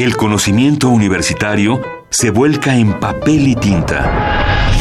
El 0.00 0.16
conocimiento 0.16 0.88
universitario 0.88 1.78
se 2.08 2.30
vuelca 2.30 2.74
en 2.74 2.98
papel 2.98 3.48
y 3.48 3.54
tinta. 3.54 4.72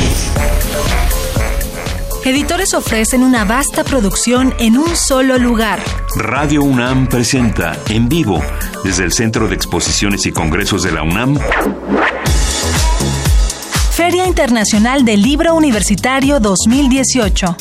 Editores 2.23 2.73
ofrecen 2.73 3.23
una 3.23 3.43
vasta 3.43 3.83
producción 3.83 4.53
en 4.59 4.77
un 4.77 4.95
solo 4.95 5.37
lugar. 5.37 5.81
Radio 6.15 6.63
UNAM 6.63 7.07
presenta 7.07 7.77
en 7.89 8.07
vivo 8.07 8.41
desde 8.85 9.03
el 9.03 9.11
Centro 9.11 9.49
de 9.49 9.55
Exposiciones 9.55 10.25
y 10.25 10.31
Congresos 10.31 10.83
de 10.83 10.93
la 10.93 11.03
UNAM. 11.03 11.37
Feria 13.91 14.25
Internacional 14.25 15.03
del 15.03 15.21
Libro 15.21 15.53
Universitario 15.53 16.39
2018. 16.39 17.57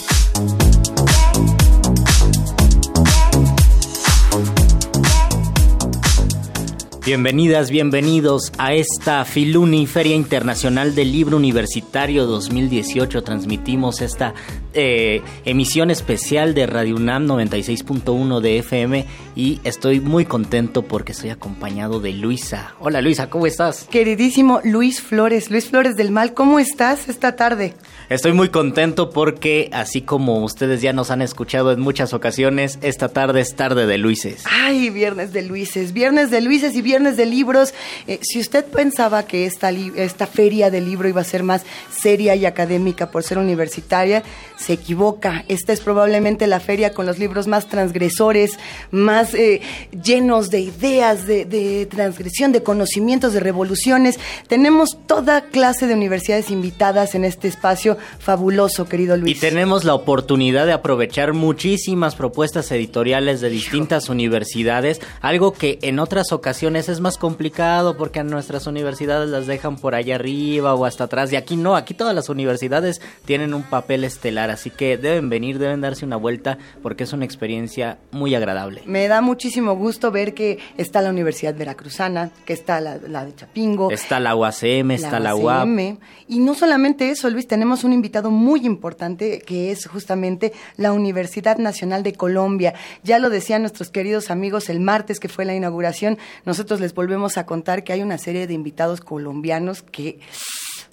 Bienvenidas, 7.09 7.71
bienvenidos 7.71 8.53
a 8.59 8.75
esta 8.75 9.25
Filuni 9.25 9.87
Feria 9.87 10.15
Internacional 10.15 10.95
del 10.95 11.11
Libro 11.11 11.39
Universitario 11.39 12.27
2018. 12.27 13.25
Transmitimos 13.25 14.03
esta 14.03 14.35
eh, 14.75 15.23
emisión 15.45 15.91
especial 15.91 16.55
de 16.55 16.67
Radio 16.67 16.97
UNAM 16.97 17.27
96.1 17.27 18.41
de 18.41 18.59
FM 18.59 19.07
y 19.35 19.61
estoy 19.65 20.01
muy 20.01 20.25
contento 20.25 20.83
porque 20.83 21.13
estoy 21.13 21.31
acompañado 21.31 22.01
de 22.01 22.13
Luisa. 22.13 22.75
Hola 22.81 23.01
Luisa, 23.01 23.31
¿cómo 23.31 23.47
estás? 23.47 23.87
Queridísimo 23.91 24.61
Luis 24.65 25.01
Flores, 25.01 25.51
Luis 25.51 25.69
Flores 25.69 25.97
del 25.97 26.11
Mal, 26.11 26.35
¿cómo 26.35 26.59
estás 26.59 27.09
esta 27.09 27.37
tarde? 27.37 27.75
Estoy 28.09 28.33
muy 28.33 28.49
contento 28.49 29.11
porque 29.11 29.71
así 29.73 30.03
como 30.03 30.43
ustedes 30.43 30.83
ya 30.83 30.93
nos 30.93 31.11
han 31.11 31.23
escuchado 31.23 31.73
en 31.73 31.81
muchas 31.81 32.15
ocasiones, 32.15 32.79
esta 32.83 33.09
tarde 33.09 33.41
es 33.41 33.55
tarde 33.55 33.87
de 33.87 33.99
Luises. 33.99 34.45
Ay, 34.51 34.91
viernes 34.91 35.33
de 35.33 35.43
Luises, 35.43 35.93
viernes 35.93 36.31
de 36.31 36.41
Luises 36.41 36.75
y 36.75 36.83
viernes 36.83 37.17
de 37.17 37.27
libros. 37.27 37.75
Eh, 38.07 38.19
si 38.23 38.41
usted 38.41 38.65
pensaba 38.65 39.25
que 39.25 39.47
esta, 39.47 39.71
esta 39.71 40.27
feria 40.27 40.71
del 40.71 40.87
libro 40.87 41.09
iba 41.09 41.21
a 41.21 41.25
ser 41.25 41.43
más 41.43 41.65
seria 41.91 42.35
y 42.35 42.47
académica 42.47 43.11
por 43.11 43.23
ser 43.23 43.39
universitaria, 43.39 44.23
se 44.59 44.75
equivoca. 44.75 45.45
Esta 45.49 45.73
es 45.73 45.81
probablemente 45.81 46.47
la 46.47 46.61
feria 46.61 46.93
con 46.93 47.07
los 47.07 47.19
libros 47.19 47.47
más 47.47 47.69
transgresores, 47.69 48.59
más 48.91 49.35
eh, 49.35 49.61
llenos 50.05 50.51
de 50.51 50.61
ideas, 50.61 51.27
de, 51.27 51.45
de 51.45 51.87
transgresión, 51.87 52.53
de 52.53 52.63
conocimientos, 52.63 53.33
de 53.33 53.41
revoluciones. 53.41 54.19
Tenemos 54.49 54.99
toda 55.07 55.43
clase 55.43 55.87
de 55.87 55.95
universidades 55.95 56.51
invitadas 56.51 57.15
en 57.15 57.25
este 57.25 57.49
espacio 57.49 57.97
fabuloso, 58.19 58.89
querido 58.89 59.17
Luis. 59.17 59.37
Y 59.37 59.41
tenemos 59.41 59.85
la 59.85 59.95
oportunidad 59.95 60.67
de 60.67 60.73
aprovechar 60.73 61.33
muchísimas 61.33 62.15
propuestas 62.15 62.71
editoriales 62.73 63.41
de 63.41 63.51
distintas 63.51 64.09
universidades, 64.09 65.01
algo 65.21 65.53
que 65.53 65.79
en 65.83 65.99
otras 65.99 66.33
ocasiones 66.33 66.89
es 66.89 67.01
más 67.01 67.17
complicado 67.17 67.97
porque 67.97 68.21
en 68.21 68.29
nuestras 68.29 68.67
universidades 68.67 69.29
las 69.29 69.47
dejan 69.47 69.77
por 69.77 69.95
allá 69.95 70.17
arriba 70.17 70.75
o 70.75 70.85
hasta 70.85 71.05
atrás. 71.05 71.33
Y 71.33 71.37
aquí 71.37 71.57
no, 71.57 71.77
aquí 71.77 71.95
todas 71.95 72.15
las 72.15 72.29
universidades 72.29 73.01
tienen 73.25 73.55
un 73.55 73.63
papel 73.63 74.05
estelar, 74.05 74.48
así 74.51 74.71
que 74.71 74.97
deben 74.97 75.29
venir, 75.29 75.59
deben 75.59 75.81
darse 75.81 76.05
una 76.05 76.17
vuelta 76.17 76.59
porque 76.83 77.05
es 77.05 77.13
una 77.13 77.25
experiencia 77.25 77.99
muy 78.13 78.35
agradable. 78.35 78.83
Me 78.87 79.09
da 79.09 79.21
muchísimo 79.21 79.75
gusto 79.75 80.13
ver 80.13 80.35
que 80.35 80.59
está 80.77 81.03
la 81.03 81.11
Universidad 81.11 81.55
Veracruzana, 81.57 82.31
que 82.45 82.53
está 82.53 82.81
la, 82.81 82.99
de 82.99 83.35
Chapingo. 83.35 83.91
Está 83.91 84.21
la 84.21 84.37
UACM, 84.37 84.93
está 84.93 85.19
la, 85.19 85.35
UAP. 85.35 85.99
Y 86.29 86.39
no 86.39 86.55
solamente 86.55 87.11
eso, 87.11 87.29
Luis, 87.29 87.49
tenemos 87.49 87.85
un 87.85 87.89
un 87.89 87.95
invitado 87.95 88.31
muy 88.31 88.67
importante 88.67 89.41
que 89.41 89.71
es 89.73 89.87
justamente 89.87 90.53
la 90.77 90.93
Universidad 90.93 91.59
Nacional 91.59 92.03
de 92.03 92.13
Colombia. 92.13 92.75
Ya 93.03 93.19
lo 93.19 93.31
decían 93.31 93.63
nuestros 93.63 93.91
queridos 93.91 94.31
amigos 94.31 94.69
el 94.69 94.81
martes 94.81 95.19
que 95.19 95.29
fue 95.29 95.45
la 95.45 95.55
inauguración, 95.55 96.19
nosotros 96.45 96.81
les 96.81 96.95
volvemos 96.95 97.39
a 97.39 97.47
contar 97.47 97.83
que 97.83 97.93
hay 97.95 98.03
una 98.03 98.19
serie 98.19 98.47
de 98.47 98.55
invitados 98.55 99.01
colombianos 99.01 99.83
que 99.83 100.21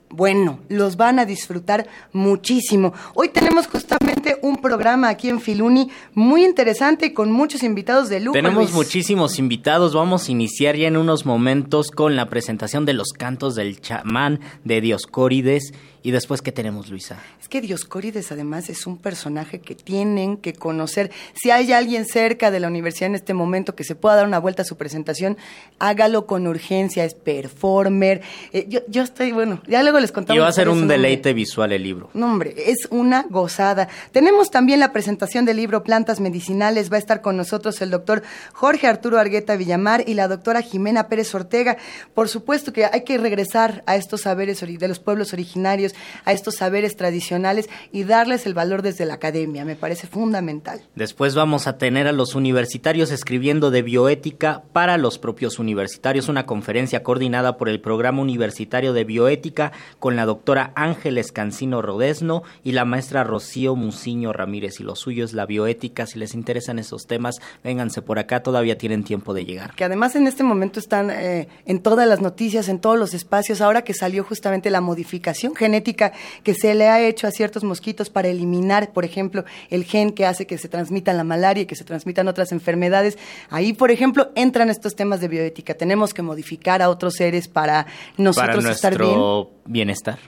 bueno, 0.09 0.59
los 0.69 0.97
van 0.97 1.19
a 1.19 1.25
disfrutar 1.25 1.87
muchísimo. 2.13 2.93
Hoy 3.15 3.29
tenemos 3.29 3.67
justamente 3.67 4.37
un 4.41 4.57
programa 4.57 5.09
aquí 5.09 5.29
en 5.29 5.41
Filuni 5.41 5.89
muy 6.13 6.45
interesante 6.45 7.13
con 7.13 7.31
muchos 7.31 7.63
invitados 7.63 8.09
de 8.09 8.19
lujo. 8.19 8.33
Tenemos 8.33 8.71
muchísimos 8.71 9.39
invitados. 9.39 9.93
Vamos 9.93 10.27
a 10.27 10.31
iniciar 10.31 10.75
ya 10.75 10.87
en 10.87 10.97
unos 10.97 11.25
momentos 11.25 11.91
con 11.91 12.15
la 12.15 12.29
presentación 12.29 12.85
de 12.85 12.93
los 12.93 13.13
cantos 13.13 13.55
del 13.55 13.81
chamán 13.81 14.39
de 14.63 14.81
Dioscórides 14.81 15.73
¿Y 16.05 16.11
después 16.11 16.43
qué 16.43 16.51
tenemos, 16.51 16.91
Luisa? 16.91 17.17
Es 17.41 17.49
que 17.49 17.61
Dioscórides 17.61 18.31
además 18.31 18.69
es 18.69 18.85
un 18.85 18.99
personaje 18.99 19.59
que 19.59 19.73
tienen 19.73 20.37
que 20.37 20.53
conocer. 20.53 21.09
Si 21.33 21.49
hay 21.49 21.73
alguien 21.73 22.05
cerca 22.05 22.51
de 22.51 22.59
la 22.59 22.67
universidad 22.67 23.07
en 23.07 23.15
este 23.15 23.33
momento 23.33 23.73
que 23.73 23.83
se 23.83 23.95
pueda 23.95 24.17
dar 24.17 24.27
una 24.27 24.37
vuelta 24.37 24.61
a 24.61 24.65
su 24.65 24.77
presentación, 24.77 25.35
hágalo 25.79 26.27
con 26.27 26.45
urgencia, 26.45 27.05
es 27.05 27.15
performer. 27.15 28.21
Eh, 28.53 28.67
yo, 28.69 28.81
yo, 28.87 29.01
estoy, 29.01 29.31
bueno, 29.31 29.63
ya 29.65 29.81
luego 29.81 29.99
les 29.99 30.11
contamos. 30.11 30.37
Y 30.37 30.39
va 30.39 30.47
a 30.47 30.51
ser 30.51 30.69
un 30.69 30.87
deleite 30.87 31.33
visual 31.33 31.71
el 31.71 31.81
libro. 31.81 32.11
No, 32.13 32.27
hombre, 32.27 32.53
es 32.55 32.87
una 32.91 33.25
gozada. 33.27 33.89
Tenemos 34.11 34.51
también 34.51 34.79
la 34.79 34.93
presentación 34.93 35.43
del 35.45 35.57
libro 35.57 35.83
Plantas 35.83 36.19
Medicinales. 36.19 36.91
Va 36.91 36.97
a 36.97 36.99
estar 36.99 37.21
con 37.21 37.35
nosotros 37.35 37.81
el 37.81 37.89
doctor 37.89 38.21
Jorge 38.53 38.85
Arturo 38.85 39.17
Argueta 39.17 39.55
Villamar 39.55 40.03
y 40.07 40.13
la 40.13 40.27
doctora 40.27 40.61
Jimena 40.61 41.07
Pérez 41.07 41.33
Ortega. 41.33 41.77
Por 42.13 42.29
supuesto 42.29 42.73
que 42.73 42.85
hay 42.85 43.03
que 43.03 43.17
regresar 43.17 43.81
a 43.87 43.95
estos 43.95 44.21
saberes 44.21 44.59
de 44.61 44.87
los 44.87 44.99
pueblos 44.99 45.33
originarios 45.33 45.94
a 46.25 46.33
estos 46.33 46.55
saberes 46.55 46.95
tradicionales 46.95 47.69
y 47.91 48.03
darles 48.03 48.45
el 48.45 48.53
valor 48.53 48.81
desde 48.81 49.05
la 49.05 49.15
academia. 49.15 49.65
Me 49.65 49.75
parece 49.75 50.07
fundamental. 50.07 50.81
Después 50.95 51.35
vamos 51.35 51.67
a 51.67 51.77
tener 51.77 52.07
a 52.07 52.11
los 52.11 52.35
universitarios 52.35 53.11
escribiendo 53.11 53.71
de 53.71 53.81
bioética 53.81 54.63
para 54.73 54.97
los 54.97 55.17
propios 55.17 55.59
universitarios, 55.59 56.29
una 56.29 56.45
conferencia 56.45 57.03
coordinada 57.03 57.57
por 57.57 57.69
el 57.69 57.79
Programa 57.79 58.21
Universitario 58.21 58.93
de 58.93 59.03
Bioética 59.03 59.71
con 59.99 60.15
la 60.15 60.25
doctora 60.25 60.71
Ángeles 60.75 61.31
Cancino 61.31 61.81
Rodesno 61.81 62.43
y 62.63 62.71
la 62.71 62.85
maestra 62.85 63.23
Rocío 63.23 63.75
Muciño 63.75 64.33
Ramírez. 64.33 64.79
Y 64.79 64.83
lo 64.83 64.95
suyo 64.95 65.25
es 65.25 65.33
la 65.33 65.45
bioética. 65.45 66.05
Si 66.05 66.19
les 66.19 66.33
interesan 66.33 66.79
esos 66.79 67.07
temas, 67.07 67.39
vénganse 67.63 68.01
por 68.01 68.19
acá, 68.19 68.41
todavía 68.41 68.77
tienen 68.77 69.03
tiempo 69.03 69.33
de 69.33 69.45
llegar. 69.45 69.75
Que 69.75 69.83
además 69.83 70.15
en 70.15 70.27
este 70.27 70.43
momento 70.43 70.79
están 70.79 71.09
eh, 71.11 71.47
en 71.65 71.81
todas 71.81 72.07
las 72.07 72.21
noticias, 72.21 72.69
en 72.69 72.79
todos 72.79 72.97
los 72.97 73.13
espacios, 73.13 73.61
ahora 73.61 73.83
que 73.83 73.93
salió 73.93 74.23
justamente 74.23 74.69
la 74.69 74.81
modificación 74.81 75.55
genética 75.55 75.84
que 75.93 76.53
se 76.53 76.73
le 76.73 76.87
ha 76.87 77.01
hecho 77.01 77.27
a 77.27 77.31
ciertos 77.31 77.63
mosquitos 77.63 78.09
para 78.09 78.27
eliminar, 78.27 78.91
por 78.91 79.05
ejemplo, 79.05 79.45
el 79.69 79.83
gen 79.83 80.11
que 80.11 80.25
hace 80.25 80.47
que 80.47 80.57
se 80.57 80.67
transmita 80.69 81.13
la 81.13 81.23
malaria 81.23 81.63
y 81.63 81.65
que 81.65 81.75
se 81.75 81.83
transmitan 81.83 82.27
otras 82.27 82.51
enfermedades. 82.51 83.17
Ahí, 83.49 83.73
por 83.73 83.91
ejemplo, 83.91 84.31
entran 84.35 84.69
estos 84.69 84.95
temas 84.95 85.21
de 85.21 85.27
bioética. 85.27 85.73
Tenemos 85.73 86.13
que 86.13 86.21
modificar 86.21 86.81
a 86.81 86.89
otros 86.89 87.15
seres 87.15 87.47
para 87.47 87.85
nosotros 88.17 88.63
para 88.63 88.73
estar 88.73 88.97
bien. 88.97 89.19
bienestar. 89.65 90.19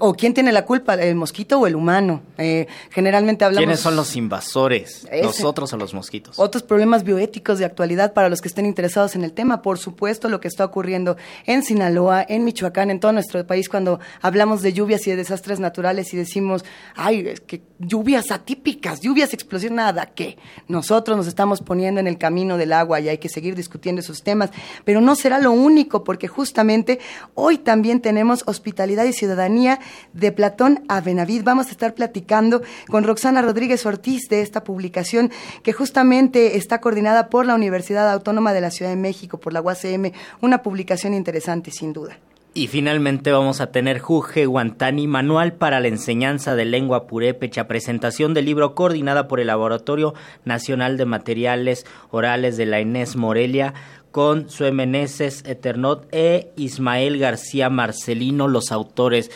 o 0.00 0.14
quién 0.14 0.34
tiene 0.34 0.52
la 0.52 0.64
culpa, 0.64 0.94
el 0.94 1.14
mosquito 1.14 1.60
o 1.60 1.66
el 1.66 1.74
humano. 1.74 2.22
Eh, 2.38 2.66
generalmente 2.90 3.44
hablamos. 3.44 3.64
¿Quiénes 3.64 3.80
son 3.80 3.96
los 3.96 4.16
invasores? 4.16 5.06
Nosotros 5.22 5.72
o 5.72 5.76
los 5.76 5.94
mosquitos. 5.94 6.38
Otros 6.38 6.62
problemas 6.62 7.04
bioéticos 7.04 7.58
de 7.58 7.64
actualidad 7.64 8.12
para 8.12 8.28
los 8.28 8.40
que 8.40 8.48
estén 8.48 8.66
interesados 8.66 9.16
en 9.16 9.24
el 9.24 9.32
tema. 9.32 9.62
Por 9.62 9.78
supuesto, 9.78 10.28
lo 10.28 10.40
que 10.40 10.48
está 10.48 10.64
ocurriendo 10.64 11.16
en 11.46 11.62
Sinaloa, 11.62 12.24
en 12.28 12.44
Michoacán, 12.44 12.90
en 12.90 13.00
todo 13.00 13.12
nuestro 13.12 13.46
país 13.46 13.68
cuando 13.68 14.00
hablamos 14.22 14.62
de 14.62 14.72
lluvia 14.72 14.85
lluvias 14.86 15.06
y 15.08 15.10
de 15.10 15.16
desastres 15.16 15.58
naturales 15.58 16.14
y 16.14 16.16
decimos, 16.16 16.64
ay, 16.94 17.26
es 17.26 17.40
que 17.40 17.60
lluvias 17.80 18.30
atípicas, 18.30 19.00
lluvias 19.00 19.34
explosivas, 19.34 19.74
nada, 19.74 20.06
que 20.06 20.38
nosotros 20.68 21.16
nos 21.16 21.26
estamos 21.26 21.60
poniendo 21.60 21.98
en 21.98 22.06
el 22.06 22.18
camino 22.18 22.56
del 22.56 22.72
agua 22.72 23.00
y 23.00 23.08
hay 23.08 23.18
que 23.18 23.28
seguir 23.28 23.56
discutiendo 23.56 24.00
esos 24.00 24.22
temas, 24.22 24.50
pero 24.84 25.00
no 25.00 25.16
será 25.16 25.40
lo 25.40 25.50
único 25.50 26.04
porque 26.04 26.28
justamente 26.28 27.00
hoy 27.34 27.58
también 27.58 28.00
tenemos 28.00 28.44
hospitalidad 28.46 29.04
y 29.06 29.12
ciudadanía 29.12 29.80
de 30.12 30.30
Platón 30.30 30.84
a 30.86 31.00
Benavid. 31.00 31.42
Vamos 31.42 31.66
a 31.66 31.70
estar 31.70 31.94
platicando 31.94 32.62
con 32.88 33.02
Roxana 33.02 33.42
Rodríguez 33.42 33.84
Ortiz 33.86 34.28
de 34.28 34.42
esta 34.42 34.62
publicación 34.62 35.32
que 35.64 35.72
justamente 35.72 36.56
está 36.56 36.80
coordinada 36.80 37.28
por 37.28 37.44
la 37.44 37.56
Universidad 37.56 38.08
Autónoma 38.12 38.52
de 38.52 38.60
la 38.60 38.70
Ciudad 38.70 38.92
de 38.92 38.96
México, 38.96 39.38
por 39.38 39.52
la 39.52 39.62
UACM, 39.62 40.12
una 40.42 40.62
publicación 40.62 41.12
interesante 41.12 41.72
sin 41.72 41.92
duda. 41.92 42.18
Y 42.56 42.68
finalmente 42.68 43.32
vamos 43.32 43.60
a 43.60 43.70
tener 43.70 43.98
Juge 43.98 44.46
Guantani, 44.46 45.06
Manual 45.06 45.52
para 45.52 45.78
la 45.78 45.88
Enseñanza 45.88 46.54
de 46.54 46.64
Lengua 46.64 47.06
Purépecha, 47.06 47.68
presentación 47.68 48.32
del 48.32 48.46
libro 48.46 48.74
coordinada 48.74 49.28
por 49.28 49.40
el 49.40 49.48
Laboratorio 49.48 50.14
Nacional 50.46 50.96
de 50.96 51.04
Materiales 51.04 51.84
Orales 52.10 52.56
de 52.56 52.64
la 52.64 52.80
Inés 52.80 53.14
Morelia, 53.14 53.74
con 54.10 54.48
Sue 54.48 54.68
Eternot 54.70 56.08
e 56.12 56.50
Ismael 56.56 57.18
García 57.18 57.68
Marcelino, 57.68 58.48
los 58.48 58.72
autores. 58.72 59.30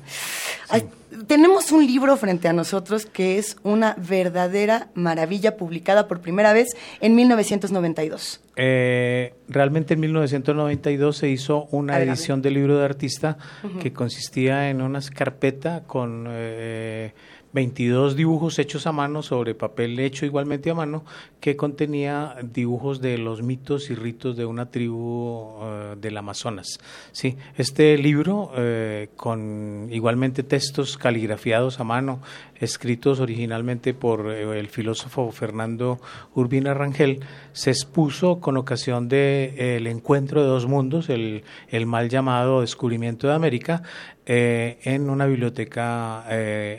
Tenemos 1.29 1.71
un 1.71 1.87
libro 1.87 2.17
frente 2.17 2.49
a 2.49 2.53
nosotros 2.53 3.07
que 3.07 3.39
es 3.39 3.57
una 3.63 3.95
verdadera 3.97 4.89
maravilla, 4.95 5.57
publicada 5.57 6.09
por 6.09 6.21
primera 6.21 6.53
vez 6.53 6.69
en 7.01 7.15
1992. 7.15 8.41
Eh, 8.57 9.33
realmente 9.49 9.95
en 9.95 10.01
1992 10.01 11.17
se 11.17 11.29
hizo 11.29 11.67
una 11.71 12.01
edición 12.01 12.43
del 12.43 12.55
libro 12.55 12.79
de 12.79 12.85
artista 12.85 13.39
uh 13.63 13.69
-huh. 13.69 13.79
que 13.79 13.93
consistía 13.93 14.71
en 14.71 14.83
una 14.83 15.01
carpeta 15.15 15.85
con... 15.87 16.27
Eh, 16.29 17.13
22 17.55 18.17
dibujos 18.17 18.59
hechos 18.59 18.87
a 18.87 18.93
mano 18.93 19.23
sobre 19.23 19.55
papel 19.55 19.99
hecho 20.01 20.27
igualmente 20.27 20.71
a 20.71 20.75
mano 20.75 21.05
que 21.41 21.57
contenía 21.57 22.37
dibujos 22.43 23.01
de 23.01 23.17
los 23.17 23.43
mitos 23.43 23.91
y 23.91 23.95
ritos 23.95 24.37
de 24.37 24.45
una 24.45 24.71
tribu 24.71 24.99
uh, 24.99 25.97
del 25.97 26.17
Amazonas. 26.17 26.81
Sí, 27.13 27.37
este 27.57 27.97
libro 27.97 28.51
eh, 28.57 29.09
con 29.17 29.89
igualmente 29.93 30.43
textos 30.43 30.99
caligrafiados 30.99 31.79
a 31.79 31.85
mano, 31.85 32.21
escritos 32.61 33.21
originalmente 33.21 33.95
por 33.95 34.31
eh, 34.31 34.59
el 34.59 34.69
filósofo 34.69 35.31
Fernando 35.33 36.01
Urbina 36.35 36.75
Rangel, 36.75 37.21
se 37.53 37.71
expuso 37.71 38.41
con 38.41 38.57
ocasión 38.57 39.09
del 39.09 39.55
de, 39.55 39.77
eh, 39.77 39.91
encuentro 39.91 40.43
de 40.43 40.49
dos 40.49 40.67
mundos, 40.67 41.09
el, 41.09 41.45
el 41.69 41.87
mal 41.87 42.09
llamado 42.09 42.61
descubrimiento 42.61 43.29
de 43.29 43.35
América, 43.35 43.83
eh, 44.27 44.79
en 44.85 45.11
una 45.11 45.27
biblioteca 45.27 46.25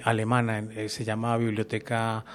alemana, 0.04 0.63
se 0.88 1.04
llama 1.04 1.38
Biblioteca 1.38 2.25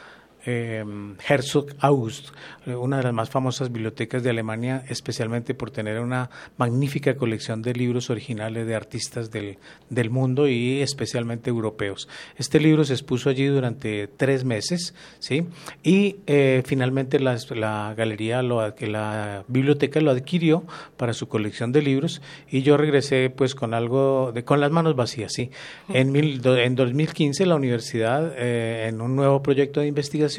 Herzog 0.44 1.66
August, 1.80 2.28
una 2.66 2.98
de 2.98 3.02
las 3.02 3.12
más 3.12 3.30
famosas 3.30 3.70
bibliotecas 3.70 4.22
de 4.22 4.30
Alemania, 4.30 4.84
especialmente 4.88 5.54
por 5.54 5.70
tener 5.70 6.00
una 6.00 6.30
magnífica 6.56 7.16
colección 7.16 7.62
de 7.62 7.74
libros 7.74 8.10
originales 8.10 8.66
de 8.66 8.74
artistas 8.74 9.30
del, 9.30 9.58
del 9.88 10.10
mundo 10.10 10.48
y 10.48 10.80
especialmente 10.80 11.50
europeos. 11.50 12.08
Este 12.36 12.60
libro 12.60 12.84
se 12.84 12.94
expuso 12.94 13.28
allí 13.28 13.46
durante 13.46 14.08
tres 14.08 14.44
meses, 14.44 14.94
¿sí? 15.18 15.46
Y 15.82 16.16
eh, 16.26 16.62
finalmente 16.64 17.20
la, 17.20 17.36
la 17.50 17.94
galería, 17.96 18.42
lo, 18.42 18.66
la 18.80 19.44
biblioteca 19.48 20.00
lo 20.00 20.10
adquirió 20.10 20.64
para 20.96 21.12
su 21.12 21.28
colección 21.28 21.72
de 21.72 21.82
libros 21.82 22.22
y 22.50 22.62
yo 22.62 22.76
regresé 22.76 23.30
pues 23.30 23.54
con 23.54 23.74
algo, 23.74 24.32
con 24.44 24.60
las 24.60 24.70
manos 24.70 24.96
vacías, 24.96 25.32
¿sí? 25.32 25.50
En, 25.88 26.12
mil, 26.12 26.40
en 26.44 26.74
2015 26.74 27.46
la 27.46 27.54
universidad, 27.54 28.32
eh, 28.36 28.86
en 28.88 29.00
un 29.00 29.16
nuevo 29.16 29.42
proyecto 29.42 29.80
de 29.80 29.86
investigación, 29.86 30.29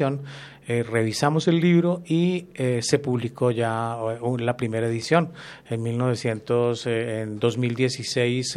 eh, 0.68 0.84
revisamos 0.84 1.48
el 1.48 1.60
libro 1.60 2.02
y 2.06 2.46
eh, 2.54 2.80
se 2.82 3.00
publicó 3.00 3.50
ya 3.50 3.96
uh, 3.96 4.38
la 4.38 4.56
primera 4.56 4.86
edición. 4.86 5.32
En, 5.68 5.82
1900, 5.82 6.86
eh, 6.86 7.20
en 7.22 7.40
2016 7.40 8.52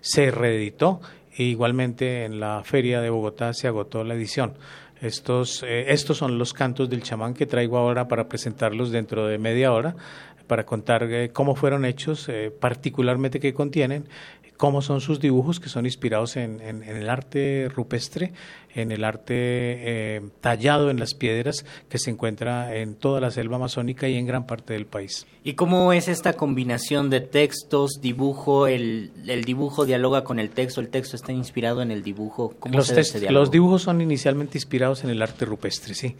se 0.00 0.30
reeditó 0.30 1.00
e 1.34 1.44
igualmente 1.44 2.24
en 2.24 2.38
la 2.38 2.62
feria 2.64 3.00
de 3.00 3.08
Bogotá 3.08 3.54
se 3.54 3.66
agotó 3.66 4.04
la 4.04 4.14
edición. 4.14 4.54
Estos, 5.00 5.64
estos 5.66 6.18
son 6.18 6.38
los 6.38 6.52
cantos 6.52 6.88
del 6.88 7.02
chamán 7.02 7.34
que 7.34 7.46
traigo 7.46 7.76
ahora 7.76 8.06
para 8.06 8.28
presentarlos 8.28 8.92
dentro 8.92 9.26
de 9.26 9.36
media 9.38 9.72
hora 9.72 9.96
para 10.46 10.64
contar 10.64 11.08
cómo 11.32 11.56
fueron 11.56 11.84
hechos, 11.84 12.30
particularmente 12.60 13.40
qué 13.40 13.52
contienen, 13.52 14.06
cómo 14.62 14.80
son 14.80 15.00
sus 15.00 15.18
dibujos, 15.18 15.58
que 15.58 15.68
son 15.68 15.86
inspirados 15.86 16.36
en, 16.36 16.60
en, 16.60 16.84
en 16.84 16.96
el 16.96 17.10
arte 17.10 17.68
rupestre, 17.74 18.32
en 18.76 18.92
el 18.92 19.02
arte 19.02 19.34
eh, 19.34 20.20
tallado 20.40 20.88
en 20.88 21.00
las 21.00 21.14
piedras 21.14 21.66
que 21.88 21.98
se 21.98 22.10
encuentra 22.10 22.76
en 22.76 22.94
toda 22.94 23.20
la 23.20 23.32
selva 23.32 23.56
amazónica 23.56 24.08
y 24.08 24.14
en 24.14 24.24
gran 24.24 24.46
parte 24.46 24.74
del 24.74 24.86
país. 24.86 25.26
¿Y 25.42 25.54
cómo 25.54 25.92
es 25.92 26.06
esta 26.06 26.34
combinación 26.34 27.10
de 27.10 27.20
textos, 27.22 27.98
dibujo, 28.00 28.68
el, 28.68 29.10
el 29.26 29.42
dibujo 29.42 29.84
dialoga 29.84 30.22
con 30.22 30.38
el 30.38 30.50
texto, 30.50 30.80
el 30.80 30.90
texto 30.90 31.16
está 31.16 31.32
inspirado 31.32 31.82
en 31.82 31.90
el 31.90 32.04
dibujo? 32.04 32.54
¿Cómo 32.60 32.76
los, 32.76 32.86
se 32.86 33.00
ese 33.00 33.32
los 33.32 33.50
dibujos 33.50 33.82
son 33.82 34.00
inicialmente 34.00 34.58
inspirados 34.58 35.02
en 35.02 35.10
el 35.10 35.22
arte 35.22 35.44
rupestre, 35.44 35.94
sí. 35.94 36.14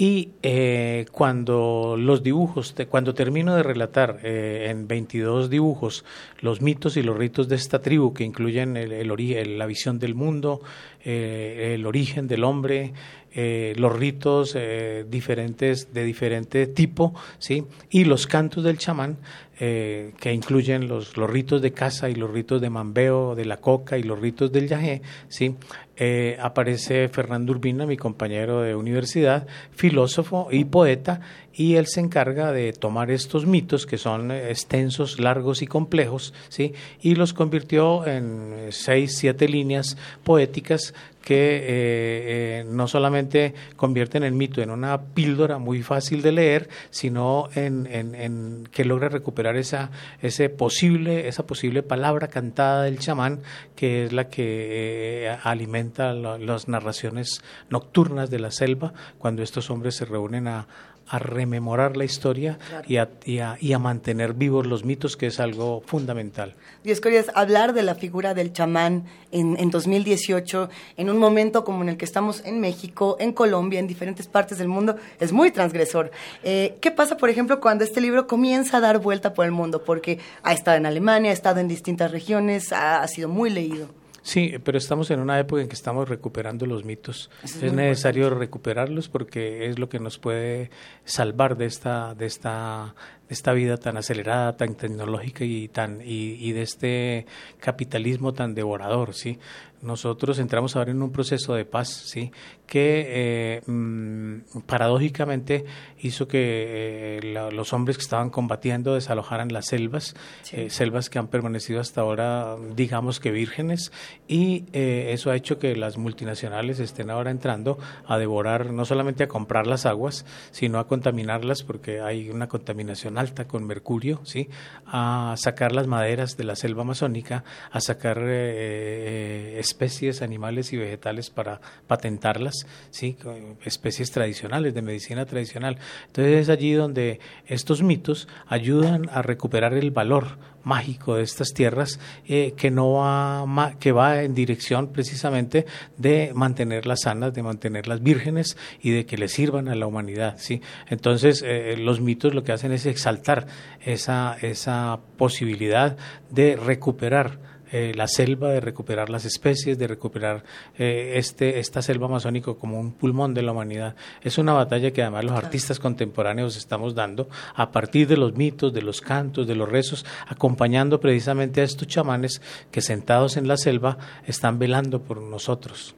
Y 0.00 0.30
eh, 0.44 1.06
cuando 1.10 1.96
los 1.98 2.22
dibujos, 2.22 2.74
te, 2.74 2.86
cuando 2.86 3.14
termino 3.14 3.56
de 3.56 3.64
relatar 3.64 4.20
eh, 4.22 4.68
en 4.70 4.86
22 4.86 5.50
dibujos 5.50 6.04
los 6.40 6.62
mitos 6.62 6.96
y 6.96 7.02
los 7.02 7.16
ritos 7.16 7.48
de 7.48 7.56
esta 7.56 7.82
tribu, 7.82 8.14
que 8.14 8.22
incluyen 8.22 8.76
el, 8.76 9.10
origen, 9.10 9.58
la 9.58 9.66
visión 9.66 9.98
del 9.98 10.14
mundo, 10.14 10.60
eh, 11.04 11.72
el 11.74 11.84
origen 11.84 12.28
del 12.28 12.44
hombre, 12.44 12.92
eh, 13.40 13.74
los 13.76 13.94
ritos 13.94 14.54
eh, 14.56 15.04
diferentes 15.08 15.92
de 15.92 16.02
diferente 16.04 16.66
tipo, 16.66 17.14
¿sí? 17.38 17.64
y 17.90 18.04
los 18.04 18.26
cantos 18.26 18.64
del 18.64 18.78
chamán, 18.78 19.18
eh, 19.60 20.12
que 20.20 20.32
incluyen 20.32 20.88
los, 20.88 21.16
los, 21.16 21.28
ritos 21.28 21.60
de 21.60 21.72
caza 21.72 22.08
y 22.08 22.14
los 22.14 22.30
ritos 22.30 22.60
de 22.60 22.70
mambeo, 22.70 23.34
de 23.34 23.44
la 23.44 23.56
coca 23.56 23.98
y 23.98 24.02
los 24.02 24.18
ritos 24.18 24.52
del 24.52 24.68
yagé, 24.68 25.02
¿sí? 25.28 25.56
Eh, 26.00 26.36
aparece 26.40 27.08
Fernando 27.08 27.50
Urbina, 27.50 27.84
mi 27.84 27.96
compañero 27.96 28.60
de 28.62 28.76
universidad, 28.76 29.48
filósofo 29.72 30.46
y 30.52 30.64
poeta, 30.64 31.20
y 31.52 31.74
él 31.74 31.88
se 31.88 31.98
encarga 31.98 32.52
de 32.52 32.72
tomar 32.72 33.10
estos 33.10 33.46
mitos 33.46 33.84
que 33.84 33.98
son 33.98 34.30
extensos, 34.30 35.18
largos 35.18 35.60
y 35.60 35.66
complejos, 35.66 36.32
¿sí? 36.50 36.72
y 37.02 37.16
los 37.16 37.32
convirtió 37.32 38.06
en 38.06 38.68
seis, 38.70 39.16
siete 39.16 39.48
líneas 39.48 39.96
poéticas 40.22 40.94
que 41.20 41.56
eh, 41.56 41.60
eh, 41.66 42.64
no 42.66 42.86
solamente 42.86 43.54
convierten 43.74 44.22
el 44.22 44.32
mito 44.32 44.62
en 44.62 44.70
una 44.70 45.02
píldora 45.02 45.58
muy 45.58 45.82
fácil 45.82 46.22
de 46.22 46.32
leer, 46.32 46.68
sino 46.90 47.48
en, 47.56 47.88
en, 47.90 48.14
en 48.14 48.68
que 48.70 48.84
logra 48.84 49.08
recuperar 49.08 49.47
esa, 49.56 49.90
ese 50.20 50.48
posible, 50.48 51.28
esa 51.28 51.46
posible 51.46 51.82
palabra 51.82 52.28
cantada 52.28 52.84
del 52.84 52.98
chamán, 52.98 53.40
que 53.76 54.04
es 54.04 54.12
la 54.12 54.28
que 54.28 55.26
eh, 55.26 55.38
alimenta 55.42 56.12
las 56.12 56.68
narraciones 56.68 57.42
nocturnas 57.70 58.30
de 58.30 58.38
la 58.38 58.50
selva, 58.50 58.92
cuando 59.18 59.42
estos 59.42 59.70
hombres 59.70 59.96
se 59.96 60.04
reúnen 60.04 60.48
a, 60.48 60.66
a 61.08 61.18
rememorar 61.18 61.96
la 61.96 62.04
historia 62.04 62.58
claro. 62.68 62.84
y, 62.88 62.96
a, 62.96 63.08
y, 63.24 63.38
a, 63.38 63.56
y, 63.60 63.72
a, 63.72 63.78
mantener 63.78 64.34
vivos 64.34 64.66
los 64.66 64.84
mitos, 64.84 65.16
que 65.16 65.26
es 65.26 65.40
algo 65.40 65.82
fundamental. 65.86 66.54
Diez 66.84 67.00
Corias, 67.00 67.26
hablar 67.34 67.72
de 67.72 67.82
la 67.82 67.94
figura 67.94 68.34
del 68.34 68.52
chamán 68.52 69.04
en, 69.32 69.56
en, 69.58 69.70
2018, 69.70 70.68
en 70.96 71.10
un 71.10 71.18
momento 71.18 71.64
como 71.64 71.82
en 71.82 71.90
el 71.90 71.96
que 71.96 72.04
estamos 72.04 72.44
en 72.44 72.60
México, 72.60 73.16
en 73.20 73.32
Colombia, 73.32 73.80
en 73.80 73.86
diferentes 73.86 74.26
partes 74.26 74.58
del 74.58 74.68
mundo, 74.68 74.96
es 75.18 75.32
muy 75.32 75.50
transgresor. 75.50 76.10
Eh, 76.42 76.76
¿Qué 76.80 76.90
pasa, 76.90 77.16
por 77.16 77.30
ejemplo, 77.30 77.60
cuando 77.60 77.84
este 77.84 78.00
libro 78.00 78.26
comienza 78.26 78.76
a 78.76 78.80
dar 78.80 78.98
vuelta 78.98 79.34
por 79.34 79.46
el 79.46 79.52
mundo? 79.52 79.82
Porque 79.84 80.18
ha 80.42 80.52
estado 80.52 80.76
en 80.76 80.86
Alemania, 80.86 81.30
ha 81.30 81.34
estado 81.34 81.60
en 81.60 81.68
distintas 81.68 82.10
regiones, 82.10 82.72
ha, 82.72 83.02
ha 83.02 83.08
sido 83.08 83.28
muy 83.28 83.50
leído. 83.50 83.88
Sí, 84.28 84.56
pero 84.62 84.76
estamos 84.76 85.10
en 85.10 85.20
una 85.20 85.40
época 85.40 85.62
en 85.62 85.68
que 85.68 85.74
estamos 85.74 86.06
recuperando 86.06 86.66
los 86.66 86.84
mitos. 86.84 87.30
Es, 87.42 87.62
es 87.62 87.72
necesario 87.72 88.24
importante. 88.24 88.44
recuperarlos 88.44 89.08
porque 89.08 89.68
es 89.68 89.78
lo 89.78 89.88
que 89.88 90.00
nos 90.00 90.18
puede 90.18 90.70
salvar 91.06 91.56
de 91.56 91.64
esta, 91.64 92.14
de 92.14 92.26
esta, 92.26 92.94
esta 93.28 93.52
vida 93.52 93.76
tan 93.76 93.96
acelerada, 93.96 94.56
tan 94.56 94.74
tecnológica 94.74 95.44
y 95.44 95.68
tan 95.68 96.00
y, 96.00 96.34
y 96.34 96.52
de 96.52 96.62
este 96.62 97.26
capitalismo 97.60 98.32
tan 98.32 98.54
devorador, 98.54 99.14
¿sí? 99.14 99.38
nosotros 99.82 100.38
entramos 100.38 100.76
ahora 100.76 100.90
en 100.90 101.02
un 101.02 101.12
proceso 101.12 101.54
de 101.54 101.64
paz, 101.64 101.88
¿sí? 101.88 102.32
que 102.66 103.06
eh, 103.08 103.62
mm, 103.66 104.60
paradójicamente 104.66 105.64
hizo 106.00 106.28
que 106.28 107.18
eh, 107.18 107.50
los 107.52 107.72
hombres 107.72 107.96
que 107.96 108.02
estaban 108.02 108.30
combatiendo 108.30 108.94
desalojaran 108.94 109.52
las 109.52 109.66
selvas, 109.66 110.14
eh, 110.52 110.68
selvas 110.70 111.08
que 111.08 111.18
han 111.18 111.28
permanecido 111.28 111.80
hasta 111.80 112.02
ahora, 112.02 112.56
digamos 112.74 113.20
que 113.20 113.30
vírgenes, 113.30 113.92
y 114.26 114.64
eso 114.72 115.30
ha 115.30 115.36
hecho 115.36 115.58
que 115.58 115.74
las 115.76 115.96
multinacionales 115.96 116.80
estén 116.80 117.10
ahora 117.10 117.30
entrando 117.30 117.78
a 118.06 118.18
devorar, 118.18 118.72
no 118.72 118.84
solamente 118.84 119.24
a 119.24 119.28
comprar 119.28 119.66
las 119.66 119.86
aguas, 119.86 120.26
sino 120.50 120.78
a 120.78 120.86
contaminarlas, 120.86 121.62
porque 121.62 122.00
hay 122.00 122.30
una 122.30 122.48
contaminación 122.48 123.17
alta 123.18 123.46
con 123.46 123.66
mercurio, 123.66 124.20
¿sí? 124.24 124.48
a 124.86 125.34
sacar 125.36 125.72
las 125.72 125.86
maderas 125.86 126.36
de 126.36 126.44
la 126.44 126.56
selva 126.56 126.82
amazónica, 126.82 127.44
a 127.70 127.80
sacar 127.80 128.18
especies 128.28 130.22
animales 130.22 130.72
y 130.72 130.76
vegetales 130.76 131.30
para 131.30 131.60
patentarlas, 131.86 132.66
¿sí? 132.90 133.16
especies 133.64 134.10
tradicionales, 134.10 134.74
de 134.74 134.82
medicina 134.82 135.26
tradicional. 135.26 135.78
Entonces 136.06 136.42
es 136.42 136.48
allí 136.48 136.72
donde 136.72 137.20
estos 137.46 137.82
mitos 137.82 138.28
ayudan 138.46 139.08
a 139.12 139.22
recuperar 139.22 139.74
el 139.74 139.90
valor 139.90 140.38
mágico 140.64 141.16
de 141.16 141.22
estas 141.22 141.52
tierras 141.54 141.98
eh, 142.26 142.54
que 142.56 142.70
no 142.70 142.92
va 142.92 143.74
que 143.78 143.92
va 143.92 144.22
en 144.22 144.34
dirección 144.34 144.92
precisamente 144.92 145.66
de 145.96 146.32
mantenerlas 146.34 147.02
sanas 147.02 147.32
de 147.32 147.42
mantenerlas 147.42 148.02
vírgenes 148.02 148.56
y 148.80 148.90
de 148.90 149.06
que 149.06 149.18
le 149.18 149.28
sirvan 149.28 149.68
a 149.68 149.74
la 149.74 149.86
humanidad 149.86 150.36
sí 150.38 150.60
entonces 150.88 151.42
eh, 151.46 151.76
los 151.78 152.00
mitos 152.00 152.34
lo 152.34 152.44
que 152.44 152.52
hacen 152.52 152.72
es 152.72 152.86
exaltar 152.86 153.46
esa 153.84 154.36
esa 154.40 155.00
posibilidad 155.16 155.96
de 156.30 156.56
recuperar 156.56 157.57
eh, 157.72 157.92
la 157.94 158.08
selva, 158.08 158.50
de 158.50 158.60
recuperar 158.60 159.10
las 159.10 159.24
especies, 159.24 159.78
de 159.78 159.86
recuperar 159.86 160.44
eh, 160.78 161.14
este, 161.16 161.58
esta 161.58 161.82
selva 161.82 162.06
amazónica 162.06 162.54
como 162.54 162.78
un 162.80 162.92
pulmón 162.92 163.34
de 163.34 163.42
la 163.42 163.52
humanidad. 163.52 163.94
Es 164.22 164.38
una 164.38 164.52
batalla 164.52 164.90
que 164.90 165.02
además 165.02 165.24
los 165.24 165.36
artistas 165.36 165.78
contemporáneos 165.78 166.56
estamos 166.56 166.94
dando 166.94 167.28
a 167.54 167.70
partir 167.70 168.08
de 168.08 168.16
los 168.16 168.34
mitos, 168.34 168.72
de 168.72 168.82
los 168.82 169.00
cantos, 169.00 169.46
de 169.46 169.54
los 169.54 169.68
rezos, 169.68 170.04
acompañando 170.26 171.00
precisamente 171.00 171.60
a 171.60 171.64
estos 171.64 171.88
chamanes 171.88 172.40
que 172.70 172.80
sentados 172.80 173.36
en 173.36 173.48
la 173.48 173.56
selva 173.56 173.98
están 174.26 174.58
velando 174.58 175.02
por 175.02 175.20
nosotros. 175.20 175.94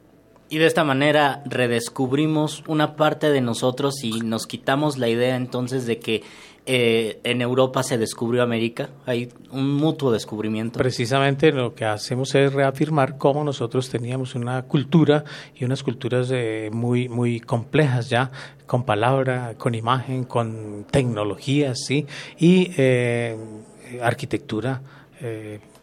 Y 0.52 0.58
de 0.58 0.66
esta 0.66 0.82
manera 0.82 1.44
redescubrimos 1.46 2.64
una 2.66 2.96
parte 2.96 3.30
de 3.30 3.40
nosotros 3.40 4.02
y 4.02 4.20
nos 4.22 4.48
quitamos 4.48 4.98
la 4.98 5.08
idea 5.08 5.36
entonces 5.36 5.86
de 5.86 6.00
que 6.00 6.24
eh, 6.72 7.18
en 7.24 7.42
Europa 7.42 7.82
se 7.82 7.98
descubrió 7.98 8.44
América, 8.44 8.90
hay 9.04 9.28
un 9.50 9.74
mutuo 9.74 10.12
descubrimiento. 10.12 10.78
Precisamente 10.78 11.50
lo 11.50 11.74
que 11.74 11.84
hacemos 11.84 12.32
es 12.36 12.52
reafirmar 12.52 13.18
cómo 13.18 13.42
nosotros 13.42 13.90
teníamos 13.90 14.36
una 14.36 14.62
cultura 14.62 15.24
y 15.56 15.64
unas 15.64 15.82
culturas 15.82 16.30
eh, 16.30 16.70
muy, 16.72 17.08
muy 17.08 17.40
complejas 17.40 18.08
ya, 18.08 18.30
con 18.68 18.84
palabra, 18.84 19.54
con 19.58 19.74
imagen, 19.74 20.22
con 20.22 20.86
tecnología, 20.88 21.74
¿sí? 21.74 22.06
Y 22.38 22.70
eh, 22.76 23.36
arquitectura 24.00 24.80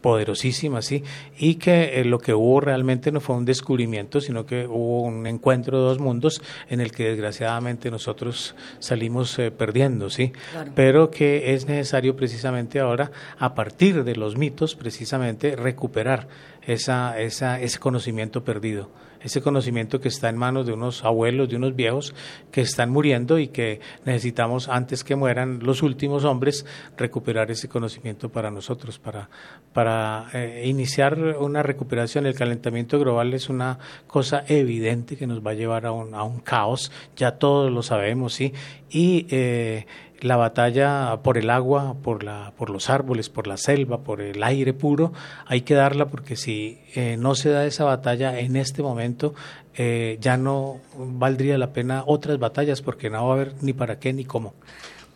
poderosísima, 0.00 0.82
sí, 0.82 1.02
y 1.38 1.56
que 1.56 2.00
eh, 2.00 2.04
lo 2.04 2.18
que 2.18 2.34
hubo 2.34 2.60
realmente 2.60 3.12
no 3.12 3.20
fue 3.20 3.36
un 3.36 3.44
descubrimiento, 3.44 4.20
sino 4.20 4.46
que 4.46 4.66
hubo 4.66 5.02
un 5.02 5.26
encuentro 5.26 5.78
de 5.78 5.84
dos 5.84 5.98
mundos 5.98 6.42
en 6.68 6.80
el 6.80 6.92
que 6.92 7.04
desgraciadamente 7.04 7.90
nosotros 7.90 8.54
salimos 8.78 9.38
eh, 9.38 9.50
perdiendo, 9.50 10.10
sí, 10.10 10.32
pero 10.74 11.10
que 11.10 11.54
es 11.54 11.66
necesario 11.66 12.16
precisamente 12.16 12.80
ahora, 12.80 13.10
a 13.38 13.54
partir 13.54 14.04
de 14.04 14.16
los 14.16 14.36
mitos, 14.36 14.74
precisamente 14.74 15.56
recuperar 15.56 16.28
esa, 16.66 17.18
esa, 17.20 17.60
ese 17.60 17.78
conocimiento 17.78 18.44
perdido 18.44 18.88
ese 19.22 19.42
conocimiento 19.42 20.00
que 20.00 20.08
está 20.08 20.28
en 20.28 20.36
manos 20.36 20.66
de 20.66 20.72
unos 20.72 21.04
abuelos, 21.04 21.48
de 21.48 21.56
unos 21.56 21.74
viejos 21.74 22.14
que 22.50 22.60
están 22.60 22.90
muriendo 22.90 23.38
y 23.38 23.48
que 23.48 23.80
necesitamos, 24.04 24.68
antes 24.68 25.04
que 25.04 25.16
mueran 25.16 25.60
los 25.62 25.82
últimos 25.82 26.24
hombres, 26.24 26.66
recuperar 26.96 27.50
ese 27.50 27.68
conocimiento 27.68 28.28
para 28.28 28.50
nosotros, 28.50 28.98
para, 28.98 29.28
para 29.72 30.28
eh, 30.32 30.64
iniciar 30.66 31.18
una 31.18 31.62
recuperación. 31.62 32.26
El 32.26 32.34
calentamiento 32.34 32.98
global 32.98 33.34
es 33.34 33.48
una 33.48 33.78
cosa 34.06 34.44
evidente 34.46 35.16
que 35.16 35.26
nos 35.26 35.44
va 35.44 35.52
a 35.52 35.54
llevar 35.54 35.86
a 35.86 35.92
un, 35.92 36.14
a 36.14 36.22
un 36.22 36.40
caos, 36.40 36.92
ya 37.16 37.32
todos 37.32 37.70
lo 37.70 37.82
sabemos, 37.82 38.34
¿sí? 38.34 38.52
Y 38.90 39.26
eh, 39.30 39.86
la 40.20 40.36
batalla 40.36 41.20
por 41.22 41.38
el 41.38 41.50
agua, 41.50 41.96
por, 42.02 42.22
la, 42.22 42.52
por 42.56 42.70
los 42.70 42.90
árboles, 42.90 43.28
por 43.28 43.46
la 43.46 43.56
selva, 43.56 44.02
por 44.02 44.20
el 44.20 44.42
aire 44.42 44.72
puro, 44.72 45.12
hay 45.46 45.62
que 45.62 45.74
darla 45.74 46.06
porque 46.06 46.36
si 46.36 46.80
eh, 46.94 47.16
no 47.18 47.34
se 47.34 47.50
da 47.50 47.66
esa 47.66 47.84
batalla 47.84 48.38
en 48.40 48.56
este 48.56 48.82
momento, 48.82 49.34
eh, 49.74 50.18
ya 50.20 50.36
no 50.36 50.80
valdría 50.96 51.58
la 51.58 51.72
pena 51.72 52.02
otras 52.06 52.38
batallas 52.38 52.82
porque 52.82 53.10
no 53.10 53.26
va 53.26 53.30
a 53.30 53.34
haber 53.34 53.54
ni 53.62 53.72
para 53.72 53.98
qué 53.98 54.12
ni 54.12 54.24
cómo. 54.24 54.54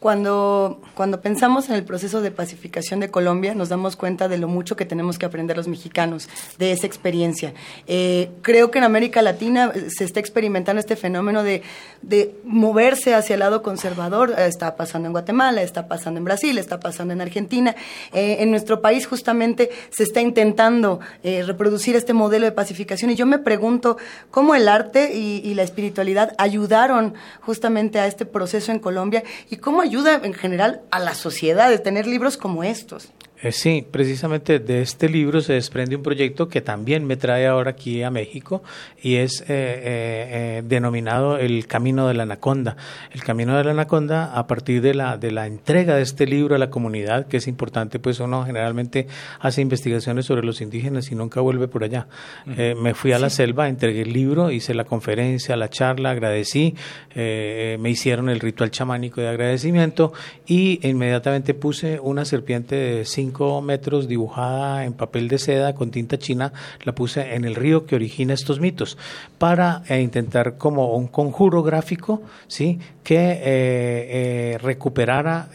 Cuando, 0.03 0.81
cuando 0.95 1.21
pensamos 1.21 1.69
en 1.69 1.77
el 1.77 1.85
proceso 1.85 2.23
de 2.23 2.33
pacificación 2.33 2.99
de 2.99 3.09
Colombia, 3.09 3.55
nos 3.55 3.69
damos 3.69 3.95
cuenta 3.95 4.27
de 4.27 4.37
lo 4.37 4.49
mucho 4.49 4.75
que 4.75 4.85
tenemos 4.85 5.17
que 5.17 5.27
aprender 5.27 5.57
los 5.57 5.69
mexicanos 5.69 6.29
de 6.59 6.73
esa 6.73 6.89
experiencia. 6.89 7.55
Eh, 7.87 8.29
creo 8.43 8.73
que 8.73 8.79
en 8.79 8.85
América 8.85 9.23
Latina 9.23 9.71
eh, 9.73 9.91
se 9.97 10.03
está 10.03 10.19
experimentando 10.19 10.81
este 10.81 10.97
fenómeno 10.97 11.45
de, 11.45 11.63
de 12.03 12.35
moverse 12.43 13.15
hacia 13.15 13.35
el 13.35 13.39
lado 13.41 13.63
conservador. 13.63 14.35
Eh, 14.37 14.49
está 14.49 14.75
pasando 14.75 15.07
en 15.07 15.13
Guatemala, 15.13 15.63
está 15.63 15.87
pasando 15.87 16.19
en 16.19 16.25
Brasil, 16.25 16.59
está 16.59 16.81
pasando 16.81 17.15
en 17.15 17.21
Argentina. 17.21 17.77
en 18.13 18.51
nuestro 18.51 18.83
país 18.83 19.07
justamente 19.07 19.71
se 19.91 20.03
está 20.03 20.21
intentando 20.21 20.99
reproducir 21.23 21.95
este 21.95 22.13
modelo 22.13 22.45
de 22.45 22.51
pacificación 22.51 23.13
y 23.13 23.15
yo 23.15 23.25
me 23.25 23.39
pregunto 23.39 23.99
cómo 24.33 24.57
el 24.57 24.67
arte 24.67 25.15
y, 25.15 25.43
y 25.45 25.55
la 25.55 25.63
espiritualidad 25.63 26.35
ayudaron 26.39 27.15
justamente 27.41 28.01
a 28.01 28.09
este 28.09 28.27
proceso 28.27 28.73
en 28.73 28.81
Colombia 28.81 29.23
y 29.49 29.59
cómo 29.59 29.85
ayuda 29.93 30.23
en 30.25 30.33
general 30.33 30.81
a 30.91 30.99
la 31.01 31.15
sociedad 31.15 31.69
de 31.69 31.79
tener 31.79 32.07
libros 32.07 32.39
como 32.39 32.65
estos. 32.65 33.11
Eh, 33.43 33.51
sí, 33.51 33.85
precisamente 33.91 34.61
de 34.61 34.83
este 34.83 35.09
libro 35.09 35.41
se 35.41 35.55
desprende 35.55 35.97
un 35.97 36.03
proyecto 36.05 36.49
que 36.49 36.61
también 36.61 37.05
me 37.05 37.17
trae 37.17 37.49
ahora 37.49 37.73
aquí 37.73 38.05
a 38.05 38.11
México 38.11 38.63
y 39.03 39.17
es 39.17 39.41
eh, 39.43 39.47
eh, 39.49 40.63
denominado 40.65 41.39
El 41.39 41.67
Camino 41.67 42.07
de 42.07 42.15
la 42.15 42.23
Anaconda. 42.23 42.77
El 43.11 43.25
Camino 43.25 43.57
de 43.57 43.65
la 43.65 43.73
Anaconda, 43.73 44.33
a 44.33 44.47
partir 44.47 44.81
de 44.81 44.95
la, 44.95 45.17
de 45.17 45.33
la 45.33 45.49
entrega 45.49 45.97
de 45.97 46.03
este 46.03 46.25
libro 46.27 46.55
a 46.55 46.59
la 46.59 46.71
comunidad, 46.71 47.27
que 47.27 47.39
es 47.39 47.49
importante, 47.49 47.99
pues 47.99 48.21
uno 48.21 48.45
generalmente 48.45 49.09
hace 49.41 49.61
investigaciones 49.61 50.27
sobre 50.27 50.47
los 50.47 50.61
indígenas 50.61 51.11
y 51.11 51.17
nunca 51.17 51.41
vuelve 51.41 51.67
por 51.67 51.83
allá. 51.83 52.07
me 52.47 52.95
fui 52.95 53.13
a 53.13 53.19
la 53.19 53.29
selva, 53.29 53.69
entregué 53.69 54.03
el 54.03 54.13
libro, 54.13 54.53
hice 54.53 54.73
la 54.73 54.85
conferencia, 54.85 55.57
la 55.57 55.69
charla, 55.69 56.11
agradecí, 56.11 56.77
me 57.17 57.91
hicieron 57.91 58.29
el 58.29 58.39
ritual 58.39 58.71
chamánico 58.71 59.21
de 59.21 59.29
agradecimiento 59.29 60.13
y 60.47 60.87
inmediatamente 60.87 61.55
puse 61.55 61.99
una 61.99 62.25
serpiente 62.25 62.77
de 62.77 63.05
cinco 63.05 63.32
metros 63.63 64.09
dibujada 64.09 64.85
en 64.85 64.93
papel 64.93 65.29
de 65.29 65.39
seda 65.39 65.75
con 65.75 65.91
tinta 65.91 66.19
china, 66.19 66.53
la 66.85 66.95
puse 66.95 67.35
en 67.35 67.45
el 67.45 67.55
río 67.55 67.87
que 67.87 67.95
origina 67.95 68.35
estos 68.35 68.61
mitos, 68.61 68.99
para 69.39 69.83
eh, 69.89 70.01
intentar 70.01 70.57
como 70.57 70.95
un 70.95 71.09
conjuro 71.09 71.63
gráfico, 71.63 72.23
¿sí? 72.47 72.79
que 73.03 73.33
eh, 73.33 73.43
eh, 73.45 74.59
recuperara 74.63 75.49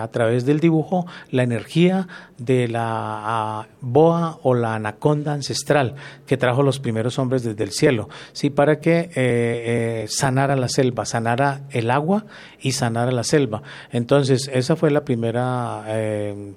a 0.00 0.08
través 0.08 0.44
del 0.44 0.60
dibujo 0.60 1.06
la 1.30 1.42
energía 1.42 2.06
de 2.36 2.68
la 2.68 3.68
boa 3.80 4.38
o 4.42 4.54
la 4.54 4.74
anaconda 4.74 5.32
ancestral 5.32 5.94
que 6.26 6.36
trajo 6.36 6.62
los 6.62 6.78
primeros 6.78 7.18
hombres 7.18 7.42
desde 7.42 7.64
el 7.64 7.70
cielo, 7.70 8.10
¿sí? 8.32 8.50
para 8.50 8.80
que 8.80 10.06
sanara 10.10 10.56
la 10.56 10.68
selva, 10.68 11.06
sanara 11.06 11.62
el 11.70 11.90
agua 11.90 12.26
y 12.60 12.72
sanara 12.72 13.12
la 13.12 13.24
selva. 13.24 13.62
Entonces, 13.92 14.50
esa 14.52 14.76
fue 14.76 14.90
la 14.90 15.04
primera 15.04 15.84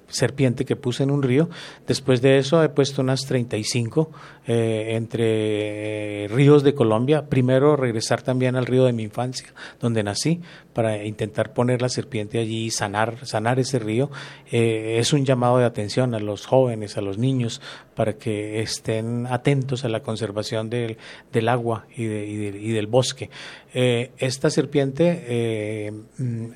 serpiente 0.08 0.63
que 0.64 0.76
puse 0.76 1.02
en 1.02 1.10
un 1.10 1.22
río. 1.22 1.48
Después 1.86 2.22
de 2.22 2.38
eso 2.38 2.62
he 2.62 2.68
puesto 2.68 3.02
unas 3.02 3.22
35 3.26 4.10
eh, 4.46 4.94
entre 4.96 6.24
eh, 6.24 6.28
ríos 6.28 6.62
de 6.62 6.74
Colombia. 6.74 7.26
Primero 7.28 7.76
regresar 7.76 8.22
también 8.22 8.56
al 8.56 8.66
río 8.66 8.84
de 8.84 8.92
mi 8.92 9.02
infancia, 9.02 9.54
donde 9.80 10.02
nací, 10.02 10.40
para 10.72 11.04
intentar 11.04 11.52
poner 11.52 11.80
la 11.80 11.88
serpiente 11.88 12.38
allí 12.38 12.66
y 12.66 12.70
sanar, 12.70 13.26
sanar 13.26 13.58
ese 13.58 13.78
río. 13.78 14.10
Eh, 14.50 14.96
es 14.98 15.12
un 15.12 15.24
llamado 15.24 15.58
de 15.58 15.64
atención 15.64 16.14
a 16.14 16.18
los 16.18 16.46
jóvenes, 16.46 16.96
a 16.96 17.00
los 17.00 17.18
niños, 17.18 17.60
para 17.94 18.14
que 18.14 18.60
estén 18.60 19.26
atentos 19.26 19.84
a 19.84 19.88
la 19.88 20.00
conservación 20.00 20.68
del, 20.68 20.98
del 21.32 21.48
agua 21.48 21.86
y, 21.96 22.04
y, 22.04 22.72
del 22.72 22.86
bosque. 22.86 23.30
esta 23.72 24.50
serpiente 24.50 25.92
mm, 26.18 26.46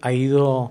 ha 0.00 0.12
ido 0.12 0.70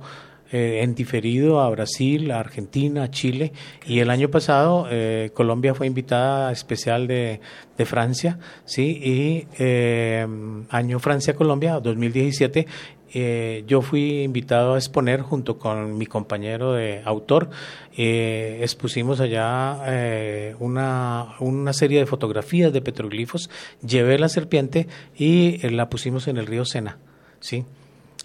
eh, 0.53 0.81
en 0.83 0.95
diferido 0.95 1.59
a 1.59 1.69
Brasil, 1.69 2.31
a 2.31 2.39
Argentina, 2.39 3.03
a 3.03 3.11
Chile 3.11 3.51
y 3.85 3.99
el 3.99 4.09
año 4.09 4.29
pasado 4.29 4.87
eh, 4.89 5.31
Colombia 5.33 5.73
fue 5.73 5.87
invitada 5.87 6.51
especial 6.53 7.07
de, 7.07 7.41
de 7.77 7.85
Francia, 7.85 8.39
sí, 8.63 9.01
y 9.03 9.47
eh, 9.59 10.25
año 10.69 10.99
Francia-Colombia 10.99 11.81
2017 11.81 12.67
eh, 13.15 13.63
yo 13.67 13.81
fui 13.81 14.23
invitado 14.23 14.73
a 14.73 14.77
exponer 14.77 15.21
junto 15.21 15.59
con 15.59 15.97
mi 15.97 16.07
compañero 16.07 16.73
de 16.73 17.01
autor. 17.05 17.49
Eh, 17.95 18.59
expusimos 18.61 19.19
allá 19.19 19.81
eh, 19.85 20.55
una, 20.59 21.35
una 21.39 21.73
serie 21.73 21.99
de 21.99 22.07
fotografías 22.07 22.73
de 22.73 22.81
petroglifos, 22.81 23.49
llevé 23.85 24.17
la 24.17 24.29
serpiente 24.29 24.87
y 25.15 25.59
la 25.69 25.89
pusimos 25.89 26.27
en 26.27 26.37
el 26.37 26.47
río 26.47 26.65
Sena. 26.65 26.97
¿sí? 27.39 27.65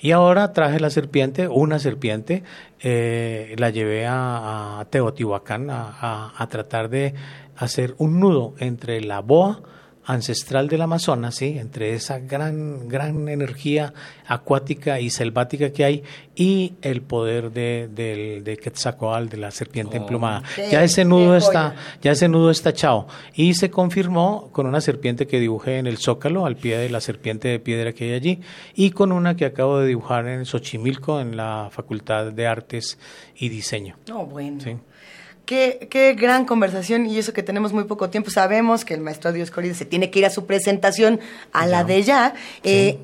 Y 0.01 0.13
ahora 0.13 0.53
traje 0.53 0.79
la 0.79 0.91
serpiente, 0.91 1.49
una 1.49 1.79
serpiente, 1.79 2.45
la 2.83 3.71
llevé 3.71 4.07
a, 4.07 4.87
Teotihuacán 4.91 5.71
a, 5.71 6.33
a, 6.37 6.49
tratar 6.49 6.89
de 6.89 7.15
hacer 7.57 7.95
un 7.99 8.21
nudo 8.21 8.55
entre 8.59 9.01
la 9.01 9.21
boa, 9.21 9.61
ancestral 10.09 10.69
del 10.69 10.81
Amazonas, 10.81 11.35
¿sí? 11.35 11.59
entre 11.59 11.93
esa 11.93 12.19
gran, 12.19 12.89
gran 12.89 13.29
energía 13.29 13.93
acuática 14.27 15.01
y 15.01 15.11
selvática 15.11 15.71
que 15.71 15.85
hay 15.85 16.03
y 16.35 16.73
el 16.81 17.03
poder 17.03 17.53
de, 17.53 17.91
de, 17.95 18.41
de 18.43 18.57
Quetzalcoatl, 18.57 19.29
de 19.29 19.37
la 19.37 19.51
serpiente 19.51 19.99
oh, 19.99 20.01
emplumada. 20.01 20.43
ya 20.71 20.83
ese 20.83 21.05
nudo 21.05 21.37
está, 21.37 21.75
ya 22.01 22.13
ese 22.13 22.27
nudo 22.27 22.51
está 22.51 22.71
echado. 22.71 23.07
Y 23.35 23.53
se 23.53 23.71
confirmó 23.71 24.49
con 24.51 24.67
una 24.67 24.81
serpiente 24.81 25.27
que 25.27 25.39
dibujé 25.41 25.77
en 25.77 25.87
el 25.87 25.99
Zócalo, 25.99 26.47
al 26.47 26.57
pie 26.57 26.79
de 26.79 26.89
la 26.89 27.03
serpiente 27.03 27.49
de 27.49 27.61
piedra 27.61 27.93
que 27.93 28.05
hay 28.05 28.13
allí, 28.15 28.41
y 28.75 28.93
con 28.93 29.13
una 29.13 29.37
que 29.37 29.45
acabo 29.45 29.79
de 29.79 29.89
dibujar 29.89 30.27
en 30.27 30.47
Xochimilco, 30.47 31.21
en 31.21 31.37
la 31.37 31.69
Facultad 31.71 32.33
de 32.33 32.47
Artes 32.47 32.99
y 33.37 33.51
Diseño. 33.51 33.97
Oh, 34.11 34.25
bueno. 34.25 34.59
¿Sí? 34.63 34.75
Qué, 35.49 36.15
gran 36.15 36.45
conversación 36.45 37.07
y 37.07 37.17
eso 37.17 37.33
que 37.33 37.43
tenemos 37.43 37.73
muy 37.73 37.85
poco 37.85 38.11
tiempo. 38.11 38.29
Sabemos 38.29 38.85
que 38.85 38.93
el 38.93 39.01
maestro 39.01 39.33
Dios 39.33 39.51
Corrido 39.51 39.75
se 39.75 39.87
tiene 39.87 40.11
que 40.11 40.19
ir 40.19 40.27
a 40.27 40.31
su 40.31 40.45
presentación, 40.45 41.21
a 41.55 41.67
la 41.67 41.85
de 41.85 42.03
ya. 42.03 42.35
Eh, 42.65 42.99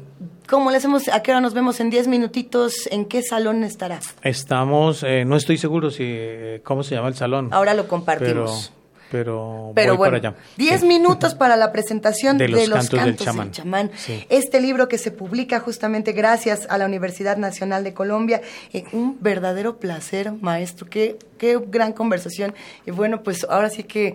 ¿Cómo 0.47 0.71
le 0.71 0.77
hacemos? 0.77 1.09
¿A 1.09 1.23
qué 1.23 1.31
hora 1.31 1.41
nos 1.41 1.55
vemos? 1.55 1.81
¿En 1.81 1.89
10 1.89 2.07
minutitos? 2.07 2.87
¿En 2.91 3.07
qué 3.07 3.23
salón 3.23 3.65
estará? 3.65 4.01
Estamos, 4.23 5.03
eh, 5.05 5.25
no 5.25 5.37
estoy 5.37 5.57
seguro 5.57 5.91
si, 5.91 6.03
eh, 6.05 6.61
¿cómo 6.63 6.83
se 6.83 6.95
llama 6.95 7.09
el 7.09 7.15
salón? 7.15 7.49
Ahora 7.51 7.73
lo 7.73 7.89
compartimos 7.89 8.73
pero, 8.75 8.84
pero 9.11 9.73
voy 9.75 9.97
bueno, 9.97 9.99
para 9.99 10.17
allá. 10.17 10.35
Diez 10.57 10.83
minutos 10.83 11.35
para 11.35 11.57
la 11.57 11.73
presentación 11.73 12.39
de 12.39 12.49
los, 12.49 12.69
cantos, 12.69 13.05
del 13.05 13.17
chamán. 13.51 13.91
Este 14.29 14.61
libro 14.61 14.89
que 14.89 14.99
se 14.99 15.11
publica 15.11 15.61
justamente 15.61 16.13
gracias 16.13 16.67
a 16.69 16.79
la 16.79 16.87
Universidad 16.87 17.37
Nacional 17.37 17.85
de 17.85 17.95
Colombia. 17.95 18.41
Eh, 18.73 18.85
un 18.93 19.19
verdadero 19.21 19.79
placer, 19.79 20.33
maestro. 20.41 20.89
Qué, 20.89 21.17
qué 21.39 21.59
gran 21.67 21.93
conversación. 21.93 22.55
Y 22.87 22.91
bueno, 22.91 23.23
pues 23.23 23.47
ahora 23.49 23.71
sí 23.71 23.85
que, 23.85 24.15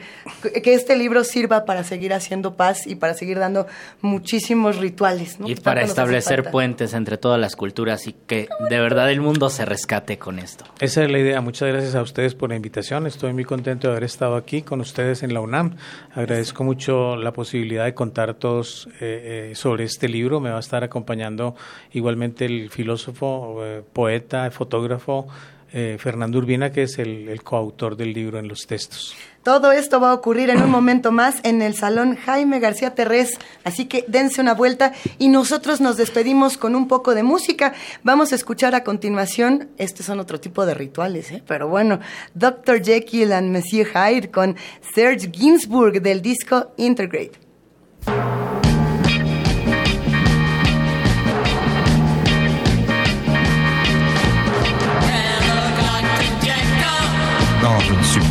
que 0.64 0.74
este 0.74 0.98
libro 0.98 1.24
sirva 1.24 1.66
para 1.66 1.84
seguir 1.84 2.14
haciendo 2.14 2.56
paz 2.56 2.86
y 2.86 2.96
para 2.96 3.14
seguir 3.14 3.40
dando 3.40 3.68
muchísimos 4.02 4.78
rituales. 4.78 5.38
Y 5.46 5.56
para 5.56 5.82
establecer 5.82 6.52
puentes 6.52 6.94
entre 6.94 7.18
todas 7.18 7.40
las 7.40 7.56
culturas 7.56 8.06
y 8.08 8.14
que 8.14 8.50
de 8.70 8.80
verdad 8.80 9.10
el 9.12 9.22
mundo 9.22 9.50
se 9.50 9.66
rescate 9.66 10.18
con 10.18 10.40
esto. 10.40 10.66
Esa 10.80 11.04
es 11.04 11.12
la 11.12 11.20
idea. 11.20 11.40
Muchas 11.42 11.70
gracias 11.70 11.96
a 11.96 12.02
ustedes 12.02 12.36
por 12.36 12.50
la 12.50 12.58
invitación. 12.58 13.08
Estoy 13.08 13.32
muy 13.34 13.46
contento 13.46 13.88
de 13.88 13.94
haber 13.94 14.04
estado 14.04 14.36
aquí 14.36 14.62
con 14.62 14.82
ustedes 14.82 14.89
en 14.98 15.34
la 15.34 15.42
UNAM. 15.42 15.76
Agradezco 16.14 16.64
mucho 16.64 17.16
la 17.16 17.32
posibilidad 17.32 17.86
de 17.86 17.94
contar 17.94 18.34
todos 18.34 18.88
eh, 19.00 19.52
eh, 19.52 19.56
sobre 19.56 19.84
este 19.84 20.10
libro. 20.10 20.40
Me 20.40 20.50
va 20.50 20.58
a 20.58 20.60
estar 20.60 20.84
acompañando 20.84 21.56
igualmente 21.94 22.46
el 22.46 22.70
filósofo, 22.70 23.64
eh, 23.64 23.84
poeta, 23.94 24.50
fotógrafo 24.52 25.28
Fernando 25.72 26.38
Urbina, 26.38 26.72
que 26.72 26.84
es 26.84 26.98
el, 27.00 27.30
el 27.30 27.44
coautor 27.44 27.96
del 27.96 28.14
libro 28.14 28.40
en 28.40 28.48
los 28.48 28.66
textos. 28.66 29.16
Todo 29.44 29.72
esto 29.72 30.02
va 30.02 30.12
a 30.12 30.14
ocurrir 30.14 30.50
en 30.50 30.62
un 30.62 30.70
momento 30.70 31.12
más 31.14 31.40
en 31.44 31.62
el 31.62 31.74
Salón 31.74 32.18
Jaime 32.18 32.60
García 32.60 32.94
Terrés, 32.94 33.40
así 33.64 33.86
que 33.86 34.04
dense 34.08 34.42
una 34.42 34.54
vuelta 34.54 34.92
y 35.18 35.30
nosotros 35.30 35.80
nos 35.80 35.96
despedimos 35.96 36.58
con 36.58 36.76
un 36.76 36.90
poco 36.90 37.16
de 37.16 37.24
música. 37.24 37.74
Vamos 38.04 38.34
a 38.34 38.36
escuchar 38.36 38.76
a 38.76 38.84
continuación, 38.84 39.70
estos 39.78 40.06
son 40.06 40.20
otro 40.20 40.42
tipo 40.42 40.66
de 40.66 40.74
rituales, 40.74 41.32
¿eh? 41.32 41.42
pero 41.48 41.70
bueno, 41.70 42.00
Dr. 42.34 42.84
Jekyll 42.84 43.32
and 43.32 43.52
Monsieur 43.52 43.88
Hyde 43.88 44.30
con 44.30 44.58
Serge 44.94 45.32
Ginsburg 45.32 46.02
del 46.02 46.22
disco 46.22 46.74
Integrate. 46.76 47.40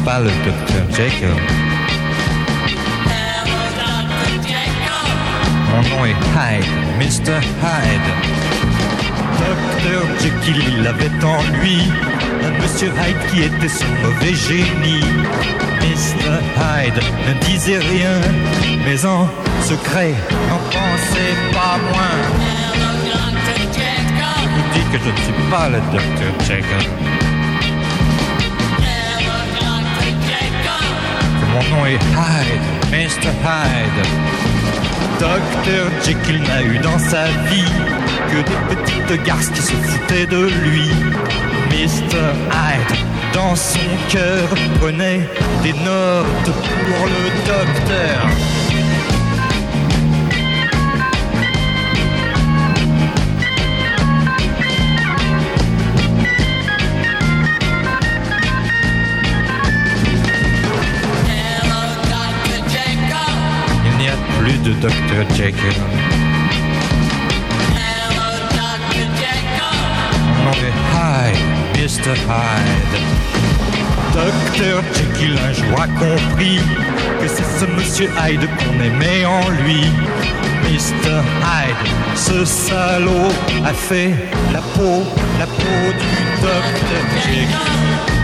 Pas 0.09 0.21
le 0.21 0.31
docteur 0.47 0.85
Jekyll. 0.97 1.35
Mon 5.71 5.83
nom 5.91 6.07
est 6.07 6.21
Hyde, 6.35 6.65
Mr. 6.99 7.39
Hyde. 7.63 8.09
Docteur 9.39 10.03
Jekyll, 10.23 10.63
il 10.79 10.87
avait 10.87 11.13
en 11.23 11.43
lui? 11.59 11.83
Un 12.43 12.63
Monsieur 12.63 12.89
Hyde 12.89 13.21
qui 13.31 13.43
était 13.43 13.69
son 13.69 13.93
mauvais 14.03 14.35
génie. 14.49 15.05
Mr. 15.83 16.33
Hyde 16.57 17.01
ne 17.27 17.47
disait 17.47 17.79
rien, 17.79 18.19
mais 18.87 19.05
en 19.05 19.29
secret 19.63 20.15
n'en 20.49 20.63
pensait 20.77 21.37
pas 21.53 21.77
moins. 21.91 22.19
Je 24.41 24.49
vous 24.55 24.67
dis 24.73 24.85
que 24.91 25.05
je 25.05 25.11
ne 25.11 25.17
suis 25.27 25.51
pas 25.51 25.69
le 25.69 25.81
docteur 25.93 26.33
Jekyll. 26.47 27.28
Mon 31.53 31.77
nom 31.77 31.87
est 31.87 31.95
Hyde, 31.95 32.63
Mr. 32.91 33.31
Hyde. 33.45 34.07
Docteur 35.19 35.91
Jekyll 36.05 36.43
n'a 36.43 36.63
eu 36.63 36.79
dans 36.79 36.99
sa 36.99 37.27
vie 37.51 37.73
que 38.31 38.37
des 38.37 38.77
petites 38.77 39.25
garces 39.25 39.49
qui 39.49 39.63
se 39.63 39.73
foutaient 39.73 40.27
de 40.27 40.47
lui. 40.47 40.89
Mr. 41.71 42.35
Hyde, 42.53 42.99
dans 43.33 43.57
son 43.57 43.79
cœur, 44.09 44.49
prenait 44.81 45.21
des 45.63 45.73
notes 45.73 46.45
pour 46.45 47.07
le 47.07 47.31
docteur. 47.47 48.29
De 64.57 64.73
Dr. 64.81 65.37
Jekyll. 65.37 65.79
Mon 70.37 70.45
nom 70.45 70.53
est 70.53 70.79
Hyde, 70.95 71.39
Mr. 71.77 72.15
Hyde. 72.29 72.95
Dr. 74.15 74.83
Jekyll 74.95 75.39
un 75.39 75.53
jour 75.53 75.77
compris 75.99 76.61
que 77.21 77.29
c'est 77.29 77.45
ce 77.59 77.67
monsieur 77.77 78.09
Hyde 78.19 78.49
qu'on 78.59 78.81
aimait 78.83 79.25
en 79.27 79.49
lui. 79.63 79.85
Mr. 80.65 81.23
Hyde, 81.43 81.89
ce 82.15 82.45
salaud 82.45 83.31
a 83.65 83.73
fait 83.75 84.15
la 84.53 84.61
peau, 84.61 85.05
la 85.39 85.47
peau 85.47 85.93
du 85.93 86.43
Dr. 86.43 87.03
Jekyll. 87.23 88.18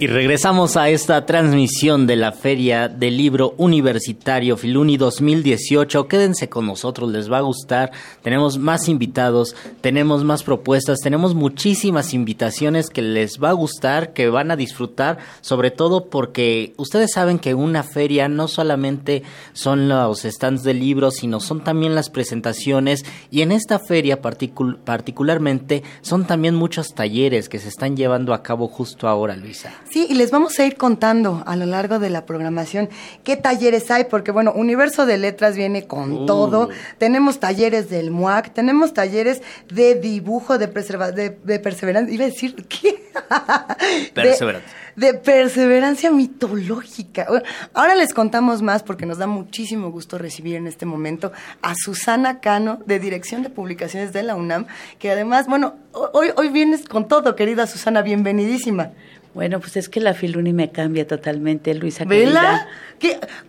Y 0.00 0.06
regresamos 0.06 0.78
a 0.78 0.88
esta 0.88 1.26
transmisión 1.26 2.06
de 2.06 2.16
la 2.16 2.32
Feria 2.32 2.88
del 2.88 3.18
Libro 3.18 3.52
Universitario 3.58 4.56
Filuni 4.56 4.96
2018. 4.96 6.08
Quédense 6.08 6.48
con 6.48 6.66
nosotros, 6.66 7.10
les 7.10 7.30
va 7.30 7.36
a 7.36 7.42
gustar. 7.42 7.92
Tenemos 8.22 8.56
más 8.56 8.88
invitados, 8.88 9.54
tenemos 9.82 10.24
más 10.24 10.42
propuestas, 10.42 11.00
tenemos 11.00 11.34
muchísimas 11.34 12.14
invitaciones 12.14 12.88
que 12.88 13.02
les 13.02 13.38
va 13.44 13.50
a 13.50 13.52
gustar, 13.52 14.14
que 14.14 14.30
van 14.30 14.50
a 14.50 14.56
disfrutar, 14.56 15.18
sobre 15.42 15.70
todo 15.70 16.06
porque 16.06 16.72
ustedes 16.78 17.12
saben 17.12 17.38
que 17.38 17.52
una 17.52 17.82
feria 17.82 18.26
no 18.26 18.48
solamente 18.48 19.22
son 19.52 19.90
los 19.90 20.22
stands 20.22 20.62
de 20.62 20.72
libros, 20.72 21.16
sino 21.16 21.40
son 21.40 21.62
también 21.62 21.94
las 21.94 22.08
presentaciones 22.08 23.04
y 23.30 23.42
en 23.42 23.52
esta 23.52 23.78
feria 23.78 24.22
particularmente 24.22 25.82
son 26.00 26.26
también 26.26 26.54
muchos 26.54 26.94
talleres 26.94 27.50
que 27.50 27.58
se 27.58 27.68
están 27.68 27.98
llevando 27.98 28.32
a 28.32 28.42
cabo 28.42 28.66
justo 28.66 29.06
ahora, 29.06 29.36
Luisa. 29.36 29.74
Sí, 29.90 30.06
y 30.08 30.14
les 30.14 30.30
vamos 30.30 30.56
a 30.60 30.64
ir 30.64 30.76
contando 30.76 31.42
a 31.46 31.56
lo 31.56 31.66
largo 31.66 31.98
de 31.98 32.10
la 32.10 32.24
programación 32.24 32.88
qué 33.24 33.36
talleres 33.36 33.90
hay, 33.90 34.04
porque 34.04 34.30
bueno, 34.30 34.52
Universo 34.52 35.04
de 35.04 35.18
Letras 35.18 35.56
viene 35.56 35.88
con 35.88 36.12
uh. 36.12 36.26
todo. 36.26 36.68
Tenemos 36.98 37.40
talleres 37.40 37.90
del 37.90 38.12
MUAC, 38.12 38.52
tenemos 38.52 38.94
talleres 38.94 39.42
de 39.68 39.96
dibujo, 39.96 40.58
de, 40.58 40.68
preserva 40.68 41.10
de, 41.10 41.30
perseverancia. 41.58 42.14
Iba 42.14 42.24
a 42.24 42.28
decir, 42.28 42.54
¿qué? 42.68 43.02
Perseverancia 44.14 44.80
de 44.96 45.14
perseverancia 45.14 46.10
mitológica. 46.10 47.26
ahora 47.74 47.94
les 47.94 48.12
contamos 48.12 48.60
más 48.60 48.82
porque 48.82 49.06
nos 49.06 49.18
da 49.18 49.26
muchísimo 49.26 49.90
gusto 49.90 50.18
recibir 50.18 50.56
en 50.56 50.66
este 50.66 50.84
momento 50.84 51.32
a 51.62 51.74
Susana 51.74 52.40
Cano 52.40 52.80
de 52.84 52.98
Dirección 52.98 53.42
de 53.42 53.50
Publicaciones 53.50 54.12
de 54.12 54.22
la 54.22 54.34
UNAM, 54.34 54.66
que 54.98 55.10
además, 55.10 55.46
bueno, 55.46 55.76
hoy, 55.92 56.28
hoy 56.36 56.48
vienes 56.50 56.86
con 56.86 57.08
todo, 57.08 57.34
querida 57.34 57.66
Susana, 57.66 58.02
bienvenidísima. 58.02 58.90
Bueno, 59.32 59.60
pues 59.60 59.76
es 59.76 59.88
que 59.88 60.00
la 60.00 60.12
Filuni 60.12 60.52
me 60.52 60.70
cambia 60.70 61.06
totalmente, 61.06 61.74
Luisa. 61.74 62.04
¿Vela? 62.04 62.66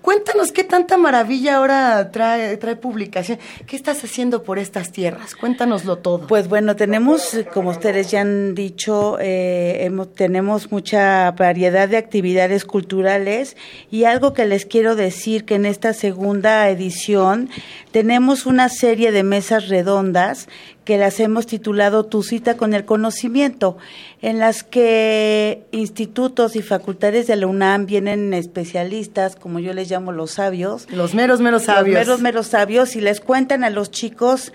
cuéntanos 0.02 0.54
qué 0.54 0.64
tanta 0.64 0.98
maravilla 0.98 1.58
ahora 1.58 2.12
trae, 2.12 2.56
trae 2.58 2.76
publicación. 2.76 3.40
¿Qué 3.66 3.76
estás 3.76 4.04
haciendo 4.04 4.44
por 4.44 4.60
estas 4.60 4.92
tierras? 4.92 5.36
Cuéntanoslo 5.36 5.98
todo. 5.98 6.28
Pues 6.28 6.48
bueno, 6.48 6.76
tenemos, 6.76 7.38
como 7.54 7.72
ustedes 7.72 8.12
ya 8.12 8.22
han 8.22 8.56
dicho, 8.56 9.18
eh, 9.20 9.92
tenemos 10.16 10.72
mucha 10.72 11.32
variedad 11.32 11.90
de 11.90 11.98
actividades 11.98 12.64
culturales 12.64 13.58
y 13.90 14.06
algo 14.06 14.34
que 14.34 14.46
les 14.46 14.66
quiero 14.66 14.96
decir 14.96 15.44
que 15.44 15.56
en 15.56 15.66
esta 15.66 15.94
segunda 15.94 16.70
edición 16.70 17.50
tenemos 17.92 18.46
una 18.46 18.70
serie 18.70 19.12
de 19.12 19.24
mesas 19.24 19.68
redondas 19.68 20.48
que 20.84 20.98
las 20.98 21.20
hemos 21.20 21.46
titulado 21.46 22.06
Tu 22.06 22.24
cita 22.24 22.58
con 22.58 22.74
el 22.74 22.86
conocimiento, 22.86 23.78
en 24.22 24.40
las 24.40 24.64
que 24.64 25.64
institutos 25.72 26.56
y 26.56 26.62
facultades 26.62 27.28
de 27.28 27.36
la 27.36 27.48
UNAM 27.48 27.86
vienen 27.86 28.34
especialistas, 28.34 29.36
como 29.36 29.60
yo 29.60 29.74
les 29.74 29.90
llamo 29.90 30.12
los 30.12 30.32
sabios. 30.32 30.88
Los 30.92 31.14
meros, 31.14 31.40
meros 31.40 31.64
sabios. 31.64 31.96
Los 31.96 32.08
meros, 32.08 32.22
meros 32.22 32.48
sabios, 32.48 32.96
y 32.96 33.02
les 33.02 33.22
cuentan 33.22 33.64
a 33.64 33.70
los 33.70 33.92
chicos 33.92 34.54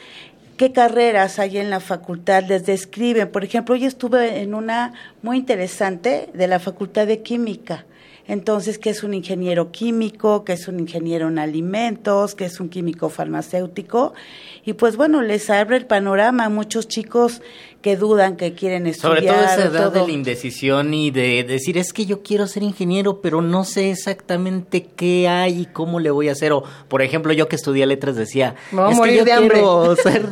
qué 0.56 0.72
carreras 0.72 1.38
hay 1.38 1.58
en 1.58 1.70
la 1.70 1.80
facultad, 1.80 2.44
les 2.44 2.66
describen. 2.66 3.30
Por 3.30 3.44
ejemplo, 3.44 3.74
hoy 3.74 3.84
estuve 3.84 4.40
en 4.40 4.54
una 4.54 4.94
muy 5.22 5.36
interesante 5.36 6.28
de 6.32 6.46
la 6.48 6.58
Facultad 6.58 7.06
de 7.06 7.22
Química 7.22 7.84
entonces, 8.28 8.78
¿qué 8.78 8.90
es 8.90 9.04
un 9.04 9.14
ingeniero 9.14 9.70
químico? 9.70 10.44
¿Qué 10.44 10.54
es 10.54 10.66
un 10.66 10.80
ingeniero 10.80 11.28
en 11.28 11.38
alimentos? 11.38 12.34
¿Qué 12.34 12.46
es 12.46 12.58
un 12.58 12.68
químico 12.68 13.08
farmacéutico? 13.08 14.14
Y 14.64 14.72
pues 14.72 14.96
bueno, 14.96 15.22
les 15.22 15.48
abre 15.48 15.76
el 15.76 15.86
panorama 15.86 16.46
a 16.46 16.48
muchos 16.48 16.88
chicos 16.88 17.40
que 17.82 17.96
dudan, 17.96 18.36
que 18.36 18.52
quieren 18.52 18.88
estudiar. 18.88 19.18
Sobre 19.18 19.32
todo 19.32 19.44
esa 19.44 19.64
edad 19.66 19.92
de 19.92 20.04
la 20.04 20.10
indecisión 20.10 20.92
y 20.92 21.12
de 21.12 21.44
decir, 21.44 21.78
es 21.78 21.92
que 21.92 22.04
yo 22.04 22.24
quiero 22.24 22.48
ser 22.48 22.64
ingeniero, 22.64 23.20
pero 23.20 23.42
no 23.42 23.62
sé 23.62 23.92
exactamente 23.92 24.82
qué 24.82 25.28
hay 25.28 25.60
y 25.60 25.66
cómo 25.66 26.00
le 26.00 26.10
voy 26.10 26.28
a 26.28 26.32
hacer. 26.32 26.52
O, 26.52 26.64
por 26.88 27.02
ejemplo, 27.02 27.32
yo 27.32 27.48
que 27.48 27.54
estudié 27.54 27.86
letras 27.86 28.16
decía, 28.16 28.56
es 28.90 29.00
que 29.00 29.16
yo 29.16 29.24
quiero 29.24 29.94
ser, 30.02 30.26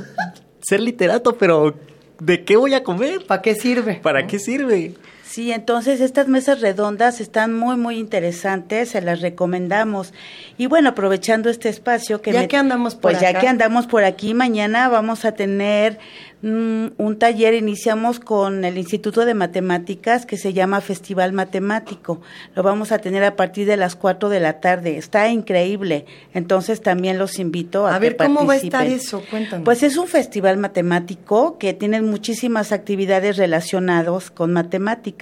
ser 0.61 0.81
literato, 0.81 1.39
pero 1.39 1.77
¿de 2.19 2.45
qué 2.45 2.57
voy 2.57 2.75
a 2.75 2.83
comer? 2.83 3.25
¿Para 3.25 3.41
qué 3.41 3.55
sirve? 3.55 4.01
¿Para 4.03 4.27
qué 4.27 4.41
sirve? 4.41 4.95
Sí, 5.25 5.53
entonces 5.53 6.01
estas 6.01 6.29
mesas 6.29 6.61
redondas 6.61 7.21
están 7.21 7.55
muy, 7.55 7.77
muy 7.77 7.99
interesantes, 7.99 8.91
se 8.91 9.01
las 9.01 9.23
recomendamos. 9.23 10.13
Y 10.59 10.67
bueno, 10.67 10.91
aprovechando 10.91 11.49
este 11.49 11.71
espacio 11.71 12.21
que... 12.21 12.33
Ya 12.33 12.47
que 12.47 12.59
andamos 12.59 12.95
por 12.95 13.13
Pues 13.13 13.21
ya 13.21 13.39
que 13.41 13.49
andamos 13.49 13.87
por 13.87 14.05
aquí, 14.05 14.35
mañana 14.35 14.89
vamos 14.89 15.25
a 15.25 15.33
tener 15.33 15.99
Mm, 16.47 16.89
un 16.99 17.19
taller, 17.19 17.55
iniciamos 17.55 18.21
con 18.21 18.67
el 18.67 18.77
Instituto 18.77 19.25
de 19.25 19.33
Matemáticas 19.33 20.27
que 20.27 20.37
se 20.37 20.53
llama 20.53 20.83
Festival 20.83 21.33
Matemático. 21.33 22.21
Lo 22.55 22.63
vamos 22.63 22.93
a 22.93 22.99
tener 22.99 23.25
a 23.25 23.35
partir 23.35 23.67
de 23.67 23.79
las 23.79 23.97
4 23.97 24.29
de 24.29 24.41
la 24.41 24.61
tarde. 24.61 24.99
Está 24.99 25.31
increíble. 25.31 26.05
Entonces 26.35 26.83
también 26.83 27.17
los 27.17 27.39
invito 27.39 27.87
a, 27.87 27.95
a 27.95 27.99
ver 27.99 28.19
cómo 28.19 28.45
va 28.45 28.53
a 28.53 28.57
estar 28.57 28.87
eso. 28.87 29.23
Cuéntanos. 29.31 29.65
Pues 29.65 29.83
es 29.83 29.97
un 29.97 30.07
festival 30.07 30.59
matemático 30.59 31.57
que 31.57 31.73
tiene 31.73 32.03
muchísimas 32.03 32.73
actividades 32.73 33.39
relacionadas 33.39 34.31
con 34.31 34.53
matemáticas. 34.53 35.14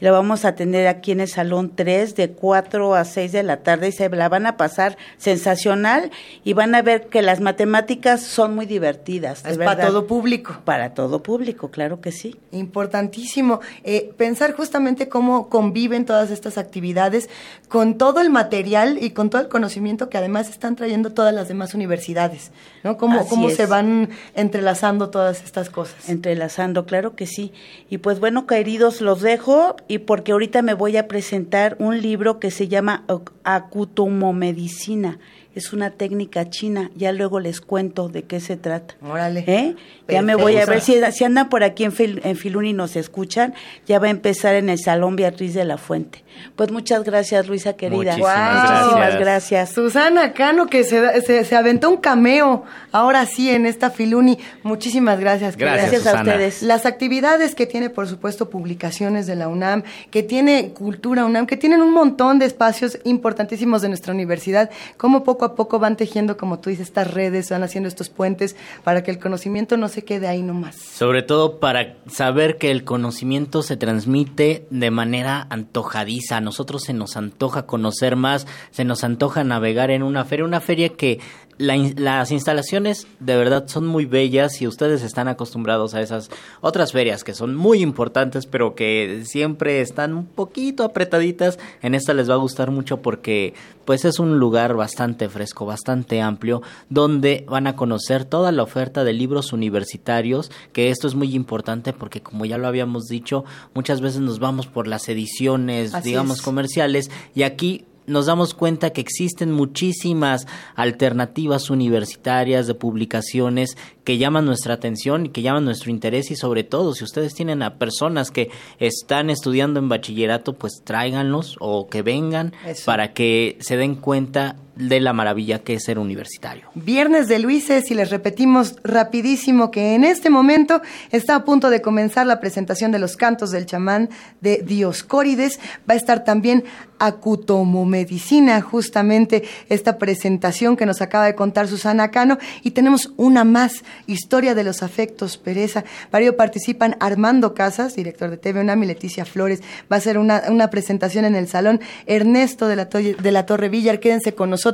Y 0.00 0.04
lo 0.04 0.12
vamos 0.12 0.44
a 0.44 0.54
tener 0.54 0.86
aquí 0.86 1.12
en 1.12 1.20
el 1.20 1.28
Salón 1.28 1.72
3 1.74 2.14
de 2.14 2.30
4 2.30 2.94
a 2.94 3.04
6 3.04 3.32
de 3.32 3.42
la 3.42 3.58
tarde 3.58 3.88
y 3.88 3.92
se 3.92 4.08
la 4.08 4.28
van 4.28 4.46
a 4.46 4.56
pasar 4.56 4.96
sensacional 5.16 6.10
y 6.44 6.52
van 6.52 6.74
a 6.74 6.82
ver 6.82 7.06
que 7.08 7.22
las 7.22 7.40
matemáticas 7.40 8.22
son 8.22 8.54
muy 8.54 8.66
divertidas. 8.66 9.44
Es 9.44 9.58
para 9.58 9.86
todo 9.86 10.06
público. 10.06 10.58
Para 10.64 10.94
todo 10.94 11.22
público, 11.22 11.70
claro 11.70 12.00
que 12.00 12.12
sí. 12.12 12.36
Importantísimo. 12.52 13.60
Eh, 13.84 14.12
pensar 14.16 14.52
justamente 14.52 15.08
cómo 15.08 15.48
conviven 15.48 16.04
todas 16.04 16.30
estas 16.30 16.58
actividades 16.58 17.28
con 17.68 17.98
todo 17.98 18.20
el 18.20 18.30
material 18.30 18.98
y 19.00 19.10
con 19.10 19.30
todo 19.30 19.42
el 19.42 19.48
conocimiento 19.48 20.08
que 20.08 20.18
además 20.18 20.48
están 20.48 20.76
trayendo 20.76 21.10
todas 21.10 21.34
las 21.34 21.48
demás 21.48 21.74
universidades, 21.74 22.50
¿no? 22.84 22.96
Cómo, 22.96 23.26
cómo 23.26 23.50
se 23.50 23.66
van 23.66 24.10
entrelazando 24.34 25.10
todas 25.10 25.42
estas 25.44 25.70
cosas. 25.70 26.08
Entrelazando, 26.08 26.86
claro 26.86 27.14
que 27.14 27.26
sí. 27.26 27.52
Y 27.90 27.98
pues 27.98 28.20
bueno, 28.20 28.46
queridos, 28.46 29.00
los 29.00 29.20
dejo 29.28 29.76
y 29.88 29.98
porque 29.98 30.32
ahorita 30.32 30.62
me 30.62 30.72
voy 30.72 30.96
a 30.96 31.06
presentar 31.06 31.76
un 31.78 32.00
libro 32.00 32.40
que 32.40 32.50
se 32.50 32.66
llama 32.66 33.04
Acutomomedicina 33.44 35.18
es 35.58 35.72
una 35.72 35.90
técnica 35.90 36.48
china. 36.50 36.90
Ya 36.94 37.12
luego 37.12 37.40
les 37.40 37.60
cuento 37.60 38.08
de 38.08 38.22
qué 38.22 38.40
se 38.40 38.56
trata. 38.56 38.94
Órale. 39.02 39.44
¿Eh? 39.46 39.76
Ya 40.08 40.22
me 40.22 40.34
voy 40.34 40.56
a 40.56 40.64
ver 40.64 40.80
si, 40.80 40.98
si 41.12 41.24
andan 41.24 41.48
por 41.48 41.62
aquí 41.62 41.84
en, 41.84 41.92
Fil, 41.92 42.20
en 42.24 42.36
Filuni 42.36 42.70
y 42.70 42.72
nos 42.72 42.96
escuchan. 42.96 43.54
Ya 43.86 43.98
va 43.98 44.06
a 44.06 44.10
empezar 44.10 44.54
en 44.54 44.68
el 44.70 44.78
Salón 44.78 45.16
Beatriz 45.16 45.54
de 45.54 45.64
la 45.64 45.76
Fuente. 45.76 46.24
Pues 46.56 46.70
muchas 46.70 47.04
gracias, 47.04 47.48
Luisa 47.48 47.74
querida. 47.74 48.16
Muchísimas, 48.16 49.18
gracias. 49.18 49.70
Susana 49.70 50.32
Cano, 50.32 50.66
que 50.66 50.84
se, 50.84 51.44
se, 51.44 51.56
aventó 51.56 51.90
un 51.90 51.96
cameo 51.96 52.64
ahora 52.92 53.26
sí 53.26 53.50
en 53.50 53.66
esta 53.66 53.90
Filuni. 53.90 54.38
Muchísimas 54.62 55.20
gracias. 55.20 55.56
Gracias, 55.56 56.06
a 56.06 56.20
ustedes. 56.20 56.62
Las 56.62 56.86
actividades 56.86 57.54
que 57.54 57.66
tiene, 57.66 57.90
por 57.90 58.06
supuesto, 58.08 58.50
publicaciones 58.50 59.26
de 59.26 59.36
la 59.36 59.48
UNAM, 59.48 59.82
que 60.10 60.22
tiene 60.22 60.72
Cultura 60.72 61.24
UNAM, 61.24 61.46
que 61.46 61.56
tienen 61.56 61.82
un 61.82 61.92
montón 61.92 62.38
de 62.38 62.46
espacios 62.46 62.98
importantísimos 63.04 63.82
de 63.82 63.88
nuestra 63.88 64.12
universidad, 64.12 64.70
como 64.96 65.24
poco 65.24 65.44
a 65.44 65.47
poco 65.54 65.78
van 65.78 65.96
tejiendo, 65.96 66.36
como 66.36 66.58
tú 66.58 66.70
dices, 66.70 66.88
estas 66.88 67.12
redes, 67.12 67.50
van 67.50 67.62
haciendo 67.62 67.88
estos 67.88 68.08
puentes 68.08 68.56
para 68.84 69.02
que 69.02 69.10
el 69.10 69.18
conocimiento 69.18 69.76
no 69.76 69.88
se 69.88 70.04
quede 70.04 70.28
ahí 70.28 70.42
nomás. 70.42 70.76
Sobre 70.76 71.22
todo 71.22 71.58
para 71.60 71.96
saber 72.10 72.58
que 72.58 72.70
el 72.70 72.84
conocimiento 72.84 73.62
se 73.62 73.76
transmite 73.76 74.66
de 74.70 74.90
manera 74.90 75.46
antojadiza 75.50 76.36
a 76.36 76.40
nosotros 76.40 76.82
se 76.82 76.92
nos 76.92 77.16
antoja 77.16 77.66
conocer 77.66 78.16
más, 78.16 78.46
se 78.70 78.84
nos 78.84 79.04
antoja 79.04 79.44
navegar 79.44 79.90
en 79.90 80.02
una 80.02 80.24
feria, 80.24 80.44
una 80.44 80.60
feria 80.60 80.90
que 80.90 81.20
las 81.58 82.30
instalaciones 82.30 83.06
de 83.20 83.36
verdad 83.36 83.66
son 83.66 83.86
muy 83.86 84.04
bellas 84.04 84.62
y 84.62 84.66
ustedes 84.66 85.02
están 85.02 85.28
acostumbrados 85.28 85.94
a 85.94 86.00
esas 86.00 86.30
otras 86.60 86.92
ferias 86.92 87.24
que 87.24 87.34
son 87.34 87.56
muy 87.56 87.82
importantes 87.82 88.46
pero 88.46 88.74
que 88.74 89.22
siempre 89.24 89.80
están 89.80 90.14
un 90.14 90.26
poquito 90.26 90.84
apretaditas. 90.84 91.58
En 91.82 91.94
esta 91.94 92.14
les 92.14 92.30
va 92.30 92.34
a 92.34 92.38
gustar 92.38 92.70
mucho 92.70 93.02
porque 93.02 93.54
pues 93.84 94.04
es 94.04 94.18
un 94.18 94.38
lugar 94.38 94.74
bastante 94.74 95.28
fresco, 95.28 95.66
bastante 95.66 96.20
amplio 96.20 96.62
donde 96.90 97.44
van 97.48 97.66
a 97.66 97.74
conocer 97.74 98.24
toda 98.24 98.52
la 98.52 98.62
oferta 98.62 99.02
de 99.02 99.12
libros 99.12 99.52
universitarios, 99.52 100.50
que 100.72 100.90
esto 100.90 101.08
es 101.08 101.14
muy 101.14 101.34
importante 101.34 101.92
porque 101.92 102.22
como 102.22 102.44
ya 102.44 102.58
lo 102.58 102.68
habíamos 102.68 103.06
dicho, 103.06 103.44
muchas 103.74 104.00
veces 104.00 104.20
nos 104.20 104.38
vamos 104.38 104.66
por 104.66 104.86
las 104.86 105.08
ediciones, 105.08 105.92
digamos, 106.02 106.42
comerciales 106.42 107.10
y 107.34 107.42
aquí 107.42 107.84
nos 108.08 108.26
damos 108.26 108.54
cuenta 108.54 108.90
que 108.90 109.00
existen 109.00 109.52
muchísimas 109.52 110.46
alternativas 110.74 111.70
universitarias 111.70 112.66
de 112.66 112.74
publicaciones 112.74 113.76
que 114.04 114.18
llaman 114.18 114.46
nuestra 114.46 114.74
atención 114.74 115.26
y 115.26 115.28
que 115.28 115.42
llaman 115.42 115.64
nuestro 115.64 115.90
interés 115.90 116.30
y 116.30 116.36
sobre 116.36 116.64
todo 116.64 116.94
si 116.94 117.04
ustedes 117.04 117.34
tienen 117.34 117.62
a 117.62 117.78
personas 117.78 118.30
que 118.30 118.50
están 118.78 119.30
estudiando 119.30 119.78
en 119.78 119.88
bachillerato, 119.88 120.54
pues 120.54 120.80
tráiganlos 120.82 121.56
o 121.60 121.88
que 121.88 122.02
vengan 122.02 122.54
para 122.84 123.12
que 123.12 123.58
se 123.60 123.76
den 123.76 123.94
cuenta 123.94 124.56
de 124.78 125.00
la 125.00 125.12
maravilla 125.12 125.58
que 125.58 125.74
es 125.74 125.84
ser 125.84 125.98
universitario. 125.98 126.70
Viernes 126.74 127.26
de 127.26 127.40
Luises 127.40 127.90
y 127.90 127.94
les 127.94 128.10
repetimos 128.10 128.76
rapidísimo 128.84 129.72
que 129.72 129.94
en 129.96 130.04
este 130.04 130.30
momento 130.30 130.80
está 131.10 131.34
a 131.34 131.44
punto 131.44 131.68
de 131.68 131.82
comenzar 131.82 132.26
la 132.26 132.38
presentación 132.38 132.92
de 132.92 133.00
los 133.00 133.16
cantos 133.16 133.50
del 133.50 133.66
chamán 133.66 134.08
de 134.40 134.62
Dioscórides. 134.64 135.58
Va 135.88 135.94
a 135.94 135.96
estar 135.96 136.22
también 136.22 136.64
Acutomomedicina, 137.00 138.60
justamente 138.60 139.44
esta 139.68 139.98
presentación 139.98 140.76
que 140.76 140.86
nos 140.86 141.00
acaba 141.00 141.26
de 141.26 141.34
contar 141.34 141.68
Susana 141.68 142.10
Cano. 142.10 142.38
Y 142.62 142.70
tenemos 142.72 143.12
una 143.16 143.44
más, 143.44 143.84
Historia 144.06 144.54
de 144.54 144.64
los 144.64 144.82
Afectos, 144.82 145.38
Pereza. 145.38 145.84
Para 146.10 146.28
participan 146.32 146.96
Armando 147.00 147.54
Casas, 147.54 147.96
director 147.96 148.30
de 148.30 148.36
TV 148.36 148.60
UNAM, 148.60 148.82
y 148.82 148.86
Leticia 148.86 149.24
Flores. 149.24 149.62
Va 149.90 149.96
a 149.96 150.00
ser 150.00 150.18
una, 150.18 150.42
una 150.50 150.70
presentación 150.70 151.24
en 151.24 151.34
el 151.34 151.48
salón 151.48 151.80
Ernesto 152.06 152.68
de 152.68 152.76
la, 152.76 152.84
de 152.84 153.32
la 153.32 153.46
Torre 153.46 153.68
Villar. 153.68 154.00
Quédense 154.00 154.34
con 154.34 154.50
nosotros 154.50 154.67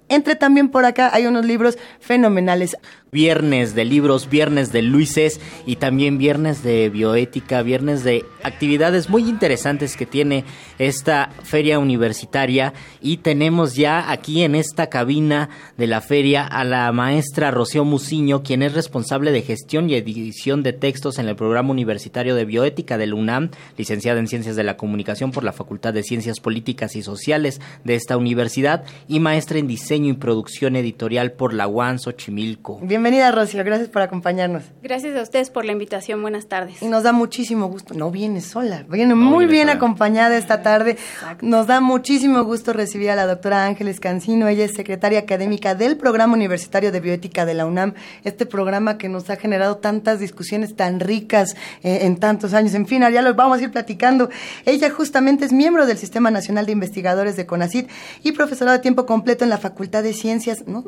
entre 0.09 0.37
también 0.37 0.69
por 0.69 0.85
acá 0.85 1.11
hay 1.13 1.27
unos 1.27 1.45
libros 1.45 1.79
fenomenales 1.99 2.77
viernes 3.15 3.75
de 3.75 3.85
libros, 3.85 4.31
viernes 4.31 4.73
de 4.73 4.81
Luises 4.81 5.39
y 5.67 5.77
también 5.77 6.17
viernes 6.17 6.63
de 6.63 6.89
bioética, 6.89 7.61
viernes 7.61 8.05
de 8.05 8.25
actividades 8.43 9.11
muy 9.11 9.29
interesantes 9.29 9.99
que 9.99 10.07
tiene 10.07 10.47
esta 10.79 11.29
feria 11.43 11.79
universitaria 11.79 12.73
y 13.03 13.19
tenemos 13.19 13.75
ya 13.75 14.11
aquí 14.11 14.41
en 14.41 14.55
esta 14.55 14.89
cabina 14.89 15.51
de 15.77 15.89
la 15.89 16.01
feria 16.01 16.47
a 16.47 16.65
la 16.65 16.91
maestra 16.93 17.51
Rocío 17.51 17.85
Muciño, 17.85 18.43
quien 18.43 18.63
es 18.63 18.73
responsable 18.73 19.31
de 19.31 19.43
gestión 19.43 19.91
y 19.91 19.95
edición 19.95 20.63
de 20.63 20.73
textos 20.73 21.19
en 21.19 21.29
el 21.29 21.37
programa 21.37 21.71
universitario 21.71 22.35
de 22.35 22.47
bioética 22.47 22.97
del 22.97 23.13
UNAM, 23.13 23.51
licenciada 23.77 24.21
en 24.21 24.27
Ciencias 24.27 24.57
de 24.57 24.65
la 24.65 24.79
Comunicación 24.79 25.33
por 25.33 25.45
la 25.45 25.53
Facultad 25.53 25.93
de 25.93 26.03
Ciencias 26.03 26.41
Políticas 26.41 26.97
y 26.97 27.03
Sociales 27.03 27.61
de 27.85 27.95
esta 27.95 28.17
universidad 28.17 28.85
y 29.07 29.21
maestra 29.21 29.59
en 29.59 29.67
diseño 29.67 30.09
y 30.09 30.15
producción 30.15 30.77
editorial 30.77 31.33
por 31.33 31.53
la 31.53 31.69
UAN 31.69 31.99
Xochimilco. 31.99 32.81
Bienvenida, 33.03 33.33
Rocío. 33.33 33.65
Gracias 33.65 33.89
por 33.89 34.01
acompañarnos. 34.01 34.63
Gracias 34.81 35.17
a 35.17 35.23
ustedes 35.23 35.51
por 35.51 35.65
la 35.65 35.73
invitación. 35.73 36.23
Buenas 36.23 36.47
tardes. 36.47 36.81
Y 36.81 36.87
nos 36.87 37.03
da 37.03 37.11
muchísimo 37.11 37.67
gusto. 37.67 37.95
No 37.95 38.13
viene 38.13 38.41
sola, 38.41 38.85
viene 38.89 39.17
muy 39.17 39.47
bien 39.47 39.71
acompañada 39.71 40.39
esta 40.39 40.63
tarde. 40.63 40.97
Nos 41.41 41.67
da 41.67 41.81
muchísimo 41.81 42.45
gusto 42.45 42.73
recibir 42.73 43.11
a 43.11 43.17
la 43.17 43.27
doctora 43.27 43.67
Ángeles 43.67 43.99
Cancino. 43.99 44.47
Ella 44.47 44.67
es 44.67 44.75
secretaria 44.75 45.19
académica 45.19 45.75
del 45.75 45.97
Programa 45.97 46.35
Universitario 46.35 46.93
de 46.93 47.01
Bioética 47.01 47.45
de 47.45 47.55
la 47.55 47.67
UNAM. 47.67 47.95
Este 48.23 48.47
programa 48.47 48.99
que 48.99 49.09
nos 49.09 49.29
ha 49.31 49.35
generado 49.35 49.79
tantas 49.79 50.21
discusiones 50.21 50.77
tan 50.77 51.01
ricas 51.01 51.57
eh, 51.83 52.03
en 52.03 52.19
tantos 52.19 52.55
años. 52.55 52.73
En 52.75 52.87
fin, 52.87 53.03
ya 53.13 53.21
lo 53.21 53.35
vamos 53.35 53.59
a 53.59 53.63
ir 53.65 53.73
platicando. 53.73 54.31
Ella 54.65 54.91
justamente 54.91 55.45
es 55.45 55.53
miembro 55.53 55.87
del 55.87 55.99
Sistema 55.99 56.31
Nacional 56.31 56.67
de 56.67 56.73
Investigadores 56.73 57.35
de 57.35 57.47
CONACID 57.47 57.87
y 58.23 58.31
profesora 58.31 58.71
de 58.71 58.79
tiempo 58.79 59.07
completo 59.07 59.43
en 59.43 59.51
la 59.51 59.59
Facultad 59.59 60.05
de 60.05 60.13
Ciencias. 60.13 60.69
¿No? 60.69 60.85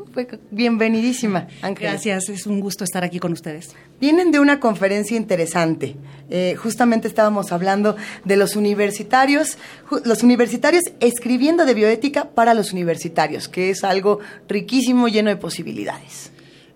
Bienvenidísima, 0.53 1.49
Ángeles. 1.61 1.91
Gracias, 1.91 2.04
es 2.13 2.47
un 2.47 2.61
gusto 2.61 2.85
estar 2.85 3.05
aquí 3.05 3.19
con 3.19 3.33
ustedes. 3.33 3.71
Vienen 4.01 4.31
de 4.31 4.41
una 4.41 4.61
conferencia 4.61 5.17
interesante. 5.17 5.97
Eh, 6.31 6.55
justamente 6.57 7.09
estábamos 7.09 7.53
hablando 7.53 7.97
de 8.25 8.37
los 8.37 8.57
universitarios, 8.57 9.59
los 10.05 10.23
universitarios 10.23 10.85
escribiendo 11.01 11.65
de 11.65 11.75
bioética 11.75 12.31
para 12.31 12.55
los 12.55 12.73
universitarios, 12.73 13.49
que 13.49 13.71
es 13.71 13.85
algo 13.85 14.21
riquísimo, 14.49 15.09
lleno 15.09 15.31
de 15.31 15.37
posibilidades. 15.37 16.31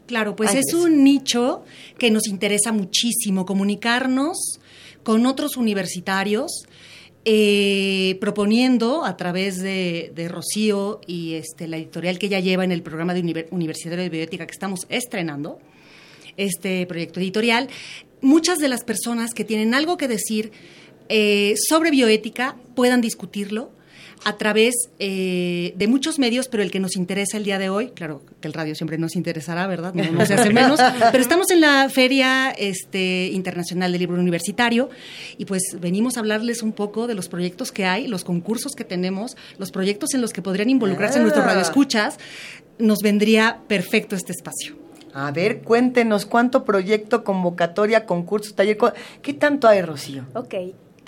Claro, 0.07 0.35
pues 0.35 0.55
es 0.55 0.73
un 0.73 1.05
nicho 1.05 1.65
que 1.99 2.11
nos 2.11 2.29
interesa 2.29 2.73
muchísimo, 2.73 3.45
comunicarnos 3.45 4.59
con 5.03 5.27
otros 5.27 5.59
universitarios 5.59 6.67
eh, 7.31 8.17
proponiendo 8.23 9.05
a 9.05 9.19
través 9.19 9.61
de, 9.61 10.29
Rocío 10.31 11.03
y 11.07 11.35
este, 11.35 11.69
la 11.69 11.77
editorial 11.77 12.19
que 12.19 12.25
ella 12.25 12.41
lleva 12.41 12.65
en 12.65 12.73
el 12.73 12.83
programa 12.83 13.13
de 13.13 13.47
Universitario 13.51 14.03
de 14.03 14.09
Bioética 14.09 14.47
que 14.47 14.53
estamos 14.53 14.87
estrenando, 14.89 15.59
este 16.39 16.87
proyecto 16.87 17.21
editorial, 17.21 17.69
muchas 18.23 18.61
de 18.61 18.69
las 18.69 18.83
personas 18.83 19.35
que 19.35 19.45
tienen 19.45 19.75
algo 19.75 19.99
que 19.99 20.09
decir 20.09 20.53
eh, 21.11 21.53
sobre 21.69 21.91
bioética 21.91 22.57
puedan 22.75 23.03
discutirlo 23.03 23.73
a 24.25 24.37
través 24.37 24.75
eh, 24.99 25.75
de 25.77 25.89
muchos 25.89 26.19
medios, 26.19 26.49
pero 26.49 26.63
el 26.63 26.71
que 26.71 26.81
nos 26.81 26.97
interesa 26.97 27.37
el 27.37 27.45
día 27.45 27.59
de 27.59 27.69
hoy, 27.69 27.91
claro 27.91 28.23
que 28.41 28.49
el 28.49 28.55
radio 28.55 28.75
siempre 28.75 28.99
nos 28.99 29.17
interesará, 29.17 29.67
¿verdad? 29.67 29.95
No, 29.95 30.27
se 30.27 30.35
hace 30.35 30.53
menos, 30.53 30.81
pero 31.13 31.23
estamos 31.23 31.51
en 31.51 31.61
la 31.61 31.89
Feria 31.89 32.51
este, 32.51 33.29
Internacional 33.33 33.93
del 33.93 34.01
Libro 34.01 34.21
Universitario 34.21 34.91
y 35.37 35.45
pues 35.45 35.63
venimos 35.81 36.17
a 36.17 36.21
hablarles 36.21 36.63
un 36.63 36.73
poco 36.73 37.07
de 37.07 37.15
los 37.15 37.29
proyectos 37.29 37.73
que 37.73 37.85
hay, 37.85 38.07
los 38.07 38.25
concursos 38.25 38.73
que 38.73 38.85
tenemos, 38.85 39.37
los 39.59 39.71
proyectos 39.71 40.15
en 40.15 40.21
los 40.21 40.33
que 40.33 40.43
podrían 40.43 40.71
involucrarse 40.71 41.21
nuestros 41.21 41.45
ah. 41.45 41.49
radioescuchas. 41.49 42.19
Nos 42.79 43.01
vendría 43.01 43.61
perfecto 43.67 44.15
este 44.15 44.33
espacio. 44.33 44.77
A 45.13 45.33
ver, 45.33 45.63
cuéntenos 45.63 46.27
cuánto 46.27 46.65
proyecto, 46.65 47.25
convocatoria, 47.25 48.07
concurso, 48.07 48.55
taller, 48.55 48.79
¿qué 49.23 49.35
tanto 49.35 49.67
hay, 49.67 49.83
Rocío? 49.83 50.27
Ok, 50.35 50.55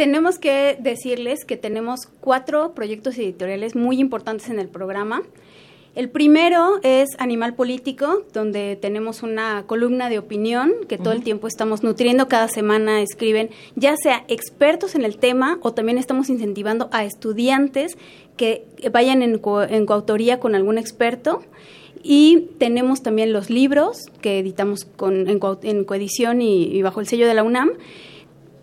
tenemos 0.00 0.38
que 0.38 0.78
decirles 0.80 1.44
que 1.44 1.58
tenemos 1.58 2.08
cuatro 2.22 2.72
proyectos 2.72 3.18
editoriales 3.18 3.76
muy 3.76 4.00
importantes 4.00 4.48
en 4.48 4.58
el 4.58 4.66
programa. 4.66 5.24
El 5.94 6.08
primero 6.08 6.80
es 6.82 7.10
Animal 7.18 7.52
Político, 7.52 8.22
donde 8.32 8.76
tenemos 8.80 9.22
una 9.22 9.64
columna 9.66 10.08
de 10.08 10.18
opinión 10.18 10.72
que 10.88 10.96
todo 10.96 11.12
el 11.12 11.22
tiempo 11.22 11.46
estamos 11.48 11.82
nutriendo. 11.82 12.28
Cada 12.28 12.48
semana 12.48 13.02
escriben 13.02 13.50
ya 13.76 13.94
sea 13.98 14.24
expertos 14.28 14.94
en 14.94 15.04
el 15.04 15.18
tema 15.18 15.58
o 15.60 15.74
también 15.74 15.98
estamos 15.98 16.30
incentivando 16.30 16.88
a 16.92 17.04
estudiantes 17.04 17.98
que 18.38 18.64
vayan 18.90 19.20
en, 19.20 19.36
coautoría 19.38 20.40
con 20.40 20.54
algún 20.54 20.78
experto. 20.78 21.42
Y 22.02 22.48
tenemos 22.56 23.02
también 23.02 23.34
los 23.34 23.50
libros 23.50 24.06
que 24.22 24.38
editamos 24.38 24.86
con, 24.86 25.28
en, 25.28 25.84
coedición 25.84 26.40
y 26.40 26.80
bajo 26.80 27.00
el 27.00 27.06
sello 27.06 27.28
de 27.28 27.34
la 27.34 27.42
UNAM 27.42 27.72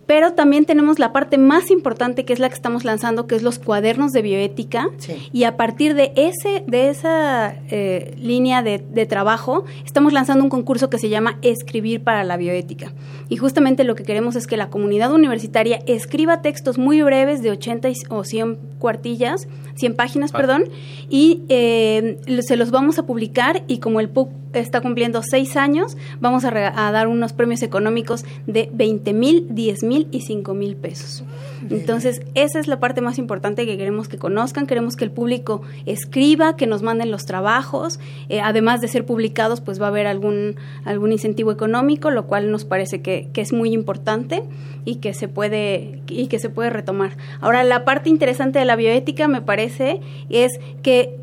pero 0.07 0.33
también 0.33 0.65
tenemos 0.65 0.99
la 0.99 1.11
parte 1.11 1.37
más 1.37 1.69
importante 1.69 2.23
que 2.23 2.31
es 2.31 2.39
la 2.39 2.47
que 2.47 2.55
estamos 2.55 2.85
lanzando, 2.85 3.27
que 3.27 3.35
es 3.35 3.43
los 3.43 3.59
cuadernos 3.59 4.13
de 4.13 4.21
bioética. 4.21 4.89
Y 5.33 5.43
a 5.43 5.57
partir 5.57 5.93
de 5.95 6.13
ese, 6.15 6.63
de 6.65 6.89
esa 6.89 7.55
eh, 7.69 8.15
línea 8.17 8.63
de, 8.63 9.05
trabajo, 9.05 9.65
estamos 9.85 10.13
lanzando 10.13 10.43
un 10.43 10.49
concurso 10.49 10.89
que 10.89 10.97
se 10.97 11.09
llama 11.09 11.37
Escribir 11.41 12.03
para 12.03 12.23
la 12.23 12.37
bioética. 12.37 12.93
Y 13.29 13.37
justamente 13.37 13.83
lo 13.83 13.95
que 13.95 14.03
queremos 14.03 14.35
es 14.35 14.47
que 14.47 14.57
la 14.57 14.69
comunidad 14.69 15.13
universitaria 15.13 15.81
escriba 15.85 16.41
textos 16.41 16.77
muy 16.77 17.01
breves 17.01 17.41
de 17.41 17.51
80 17.51 17.89
o 18.09 18.23
100 18.23 18.57
cuartillas, 18.79 19.47
100 19.77 19.95
páginas, 19.95 20.31
ah. 20.33 20.37
perdón, 20.37 20.65
y 21.09 21.41
eh, 21.49 22.17
se 22.41 22.57
los 22.57 22.71
vamos 22.71 22.99
a 22.99 23.05
publicar 23.05 23.63
y 23.67 23.79
como 23.79 23.99
el 23.99 24.09
PUC 24.09 24.29
está 24.53 24.81
cumpliendo 24.81 25.21
seis 25.23 25.55
años, 25.55 25.97
vamos 26.19 26.45
a, 26.45 26.87
a 26.87 26.91
dar 26.91 27.07
unos 27.07 27.33
premios 27.33 27.61
económicos 27.61 28.25
de 28.47 28.69
20 28.73 29.13
mil, 29.13 29.47
10 29.49 29.83
mil 29.83 30.07
y 30.11 30.21
cinco 30.21 30.53
mil 30.53 30.75
pesos. 30.75 31.23
Entonces, 31.69 32.21
esa 32.33 32.59
es 32.59 32.67
la 32.67 32.79
parte 32.79 33.01
más 33.01 33.17
importante 33.17 33.65
que 33.65 33.77
queremos 33.77 34.07
que 34.07 34.17
conozcan. 34.17 34.67
Queremos 34.67 34.95
que 34.95 35.05
el 35.05 35.11
público 35.11 35.61
escriba, 35.85 36.55
que 36.55 36.67
nos 36.67 36.81
manden 36.81 37.11
los 37.11 37.25
trabajos. 37.25 37.99
Eh, 38.29 38.41
además 38.41 38.81
de 38.81 38.87
ser 38.87 39.05
publicados, 39.05 39.61
pues 39.61 39.81
va 39.81 39.85
a 39.85 39.89
haber 39.89 40.07
algún, 40.07 40.55
algún 40.85 41.11
incentivo 41.11 41.51
económico, 41.51 42.11
lo 42.11 42.27
cual 42.27 42.51
nos 42.51 42.65
parece 42.65 43.01
que, 43.01 43.29
que 43.33 43.41
es 43.41 43.53
muy 43.53 43.73
importante 43.73 44.43
y 44.85 44.95
que 44.95 45.13
se 45.13 45.27
puede 45.27 46.01
y 46.07 46.27
que 46.27 46.39
se 46.39 46.49
puede 46.49 46.69
retomar. 46.69 47.17
Ahora, 47.41 47.63
la 47.63 47.85
parte 47.85 48.09
interesante 48.09 48.59
de 48.59 48.65
la 48.65 48.75
bioética 48.75 49.27
me 49.27 49.41
parece 49.41 50.01
es 50.29 50.59
que 50.81 51.17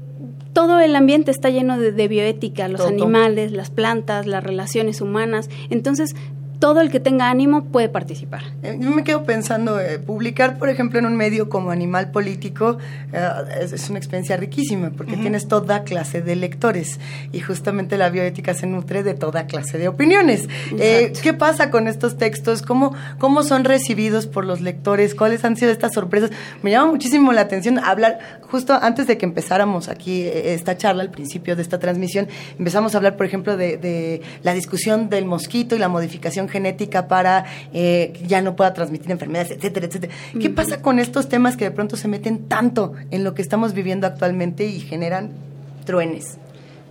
todo 0.55 0.79
el 0.79 0.95
ambiente 0.95 1.33
está 1.33 1.51
lleno 1.51 1.79
de, 1.79 2.09
bioética, 2.09 2.69
los 2.69 2.81
animales, 2.83 3.51
las 3.51 3.71
plantas, 3.71 4.27
las 4.27 4.43
relaciones 4.43 5.01
humanas. 5.01 5.51
Entonces, 5.69 6.15
todo 6.59 6.81
el 6.81 6.91
que 6.91 7.01
tenga 7.01 7.31
ánimo 7.31 7.65
puede 7.65 7.89
participar. 7.89 8.43
Eh, 8.63 8.77
yo 8.81 8.91
me 8.91 9.05
quedo 9.05 9.25
pensando, 9.25 9.81
eh, 9.81 9.99
publicar, 9.99 10.59
por 10.59 10.69
ejemplo, 10.69 10.99
en 10.99 11.07
un 11.07 11.17
medio 11.17 11.49
como 11.49 11.71
Animal 11.71 12.11
Político 12.11 12.79
eh, 13.13 13.29
es, 13.61 13.91
una 13.91 13.99
experiencia 13.99 14.37
riquísima 14.37 14.91
porque 14.91 15.17
tienes 15.17 15.49
toda 15.49 15.85
clase 15.85 16.23
de 16.23 16.37
lectores 16.37 16.99
y 17.33 17.41
justamente 17.41 17.99
la 17.99 18.11
bioética 18.11 18.55
se 18.55 18.67
nutre 18.67 19.03
de 19.03 19.15
toda 19.15 19.47
clase 19.47 19.79
de 19.79 19.89
opiniones. 19.89 20.49
¿Qué 20.77 21.35
pasa 21.39 21.71
con 21.71 21.89
estos 21.89 22.17
textos? 22.17 22.63
¿Cómo, 22.63 22.95
¿Cómo 23.19 23.43
son 23.43 23.65
recibidos 23.65 24.27
por 24.27 24.45
los 24.45 24.61
lectores? 24.61 25.15
¿Cuáles 25.15 25.45
han 25.45 25.57
sido 25.57 25.71
estas 25.71 25.93
sorpresas? 25.93 26.31
Me 26.63 26.71
llama 26.71 26.93
muchísimo 26.93 27.33
la 27.33 27.43
atención 27.43 27.79
hablar, 27.79 28.41
justo 28.43 28.75
antes 28.81 29.07
de 29.07 29.19
que 29.19 29.27
empezáramos 29.27 29.89
aquí 29.89 30.23
esta 30.23 30.77
charla, 30.77 31.03
al 31.03 31.11
principio 31.11 31.57
de 31.57 31.63
esta 31.63 31.79
transmisión, 31.79 32.29
empezamos 32.59 32.95
a 32.95 32.99
hablar, 32.99 33.17
por 33.17 33.27
ejemplo, 33.27 33.57
de, 33.57 33.77
de 33.77 34.23
la 34.43 34.55
discusión 34.55 35.09
del 35.09 35.25
mosquito 35.25 35.75
y 35.77 35.79
la 35.79 35.89
modificación 35.89 36.44
genética 36.49 37.09
para 37.09 37.45
eh, 37.73 38.13
que 38.15 38.27
ya 38.27 38.43
no 38.43 38.57
pueda 38.57 38.73
transmitir 38.75 39.11
enfermedades, 39.11 39.53
etcétera, 39.53 39.87
etcétera. 39.87 40.13
¿Qué 40.41 40.51
pasa 40.51 40.81
con 40.83 40.99
estos 40.99 41.29
temas 41.29 41.57
que 41.57 41.65
de 41.65 41.71
pronto 41.71 41.97
se 41.97 42.09
meten 42.09 42.49
tanto 42.49 42.93
en 43.11 43.25
lo 43.25 43.35
que 43.35 43.43
estamos 43.43 43.75
viviendo 43.75 44.07
actualmente 44.07 44.67
y 44.67 44.81
generan 44.81 45.31
truenes. 45.85 46.39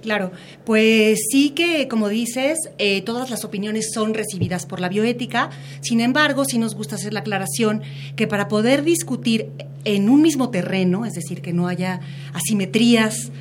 Claro, 0.01 0.31
pues 0.65 1.19
sí 1.31 1.51
que, 1.51 1.87
como 1.87 2.09
dices, 2.09 2.57
eh, 2.77 3.01
todas 3.03 3.29
las 3.29 3.45
opiniones 3.45 3.91
son 3.93 4.13
recibidas 4.13 4.65
por 4.65 4.81
la 4.81 4.89
bioética. 4.89 5.49
Sin 5.79 6.01
embargo, 6.01 6.43
sí 6.43 6.57
nos 6.57 6.75
gusta 6.75 6.95
hacer 6.95 7.13
la 7.13 7.21
aclaración 7.21 7.81
que 8.17 8.27
para 8.27 8.49
poder 8.49 8.83
discutir 8.83 9.49
en 9.85 10.09
un 10.09 10.21
mismo 10.21 10.49
terreno, 10.49 11.05
es 11.05 11.13
decir, 11.13 11.41
que 11.41 11.53
no 11.53 11.69
haya 11.69 12.01
asimetrías, 12.33 13.31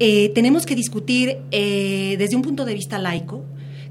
eh, 0.00 0.30
tenemos 0.34 0.66
que 0.66 0.74
discutir 0.74 1.38
eh, 1.52 2.16
desde 2.18 2.34
un 2.34 2.42
punto 2.42 2.64
de 2.64 2.74
vista 2.74 2.98
laico, 2.98 3.44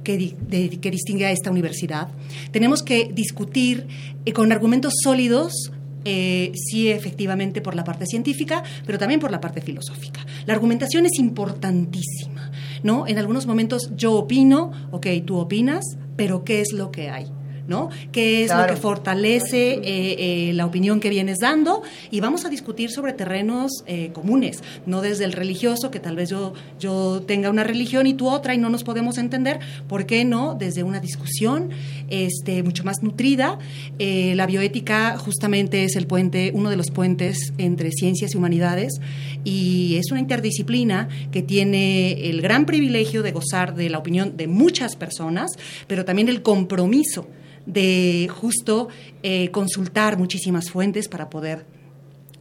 que, 0.08 0.92
distingue 0.92 1.26
a 1.26 1.32
esta 1.32 1.52
universidad. 1.52 2.08
Tenemos 2.52 2.82
que 2.82 3.10
discutir 3.14 3.88
con 4.34 4.52
argumentos 4.52 4.94
sólidos 5.04 5.72
eh, 6.06 6.54
sí 6.56 6.90
efectivamente 6.90 7.60
por 7.60 7.76
la 7.76 7.84
parte 7.84 8.06
científica, 8.06 8.64
pero 8.86 8.98
también 8.98 9.20
por 9.20 9.32
la 9.32 9.42
parte 9.42 9.60
filosófica. 9.62 10.26
La 10.46 10.54
argumentación 10.54 11.06
es 11.06 11.20
importantísima, 11.20 12.52
¿no? 12.82 13.08
En 13.08 13.18
algunos 13.18 13.46
momentos 13.46 13.92
yo 13.98 14.14
opino, 14.14 14.72
ok, 14.92 15.08
tú 15.26 15.38
opinas, 15.38 15.84
pero 16.16 16.46
¿qué 16.46 16.62
es 16.62 16.72
lo 16.72 16.92
que 16.92 17.10
hay? 17.10 17.28
¿No? 17.68 17.90
¿Qué 18.12 18.44
es 18.44 18.56
lo 18.56 18.66
que 18.66 18.76
fortalece 18.76 19.74
eh, 19.74 19.82
eh, 19.84 20.54
la 20.54 20.66
opinión 20.66 21.00
que 21.00 21.10
vienes 21.10 21.40
dando? 21.40 21.84
Y 22.12 22.22
vamos 22.22 22.46
a 22.46 22.50
discutir 22.50 22.90
sobre 22.92 23.14
terrenos 23.14 23.84
eh, 23.86 24.12
comunes, 24.14 24.64
no 24.86 25.02
desde 25.02 25.26
el 25.26 25.34
religioso, 25.34 25.92
que 25.92 26.00
tal 26.00 26.16
vez 26.16 26.30
yo, 26.30 26.54
yo 26.80 27.22
tenga 27.28 27.50
una 27.50 27.64
religión 27.64 28.08
y 28.08 28.14
tú 28.14 28.30
otra 28.30 28.56
y 28.56 28.58
no 28.58 28.70
nos 28.70 28.84
podemos 28.84 29.18
entender, 29.18 29.60
¿por 29.88 30.06
qué 30.06 30.24
no? 30.24 30.56
Desde 30.56 30.84
una 30.84 31.00
discusión 31.00 31.70
este, 32.10 32.64
mucho 32.64 32.84
más 32.84 33.04
nutrida. 33.04 33.60
la 34.00 34.46
bioética 34.46 35.18
justamente 35.18 35.84
es 35.84 35.96
el 35.96 36.08
puente, 36.08 36.52
uno 36.54 36.70
de 36.70 36.78
los 36.78 36.92
puentes 36.92 37.54
entre 37.58 37.92
ciencias 37.92 38.34
y 38.34 38.38
humanidades 38.38 39.00
y 39.44 39.98
es 39.98 40.12
una 40.12 40.20
interdisciplina 40.20 41.10
que 41.32 41.42
tiene 41.42 42.30
el 42.30 42.42
gran 42.42 42.66
privilegio 42.66 43.24
de 43.24 43.32
gozar 43.32 43.76
de 43.76 43.90
la 43.90 43.98
opinión 43.98 44.38
de 44.38 44.48
muchas 44.48 44.96
personas, 44.96 45.52
pero 45.88 46.06
también 46.06 46.30
el 46.30 46.42
compromiso 46.42 47.28
de 47.68 48.28
justo 48.32 48.88
eh, 49.22 49.52
consultar 49.52 50.18
muchísimas 50.18 50.72
fuentes 50.72 51.08
para 51.08 51.30
poder 51.30 51.66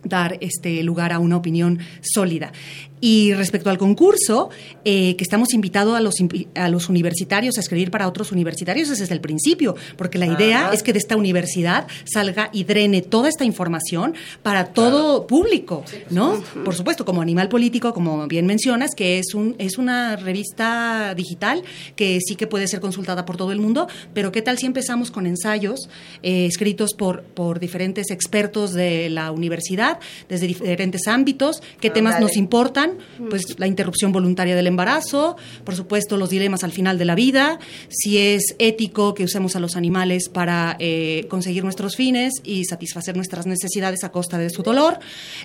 dar 0.04 0.38
este 0.40 0.82
lugar 0.82 1.12
a 1.12 1.18
una 1.18 1.36
opinión 1.36 1.80
sólida. 2.00 2.52
Y 3.00 3.34
respecto 3.34 3.68
al 3.68 3.76
concurso, 3.76 4.48
eh, 4.84 5.16
que 5.16 5.24
estamos 5.24 5.52
invitados 5.52 5.96
a 5.96 6.00
los, 6.00 6.14
a 6.54 6.68
los 6.68 6.88
universitarios 6.88 7.58
a 7.58 7.60
escribir 7.60 7.90
para 7.90 8.08
otros 8.08 8.32
universitarios 8.32 8.88
desde 8.88 9.12
el 9.12 9.20
principio, 9.20 9.76
porque 9.96 10.18
la 10.18 10.26
idea 10.26 10.70
es 10.72 10.82
que 10.82 10.92
de 10.92 10.98
esta 10.98 11.16
universidad 11.16 11.86
salga 12.04 12.48
y 12.52 12.64
drene 12.64 13.02
toda 13.02 13.28
esta 13.28 13.44
información 13.44 14.14
para 14.42 14.66
todo 14.66 15.26
público, 15.26 15.84
¿no? 16.10 16.42
Por 16.64 16.74
supuesto, 16.74 17.04
como 17.04 17.20
Animal 17.20 17.48
Político, 17.48 17.92
como 17.92 18.26
bien 18.28 18.46
mencionas, 18.46 18.94
que 18.96 19.18
es, 19.18 19.34
un, 19.34 19.54
es 19.58 19.76
una 19.76 20.16
revista 20.16 21.14
digital 21.14 21.62
que 21.96 22.18
sí 22.26 22.34
que 22.36 22.46
puede 22.46 22.66
ser 22.66 22.80
consultada 22.80 23.26
por 23.26 23.36
todo 23.36 23.52
el 23.52 23.60
mundo, 23.60 23.88
pero 24.14 24.32
¿qué 24.32 24.40
tal 24.40 24.56
si 24.58 24.66
empezamos 24.66 25.10
con 25.10 25.26
ensayos 25.26 25.88
eh, 26.22 26.46
escritos 26.46 26.94
por, 26.94 27.22
por 27.22 27.60
diferentes 27.60 28.10
expertos 28.10 28.72
de 28.72 29.10
la 29.10 29.32
universidad, 29.32 29.98
desde 30.28 30.46
diferentes 30.46 31.06
ámbitos, 31.06 31.62
qué 31.80 31.90
temas 31.90 32.20
nos 32.20 32.36
importan? 32.36 32.85
Pues 33.28 33.58
la 33.58 33.66
interrupción 33.66 34.12
voluntaria 34.12 34.56
del 34.56 34.66
embarazo, 34.66 35.36
por 35.64 35.74
supuesto 35.74 36.16
los 36.16 36.30
dilemas 36.30 36.64
al 36.64 36.72
final 36.72 36.98
de 36.98 37.04
la 37.04 37.14
vida, 37.14 37.58
si 37.88 38.18
es 38.18 38.54
ético 38.58 39.14
que 39.14 39.24
usemos 39.24 39.56
a 39.56 39.60
los 39.60 39.76
animales 39.76 40.28
para 40.28 40.76
eh, 40.78 41.26
conseguir 41.28 41.64
nuestros 41.64 41.96
fines 41.96 42.32
y 42.44 42.64
satisfacer 42.64 43.16
nuestras 43.16 43.46
necesidades 43.46 44.04
a 44.04 44.10
costa 44.10 44.38
de 44.38 44.50
su 44.50 44.62
dolor, 44.62 44.98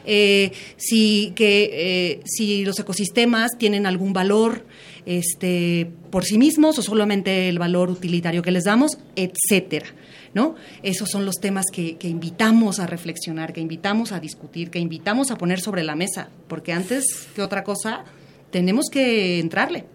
eh, 0.06 0.51
si, 0.77 1.34
que, 1.36 1.69
eh, 1.73 2.19
si 2.25 2.65
los 2.65 2.80
ecosistemas 2.80 3.58
tienen 3.58 3.86
algún 3.86 4.13
valor 4.13 4.65
este, 5.05 5.91
por 6.09 6.25
sí 6.25 6.37
mismos 6.37 6.77
o 6.79 6.81
solamente 6.81 7.49
el 7.49 7.59
valor 7.59 7.89
utilitario 7.89 8.41
que 8.41 8.51
les 8.51 8.65
damos, 8.65 8.97
etcétera. 9.15 9.87
¿no? 10.33 10.55
Esos 10.83 11.09
son 11.09 11.25
los 11.25 11.35
temas 11.35 11.65
que, 11.71 11.97
invitamos 12.03 12.79
a 12.79 12.87
reflexionar, 12.87 13.53
que 13.53 13.61
invitamos 13.61 14.11
a 14.11 14.19
discutir, 14.19 14.69
que 14.69 14.79
invitamos 14.79 15.31
a 15.31 15.35
poner 15.35 15.59
sobre 15.59 15.83
la 15.83 15.95
mesa, 15.95 16.29
porque 16.47 16.73
antes 16.73 17.27
que 17.35 17.41
otra 17.41 17.63
cosa 17.63 18.05
tenemos 18.49 18.85
que 18.91 19.39
entrarle. 19.39 19.85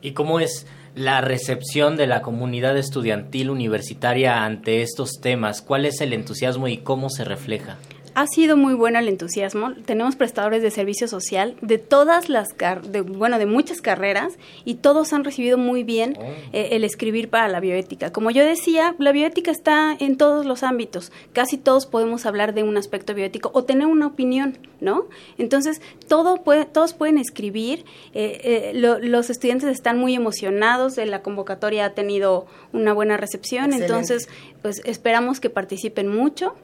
¿Y 0.00 0.12
cómo 0.12 0.40
es 0.40 0.66
la 0.94 1.20
recepción 1.20 1.96
de 1.96 2.06
la 2.06 2.22
comunidad 2.22 2.76
estudiantil 2.76 3.50
universitaria 3.50 4.44
ante 4.44 4.82
estos 4.82 5.20
temas? 5.20 5.62
¿Cuál 5.62 5.86
es 5.86 6.00
el 6.00 6.12
entusiasmo 6.12 6.68
y 6.68 6.78
cómo 6.78 7.10
se 7.10 7.24
refleja? 7.24 7.78
Ha 8.14 8.26
sido 8.26 8.56
muy 8.56 8.74
bueno 8.74 8.98
el 8.98 9.08
entusiasmo. 9.08 9.74
Tenemos 9.84 10.16
prestadores 10.16 10.62
de 10.62 10.70
servicio 10.70 11.08
social 11.08 11.56
de 11.60 11.78
todas 11.78 12.28
las, 12.28 12.48
de, 12.82 13.00
bueno, 13.02 13.38
de 13.38 13.46
muchas 13.46 13.80
carreras 13.80 14.34
y 14.64 14.76
todos 14.76 15.12
han 15.12 15.24
recibido 15.24 15.58
muy 15.58 15.82
bien 15.82 16.16
oh. 16.18 16.22
eh, 16.52 16.68
el 16.72 16.84
escribir 16.84 17.28
para 17.28 17.48
la 17.48 17.60
bioética. 17.60 18.12
Como 18.12 18.30
yo 18.30 18.44
decía, 18.44 18.94
la 18.98 19.12
bioética 19.12 19.50
está 19.50 19.96
en 19.98 20.16
todos 20.16 20.46
los 20.46 20.62
ámbitos. 20.62 21.12
Casi 21.32 21.58
todos 21.58 21.86
podemos 21.86 22.26
hablar 22.26 22.54
de 22.54 22.62
un 22.62 22.76
aspecto 22.76 23.14
bioético 23.14 23.50
o 23.52 23.64
tener 23.64 23.86
una 23.86 24.06
opinión, 24.06 24.58
¿no? 24.80 25.06
Entonces, 25.38 25.82
todo 26.06 26.42
puede, 26.44 26.66
todos 26.66 26.94
pueden 26.94 27.18
escribir. 27.18 27.84
Eh, 28.14 28.72
eh, 28.74 29.00
los 29.02 29.30
estudiantes 29.30 29.68
están 29.70 29.98
muy 29.98 30.14
emocionados. 30.14 30.96
La 30.96 31.22
convocatoria 31.22 31.86
ha 31.86 31.90
tenido 31.90 32.46
una 32.72 32.92
buena 32.92 33.16
recepción. 33.16 33.72
Entonces, 33.72 34.28
pues 34.62 34.80
esperamos 34.84 35.40
que 35.40 35.50
participen 35.50 36.08
mucho. 36.08 36.54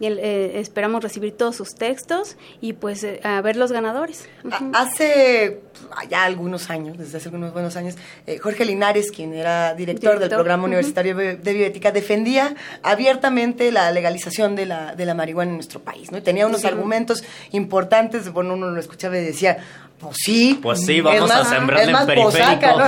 Eh, 0.00 0.60
esperamos 0.60 1.02
recibir 1.02 1.32
todos 1.36 1.56
sus 1.56 1.74
textos 1.74 2.36
y 2.60 2.74
pues 2.74 3.02
eh, 3.02 3.20
a 3.24 3.40
ver 3.40 3.56
los 3.56 3.72
ganadores. 3.72 4.28
Hace 4.72 5.60
ya 6.08 6.24
algunos 6.24 6.70
años, 6.70 6.98
desde 6.98 7.18
hace 7.18 7.28
unos 7.30 7.52
buenos 7.52 7.76
años, 7.76 7.96
eh, 8.26 8.38
Jorge 8.38 8.64
Linares, 8.64 9.10
quien 9.10 9.34
era 9.34 9.74
director, 9.74 10.18
del 10.18 10.28
programa 10.28 10.64
universitario 10.64 11.16
de 11.16 11.36
bioética, 11.36 11.90
defendía 11.90 12.54
abiertamente 12.82 13.72
la 13.72 13.90
legalización 13.90 14.54
de 14.54 14.66
la, 14.66 14.94
de 14.94 15.04
la 15.04 15.14
marihuana 15.14 15.50
en 15.50 15.56
nuestro 15.56 15.80
país, 15.80 16.12
¿no? 16.12 16.22
tenía 16.22 16.46
unos 16.46 16.64
argumentos 16.64 17.24
importantes, 17.52 18.32
bueno, 18.32 18.54
uno 18.54 18.70
lo 18.70 18.80
escuchaba 18.80 19.18
y 19.18 19.24
decía, 19.24 19.58
pues 19.98 20.16
sí. 20.24 20.58
Pues 20.62 20.80
sí, 20.84 21.00
vamos 21.00 21.30
a 21.30 21.44
sembrar 21.44 21.88
en 21.88 22.06
periférico. 22.06 22.78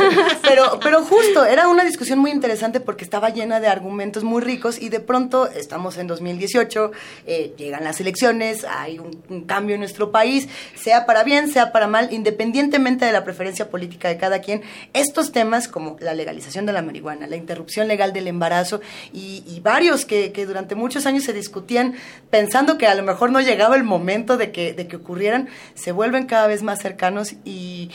Pero, 0.42 0.80
pero 0.82 1.04
justo, 1.04 1.44
era 1.44 1.68
una 1.68 1.84
discusión 1.84 2.18
muy 2.18 2.32
interesante 2.32 2.80
porque 2.80 3.04
estaba 3.04 3.30
llena 3.30 3.60
de 3.60 3.68
argumentos 3.68 4.24
muy 4.24 4.42
ricos 4.42 4.80
y 4.80 4.88
de 4.88 4.98
pronto 4.98 5.46
estamos 5.46 5.96
en 5.96 6.06
2018, 6.06 6.90
eh, 7.26 7.54
llegan 7.56 7.84
las 7.84 8.00
elecciones, 8.00 8.64
hay 8.64 8.98
un, 8.98 9.44
cambio 9.46 9.74
en 9.74 9.80
nuestro 9.80 10.10
país, 10.10 10.48
sea 10.74 11.06
para 11.06 11.22
bien, 11.22 11.52
sea 11.52 11.72
para 11.72 11.86
mal, 11.86 12.08
independientemente 12.12 13.04
de 13.04 13.12
la 13.12 13.22
preferencia 13.22 13.70
política 13.70 14.08
de 14.08 14.16
cada 14.16 14.40
quien, 14.40 14.62
estos 14.92 15.30
temas 15.30 15.68
como 15.68 15.96
la 16.00 16.14
legalización 16.14 16.66
de 16.66 16.72
la 16.72 16.82
marihuana, 16.82 17.26
la 17.26 17.36
interrupción 17.36 17.86
legal 17.86 18.12
del 18.12 18.26
embarazo 18.26 18.80
y, 19.12 19.60
varios 19.62 20.04
que, 20.04 20.32
que, 20.32 20.46
durante 20.46 20.74
muchos 20.74 21.06
años 21.06 21.24
se 21.24 21.32
discutían 21.32 21.94
pensando 22.30 22.78
que 22.78 22.86
a 22.86 22.94
lo 22.94 23.02
mejor 23.02 23.30
no 23.30 23.40
llegaba 23.40 23.76
el 23.76 23.84
momento 23.84 24.36
de 24.36 24.52
que, 24.52 24.72
de 24.72 24.88
que 24.88 24.96
ocurrieran, 24.96 25.48
se 25.74 25.92
vuelven 25.92 26.26
cada 26.26 26.46
vez 26.46 26.59
más 26.62 26.80
cercanos 26.80 27.34
y, 27.44 27.90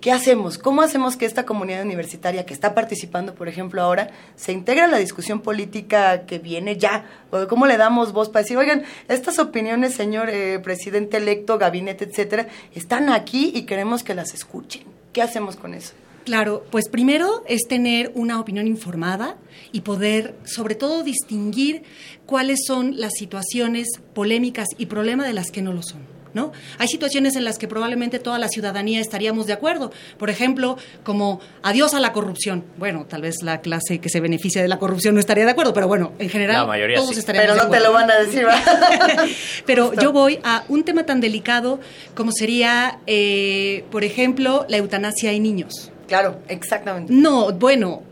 qué 0.00 0.10
hacemos, 0.10 0.58
cómo 0.58 0.82
hacemos 0.82 1.16
que 1.16 1.26
esta 1.26 1.46
comunidad 1.46 1.84
universitaria 1.84 2.44
que 2.44 2.52
está 2.52 2.74
participando, 2.74 3.34
por 3.34 3.48
ejemplo, 3.48 3.82
ahora, 3.82 4.10
se 4.34 4.52
integre 4.52 4.82
a 4.82 4.88
la 4.88 4.98
discusión 4.98 5.40
política 5.40 6.26
que 6.26 6.38
viene 6.38 6.76
ya, 6.76 7.06
o 7.30 7.46
cómo 7.46 7.66
le 7.66 7.76
damos 7.76 8.12
voz 8.12 8.28
para 8.28 8.42
decir, 8.42 8.56
oigan, 8.56 8.82
estas 9.08 9.38
opiniones, 9.38 9.94
señor 9.94 10.28
eh, 10.28 10.58
presidente 10.58 11.18
electo, 11.18 11.58
gabinete, 11.58 12.04
etcétera, 12.04 12.48
están 12.74 13.10
aquí 13.10 13.52
y 13.54 13.62
queremos 13.62 14.02
que 14.02 14.14
las 14.14 14.34
escuchen. 14.34 14.82
¿Qué 15.12 15.22
hacemos 15.22 15.56
con 15.56 15.74
eso? 15.74 15.94
Claro, 16.26 16.66
pues 16.72 16.88
primero 16.88 17.44
es 17.46 17.68
tener 17.68 18.10
una 18.16 18.40
opinión 18.40 18.66
informada 18.66 19.36
y 19.70 19.82
poder, 19.82 20.34
sobre 20.44 20.74
todo, 20.74 21.04
distinguir 21.04 21.84
cuáles 22.26 22.64
son 22.66 22.98
las 22.98 23.12
situaciones 23.16 23.86
polémicas 24.12 24.66
y 24.76 24.86
problemas 24.86 25.28
de 25.28 25.34
las 25.34 25.52
que 25.52 25.62
no 25.62 25.72
lo 25.72 25.84
son. 25.84 26.15
¿No? 26.36 26.52
Hay 26.78 26.86
situaciones 26.86 27.34
en 27.34 27.44
las 27.44 27.58
que 27.58 27.66
probablemente 27.66 28.20
toda 28.20 28.38
la 28.38 28.48
ciudadanía 28.48 29.00
estaríamos 29.00 29.46
de 29.46 29.54
acuerdo. 29.54 29.90
Por 30.18 30.30
ejemplo, 30.30 30.76
como 31.02 31.40
adiós 31.62 31.94
a 31.94 32.00
la 32.00 32.12
corrupción. 32.12 32.64
Bueno, 32.76 33.06
tal 33.08 33.22
vez 33.22 33.36
la 33.42 33.60
clase 33.60 33.98
que 33.98 34.08
se 34.08 34.20
beneficia 34.20 34.62
de 34.62 34.68
la 34.68 34.78
corrupción 34.78 35.14
no 35.14 35.20
estaría 35.20 35.44
de 35.44 35.50
acuerdo, 35.50 35.72
pero 35.72 35.88
bueno, 35.88 36.12
en 36.18 36.28
general 36.28 36.66
todos 36.94 37.16
estaríamos 37.16 37.56
de 37.56 37.62
acuerdo. 37.62 37.70
Pero 37.70 37.72
no 37.72 37.78
te 37.78 37.80
lo 37.80 37.92
van 37.92 38.10
a 38.10 38.18
decir, 38.20 38.46
pero 39.66 39.92
yo 39.94 40.12
voy 40.12 40.38
a 40.44 40.64
un 40.68 40.84
tema 40.84 41.04
tan 41.04 41.20
delicado 41.20 41.80
como 42.14 42.30
sería, 42.30 43.00
eh, 43.06 43.84
por 43.90 44.04
ejemplo, 44.04 44.66
la 44.68 44.76
eutanasia 44.76 45.32
en 45.32 45.42
niños. 45.42 45.90
Claro, 46.06 46.38
exactamente. 46.48 47.12
No, 47.12 47.52
bueno, 47.52 48.02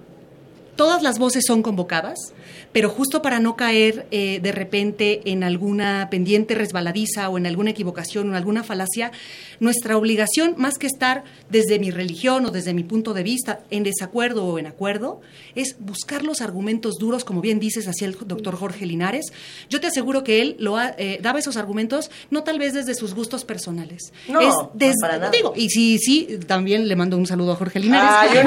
todas 0.77 1.03
las 1.03 1.19
voces 1.19 1.45
son 1.47 1.63
convocadas 1.63 2.34
pero 2.75 2.91
justo 2.91 3.23
para 3.23 3.39
no 3.39 3.55
caer 3.55 4.09
eh, 4.11 4.41
de 4.43 4.51
repente 4.51 5.23
en 5.27 5.45
alguna 5.45 6.09
pendiente 6.11 6.57
resbaladiza 6.57 7.29
o 7.29 7.39
en 7.39 7.47
alguna 7.47 7.71
equivocación 7.71 8.27
o 8.27 8.31
en 8.31 8.37
alguna 8.37 8.65
falacia, 8.65 9.13
nuestra 9.61 9.97
obligación, 9.97 10.57
más 10.59 10.77
que 10.77 10.89
estar 10.89 11.23
desde 11.49 11.79
mi 11.79 11.93
religión 11.93 12.45
o 12.47 12.51
desde 12.51 12.75
mi 12.75 12.83
punto 12.83 13.15
de 13.15 13.23
vista 13.23 13.61
en 13.71 13.85
desacuerdo 13.85 14.45
o 14.45 14.59
en 14.59 14.67
acuerdo, 14.67 15.21
es 15.55 15.77
buscar 15.79 16.25
los 16.25 16.41
argumentos 16.41 16.97
duros, 16.99 17.25
como 17.25 17.41
bien 17.41 17.61
dices, 17.61 17.87
hacia 17.87 18.09
el 18.09 18.17
doctor 18.27 18.57
Jorge 18.57 18.87
Linares. 18.87 19.27
Yo 19.71 19.81
te 19.81 19.87
aseguro 19.87 20.25
que 20.25 20.43
él 20.43 20.57
lo 20.59 20.75
eh, 20.81 21.21
daba 21.23 21.39
esos 21.39 21.57
argumentos 21.57 22.11
no 22.31 22.43
tal 22.43 22.59
vez 22.59 22.75
desde 22.75 22.97
sus 22.97 23.15
gustos 23.15 23.45
personales. 23.45 24.13
No, 24.27 24.41
es 24.41 24.49
no 24.49 24.73
para 25.01 25.19
nada. 25.19 25.31
digo, 25.31 25.53
y 25.55 25.69
sí, 25.71 25.99
sí, 26.01 26.41
también 26.45 26.89
le 26.89 26.97
mando 26.97 27.17
un 27.17 27.29
saludo 27.29 27.53
a 27.53 27.57
Jorge 27.57 27.79
Linares. 27.79 28.33
Ay, 28.33 28.39
un 28.39 28.47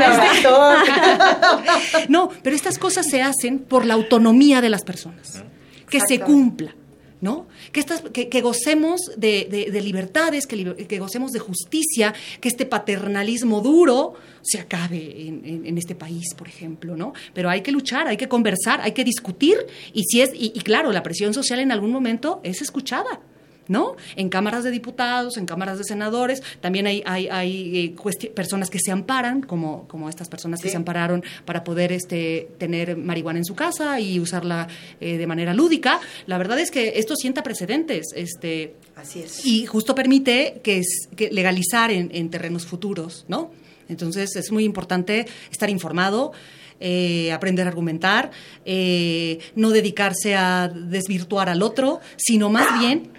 no, 2.09 2.29
pero 2.43 2.57
estas 2.57 2.77
cosas 2.77 3.05
se 3.09 3.21
hacen 3.21 3.59
por 3.59 3.85
la 3.85 3.95
autonomía 4.17 4.61
de 4.61 4.69
las 4.69 4.83
personas. 4.83 5.43
Que 5.89 5.99
se 6.07 6.19
cumpla. 6.19 6.75
¿No? 7.19 7.47
Que, 7.71 7.79
estas, 7.79 8.01
que, 8.13 8.29
que 8.29 8.41
gocemos 8.41 9.01
de, 9.17 9.47
de- 9.49 9.71
de 9.71 9.81
libertades, 9.81 10.45
que, 10.45 10.55
liber- 10.55 10.85
que 10.85 10.99
gocemos 10.99 11.31
de 11.31 11.39
justicia, 11.39 12.13
que 12.39 12.47
este 12.47 12.67
paternalismo 12.67 13.59
duro 13.61 14.13
se 14.43 14.59
acabe 14.59 15.27
en, 15.27 15.41
en- 15.43 15.65
en 15.65 15.77
este 15.79 15.95
país, 15.95 16.35
por 16.37 16.47
ejemplo, 16.47 16.95
¿no? 16.95 17.13
Pero 17.33 17.49
hay 17.49 17.61
que 17.61 17.71
luchar, 17.71 18.07
hay 18.07 18.17
que 18.17 18.27
conversar, 18.27 18.81
hay 18.81 18.91
que 18.91 19.03
discutir, 19.03 19.57
y 19.93 20.03
si 20.03 20.21
es, 20.21 20.29
y, 20.35 20.51
y 20.53 20.59
claro, 20.61 20.91
la 20.91 21.01
presión 21.01 21.33
social 21.33 21.57
en 21.59 21.71
algún 21.71 21.89
momento 21.91 22.39
es 22.43 22.61
escuchada. 22.61 23.19
¿No? 23.67 23.95
En 24.15 24.29
cámaras 24.29 24.63
de 24.63 24.71
diputados, 24.71 25.37
en 25.37 25.45
cámaras 25.45 25.77
de 25.77 25.83
senadores, 25.83 26.41
también 26.61 26.87
hay, 26.87 27.03
hay, 27.05 27.27
hay 27.27 27.95
eh, 27.95 28.29
personas 28.33 28.69
que 28.69 28.79
se 28.79 28.91
amparan, 28.91 29.41
como, 29.41 29.87
como 29.87 30.09
estas 30.09 30.29
personas 30.29 30.59
que 30.61 30.67
Sí. 30.67 30.71
se 30.71 30.77
ampararon 30.77 31.23
para 31.45 31.63
poder 31.63 31.91
este, 31.91 32.49
tener 32.57 32.97
marihuana 32.97 33.39
en 33.39 33.45
su 33.45 33.55
casa 33.55 33.99
y 33.99 34.19
usarla 34.19 34.67
eh, 34.99 35.17
de 35.17 35.27
manera 35.27 35.53
lúdica. 35.53 35.99
La 36.25 36.37
verdad 36.37 36.59
es 36.59 36.71
que 36.71 36.93
esto 36.97 37.15
sienta 37.15 37.43
precedentes. 37.43 38.07
Este, 38.15 38.75
Así 38.95 39.19
es. 39.21 39.45
y 39.45 39.65
justo 39.65 39.95
permite 39.95 40.59
que, 40.63 40.79
es, 40.79 41.07
que 41.15 41.29
legalizar 41.31 41.91
en, 41.91 42.09
en 42.13 42.29
terrenos 42.29 42.65
futuros, 42.65 43.25
¿no? 43.27 43.51
Entonces 43.89 44.35
es 44.35 44.51
muy 44.51 44.65
importante 44.65 45.25
estar 45.51 45.69
informado, 45.69 46.33
eh, 46.79 47.31
aprender 47.31 47.65
a 47.65 47.69
argumentar, 47.69 48.31
eh, 48.65 49.39
no 49.55 49.69
dedicarse 49.69 50.35
a 50.35 50.67
desvirtuar 50.67 51.49
al 51.49 51.61
otro, 51.63 51.99
sino 52.17 52.49
más 52.49 52.67
bien 52.79 53.09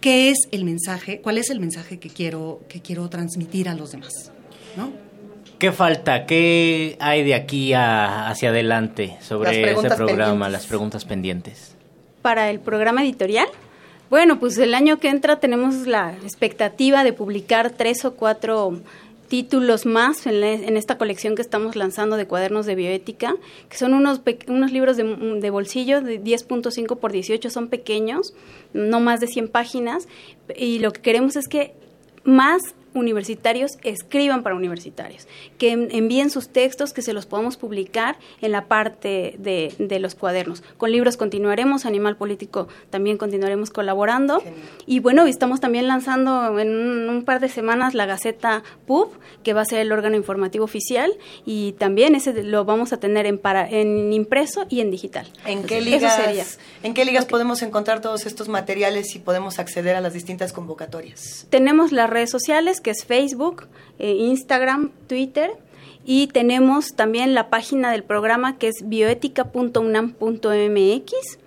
qué 0.00 0.30
es 0.30 0.36
el 0.52 0.64
mensaje, 0.64 1.20
cuál 1.20 1.38
es 1.38 1.50
el 1.50 1.60
mensaje 1.60 1.98
que 1.98 2.08
quiero, 2.08 2.60
que 2.68 2.80
quiero 2.80 3.08
transmitir 3.08 3.68
a 3.68 3.74
los 3.74 3.92
demás, 3.92 4.32
¿no? 4.76 4.90
¿Qué 5.58 5.72
falta? 5.72 6.24
¿Qué 6.24 6.96
hay 7.00 7.24
de 7.24 7.34
aquí 7.34 7.72
a- 7.72 8.28
hacia 8.28 8.50
adelante 8.50 9.16
sobre 9.20 9.50
ese 9.50 9.62
preguntas 9.62 9.96
programa, 9.96 10.24
pendientes. 10.30 10.52
las 10.52 10.66
preguntas 10.66 11.04
pendientes? 11.04 11.74
para 12.22 12.50
el 12.50 12.58
programa 12.60 13.02
editorial. 13.02 13.46
Bueno, 14.10 14.38
pues 14.40 14.56
el 14.58 14.74
año 14.74 14.98
que 14.98 15.08
entra 15.08 15.38
tenemos 15.40 15.86
la 15.86 16.12
expectativa 16.22 17.04
de 17.04 17.12
publicar 17.12 17.70
tres 17.70 18.04
o 18.04 18.14
cuatro 18.14 18.80
títulos 19.28 19.86
más 19.86 20.26
en, 20.26 20.76
esta 20.76 20.98
colección 20.98 21.34
que 21.34 21.42
estamos 21.42 21.76
lanzando 21.76 22.16
de 22.16 22.26
cuadernos 22.26 22.66
de 22.66 22.74
bioética, 22.74 23.36
que 23.68 23.76
son 23.76 23.94
unos, 23.94 24.20
unos 24.48 24.72
libros 24.72 24.96
de, 24.96 25.04
de 25.40 25.50
bolsillo 25.50 26.00
de 26.00 26.22
10.5 26.22 26.98
por 26.98 27.12
18, 27.12 27.50
son 27.50 27.68
pequeños, 27.68 28.34
no 28.72 29.00
más 29.00 29.20
de 29.20 29.26
100 29.26 29.48
páginas, 29.48 30.08
y 30.56 30.78
lo 30.78 30.92
que 30.92 31.00
queremos 31.00 31.36
es 31.36 31.48
que 31.48 31.74
más 32.24 32.74
universitarios 32.94 33.78
escriban 33.82 34.42
para 34.42 34.54
universitarios, 34.56 35.26
que 35.58 35.70
en- 35.72 35.88
envíen 35.90 36.30
sus 36.30 36.48
textos, 36.48 36.92
que 36.92 37.02
se 37.02 37.12
los 37.12 37.26
podamos 37.26 37.56
publicar 37.56 38.16
en 38.40 38.52
la 38.52 38.66
parte 38.66 39.34
de, 39.38 39.74
de 39.78 39.98
los 39.98 40.14
cuadernos. 40.14 40.62
Con 40.76 40.92
libros 40.92 41.16
continuaremos, 41.16 41.86
Animal 41.86 42.16
Político 42.16 42.68
también 42.90 43.16
continuaremos 43.18 43.70
colaborando. 43.70 44.40
Genial. 44.40 44.62
Y 44.86 45.00
bueno, 45.00 45.26
estamos 45.26 45.60
también 45.60 45.86
lanzando 45.88 46.58
en 46.58 46.68
un, 46.74 47.08
un 47.08 47.24
par 47.24 47.40
de 47.40 47.48
semanas 47.48 47.94
la 47.94 48.06
Gaceta 48.06 48.62
PUB, 48.86 49.10
que 49.42 49.52
va 49.54 49.62
a 49.62 49.64
ser 49.64 49.78
el 49.80 49.92
órgano 49.92 50.16
informativo 50.16 50.64
oficial, 50.64 51.12
y 51.44 51.72
también 51.72 52.14
ese 52.14 52.42
lo 52.42 52.64
vamos 52.64 52.92
a 52.92 52.98
tener 53.00 53.26
en, 53.26 53.38
para, 53.38 53.68
en 53.68 54.12
impreso 54.12 54.66
y 54.68 54.80
en 54.80 54.90
digital. 54.90 55.30
¿En 55.46 55.62
qué 55.64 55.78
Eso 55.78 55.84
ligas. 55.86 56.58
¿en 56.82 56.94
qué 56.94 57.04
ligas 57.04 57.24
podemos 57.26 57.62
encontrar 57.62 58.00
todos 58.00 58.26
estos 58.26 58.48
materiales 58.48 59.14
y 59.14 59.18
podemos 59.18 59.58
acceder 59.58 59.96
a 59.96 60.00
las 60.00 60.12
distintas 60.12 60.52
convocatorias? 60.52 61.46
Tenemos 61.50 61.92
las 61.92 62.08
redes 62.10 62.30
sociales, 62.30 62.80
que 62.80 62.87
es 62.90 63.04
Facebook, 63.04 63.66
eh, 63.98 64.12
Instagram, 64.12 64.92
Twitter, 65.06 65.50
y 66.04 66.26
tenemos 66.28 66.94
también 66.94 67.34
la 67.34 67.50
página 67.50 67.92
del 67.92 68.02
programa, 68.02 68.58
que 68.58 68.68
es 68.68 68.88
bioética.unam.mx. 68.88 71.38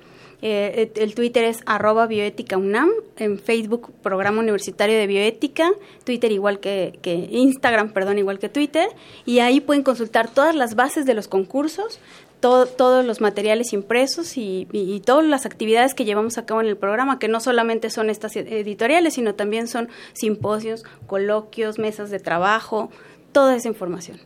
Eh, 0.44 0.92
el 0.96 1.14
Twitter 1.14 1.44
es 1.44 1.62
arroba 1.68 2.08
en 2.10 3.40
Facebook 3.40 3.94
Programa 4.02 4.40
Universitario 4.40 4.98
de 4.98 5.06
Bioética, 5.06 5.72
Twitter 6.04 6.32
igual 6.32 6.60
que, 6.60 6.98
que 7.04 7.14
Instagram, 7.14 7.94
perdón, 7.94 8.18
igual 8.18 8.40
que 8.40 8.50
Twitter, 8.50 8.88
y 9.26 9.38
ahí 9.40 9.62
pueden 9.62 9.84
consultar 9.84 10.32
todas 10.32 10.56
las 10.56 10.74
bases 10.76 11.06
de 11.06 11.14
los 11.14 11.28
concursos, 11.28 12.00
todo- 12.42 12.66
todos 12.66 13.06
los 13.06 13.22
materiales 13.22 13.72
impresos 13.72 14.36
y, 14.36 14.68
y- 14.74 14.94
y 14.94 15.00
todas 15.00 15.26
las 15.26 15.46
actividades 15.46 15.94
que 15.94 16.04
llevamos 16.04 16.38
a 16.38 16.46
cabo 16.46 16.60
en 16.60 16.68
el 16.68 16.76
programa, 16.76 17.18
que 17.20 17.28
no 17.30 17.40
solamente 17.40 17.90
son 17.90 18.10
estas 18.10 18.36
editoriales, 18.36 19.14
sino 19.14 19.36
también 19.36 19.68
son 19.70 19.88
simposios, 20.14 20.84
coloquios, 21.08 21.80
mesas 21.80 22.10
de 22.10 22.20
trabajo, 22.20 22.90
toda 23.32 23.56
esa 23.56 23.70
información. 23.70 24.20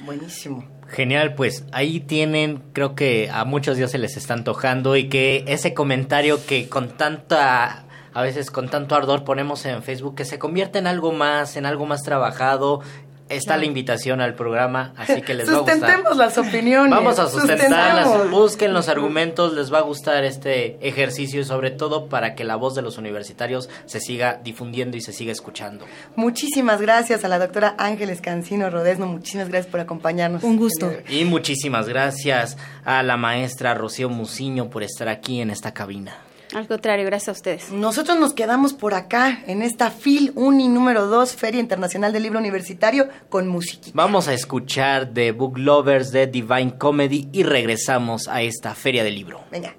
Buenísimo. 0.00 0.64
Genial, 0.88 1.34
pues 1.34 1.64
ahí 1.72 2.00
tienen, 2.00 2.62
creo 2.72 2.94
que 2.94 3.30
a 3.32 3.44
muchos 3.44 3.78
ya 3.78 3.88
se 3.88 3.98
les 3.98 4.16
está 4.16 4.34
antojando 4.34 4.96
y 4.96 5.08
que 5.08 5.44
ese 5.46 5.72
comentario 5.72 6.38
que 6.46 6.68
con 6.68 6.88
tanta, 6.96 7.84
a 8.12 8.22
veces 8.22 8.50
con 8.50 8.68
tanto 8.68 8.94
ardor 8.94 9.24
ponemos 9.24 9.64
en 9.66 9.82
Facebook, 9.82 10.14
que 10.14 10.24
se 10.24 10.38
convierta 10.38 10.78
en 10.78 10.86
algo 10.86 11.12
más, 11.12 11.56
en 11.56 11.64
algo 11.66 11.86
más 11.86 12.02
trabajado. 12.02 12.80
Está 13.28 13.56
la 13.56 13.64
invitación 13.64 14.20
al 14.20 14.34
programa, 14.34 14.92
así 14.96 15.22
que 15.22 15.32
les 15.32 15.48
va 15.48 15.54
a 15.54 15.58
gustar. 15.60 15.78
Sustentemos 15.78 16.16
las 16.16 16.36
opiniones. 16.36 16.90
Vamos 16.90 17.18
a 17.18 17.28
sustentarlas, 17.28 18.30
busquen 18.30 18.74
los 18.74 18.88
argumentos, 18.88 19.54
les 19.54 19.72
va 19.72 19.78
a 19.78 19.82
gustar 19.82 20.24
este 20.24 20.78
ejercicio 20.86 21.40
y 21.40 21.44
sobre 21.44 21.70
todo 21.70 22.06
para 22.08 22.34
que 22.34 22.44
la 22.44 22.56
voz 22.56 22.74
de 22.74 22.82
los 22.82 22.98
universitarios 22.98 23.70
se 23.86 24.00
siga 24.00 24.40
difundiendo 24.44 24.96
y 24.96 25.00
se 25.00 25.12
siga 25.12 25.32
escuchando. 25.32 25.86
Muchísimas 26.16 26.80
gracias 26.80 27.24
a 27.24 27.28
la 27.28 27.38
doctora 27.38 27.74
Ángeles 27.78 28.20
Cancino 28.20 28.68
Rodesno. 28.68 29.06
Muchísimas 29.06 29.48
gracias 29.48 29.70
por 29.70 29.80
acompañarnos. 29.80 30.42
Un 30.42 30.56
gusto. 30.58 30.92
Y 31.08 31.24
muchísimas 31.24 31.88
gracias 31.88 32.58
a 32.84 33.02
la 33.02 33.16
maestra 33.16 33.74
Rocío 33.74 34.10
Muciño 34.10 34.68
por 34.68 34.82
estar 34.82 35.08
aquí 35.08 35.40
en 35.40 35.50
esta 35.50 35.72
cabina. 35.72 36.23
Al 36.54 36.68
contrario, 36.68 37.04
gracias 37.04 37.28
a 37.28 37.32
ustedes. 37.32 37.70
Nosotros 37.70 38.18
nos 38.18 38.32
quedamos 38.32 38.72
por 38.72 38.94
acá 38.94 39.40
en 39.46 39.62
esta 39.62 39.90
FIL 39.90 40.32
Uni 40.36 40.68
número 40.68 41.06
2, 41.06 41.34
Feria 41.34 41.60
Internacional 41.60 42.12
del 42.12 42.22
Libro 42.22 42.38
Universitario, 42.38 43.08
con 43.28 43.48
musiquita. 43.48 43.90
Vamos 43.94 44.28
a 44.28 44.34
escuchar 44.34 45.12
The 45.12 45.32
Book 45.32 45.58
Lovers 45.58 46.12
de 46.12 46.26
Divine 46.26 46.78
Comedy 46.78 47.28
y 47.32 47.42
regresamos 47.42 48.28
a 48.28 48.42
esta 48.42 48.74
feria 48.74 49.02
del 49.02 49.14
libro. 49.16 49.40
Venga. 49.50 49.74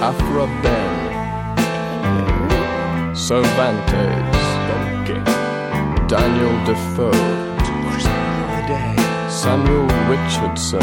Afra 0.00 0.46
Ben, 0.62 1.08
Cervantes, 3.16 4.38
Daniel 6.08 6.64
Defoe, 6.66 7.10
Samuel 9.28 9.88
Richardson, 10.08 10.80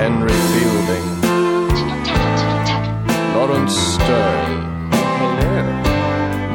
Henry 0.00 0.32
Fielding, 0.32 1.11
Lawrence 3.34 3.76
Stern, 3.94 4.50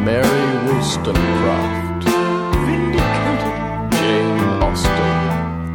Mary 0.06 0.46
Wollstonecraft, 0.66 2.04
Jane 3.98 4.44
Austen, 4.66 5.14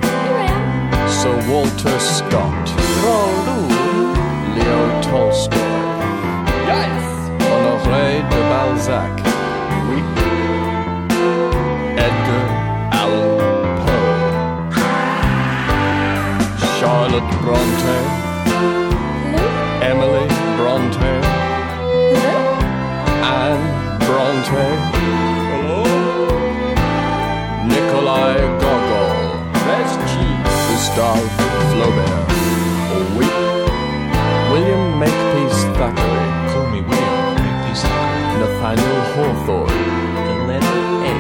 Here 0.03 0.39
I 0.39 0.51
am. 0.51 1.09
Sir 1.19 1.37
Walter 1.51 1.99
Scott, 1.99 2.67
Leo 4.57 4.83
Tolstoy, 5.03 5.75
Yes. 6.71 7.05
Honoré 7.49 8.09
de 8.31 8.41
Balzac, 8.51 9.15
Edgar 12.07 12.47
Allan 13.01 13.39
Poe, 13.83 14.23
Charlotte 16.79 17.33
Bronte, 17.43 17.97
Emily 19.91 20.22
Dante, 24.23 24.67
hello, 25.51 25.83
Nikolai 27.67 28.39
Gogol, 28.63 29.19
best 29.67 29.99
Veschi, 29.99 30.29
Gustave 30.69 31.27
Flaubert, 31.71 32.31
oh 32.95 33.19
Wick, 33.19 33.35
William 34.53 34.85
Makepeace 35.01 35.65
Thackeray, 35.75 36.31
call 36.55 36.71
me 36.71 36.81
William 36.83 37.35
Makepeace 37.35 37.83
Thackeray, 37.83 38.39
Nathaniel 38.39 39.01
Hawthorne, 39.11 39.75
the 40.15 40.35
letter 40.47 40.79
A, 41.03 41.15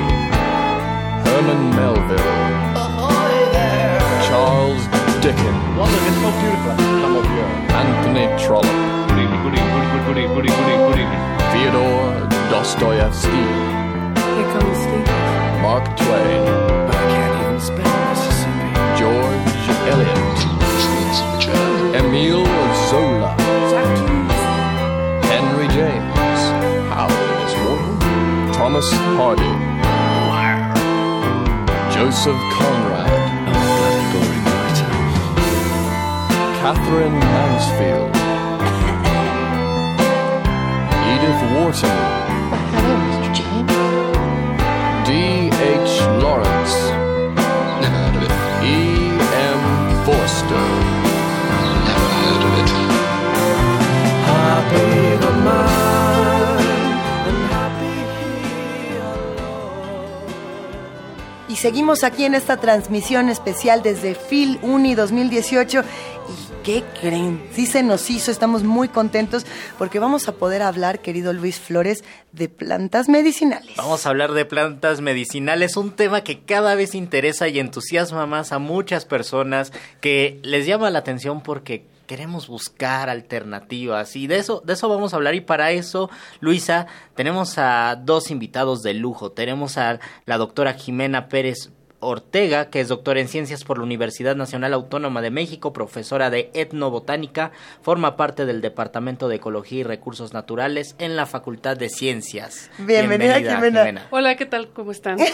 Herman 1.26 1.62
Melville, 1.74 2.34
ahoy 2.78 3.34
there, 3.50 3.98
Charles 4.30 4.86
Dickens, 5.18 5.62
London 5.74 6.03
it's 6.07 6.22
so 6.22 6.30
beautiful, 6.38 6.76
come 7.03 7.16
up 7.18 7.26
here, 7.34 7.50
Anthony 7.82 8.24
Trollope, 8.38 9.11
good 9.11 9.18
evening, 9.18 9.42
good 9.42 9.59
evening, 9.59 10.07
good 10.07 10.07
evening, 10.07 10.07
good 10.07 10.18
evening, 10.18 10.34
good 10.36 10.46
evening, 10.46 10.78
good 10.86 11.00
evening, 11.03 11.22
Theodore 11.50 12.41
Dostoevsky. 12.53 13.30
Here 13.30 14.48
comes 14.53 14.76
Steve. 14.84 15.09
Mark 15.64 15.84
Twain. 15.96 16.44
But 16.86 16.94
I 16.94 16.96
can't 17.14 17.36
even 17.40 17.59
spell 17.59 17.96
Mississippi. 18.11 18.68
George 19.00 19.64
Eliot. 19.88 20.38
Emile 21.96 22.44
Zola. 22.90 23.32
Henry 25.32 25.68
James. 25.68 26.40
Howard 26.92 27.30
is 27.40 27.55
Water. 27.64 27.92
Thomas 28.53 28.88
Hardy. 29.16 29.55
Joseph 31.94 32.42
Conrad. 32.53 33.16
Catherine 36.61 37.18
Mansfield. 37.18 38.12
Edith 41.12 41.42
Wharton. 41.57 42.22
Lawrence. 46.33 46.74
Never 47.83 47.99
heard 48.01 48.16
of 48.16 48.22
it. 48.22 48.33
E.M. 48.64 49.61
Forster. 50.07 50.64
Never 51.89 52.09
heard 52.16 52.43
of 52.49 52.53
it. 52.61 52.70
Happy 54.30 54.89
the 55.24 55.33
mind 55.49 56.68
and 57.28 57.41
happy 57.53 57.97
Y 61.51 61.57
seguimos 61.57 62.03
aquí 62.03 62.24
en 62.24 62.35
esta 62.35 62.57
transmisión 62.57 63.28
especial 63.28 63.83
desde 63.83 64.14
Phil 64.14 64.59
Uni 64.62 64.95
2018. 64.95 65.85
¿Y 66.63 66.65
qué 66.65 66.85
creen? 67.01 67.43
Sí 67.53 67.67
se 67.67 67.83
nos 67.83 68.09
hizo, 68.09 68.31
estamos 68.31 68.63
muy 68.63 68.89
contentos 68.89 69.45
porque 69.79 69.99
vamos 69.99 70.29
a 70.29 70.33
poder 70.33 70.63
hablar, 70.63 71.01
querido 71.01 71.33
Luis 71.33 71.59
Flores, 71.59 72.05
de 72.31 72.49
plantas 72.49 73.09
medicinales. 73.09 73.75
Vamos 73.77 74.07
a 74.07 74.11
hablar 74.11 74.33
de 74.33 74.45
plantas 74.45 75.01
medicinales, 75.01 75.77
un 75.77 75.91
tema 75.91 76.23
que 76.23 76.45
cada 76.45 76.77
vez 76.77 76.95
interesa 76.95 77.49
y 77.49 77.59
entusiasma 77.59 78.27
más 78.27 78.53
a 78.53 78.61
muchas 78.61 79.07
personas, 79.07 79.73
que 80.01 80.39
les 80.45 80.65
llama 80.65 80.91
la 80.91 81.01
atención 81.01 81.41
porque 81.41 81.85
queremos 82.07 82.47
buscar 82.47 83.09
alternativas 83.09 84.15
y 84.15 84.27
de 84.29 84.37
eso 84.37 84.63
de 84.65 84.75
eso 84.75 84.89
vamos 84.89 85.13
a 85.13 85.17
hablar 85.17 85.35
y 85.35 85.41
para 85.41 85.71
eso 85.73 86.11
Luisa 86.41 86.87
tenemos 87.15 87.57
a 87.59 87.97
dos 87.97 88.31
invitados 88.31 88.83
de 88.83 88.93
lujo 88.93 89.31
tenemos 89.31 89.79
a 89.79 89.99
la 90.27 90.37
doctora 90.37 90.75
Jimena 90.75 91.29
Pérez 91.29 91.71
Ortega, 92.03 92.68
que 92.68 92.80
es 92.80 92.88
doctora 92.88 93.20
en 93.20 93.28
ciencias 93.28 93.64
por 93.64 93.78
la 93.78 93.84
Universidad 93.84 94.36
Nacional 94.36 94.74
Autónoma 94.74 95.22
de 95.22 95.30
México, 95.30 95.72
profesora 95.72 96.28
de 96.28 96.50
etnobotánica, 96.53 97.53
forma 97.80 98.16
parte 98.16 98.44
del 98.44 98.61
Departamento 98.61 99.28
de 99.28 99.36
Ecología 99.36 99.80
y 99.80 99.84
Recursos 99.84 100.32
Naturales 100.32 100.96
en 100.98 101.16
la 101.16 101.26
Facultad 101.26 101.76
de 101.76 101.88
Ciencias. 101.88 102.70
Bienvenida, 102.78 103.36
Jimena. 103.36 104.07
Hola, 104.11 104.36
¿qué 104.36 104.46
tal? 104.46 104.68
¿Cómo 104.68 104.90
están? 104.90 105.18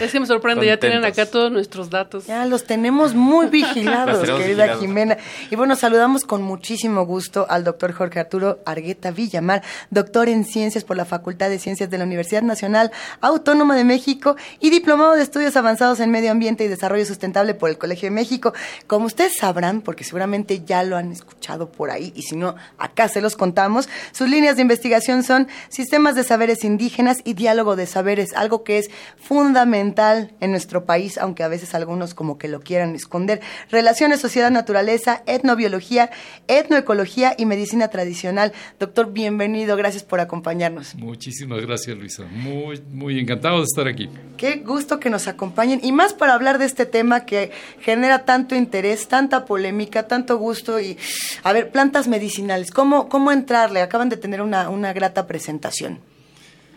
Es 0.00 0.10
que 0.10 0.18
me 0.18 0.26
sorprende, 0.26 0.66
ya 0.66 0.78
tienen 0.78 1.04
acá 1.04 1.26
todos 1.26 1.52
nuestros 1.52 1.90
datos. 1.90 2.26
Ya 2.26 2.44
los 2.46 2.64
tenemos 2.64 3.14
muy 3.14 3.46
vigilados, 3.46 4.20
tenemos 4.20 4.40
querida 4.40 4.64
vigilados. 4.64 4.80
Jimena. 4.80 5.16
Y 5.50 5.56
bueno, 5.56 5.76
saludamos 5.76 6.24
con 6.24 6.42
muchísimo 6.42 7.04
gusto 7.04 7.46
al 7.48 7.62
doctor 7.62 7.92
Jorge 7.92 8.18
Arturo 8.18 8.60
Argueta 8.64 9.10
Villamar, 9.10 9.62
doctor 9.90 10.28
en 10.28 10.44
ciencias 10.44 10.84
por 10.84 10.96
la 10.96 11.04
Facultad 11.04 11.50
de 11.50 11.58
Ciencias 11.58 11.90
de 11.90 11.98
la 11.98 12.04
Universidad 12.04 12.42
Nacional 12.42 12.90
Autónoma 13.20 13.76
de 13.76 13.84
México 13.84 14.36
y 14.60 14.70
diplomado 14.70 15.12
de 15.12 15.22
estudios 15.22 15.56
avanzados 15.56 15.81
en 15.82 16.12
medio 16.12 16.30
ambiente 16.30 16.64
y 16.64 16.68
desarrollo 16.68 17.04
sustentable 17.04 17.54
por 17.54 17.68
el 17.68 17.76
Colegio 17.76 18.06
de 18.06 18.14
México. 18.14 18.54
Como 18.86 19.06
ustedes 19.06 19.36
sabrán, 19.36 19.80
porque 19.80 20.04
seguramente 20.04 20.62
ya 20.64 20.84
lo 20.84 20.96
han 20.96 21.10
escuchado 21.10 21.72
por 21.72 21.90
ahí, 21.90 22.12
y 22.14 22.22
si 22.22 22.36
no, 22.36 22.54
acá 22.78 23.08
se 23.08 23.20
los 23.20 23.34
contamos, 23.34 23.88
sus 24.12 24.28
líneas 24.28 24.54
de 24.54 24.62
investigación 24.62 25.24
son 25.24 25.48
sistemas 25.70 26.14
de 26.14 26.22
saberes 26.22 26.62
indígenas 26.62 27.18
y 27.24 27.34
diálogo 27.34 27.74
de 27.74 27.86
saberes, 27.86 28.32
algo 28.34 28.62
que 28.62 28.78
es 28.78 28.90
fundamental 29.16 30.32
en 30.38 30.52
nuestro 30.52 30.84
país, 30.84 31.18
aunque 31.18 31.42
a 31.42 31.48
veces 31.48 31.74
algunos 31.74 32.14
como 32.14 32.38
que 32.38 32.46
lo 32.46 32.60
quieran 32.60 32.94
esconder. 32.94 33.40
Relaciones, 33.68 34.20
sociedad, 34.20 34.52
naturaleza, 34.52 35.24
etnobiología, 35.26 36.10
etnoecología 36.46 37.34
y 37.36 37.44
medicina 37.44 37.88
tradicional. 37.88 38.52
Doctor, 38.78 39.12
bienvenido, 39.12 39.76
gracias 39.76 40.04
por 40.04 40.20
acompañarnos. 40.20 40.94
Muchísimas 40.94 41.60
gracias, 41.60 41.96
Luisa. 41.96 42.22
Muy, 42.30 42.80
muy 42.92 43.18
encantado 43.18 43.58
de 43.58 43.64
estar 43.64 43.88
aquí. 43.88 44.08
Qué 44.36 44.56
gusto 44.58 45.00
que 45.00 45.10
nos 45.10 45.26
acompañen 45.72 45.80
y 45.82 45.92
más 45.92 46.14
para 46.14 46.34
hablar 46.34 46.58
de 46.58 46.66
este 46.66 46.86
tema 46.86 47.24
que 47.24 47.50
genera 47.80 48.24
tanto 48.24 48.54
interés, 48.54 49.08
tanta 49.08 49.44
polémica, 49.44 50.06
tanto 50.06 50.38
gusto 50.38 50.80
y 50.80 50.96
a 51.42 51.52
ver, 51.52 51.70
plantas 51.70 52.08
medicinales, 52.08 52.70
¿cómo, 52.70 53.08
cómo 53.08 53.32
entrarle? 53.32 53.80
Acaban 53.80 54.08
de 54.08 54.16
tener 54.16 54.40
una, 54.42 54.68
una 54.68 54.92
grata 54.92 55.26
presentación. 55.26 56.00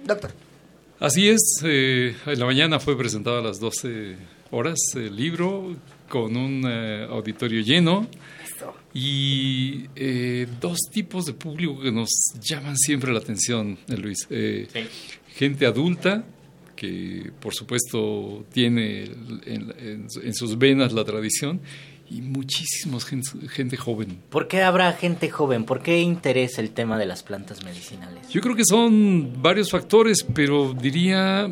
Doctor. 0.05 0.31
Así 0.99 1.29
es, 1.29 1.41
eh, 1.63 2.15
en 2.25 2.39
la 2.39 2.45
mañana 2.45 2.79
fue 2.79 2.97
presentado 2.97 3.39
a 3.39 3.41
las 3.41 3.59
12 3.59 4.15
horas 4.51 4.79
el 4.95 5.15
libro 5.15 5.75
con 6.07 6.37
un 6.37 6.63
eh, 6.65 7.05
auditorio 7.09 7.61
lleno 7.61 8.07
y 8.93 9.87
eh, 9.95 10.47
dos 10.61 10.77
tipos 10.89 11.25
de 11.25 11.33
público 11.33 11.81
que 11.81 11.91
nos 11.91 12.09
llaman 12.39 12.77
siempre 12.77 13.11
la 13.11 13.19
atención, 13.19 13.77
Luis. 13.87 14.25
Eh, 14.29 14.67
Gente 15.35 15.65
adulta 15.65 16.23
que 16.75 17.31
por 17.39 17.53
supuesto 17.53 18.45
tiene 18.51 19.03
en, 19.45 19.73
en- 19.77 20.07
en 20.23 20.33
sus 20.33 20.57
venas 20.57 20.93
la 20.93 21.03
tradición 21.05 21.59
y 22.09 22.21
muchísimos 22.21 23.03
gente, 23.05 23.29
gente 23.49 23.77
joven. 23.77 24.19
¿Por 24.29 24.47
qué 24.47 24.61
habrá 24.61 24.93
gente 24.93 25.29
joven? 25.29 25.63
¿Por 25.63 25.81
qué 25.81 26.01
interesa 26.01 26.61
el 26.61 26.69
tema 26.71 26.97
de 26.99 27.05
las 27.07 27.23
plantas 27.23 27.63
medicinales? 27.63 28.29
Yo 28.29 28.41
creo 28.41 28.55
que 28.55 28.63
son 28.65 29.41
varios 29.41 29.71
factores, 29.71 30.23
pero 30.35 30.73
diría 30.73 31.49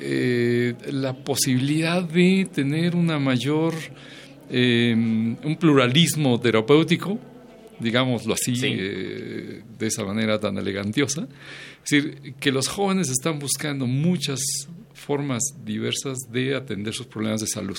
eh, 0.00 0.74
la 0.90 1.12
posibilidad 1.14 2.02
de 2.02 2.48
tener 2.52 2.96
una 2.96 3.18
mayor, 3.18 3.74
eh, 4.50 4.92
un 4.94 5.56
pluralismo 5.60 6.40
terapéutico, 6.40 7.18
digámoslo 7.80 8.34
así, 8.34 8.54
eh, 8.62 9.62
de 9.78 9.86
esa 9.86 10.04
manera 10.04 10.38
tan 10.38 10.56
elegantiosa. 10.58 11.26
Es 11.84 11.90
decir, 11.90 12.34
que 12.38 12.52
los 12.52 12.68
jóvenes 12.68 13.08
están 13.10 13.38
buscando 13.38 13.86
muchas 13.86 14.40
formas 14.94 15.42
diversas 15.64 16.18
de 16.30 16.54
atender 16.54 16.92
sus 16.94 17.06
problemas 17.06 17.40
de 17.40 17.46
salud. 17.46 17.78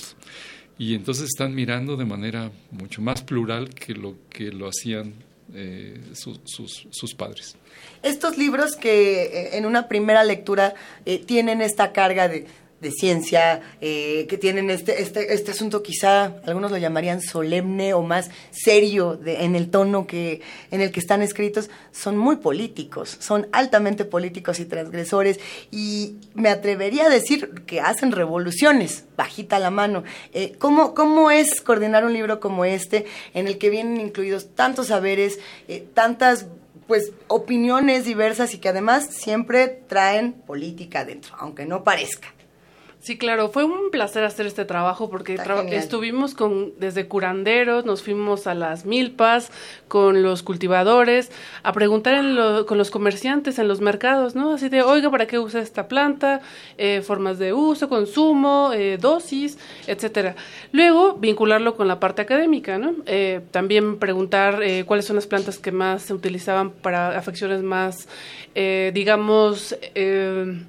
Y 0.78 0.96
entonces 0.96 1.26
están 1.26 1.54
mirando 1.54 1.96
de 1.96 2.06
manera 2.06 2.52
mucho 2.72 3.02
más 3.02 3.22
plural 3.22 3.70
que 3.70 3.94
lo 3.94 4.16
que 4.30 4.52
lo 4.52 4.68
hacían 4.68 5.14
eh, 5.54 6.00
sus- 6.14 6.40
sus- 6.46 6.88
sus 6.92 7.14
padres. 7.14 7.56
Estos 8.04 8.38
libros 8.38 8.76
que 8.76 9.24
eh, 9.24 9.58
en 9.58 9.66
una 9.66 9.88
primera 9.88 10.24
lectura 10.24 10.74
eh, 11.06 11.20
tienen 11.20 11.62
esta 11.62 11.92
carga 11.92 12.28
de, 12.28 12.48
de 12.82 12.92
ciencia, 12.92 13.62
eh, 13.80 14.26
que 14.28 14.38
tienen 14.38 14.70
este, 14.72 15.02
este, 15.02 15.34
este 15.34 15.52
asunto 15.52 15.84
quizá, 15.84 16.36
algunos 16.46 16.72
lo 16.72 16.78
llamarían 16.78 17.22
solemne 17.22 17.94
o 17.94 18.02
más 18.02 18.32
serio 18.50 19.20
en 19.24 19.56
el 19.56 19.70
tono 19.70 20.08
que, 20.08 20.42
en 20.72 20.82
el 20.82 20.92
que 20.92 21.00
están 21.00 21.22
escritos, 21.22 21.70
son 21.92 22.18
muy 22.18 22.38
políticos, 22.38 23.18
son 23.20 23.48
altamente 23.52 24.04
políticos 24.04 24.60
y 24.60 24.66
transgresores 24.66 25.40
y 25.70 26.16
me 26.34 26.50
atrevería 26.50 27.06
a 27.06 27.10
decir 27.10 27.64
que 27.68 27.82
hacen 27.82 28.12
revoluciones, 28.12 29.06
bajita 29.16 29.60
la 29.60 29.70
mano. 29.70 30.04
Eh, 30.34 30.56
¿cómo, 30.58 30.96
¿Cómo 30.96 31.30
es 31.30 31.62
coordinar 31.62 32.04
un 32.04 32.14
libro 32.14 32.40
como 32.40 32.66
este 32.66 33.06
en 33.36 33.48
el 33.48 33.60
que 33.60 33.70
vienen 33.70 34.02
incluidos 34.02 34.56
tantos 34.56 34.88
saberes, 34.88 35.40
eh, 35.68 35.86
tantas 35.94 36.48
pues 36.88 37.12
opiniones 37.28 38.06
diversas 38.06 38.54
y 38.54 38.58
que 38.58 38.70
además 38.70 39.06
siempre 39.12 39.68
traen 39.88 40.34
política 40.34 41.02
adentro, 41.02 41.36
aunque 41.40 41.66
no 41.66 41.84
parezca. 41.84 42.34
Sí, 43.04 43.18
claro, 43.18 43.50
fue 43.50 43.64
un 43.64 43.90
placer 43.90 44.24
hacer 44.24 44.46
este 44.46 44.64
trabajo 44.64 45.10
porque 45.10 45.36
tra- 45.36 45.64
estuvimos 45.74 46.36
con 46.36 46.74
desde 46.80 47.08
curanderos, 47.08 47.84
nos 47.84 48.04
fuimos 48.04 48.46
a 48.46 48.54
las 48.54 48.86
milpas 48.86 49.50
con 49.88 50.22
los 50.22 50.44
cultivadores 50.44 51.32
a 51.64 51.74
preguntar 51.74 52.14
en 52.14 52.36
lo- 52.36 52.68
con 52.68 52.78
los 52.78 52.92
comerciantes 52.92 53.58
en 53.58 53.68
los 53.68 53.82
mercados, 53.82 54.36
¿no? 54.36 54.54
Así 54.54 54.70
de, 54.70 54.84
oiga, 54.84 55.10
¿para 55.10 55.26
qué 55.26 55.40
usa 55.40 55.62
esta 55.62 55.88
planta? 55.88 56.42
Eh, 56.78 57.02
formas 57.02 57.40
de 57.40 57.54
uso, 57.54 57.90
consumo, 57.90 58.70
eh, 58.72 59.00
dosis, 59.02 59.58
etcétera. 59.88 60.36
Luego 60.72 61.16
vincularlo 61.16 61.76
con 61.76 61.88
la 61.88 62.00
parte 62.00 62.22
académica, 62.22 62.78
¿no? 62.78 62.94
Eh, 63.08 63.42
también 63.50 63.98
preguntar 63.98 64.62
eh, 64.62 64.84
cuáles 64.86 65.06
son 65.06 65.16
las 65.16 65.26
plantas 65.26 65.58
que 65.58 65.72
más 65.72 66.04
se 66.04 66.14
utilizaban 66.14 66.70
para 66.70 67.18
afecciones 67.18 67.64
más, 67.64 68.08
eh, 68.54 68.92
digamos, 68.94 69.76
eh, 69.96 70.62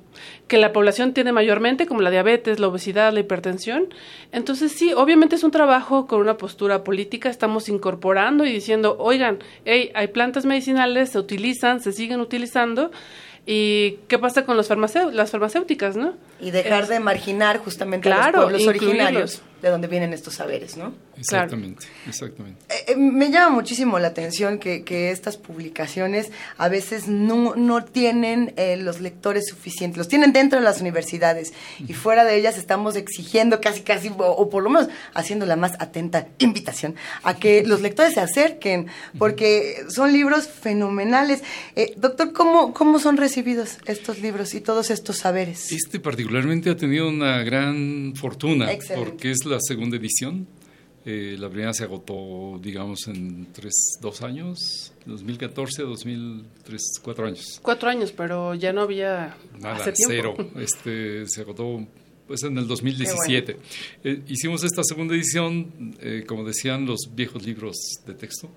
que 0.48 0.58
la 0.58 0.72
población 0.72 1.12
tiene 1.14 1.32
mayormente, 1.32 1.86
como 1.86 2.00
la 2.02 2.10
diabetes, 2.10 2.58
la 2.60 2.68
obesidad, 2.68 3.12
la 3.12 3.20
hipertensión. 3.20 3.88
Entonces, 4.32 4.72
sí, 4.72 4.92
obviamente 4.92 5.36
es 5.36 5.44
un 5.44 5.50
trabajo 5.50 6.06
con 6.06 6.20
una 6.20 6.36
postura 6.36 6.84
política. 6.84 7.28
Estamos 7.30 7.68
incorporando 7.68 8.44
y 8.44 8.52
diciendo, 8.52 8.96
oigan, 8.98 9.38
hey, 9.64 9.90
hay 9.94 10.08
plantas 10.08 10.44
medicinales, 10.44 11.10
se 11.10 11.18
utilizan, 11.18 11.80
se 11.80 11.92
siguen 11.92 12.20
utilizando. 12.20 12.90
¿Y 13.44 13.98
qué 14.06 14.20
pasa 14.20 14.44
con 14.44 14.56
los 14.56 14.68
las 14.70 15.30
farmacéuticas, 15.32 15.96
no? 15.96 16.14
Y 16.40 16.52
dejar 16.52 16.84
Es- 16.84 16.88
de 16.90 17.00
marginar 17.00 17.58
justamente 17.58 18.08
a 18.12 18.30
los 18.30 18.30
pueblos 18.30 18.60
incluirlos. 18.60 18.88
originarios. 18.92 19.42
de 19.62 19.68
dónde 19.70 19.86
vienen 19.88 20.12
estos 20.12 20.34
saberes, 20.34 20.76
¿no? 20.76 20.92
Exactamente, 21.22 21.86
exactamente. 22.06 22.60
Eh, 22.68 22.92
eh, 22.92 22.96
me 22.96 23.30
llama 23.30 23.50
muchísimo 23.50 23.98
la 23.98 24.08
atención 24.08 24.58
que, 24.58 24.82
que 24.84 25.10
estas 25.10 25.36
publicaciones 25.36 26.30
a 26.58 26.68
veces 26.68 27.08
no, 27.08 27.54
no 27.54 27.84
tienen 27.84 28.52
eh, 28.56 28.76
los 28.76 29.00
lectores 29.00 29.46
suficientes, 29.48 29.98
los 29.98 30.08
tienen 30.08 30.32
dentro 30.32 30.58
de 30.58 30.64
las 30.64 30.80
universidades 30.80 31.52
y 31.86 31.92
fuera 31.92 32.24
de 32.24 32.36
ellas 32.36 32.58
estamos 32.58 32.96
exigiendo 32.96 33.60
casi, 33.60 33.82
casi, 33.82 34.08
o, 34.08 34.14
o 34.14 34.50
por 34.50 34.62
lo 34.62 34.70
menos 34.70 34.88
haciendo 35.14 35.46
la 35.46 35.56
más 35.56 35.72
atenta 35.78 36.28
invitación 36.38 36.94
a 37.22 37.34
que 37.34 37.62
los 37.66 37.80
lectores 37.80 38.14
se 38.14 38.20
acerquen, 38.20 38.88
porque 39.18 39.84
son 39.88 40.12
libros 40.12 40.48
fenomenales. 40.48 41.42
Eh, 41.76 41.94
doctor, 41.96 42.32
¿cómo, 42.32 42.72
¿cómo 42.74 42.98
son 42.98 43.16
recibidos 43.16 43.78
estos 43.86 44.20
libros 44.20 44.54
y 44.54 44.60
todos 44.60 44.90
estos 44.90 45.18
saberes? 45.18 45.72
Este 45.72 46.00
particularmente 46.00 46.70
ha 46.70 46.76
tenido 46.76 47.08
una 47.08 47.42
gran 47.42 48.14
fortuna 48.16 48.72
Excelente. 48.72 49.04
porque 49.04 49.30
es 49.30 49.44
la 49.44 49.58
segunda 49.60 49.96
edición. 49.96 50.46
Eh, 51.04 51.36
la 51.38 51.48
primera 51.48 51.72
se 51.74 51.82
agotó, 51.82 52.60
digamos, 52.62 53.08
en 53.08 53.52
tres, 53.52 53.98
dos 54.00 54.22
años, 54.22 54.92
2014, 55.06 55.82
2003, 55.82 56.82
cuatro 57.02 57.26
años. 57.26 57.58
Cuatro 57.60 57.88
años, 57.88 58.12
pero 58.12 58.54
ya 58.54 58.72
no 58.72 58.82
había 58.82 59.36
Nada, 59.58 59.76
hace 59.76 59.92
cero. 59.96 60.34
Este, 60.56 61.26
se 61.26 61.40
agotó 61.40 61.84
pues, 62.28 62.44
en 62.44 62.56
el 62.56 62.68
2017. 62.68 63.56
Eh, 64.04 64.22
hicimos 64.28 64.62
esta 64.62 64.84
segunda 64.84 65.14
edición, 65.14 65.96
eh, 66.00 66.24
como 66.26 66.44
decían 66.44 66.86
los 66.86 67.10
viejos 67.12 67.44
libros 67.44 67.76
de 68.06 68.14
texto, 68.14 68.48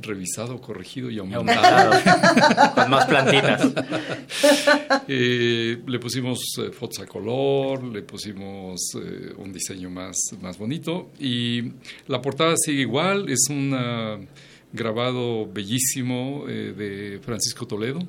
revisado, 0.00 0.60
corregido 0.60 1.10
y 1.10 1.18
aumentado. 1.18 1.90
Con 2.74 2.90
más 2.90 3.06
plantitas. 3.06 3.72
Eh, 5.08 5.78
le 5.86 5.98
pusimos 5.98 6.40
eh, 6.58 6.70
fotos 6.70 7.00
a 7.00 7.06
color, 7.06 7.82
le 7.84 8.02
pusimos 8.02 8.80
eh, 8.96 9.32
un 9.36 9.52
diseño 9.52 9.90
más, 9.90 10.16
más 10.40 10.58
bonito 10.58 11.10
y 11.18 11.72
la 12.06 12.20
portada 12.20 12.54
sigue 12.56 12.82
igual, 12.82 13.28
es 13.28 13.46
un 13.50 13.72
ah, 13.74 14.18
grabado 14.72 15.46
bellísimo 15.46 16.44
de 16.46 17.20
Francisco 17.22 17.66
Toledo, 17.66 18.00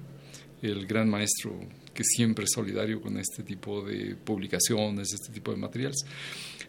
el 0.62 0.86
gran 0.86 1.10
maestro 1.10 1.54
que 1.94 2.04
siempre 2.04 2.46
es 2.46 2.52
solidario 2.52 3.02
con 3.02 3.18
este 3.18 3.44
tipo 3.44 3.84
de 3.84 4.16
publicaciones, 4.16 5.14
este 5.14 5.32
tipo 5.34 5.52
de 5.52 5.58
materiales. 5.58 6.06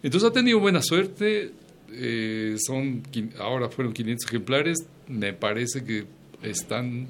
Entonces 0.03 0.29
ha 0.29 0.33
tenido 0.33 0.59
buena 0.59 0.83
suerte, 0.83 1.53
eh, 1.95 2.57
son 2.59 3.03
ahora 3.39 3.69
fueron 3.69 3.93
500 3.93 4.29
ejemplares, 4.29 4.79
me 5.09 5.33
parece 5.33 5.85
que 5.85 6.07
están 6.43 7.09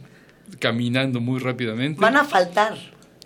caminando 0.59 1.21
muy 1.21 1.41
rápidamente. 1.41 2.01
Van 2.01 2.17
a 2.17 2.25
faltar, 2.25 2.77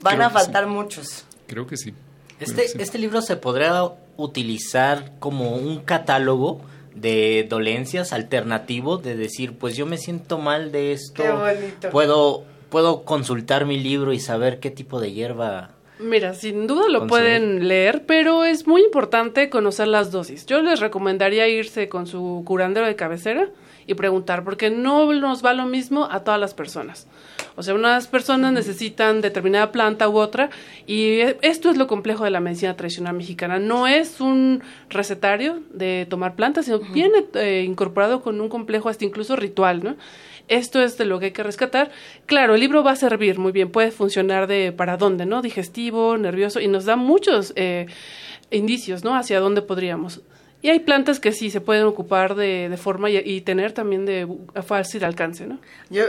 van 0.03 0.17
Creo 0.17 0.27
a 0.27 0.31
sí. 0.31 0.35
faltar 0.35 0.67
muchos. 0.67 1.25
Creo 1.47 1.67
que 1.67 1.77
sí. 1.77 1.93
Este, 2.41 2.63
que 2.63 2.69
sí. 2.69 2.79
este 2.81 2.99
libro 2.99 3.23
se 3.23 3.37
podría 3.37 3.83
utilizar 4.17 5.13
como 5.19 5.57
un 5.57 5.81
catálogo 5.81 6.61
de 6.95 7.47
dolencias 7.49 8.13
alternativo, 8.13 8.97
de 8.99 9.17
decir, 9.17 9.59
pues 9.59 9.77
yo 9.77 9.87
me 9.87 9.99
siento 9.99 10.39
mal 10.39 10.73
de 10.73 10.93
esto, 10.93 11.23
Qué 11.23 11.31
bonito. 11.31 11.91
puedo 11.91 12.45
puedo 12.71 13.05
consultar 13.05 13.65
mi 13.65 13.79
libro 13.79 14.13
y 14.13 14.19
saber 14.21 14.59
qué 14.61 14.71
tipo 14.71 15.01
de 15.01 15.13
hierba 15.13 15.71
Mira, 15.99 16.35
sin 16.35 16.67
duda 16.67 16.89
lo 16.89 17.07
pueden 17.07 17.69
leer, 17.69 18.05
pero 18.07 18.45
es 18.45 18.67
muy 18.67 18.83
importante 18.83 19.49
conocer 19.49 19.89
las 19.89 20.11
dosis. 20.11 20.45
Yo 20.45 20.61
les 20.61 20.81
recomendaría 20.81 21.49
irse 21.49 21.89
con 21.89 22.07
su 22.07 22.43
curandero 22.45 22.87
de 22.87 22.97
cabecera 22.97 23.49
y 23.87 23.95
preguntar, 23.95 24.45
porque 24.45 24.69
no 24.69 25.11
nos 25.15 25.45
va 25.45 25.55
lo 25.55 25.65
mismo 25.65 26.09
a 26.11 26.25
todas 26.25 26.41
las 26.41 26.55
personas. 26.55 27.07
O 27.55 27.63
sea, 27.63 27.75
unas 27.75 28.09
personas 28.09 28.53
necesitan 28.53 29.21
determinada 29.23 29.73
planta 29.73 30.09
u 30.09 30.19
otra, 30.19 30.51
y 30.87 31.21
eh, 31.21 31.39
esto 31.41 31.71
es 31.71 31.79
lo 31.79 31.87
complejo 31.87 32.25
de 32.25 32.31
la 32.31 32.41
medicina 32.41 32.77
tradicional 32.77 33.15
mexicana. 33.15 33.59
No 33.59 33.87
es 33.87 34.21
un 34.21 34.63
recetario 34.91 35.61
de 35.71 36.07
tomar 36.11 36.35
plantas, 36.35 36.67
sino 36.67 36.81
viene 36.81 37.25
eh, 37.35 37.65
incorporado 37.67 38.21
con 38.21 38.41
un 38.41 38.49
complejo 38.49 38.89
hasta 38.89 39.05
incluso 39.05 39.37
ritual, 39.37 39.83
¿no? 39.83 39.97
Esto 40.49 40.81
es 40.81 40.97
de 40.97 41.05
lo 41.07 41.19
que 41.19 41.27
hay 41.27 41.33
que 41.33 41.43
rescatar. 41.43 41.91
Claro, 42.27 42.55
el 42.55 42.61
libro 42.61 42.85
va 42.85 42.93
a 42.93 42.97
servir 42.97 43.39
muy 43.39 43.53
bien, 43.53 43.71
puede 43.71 43.91
funcionar 43.91 44.47
de 44.47 44.73
para 44.73 44.97
dónde, 44.97 45.27
¿no? 45.27 45.43
Digestivo, 45.43 46.17
nervioso, 46.17 46.61
y 46.61 46.69
nos 46.69 46.85
da 46.85 46.97
muchos 46.97 47.53
eh, 47.57 47.87
indicios, 48.51 49.03
¿no? 49.03 49.17
Hacia 49.17 49.41
dónde 49.41 49.63
podríamos. 49.63 50.23
Y 50.67 50.69
hay 50.69 50.81
plantas 50.81 51.21
que 51.21 51.31
sí 51.31 51.49
se 51.49 51.61
pueden 51.61 51.85
ocupar 51.85 52.35
de, 52.35 52.69
de 52.69 52.77
forma 52.77 53.09
y, 53.09 53.19
y 53.19 53.43
tener 53.43 53.71
también 53.71 54.05
de 54.05 54.27
fácil 54.67 55.05
alcance, 55.05 55.47
¿no? 55.47 55.61
Yo 55.91 56.03
eh, 56.03 56.09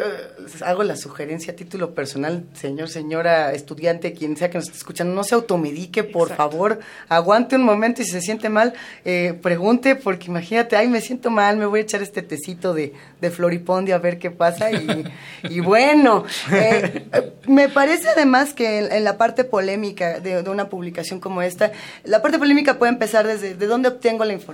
hago 0.65 0.81
la 0.81 0.95
sugerencia 0.95 1.53
a 1.53 1.55
título 1.55 1.93
personal, 1.93 2.43
señor, 2.53 2.89
señora, 2.89 3.53
estudiante, 3.53 4.13
quien 4.13 4.35
sea 4.35 4.49
que 4.49 4.57
nos 4.57 4.65
esté 4.65 4.79
escuchando, 4.79 5.13
no 5.13 5.23
se 5.23 5.35
automedique, 5.35 6.03
por 6.03 6.35
favor, 6.35 6.79
aguante 7.07 7.55
un 7.55 7.61
momento 7.61 8.01
y 8.01 8.05
si 8.05 8.13
se 8.13 8.21
siente 8.21 8.49
mal, 8.49 8.73
eh, 9.05 9.37
pregunte, 9.39 9.95
porque 9.95 10.25
imagínate, 10.25 10.75
ay, 10.75 10.87
me 10.87 11.01
siento 11.01 11.29
mal, 11.29 11.57
me 11.57 11.67
voy 11.67 11.81
a 11.81 11.83
echar 11.83 12.01
este 12.01 12.23
tecito 12.23 12.73
de, 12.73 12.93
de 13.21 13.29
floripondio 13.29 13.93
a 13.93 13.99
ver 13.99 14.17
qué 14.17 14.31
pasa 14.31 14.71
y, 14.71 15.05
y 15.51 15.59
bueno, 15.59 16.25
eh, 16.51 17.05
eh, 17.13 17.33
me 17.45 17.69
parece 17.69 18.09
además 18.09 18.55
que 18.55 18.79
en, 18.79 18.91
en 18.91 19.03
la 19.03 19.19
parte 19.19 19.43
polémica 19.43 20.19
de, 20.19 20.41
de 20.41 20.49
una 20.49 20.67
publicación 20.67 21.19
como 21.19 21.43
esta, 21.43 21.73
la 22.05 22.23
parte 22.23 22.39
polémica 22.39 22.79
puede 22.79 22.91
empezar 22.91 23.27
desde 23.27 23.53
de 23.53 23.67
dónde 23.67 23.89
obtengo 23.89 24.25
la 24.25 24.33
información, 24.33 24.46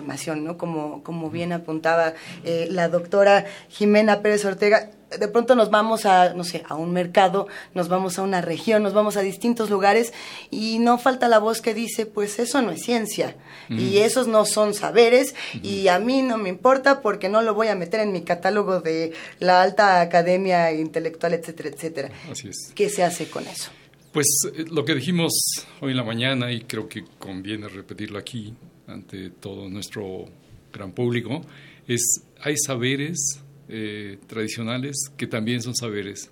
¿no? 0.43 0.57
Como, 0.57 1.03
como 1.03 1.29
bien 1.29 1.53
apuntaba 1.53 2.13
eh, 2.43 2.67
la 2.69 2.89
doctora 2.89 3.45
Jimena 3.69 4.21
Pérez 4.21 4.45
Ortega, 4.45 4.89
de 5.19 5.27
pronto 5.27 5.55
nos 5.55 5.69
vamos 5.69 6.05
a, 6.05 6.33
no 6.33 6.43
sé, 6.43 6.63
a 6.67 6.75
un 6.75 6.91
mercado, 6.91 7.47
nos 7.73 7.87
vamos 7.87 8.17
a 8.17 8.23
una 8.23 8.41
región, 8.41 8.83
nos 8.83 8.93
vamos 8.93 9.17
a 9.17 9.21
distintos 9.21 9.69
lugares 9.69 10.13
y 10.49 10.79
no 10.79 10.97
falta 10.97 11.27
la 11.27 11.39
voz 11.39 11.61
que 11.61 11.73
dice, 11.73 12.05
pues 12.05 12.39
eso 12.39 12.61
no 12.61 12.71
es 12.71 12.83
ciencia 12.83 13.35
y 13.69 13.99
esos 13.99 14.27
no 14.27 14.45
son 14.45 14.73
saberes 14.73 15.35
y 15.61 15.87
a 15.87 15.99
mí 15.99 16.21
no 16.21 16.37
me 16.37 16.49
importa 16.49 17.01
porque 17.01 17.29
no 17.29 17.41
lo 17.41 17.53
voy 17.53 17.67
a 17.67 17.75
meter 17.75 18.01
en 18.01 18.11
mi 18.11 18.21
catálogo 18.21 18.81
de 18.81 19.13
la 19.39 19.61
alta 19.61 20.01
academia 20.01 20.71
intelectual, 20.71 21.33
etcétera, 21.33 21.69
etcétera. 21.69 22.09
Así 22.31 22.49
es. 22.49 22.71
¿Qué 22.75 22.89
se 22.89 23.03
hace 23.03 23.29
con 23.29 23.47
eso? 23.47 23.71
Pues 24.11 24.27
eh, 24.53 24.65
lo 24.69 24.85
que 24.85 24.93
dijimos 24.93 25.33
hoy 25.81 25.91
en 25.91 25.97
la 25.97 26.03
mañana, 26.03 26.51
y 26.51 26.61
creo 26.61 26.87
que 26.87 27.03
conviene 27.17 27.67
repetirlo 27.67 28.19
aquí 28.19 28.53
ante 28.87 29.29
todo 29.29 29.69
nuestro 29.69 30.25
gran 30.71 30.91
público, 30.91 31.41
es 31.87 32.23
hay 32.41 32.55
saberes 32.57 33.41
eh, 33.69 34.17
tradicionales 34.27 34.95
que 35.17 35.27
también 35.27 35.61
son 35.61 35.75
saberes, 35.75 36.29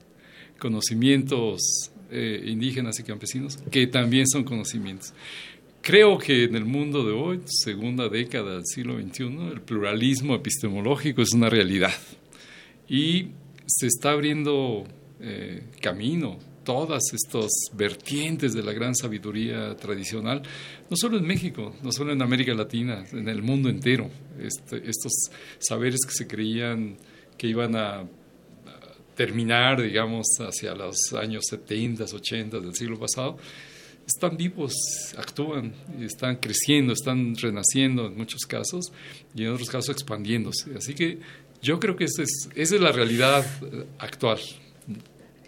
conocimientos 0.60 1.92
eh, 2.12 2.44
indígenas 2.46 3.00
y 3.00 3.04
campesinos 3.04 3.58
que 3.72 3.88
también 3.88 4.28
son 4.28 4.44
conocimientos. 4.44 5.14
Creo 5.82 6.18
que 6.20 6.44
en 6.44 6.56
el 6.56 6.66
mundo 6.66 7.04
de 7.04 7.14
hoy, 7.14 7.42
segunda 7.46 8.08
década 8.08 8.54
del 8.54 8.66
siglo 8.66 9.02
XXI, 9.02 9.24
el 9.52 9.62
pluralismo 9.62 10.36
epistemológico 10.36 11.22
es 11.22 11.34
una 11.34 11.50
realidad 11.50 11.94
y 12.88 13.30
se 13.66 13.88
está 13.88 14.12
abriendo 14.12 14.84
eh, 15.20 15.64
camino 15.82 16.38
todas 16.64 17.02
estas 17.14 17.50
vertientes 17.74 18.54
de 18.54 18.64
la 18.64 18.74
gran 18.74 18.96
sabiduría 18.96 19.76
tradicional, 19.76 20.44
no 20.90 20.98
solo 20.98 21.18
en 21.18 21.26
México, 21.26 21.76
no 21.82 21.92
solo 21.92 22.14
en 22.14 22.22
América 22.22 22.54
Latina, 22.54 23.04
en 23.12 23.28
el 23.28 23.42
mundo 23.42 23.70
entero. 23.70 24.10
Este- 24.40 24.88
estos 24.90 25.12
saberes 25.60 26.02
que 26.06 26.14
se 26.14 26.28
creían 26.28 26.98
que 27.38 27.48
iban 27.48 27.76
a, 27.76 28.06
terminar, 29.16 29.82
digamos, 29.82 30.26
hacia 30.40 30.74
los 30.74 31.14
años 31.14 31.44
70, 31.50 32.06
80 32.06 32.60
del 32.60 32.74
siglo 32.74 32.98
pasado, 32.98 33.38
están 34.08 34.36
vivos, 34.36 34.74
actúan, 35.18 35.74
están 36.00 36.38
creciendo, 36.38 36.94
están 36.94 37.36
renaciendo 37.36 38.08
en 38.08 38.18
muchos 38.18 38.42
casos 38.48 38.92
y 39.36 39.44
en 39.44 39.52
otros 39.52 39.70
casos 39.70 39.90
expandiéndose. 39.90 40.76
Así 40.76 40.94
que 40.94 41.20
yo 41.62 41.80
creo 41.80 41.96
que 41.96 42.06
esa 42.06 42.24
es, 42.24 42.50
esa 42.56 42.76
es 42.76 42.82
la 42.82 42.92
realidad 42.92 43.46
eh, 43.62 43.86
actual. 44.00 44.40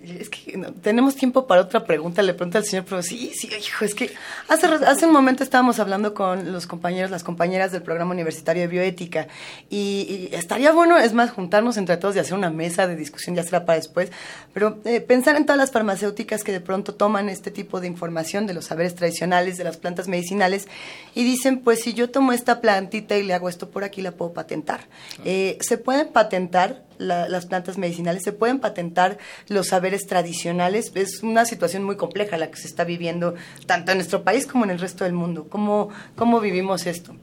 Es 0.04 0.30
que 0.30 0.58
no, 0.58 0.74
tenemos 0.74 1.16
tiempo 1.16 1.48
para 1.48 1.62
otra 1.62 1.86
pregunta. 1.86 2.22
Le 2.22 2.34
pregunta 2.34 2.58
al 2.58 2.66
señor, 2.66 2.86
pero 2.88 3.02
sí, 3.02 3.32
sí, 3.34 3.50
hijo, 3.58 3.86
es 3.86 3.96
que 3.96 4.12
hace, 4.50 4.68
hace 4.68 5.06
un 5.06 5.14
momento 5.14 5.44
estábamos 5.44 5.80
hablando 5.80 6.14
con 6.14 6.52
los 6.52 6.68
compañeros, 6.68 7.10
las 7.10 7.24
compañeras 7.24 7.72
del 7.72 7.82
programa 7.82 8.12
universitario 8.12 8.64
de 8.64 8.68
bioética 8.68 9.28
y, 9.70 10.30
y 10.32 10.36
estaría 10.36 10.74
bueno, 10.74 10.98
es 10.98 11.14
más, 11.14 11.32
juntarnos 11.32 11.78
entre 11.78 11.98
todos 11.98 12.16
y 12.16 12.20
hacer 12.20 12.34
una 12.34 12.50
mesa 12.50 12.86
de 12.86 12.96
discusión, 12.98 13.36
ya 13.36 13.44
será 13.44 13.66
para 13.66 13.78
después, 13.78 14.12
pero 14.54 14.80
eh, 14.84 15.00
pensar 15.00 15.38
en 15.38 15.46
todas 15.46 15.58
las 15.58 15.72
farmacéuticas 15.72 16.44
que 16.44 16.52
de 16.52 16.60
pronto 16.60 16.96
toman 16.96 17.30
este 17.30 17.52
tipo 17.52 17.80
de 17.80 17.88
información 17.88 18.46
de 18.46 18.54
los 18.54 18.66
saberes 18.66 18.96
tradicionales, 18.96 19.58
de 19.58 19.64
las 19.64 19.78
plantas 19.78 20.08
medicinales 20.08 20.68
y 21.16 21.24
dicen, 21.24 21.60
pues 21.60 21.82
si 21.82 21.94
yo 21.94 22.10
tomo 22.10 22.34
esta 22.34 22.60
plantita 22.60 23.18
y 23.18 23.24
le 23.24 23.34
hago 23.34 23.50
esto 23.50 23.70
por 23.70 23.84
aquí, 23.84 24.02
la 24.02 24.12
puedo 24.12 24.34
patentar. 24.34 24.88
Eh, 25.24 25.58
¿Se 25.62 25.78
pueden 25.78 26.10
patentar 26.10 26.84
la- 26.98 27.28
las 27.30 27.46
plantas 27.46 27.78
medicinales? 27.78 28.24
¿Se 28.24 28.32
pueden 28.32 28.60
patentar 28.60 29.18
los 29.50 29.68
saberes 29.68 30.06
tradicionales? 30.08 30.92
Es 30.96 31.24
una 31.24 31.46
situación 31.46 31.84
muy 31.84 31.96
compleja 31.98 32.38
la 32.38 32.50
que 32.52 32.58
se 32.58 32.68
está 32.68 32.84
viviendo 32.84 33.36
tanto 33.66 33.92
en 33.92 33.98
nuestro 34.00 34.24
país 34.24 34.48
como 34.48 34.66
en 34.66 34.72
el 34.72 34.80
resto 34.80 35.04
del 35.04 35.14
mundo. 35.14 35.48
¿Cómo, 35.50 35.90
cómo 36.16 36.40
vivimos 36.40 36.86
esto? 36.86 37.16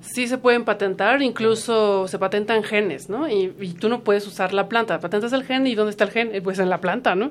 sí 0.00 0.26
se 0.26 0.38
pueden 0.38 0.64
patentar, 0.64 1.20
incluso 1.22 2.08
se 2.08 2.18
patentan 2.18 2.62
genes, 2.62 3.10
¿no? 3.10 3.28
Y, 3.28 3.52
y 3.60 3.72
tú 3.74 3.88
no 3.90 4.00
puedes 4.04 4.26
usar 4.26 4.54
la 4.54 4.66
planta. 4.68 4.98
Patentas 5.00 5.32
el 5.34 5.44
gen 5.44 5.66
y 5.66 5.74
¿dónde 5.74 5.90
está 5.90 6.04
el 6.04 6.10
gen? 6.10 6.34
Eh, 6.34 6.40
Pues 6.40 6.58
en 6.60 6.70
la 6.70 6.80
planta, 6.80 7.14
¿no? 7.14 7.30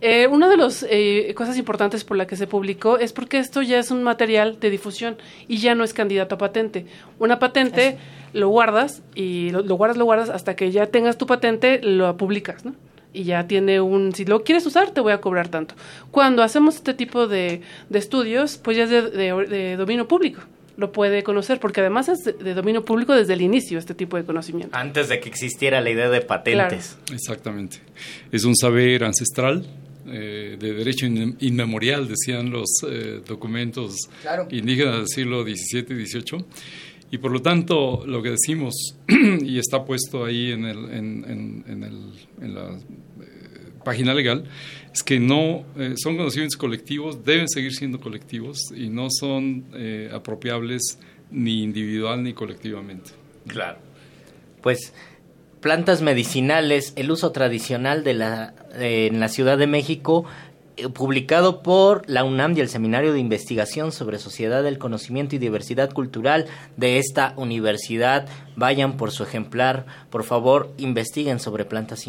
Eh, 0.00 0.26
una 0.26 0.48
de 0.48 0.56
las 0.56 0.84
eh, 0.88 1.32
cosas 1.34 1.56
importantes 1.58 2.04
por 2.04 2.16
la 2.16 2.26
que 2.26 2.36
se 2.36 2.46
publicó 2.46 2.98
es 2.98 3.12
porque 3.12 3.38
esto 3.38 3.62
ya 3.62 3.78
es 3.78 3.90
un 3.90 4.02
material 4.02 4.58
de 4.60 4.70
difusión 4.70 5.16
y 5.48 5.58
ya 5.58 5.74
no 5.74 5.84
es 5.84 5.92
candidato 5.94 6.34
a 6.34 6.38
patente. 6.38 6.86
Una 7.18 7.38
patente 7.38 7.96
lo 8.32 8.48
guardas 8.48 9.02
y 9.14 9.50
lo, 9.50 9.62
lo 9.62 9.74
guardas, 9.76 9.96
lo 9.96 10.04
guardas 10.04 10.28
hasta 10.28 10.54
que 10.56 10.70
ya 10.70 10.86
tengas 10.86 11.16
tu 11.18 11.26
patente, 11.26 11.80
lo 11.82 12.16
publicas, 12.16 12.64
¿no? 12.64 12.74
Y 13.14 13.24
ya 13.24 13.46
tiene 13.46 13.80
un, 13.80 14.14
si 14.14 14.26
lo 14.26 14.44
quieres 14.44 14.66
usar, 14.66 14.90
te 14.90 15.00
voy 15.00 15.12
a 15.12 15.22
cobrar 15.22 15.48
tanto. 15.48 15.74
Cuando 16.10 16.42
hacemos 16.42 16.74
este 16.74 16.92
tipo 16.92 17.26
de, 17.26 17.62
de 17.88 17.98
estudios, 17.98 18.58
pues 18.58 18.76
ya 18.76 18.84
es 18.84 18.90
de, 18.90 19.02
de- 19.10 19.46
de 19.46 19.76
dominio 19.76 20.06
público. 20.06 20.42
Lo 20.76 20.92
puede 20.92 21.22
conocer, 21.22 21.58
porque 21.58 21.80
además 21.80 22.10
es 22.10 22.24
de, 22.24 22.34
de 22.34 22.52
dominio 22.52 22.84
público 22.84 23.14
desde 23.14 23.32
el 23.32 23.40
inicio 23.40 23.78
este 23.78 23.94
tipo 23.94 24.18
de 24.18 24.24
conocimiento. 24.24 24.76
Antes 24.76 25.08
de 25.08 25.18
que 25.20 25.30
existiera 25.30 25.80
la 25.80 25.88
idea 25.88 26.10
de 26.10 26.20
patentes. 26.20 26.98
Exactamente. 27.10 27.78
Es 28.30 28.44
un 28.44 28.54
saber 28.54 29.02
ancestral, 29.02 29.64
eh, 30.08 30.56
de 30.58 30.72
derecho 30.74 31.06
in- 31.06 31.36
inmemorial, 31.40 32.08
decían 32.08 32.50
los 32.50 32.68
eh, 32.88 33.20
documentos 33.26 33.94
Claro. 34.22 34.48
indígenas 34.50 34.96
del 34.96 35.08
siglo 35.08 35.42
XVII 35.42 35.86
y 36.02 36.06
XVIII. 36.06 36.44
Y 37.10 37.18
por 37.18 37.30
lo 37.30 37.40
tanto, 37.40 38.04
lo 38.06 38.20
que 38.22 38.30
decimos, 38.30 38.74
y 39.42 39.58
está 39.58 39.84
puesto 39.84 40.24
ahí 40.24 40.50
en, 40.52 40.64
el, 40.64 40.78
en, 40.90 41.24
en- 41.28 41.64
en 41.68 41.82
el- 41.84 42.12
en 42.44 42.54
la 42.54 42.70
eh, 42.72 43.70
página 43.84 44.12
legal, 44.12 44.44
es 44.92 45.02
que 45.04 45.20
no 45.20 45.64
eh, 45.78 45.94
son 45.96 46.16
conocimientos 46.16 46.56
colectivos, 46.56 47.24
deben 47.24 47.48
seguir 47.48 47.72
siendo 47.72 48.00
colectivos 48.00 48.58
y 48.76 48.88
no 48.88 49.06
son 49.10 49.66
eh, 49.74 50.10
apropiables 50.12 50.98
ni 51.30 51.62
individual 51.62 52.22
ni 52.24 52.32
colectivamente. 52.32 53.10
Claro. 53.46 53.78
Pues 54.62 54.92
plantas 55.60 56.02
medicinales, 56.02 56.92
el 56.96 57.10
uso 57.10 57.32
tradicional 57.32 58.04
de 58.04 58.14
la 58.14 58.54
eh, 58.74 59.08
en 59.10 59.20
la 59.20 59.28
Ciudad 59.28 59.58
de 59.58 59.66
México, 59.66 60.24
eh, 60.76 60.88
publicado 60.88 61.62
por 61.62 62.08
la 62.08 62.24
UNAM 62.24 62.56
y 62.56 62.60
el 62.60 62.68
Seminario 62.68 63.12
de 63.12 63.20
Investigación 63.20 63.92
sobre 63.92 64.18
Sociedad 64.18 64.62
del 64.62 64.78
Conocimiento 64.78 65.34
y 65.34 65.38
Diversidad 65.38 65.92
Cultural 65.92 66.46
de 66.76 66.98
esta 66.98 67.32
universidad. 67.36 68.28
Vayan 68.56 68.98
por 68.98 69.10
su 69.10 69.22
ejemplar, 69.22 69.86
por 70.10 70.24
favor, 70.24 70.72
investiguen 70.76 71.40
sobre 71.40 71.64
plantas 71.64 72.06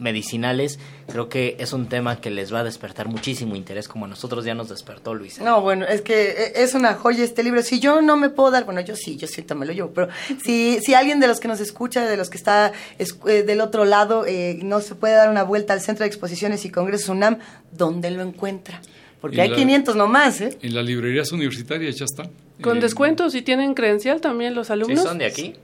medicinales. 0.00 0.78
Creo 1.08 1.28
que 1.28 1.56
es 1.60 1.72
un 1.72 1.86
tema 1.88 2.20
que 2.20 2.30
les 2.30 2.52
va 2.52 2.60
a 2.60 2.64
despertar 2.64 3.08
muchísimo 3.08 3.54
interés, 3.54 3.86
como 3.86 4.06
a 4.06 4.08
nosotros 4.08 4.44
ya 4.44 4.54
nos 4.54 4.68
despertó 4.68 5.14
Luisa. 5.14 5.44
No, 5.44 5.60
bueno, 5.60 5.84
es 5.86 6.02
que 6.02 6.30
eh, 6.30 6.52
es 6.56 6.74
una 6.74 6.94
joya 6.94 7.22
este 7.22 7.42
libro. 7.42 7.62
Si 7.62 7.78
yo 7.80 8.02
no 8.02 8.16
me 8.16 8.30
puedo 8.30 8.50
dar, 8.50 8.64
bueno, 8.64 8.80
yo 8.80 8.96
sí, 8.96 9.16
yo 9.16 9.28
siento 9.28 9.54
me 9.54 9.66
lo 9.66 9.72
llevo, 9.72 9.90
pero 9.94 10.08
si, 10.44 10.78
si 10.80 10.94
alguien 10.94 11.20
de 11.20 11.26
los 11.28 11.38
que 11.40 11.48
nos 11.48 11.60
escucha, 11.60 12.06
de 12.08 12.16
los 12.16 12.30
que 12.30 12.36
está 12.38 12.72
es- 12.98 13.16
eh, 13.28 13.42
del 13.42 13.60
otro 13.60 13.84
lado, 13.84 14.24
eh, 14.26 14.58
no 14.62 14.80
se 14.80 14.94
puede 14.94 15.14
dar 15.14 15.30
una 15.30 15.42
vuelta 15.42 15.72
al 15.74 15.80
Centro 15.80 16.04
de 16.04 16.08
Exposiciones 16.08 16.64
y 16.64 16.70
Congresos 16.70 17.08
UNAM, 17.10 17.38
¿dónde 17.70 18.10
lo 18.10 18.22
encuentra? 18.22 18.80
Porque 19.20 19.40
hay 19.42 19.50
la- 19.50 19.56
500 19.56 19.96
nomás, 19.96 20.40
¿eh? 20.40 20.56
En 20.62 20.74
las 20.74 20.84
librerías 20.84 21.30
universitarias 21.32 21.96
ya 21.96 22.06
está. 22.06 22.30
Con 22.62 22.78
Eh, 22.78 22.80
descuentos 22.80 23.34
y 23.34 23.42
tienen 23.42 23.74
credencial 23.74 24.20
también 24.20 24.54
los 24.54 24.68
Si 24.68 24.72
alumnos. 24.72 25.02
son 25.02 25.18
de 25.18 25.26
aquí, 25.26 25.54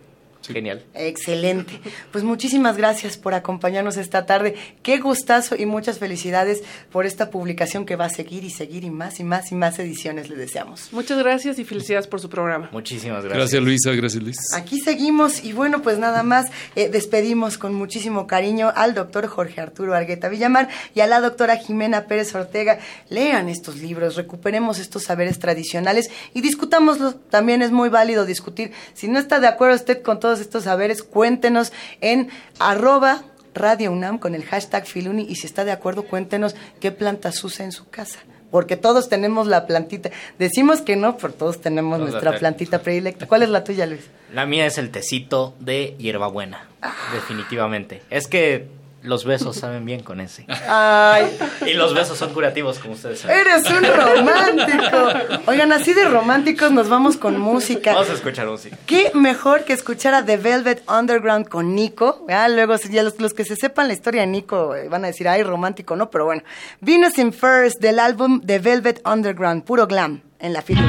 genial. 0.49 0.85
Excelente. 0.95 1.81
Pues 2.13 2.25
muchísimas 2.25 2.77
gracias 2.77 3.17
por 3.17 3.35
acompañarnos 3.35 3.97
esta 3.97 4.27
tarde. 4.27 4.55
Qué 4.83 4.99
gustazo 4.99 5.57
y 5.57 5.67
muchas 5.67 5.99
felicidades 5.99 6.63
por 6.91 7.07
esta 7.07 7.31
publicación 7.31 7.87
que 7.87 7.97
va 7.97 8.07
a 8.07 8.11
seguir 8.11 8.45
y 8.45 8.51
seguir 8.51 8.85
y 8.85 8.91
más 8.91 9.21
y 9.21 9.25
más 9.25 9.53
y 9.53 9.55
más 9.55 9.79
ediciones 9.79 10.29
le 10.29 10.37
deseamos. 10.37 10.93
Muchas 10.93 11.19
gracias 11.19 11.59
y 11.59 11.65
felicidades 11.65 12.07
por 12.07 12.21
su 12.21 12.29
programa. 12.29 12.69
Muchísimas 12.73 13.25
Gracias 13.25 13.63
Luisa, 13.63 13.93
gracias 13.93 14.23
Luis. 14.23 14.37
Aquí 14.55 14.81
seguimos 14.81 15.45
y 15.45 15.53
bueno, 15.53 15.83
pues 15.83 15.99
nada 15.99 16.23
más 16.23 16.47
eh, 16.75 16.89
despedimos 16.89 17.59
con 17.59 17.75
muchísimo 17.75 18.27
cariño 18.27 18.73
al 18.75 18.95
doctor 18.95 19.27
Jorge 19.27 19.61
Arturo 19.61 19.95
Argueta 19.95 20.29
Villamar 20.29 20.69
y 20.95 21.01
a 21.01 21.07
la 21.07 21.21
doctora 21.21 21.57
Jimena 21.57 22.07
Pérez 22.07 22.35
Ortega. 22.35 22.79
Lean 23.09 23.49
estos 23.49 23.77
libros, 23.77 24.17
recuperemos 24.17 24.79
estos 24.79 25.05
saberes 25.05 25.39
tradicionales 25.39 26.11
y 26.35 26.41
discutámoslos. 26.41 27.17
También 27.31 27.63
es 27.63 27.73
muy 27.73 27.89
válido 27.89 28.27
discutir. 28.27 28.73
Si 28.95 29.09
no 29.09 29.19
está 29.19 29.41
de 29.41 29.49
acuerdo 29.49 29.77
usted 29.77 30.03
con 30.03 30.21
todos 30.21 30.36
estos 30.41 30.64
saberes, 30.64 31.03
cuéntenos 31.03 31.72
en 32.01 32.30
arroba 32.59 33.22
Radio 33.55 33.91
UNAM 33.91 34.18
con 34.18 34.34
el 34.34 34.45
hashtag 34.45 34.87
Filuni 34.87 35.26
y 35.28 35.37
si 35.37 35.47
está 35.47 35.64
de 35.64 35.72
acuerdo, 35.72 36.05
cuéntenos 36.05 36.55
qué 36.80 36.93
plantas 36.93 37.43
usa 37.43 37.64
en 37.64 37.72
su 37.72 37.89
casa. 37.89 38.18
Porque 38.51 38.76
todos 38.76 39.09
tenemos 39.09 39.49
la 39.49 39.66
plantita. 39.66 40.11
Decimos 40.39 40.80
que 40.80 40.95
no, 40.95 41.16
pero 41.16 41.32
todos 41.32 41.61
tenemos 41.61 41.99
Todos 41.99 42.11
nuestra 42.11 42.39
plantita 42.39 42.78
predilecta. 42.82 43.26
¿Cuál 43.26 43.43
es 43.43 43.49
la 43.49 43.64
tuya, 43.64 43.87
Luis? 43.87 44.09
La 44.32 44.47
mía 44.47 44.66
es 44.66 44.78
el 44.78 44.91
tecito 44.91 45.55
de 45.59 45.97
hierbabuena, 45.99 46.68
definitivamente. 47.12 48.03
Es 48.11 48.28
que 48.28 48.68
los 49.07 49.25
besos 49.25 49.57
saben 49.57 49.85
bien 49.85 50.03
con 50.03 50.21
ese. 50.21 50.45
Ay, 50.69 51.37
Y 51.67 51.75
los 51.75 51.95
besos 51.95 52.19
son 52.19 52.33
curativos, 52.35 52.79
como 52.79 52.95
ustedes 52.95 53.21
saben. 53.21 53.39
eres 53.39 53.63
un 53.71 53.85
romántico. 53.85 55.41
Oigan, 55.47 55.73
así 55.73 55.95
de 55.95 56.05
románticos 56.05 56.71
nos 56.73 56.89
vamos 56.89 57.17
con 57.17 57.39
música. 57.39 57.93
Vamos 57.95 58.11
a 58.11 58.15
escuchar 58.15 58.47
música. 58.47 58.77
¿Qué 58.87 59.11
mejor 59.15 59.65
que 59.65 59.73
escuchar 59.73 60.15
a 60.15 60.25
The 60.25 60.37
Velvet 60.37 60.83
Underground 60.91 61.49
con 61.49 61.75
Nico? 61.75 62.27
Ah, 62.29 62.49
luego, 62.49 62.77
ya 62.91 63.03
los, 63.03 63.19
los 63.21 63.33
que 63.33 63.45
se 63.45 63.57
sepan 63.57 63.89
la 63.89 63.95
historia 63.95 64.21
de 64.23 64.27
Nico 64.27 64.75
eh, 64.75 64.89
van 64.89 65.05
a 65.05 65.09
decir, 65.09 65.29
ay, 65.29 65.43
romántico, 65.43 65.97
¿no? 65.97 66.11
Pero 66.11 66.25
bueno. 66.27 66.43
Venus 66.81 67.17
in 67.19 67.33
First 67.33 67.81
del 67.81 67.99
álbum 67.99 68.41
The 68.41 68.59
Velvet 68.59 69.01
Underground, 69.07 69.65
puro 69.65 69.87
glam, 69.87 70.23
en 70.39 70.53
la 70.53 70.63
fila. 70.63 70.83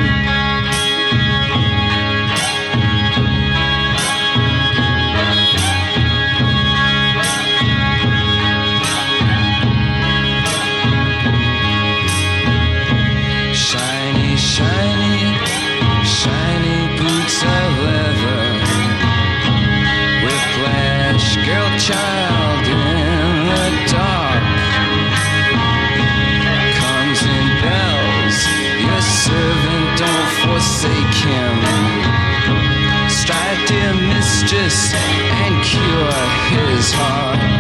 Mistress, 34.68 34.94
and 34.94 35.64
cure 35.64 36.68
his 36.68 36.92
heart. 36.92 37.57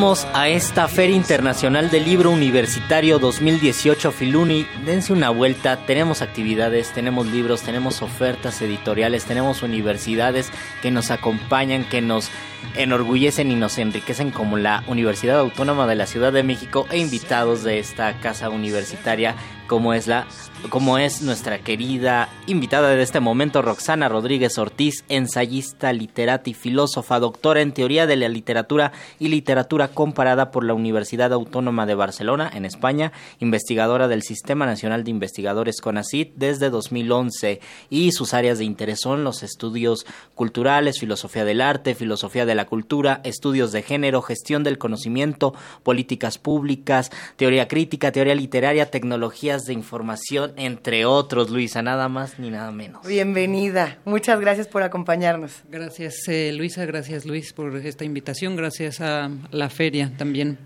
A 0.00 0.48
esta 0.48 0.88
Feria 0.88 1.14
Internacional 1.14 1.90
del 1.90 2.06
Libro 2.06 2.30
Universitario 2.30 3.18
2018 3.18 4.12
Filuni. 4.12 4.66
Dense 4.86 5.12
una 5.12 5.28
vuelta, 5.28 5.76
tenemos 5.84 6.22
actividades, 6.22 6.90
tenemos 6.94 7.26
libros, 7.26 7.60
tenemos 7.60 8.00
ofertas 8.00 8.62
editoriales, 8.62 9.26
tenemos 9.26 9.62
universidades 9.62 10.50
que 10.80 10.90
nos 10.90 11.10
acompañan, 11.10 11.84
que 11.84 12.00
nos 12.00 12.30
enorgullecen 12.76 13.50
y 13.50 13.56
nos 13.56 13.76
enriquecen 13.76 14.30
como 14.30 14.56
la 14.56 14.84
Universidad 14.86 15.38
Autónoma 15.38 15.86
de 15.86 15.96
la 15.96 16.06
Ciudad 16.06 16.32
de 16.32 16.44
México 16.44 16.86
e 16.90 16.96
invitados 16.96 17.62
de 17.62 17.78
esta 17.78 18.18
casa 18.20 18.48
universitaria 18.48 19.34
como 19.66 19.92
es 19.92 20.06
la 20.06 20.26
como 20.68 20.98
es 20.98 21.22
nuestra 21.22 21.58
querida 21.58 22.28
invitada 22.46 22.90
de 22.90 23.02
este 23.02 23.18
momento 23.18 23.62
Roxana 23.62 24.08
Rodríguez 24.08 24.58
Ortiz, 24.58 25.04
ensayista, 25.08 25.92
literata 25.92 26.50
y 26.50 26.54
filósofa, 26.54 27.18
doctora 27.18 27.62
en 27.62 27.72
teoría 27.72 28.06
de 28.06 28.16
la 28.16 28.28
literatura 28.28 28.92
y 29.18 29.28
literatura 29.28 29.88
comparada 29.88 30.50
por 30.50 30.64
la 30.64 30.74
Universidad 30.74 31.32
Autónoma 31.32 31.86
de 31.86 31.94
Barcelona 31.94 32.50
en 32.54 32.64
España, 32.64 33.12
investigadora 33.38 34.06
del 34.06 34.22
Sistema 34.22 34.66
Nacional 34.66 35.02
de 35.02 35.10
Investigadores 35.10 35.80
CONACYT 35.80 36.34
desde 36.36 36.70
2011 36.70 37.60
y 37.88 38.12
sus 38.12 38.34
áreas 38.34 38.58
de 38.58 38.64
interés 38.64 39.00
son 39.00 39.24
los 39.24 39.42
estudios 39.42 40.06
culturales, 40.34 41.00
filosofía 41.00 41.44
del 41.44 41.60
arte, 41.60 41.94
filosofía 41.94 42.46
de 42.46 42.54
la 42.54 42.66
cultura, 42.66 43.20
estudios 43.24 43.72
de 43.72 43.82
género, 43.82 44.22
gestión 44.22 44.62
del 44.62 44.78
conocimiento, 44.78 45.54
políticas 45.82 46.38
públicas, 46.38 47.10
teoría 47.36 47.66
crítica, 47.66 48.12
teoría 48.12 48.34
literaria, 48.34 48.90
tecnologías 48.90 49.62
de 49.62 49.72
información, 49.72 50.49
entre 50.56 51.04
otros, 51.04 51.50
Luisa, 51.50 51.82
nada 51.82 52.08
más 52.08 52.38
ni 52.38 52.50
nada 52.50 52.72
menos. 52.72 53.06
Bienvenida. 53.06 53.98
Muchas 54.04 54.40
gracias 54.40 54.68
por 54.68 54.82
acompañarnos. 54.82 55.62
Gracias, 55.70 56.26
eh, 56.28 56.52
Luisa. 56.52 56.84
Gracias, 56.86 57.24
Luis, 57.24 57.52
por 57.52 57.76
esta 57.76 58.04
invitación. 58.04 58.56
Gracias 58.56 59.00
a 59.00 59.30
la 59.50 59.70
feria 59.70 60.12
también. 60.16 60.58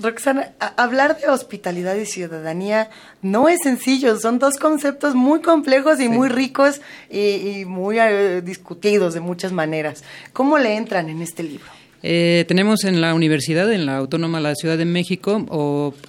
Roxana, 0.00 0.52
hablar 0.76 1.18
de 1.20 1.28
hospitalidad 1.28 1.94
y 1.96 2.06
ciudadanía 2.06 2.88
no 3.20 3.48
es 3.48 3.60
sencillo, 3.62 4.18
son 4.18 4.38
dos 4.38 4.56
conceptos 4.56 5.14
muy 5.14 5.42
complejos 5.42 6.00
y 6.00 6.08
muy 6.08 6.28
ricos 6.28 6.80
y, 7.10 7.60
y 7.60 7.64
muy 7.66 7.98
eh, 7.98 8.40
discutidos 8.42 9.12
de 9.12 9.20
muchas 9.20 9.52
maneras. 9.52 10.02
¿Cómo 10.32 10.56
le 10.56 10.76
entran 10.76 11.10
en 11.10 11.20
este 11.20 11.42
libro? 11.42 11.81
Eh, 12.04 12.44
tenemos 12.48 12.82
en 12.84 13.00
la 13.00 13.14
universidad, 13.14 13.72
en 13.72 13.86
la 13.86 13.98
Autónoma 13.98 14.38
de 14.38 14.42
la 14.42 14.54
Ciudad 14.56 14.76
de 14.76 14.84
México, 14.84 15.36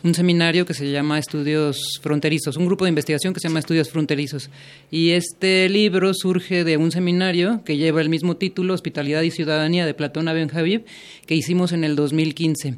un 0.03 0.13
seminario 0.15 0.65
que 0.65 0.73
se 0.73 0.91
llama 0.91 1.19
Estudios 1.19 1.99
Fronterizos, 2.01 2.57
un 2.57 2.65
grupo 2.65 2.85
de 2.85 2.89
investigación 2.89 3.33
que 3.33 3.39
se 3.39 3.47
llama 3.47 3.59
Estudios 3.59 3.91
Fronterizos. 3.91 4.49
Y 4.89 5.11
este 5.11 5.69
libro 5.69 6.13
surge 6.13 6.63
de 6.63 6.77
un 6.77 6.91
seminario 6.91 7.61
que 7.63 7.77
lleva 7.77 8.01
el 8.01 8.09
mismo 8.09 8.37
título, 8.37 8.73
Hospitalidad 8.73 9.21
y 9.21 9.29
Ciudadanía, 9.29 9.85
de 9.85 9.93
Platón 9.93 10.27
Abenjavib, 10.27 10.83
que 11.27 11.35
hicimos 11.35 11.73
en 11.73 11.83
el 11.83 11.95
2015. 11.95 12.75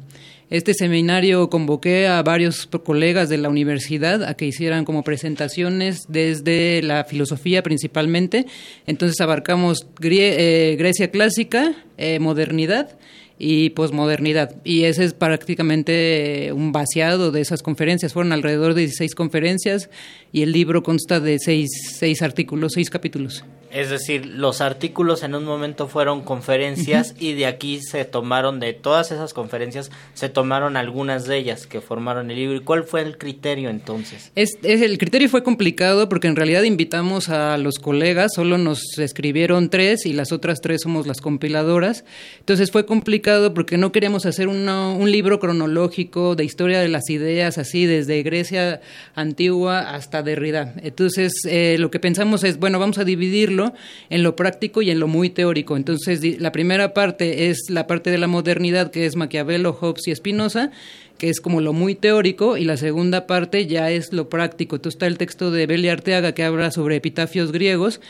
Este 0.48 0.74
seminario 0.74 1.50
convoqué 1.50 2.06
a 2.06 2.22
varios 2.22 2.68
colegas 2.84 3.28
de 3.28 3.36
la 3.36 3.48
universidad 3.48 4.22
a 4.22 4.34
que 4.34 4.46
hicieran 4.46 4.84
como 4.84 5.02
presentaciones 5.02 6.04
desde 6.08 6.82
la 6.82 7.02
filosofía 7.02 7.64
principalmente. 7.64 8.46
Entonces 8.86 9.20
abarcamos 9.20 9.88
eh, 10.00 10.76
Grecia 10.78 11.10
clásica, 11.10 11.74
eh, 11.98 12.20
modernidad 12.20 12.96
y 13.40 13.70
posmodernidad. 13.70 14.54
Y 14.62 14.84
ese 14.84 15.02
es 15.02 15.14
prácticamente 15.14 16.46
eh, 16.46 16.52
un 16.52 16.70
vaciado 16.70 17.32
de 17.32 17.40
esas 17.40 17.62
conferencias. 17.62 18.12
Fueron 18.12 18.32
alrededor 18.32 18.74
de 18.74 18.82
16 18.82 19.16
conferencias 19.16 19.90
y 20.30 20.42
el 20.42 20.52
libro 20.52 20.84
consta 20.84 21.18
de 21.18 21.40
seis, 21.40 21.70
seis 21.98 22.22
artículos, 22.22 22.74
seis 22.74 22.88
capítulos. 22.88 23.44
Es 23.76 23.90
decir, 23.90 24.24
los 24.26 24.60
artículos 24.62 25.22
en 25.22 25.34
un 25.34 25.44
momento 25.44 25.86
fueron 25.86 26.22
conferencias 26.22 27.14
y 27.18 27.34
de 27.34 27.44
aquí 27.46 27.80
se 27.82 28.04
tomaron, 28.06 28.58
de 28.58 28.72
todas 28.72 29.12
esas 29.12 29.34
conferencias, 29.34 29.90
se 30.14 30.28
tomaron 30.30 30.76
algunas 30.78 31.26
de 31.26 31.36
ellas 31.36 31.66
que 31.66 31.80
formaron 31.82 32.30
el 32.30 32.36
libro. 32.38 32.56
¿Y 32.56 32.60
cuál 32.60 32.84
fue 32.84 33.02
el 33.02 33.18
criterio 33.18 33.68
entonces? 33.68 34.32
Es, 34.34 34.50
es- 34.62 34.80
el 34.80 34.96
criterio 34.96 35.28
fue 35.28 35.42
complicado 35.42 36.08
porque 36.08 36.26
en 36.26 36.36
realidad 36.36 36.62
invitamos 36.62 37.28
a 37.28 37.58
los 37.58 37.78
colegas, 37.78 38.32
solo 38.34 38.56
nos 38.56 38.98
escribieron 38.98 39.68
tres 39.68 40.06
y 40.06 40.14
las 40.14 40.32
otras 40.32 40.60
tres 40.62 40.80
somos 40.82 41.06
las 41.06 41.20
compiladoras. 41.20 42.04
Entonces 42.38 42.70
fue 42.70 42.86
complicado 42.86 43.52
porque 43.52 43.76
no 43.76 43.92
queríamos 43.92 44.24
hacer 44.24 44.48
una- 44.48 44.88
un 44.88 45.10
libro 45.12 45.38
cronológico 45.38 46.34
de 46.34 46.44
historia 46.44 46.80
de 46.80 46.88
las 46.88 47.10
ideas, 47.10 47.58
así 47.58 47.84
desde 47.84 48.22
Grecia 48.22 48.80
antigua 49.14 49.80
hasta 49.94 50.22
Derrida. 50.22 50.72
Entonces 50.82 51.32
eh, 51.46 51.76
lo 51.78 51.90
que 51.90 51.98
pensamos 52.00 52.44
es, 52.44 52.58
bueno, 52.58 52.78
vamos 52.78 52.98
a 52.98 53.04
dividirlo 53.04 53.65
en 54.10 54.22
lo 54.22 54.36
práctico 54.36 54.82
y 54.82 54.90
en 54.90 55.00
lo 55.00 55.08
muy 55.08 55.30
teórico. 55.30 55.76
Entonces 55.76 56.40
la 56.40 56.52
primera 56.52 56.94
parte 56.94 57.48
es 57.50 57.68
la 57.68 57.86
parte 57.86 58.10
de 58.10 58.18
la 58.18 58.26
modernidad, 58.26 58.90
que 58.90 59.06
es 59.06 59.16
Maquiavelo, 59.16 59.72
Hobbes 59.72 60.08
y 60.08 60.14
Spinoza 60.14 60.70
que 61.18 61.30
es 61.30 61.40
como 61.40 61.60
lo 61.60 61.72
muy 61.72 61.94
teórico, 61.94 62.56
y 62.56 62.64
la 62.64 62.76
segunda 62.76 63.26
parte 63.26 63.66
ya 63.66 63.90
es 63.90 64.12
lo 64.12 64.28
práctico. 64.28 64.76
Entonces 64.76 64.96
está 64.96 65.06
el 65.06 65.18
texto 65.18 65.50
de 65.50 65.66
Belia 65.66 65.92
Arteaga 65.92 66.32
que 66.32 66.44
habla 66.44 66.70
sobre 66.70 66.96
epitafios 66.96 67.52
griegos, 67.52 68.00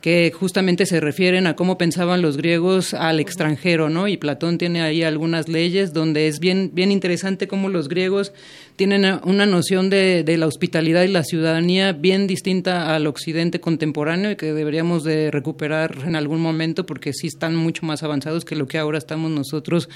que 0.00 0.32
justamente 0.38 0.84
se 0.84 1.00
refieren 1.00 1.46
a 1.46 1.56
cómo 1.56 1.78
pensaban 1.78 2.20
los 2.20 2.36
griegos 2.36 2.92
al 2.92 3.20
extranjero, 3.20 3.88
¿no? 3.88 4.06
Y 4.06 4.18
Platón 4.18 4.58
tiene 4.58 4.82
ahí 4.82 5.02
algunas 5.02 5.48
leyes 5.48 5.94
donde 5.94 6.28
es 6.28 6.40
bien, 6.40 6.72
bien 6.74 6.92
interesante 6.92 7.48
cómo 7.48 7.70
los 7.70 7.88
griegos 7.88 8.34
tienen 8.76 9.20
una 9.24 9.46
noción 9.46 9.88
de, 9.88 10.24
de 10.24 10.36
la 10.36 10.46
hospitalidad 10.46 11.02
y 11.02 11.08
la 11.08 11.22
ciudadanía 11.22 11.92
bien 11.92 12.26
distinta 12.26 12.94
al 12.94 13.06
occidente 13.06 13.60
contemporáneo 13.60 14.32
y 14.32 14.36
que 14.36 14.52
deberíamos 14.52 15.04
de 15.04 15.30
recuperar 15.30 15.96
en 16.06 16.16
algún 16.16 16.40
momento 16.40 16.84
porque 16.84 17.12
sí 17.12 17.28
están 17.28 17.54
mucho 17.54 17.86
más 17.86 18.02
avanzados 18.02 18.44
que 18.44 18.56
lo 18.56 18.66
que 18.66 18.78
ahora 18.78 18.98
estamos 18.98 19.30
nosotros, 19.30 19.88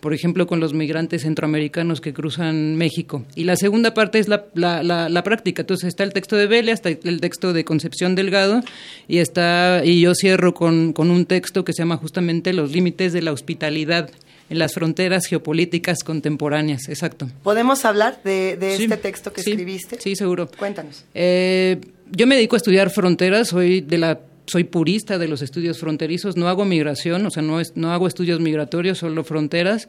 por 0.00 0.14
ejemplo, 0.14 0.46
con 0.46 0.60
los 0.60 0.74
migrantes 0.74 1.22
centroamericanos 1.22 2.00
que 2.00 2.12
cruzan 2.12 2.76
México. 2.76 3.24
Y 3.34 3.44
la 3.44 3.56
segunda 3.56 3.94
parte 3.94 4.18
es 4.18 4.28
la, 4.28 4.44
la, 4.54 4.82
la, 4.82 5.08
la 5.08 5.22
práctica. 5.22 5.62
Entonces 5.62 5.88
está 5.88 6.04
el 6.04 6.12
texto 6.12 6.36
de 6.36 6.46
Vélez, 6.46 6.74
está 6.74 6.90
el 6.90 7.20
texto 7.20 7.52
de 7.52 7.64
Concepción 7.64 8.14
Delgado 8.14 8.62
y 9.08 9.18
está 9.18 9.82
y 9.84 10.00
yo 10.00 10.14
cierro 10.14 10.54
con, 10.54 10.92
con 10.92 11.10
un 11.10 11.26
texto 11.26 11.64
que 11.64 11.72
se 11.72 11.82
llama 11.82 11.96
justamente 11.96 12.52
Los 12.52 12.72
límites 12.72 13.12
de 13.12 13.22
la 13.22 13.32
hospitalidad 13.32 14.10
en 14.50 14.58
las 14.58 14.72
fronteras 14.72 15.26
geopolíticas 15.26 16.02
contemporáneas. 16.04 16.88
Exacto. 16.88 17.28
¿Podemos 17.42 17.84
hablar 17.84 18.20
de, 18.24 18.56
de 18.56 18.76
Sí, 18.76 18.84
este 18.84 18.96
texto 18.96 19.32
que 19.32 19.42
sí, 19.42 19.50
escribiste? 19.50 20.00
Sí, 20.00 20.16
seguro. 20.16 20.48
Cuéntanos. 20.58 21.04
Eh, 21.14 21.78
yo 22.10 22.26
me 22.26 22.36
dedico 22.36 22.56
a 22.56 22.58
estudiar 22.58 22.90
fronteras, 22.90 23.48
soy 23.48 23.80
de 23.80 23.98
la 23.98 24.20
soy 24.48 24.64
purista 24.64 25.18
de 25.18 25.28
los 25.28 25.42
estudios 25.42 25.78
fronterizos, 25.78 26.36
no 26.36 26.48
hago 26.48 26.64
migración, 26.64 27.24
o 27.26 27.30
sea, 27.30 27.42
no, 27.42 27.60
es- 27.60 27.72
no 27.76 27.92
hago 27.92 28.06
estudios 28.08 28.40
migratorios, 28.40 28.98
solo 28.98 29.22
fronteras. 29.24 29.88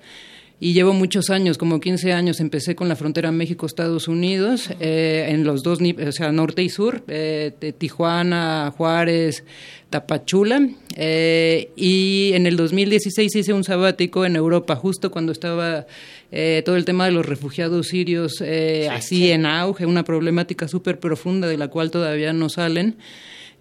Y 0.61 0.73
llevo 0.73 0.91
muchos 0.91 1.29
años, 1.29 1.57
como 1.57 1.79
15 1.79 2.11
años, 2.11 2.41
empecé 2.41 2.75
con 2.75 2.89
la 2.89 2.97
frontera 2.97 3.31
México-Estados 3.31 4.09
Unidos, 4.09 4.69
eh, 4.81 5.27
en 5.29 5.45
los 5.45 5.63
dos, 5.63 5.79
o 5.81 6.11
sea, 6.11 6.33
norte 6.33 6.61
y 6.63 6.67
sur, 6.67 7.01
eh, 7.07 7.53
de 7.61 7.71
Tijuana, 7.71 8.73
Juárez, 8.75 9.45
Tapachula. 9.89 10.67
eh, 10.97 11.69
y 11.77 12.31
en 12.33 12.45
el 12.45 12.57
2016 12.57 13.33
hice 13.37 13.53
un 13.53 13.63
sabático 13.63 14.25
en 14.25 14.35
Europa, 14.35 14.75
justo 14.75 15.11
cuando 15.11 15.31
estaba 15.31 15.85
eh, 16.31 16.61
todo 16.65 16.75
el 16.75 16.83
tema 16.83 17.05
de 17.05 17.11
los 17.11 17.25
refugiados 17.25 17.87
sirios 17.87 18.41
eh, 18.41 18.89
así 18.91 19.31
en 19.31 19.45
auge, 19.45 19.85
una 19.85 20.03
problemática 20.03 20.67
súper 20.67 20.99
profunda 20.99 21.47
de 21.47 21.55
la 21.57 21.69
cual 21.69 21.89
todavía 21.89 22.33
no 22.33 22.49
salen 22.49 22.97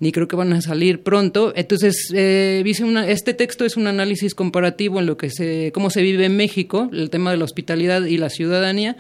ni 0.01 0.12
creo 0.12 0.28
que 0.28 0.36
van 0.36 0.53
a 0.53 0.61
salir 0.61 1.03
pronto. 1.03 1.53
Entonces, 1.57 2.11
eh, 2.14 2.62
una- 2.82 3.09
este 3.09 3.34
texto 3.34 3.64
es 3.64 3.76
un 3.76 3.86
análisis 3.86 4.34
comparativo 4.34 5.01
en 5.01 5.07
lo 5.07 5.16
que 5.16 5.30
se, 5.30 5.70
cómo 5.74 5.90
se 5.90 6.03
vive 6.03 6.24
en 6.26 6.36
México, 6.36 6.88
el 6.92 7.11
tema 7.11 7.30
de 7.30 7.36
la 7.36 7.44
hospitalidad 7.44 8.05
y 8.05 8.16
la 8.18 8.30
ciudadanía, 8.30 8.96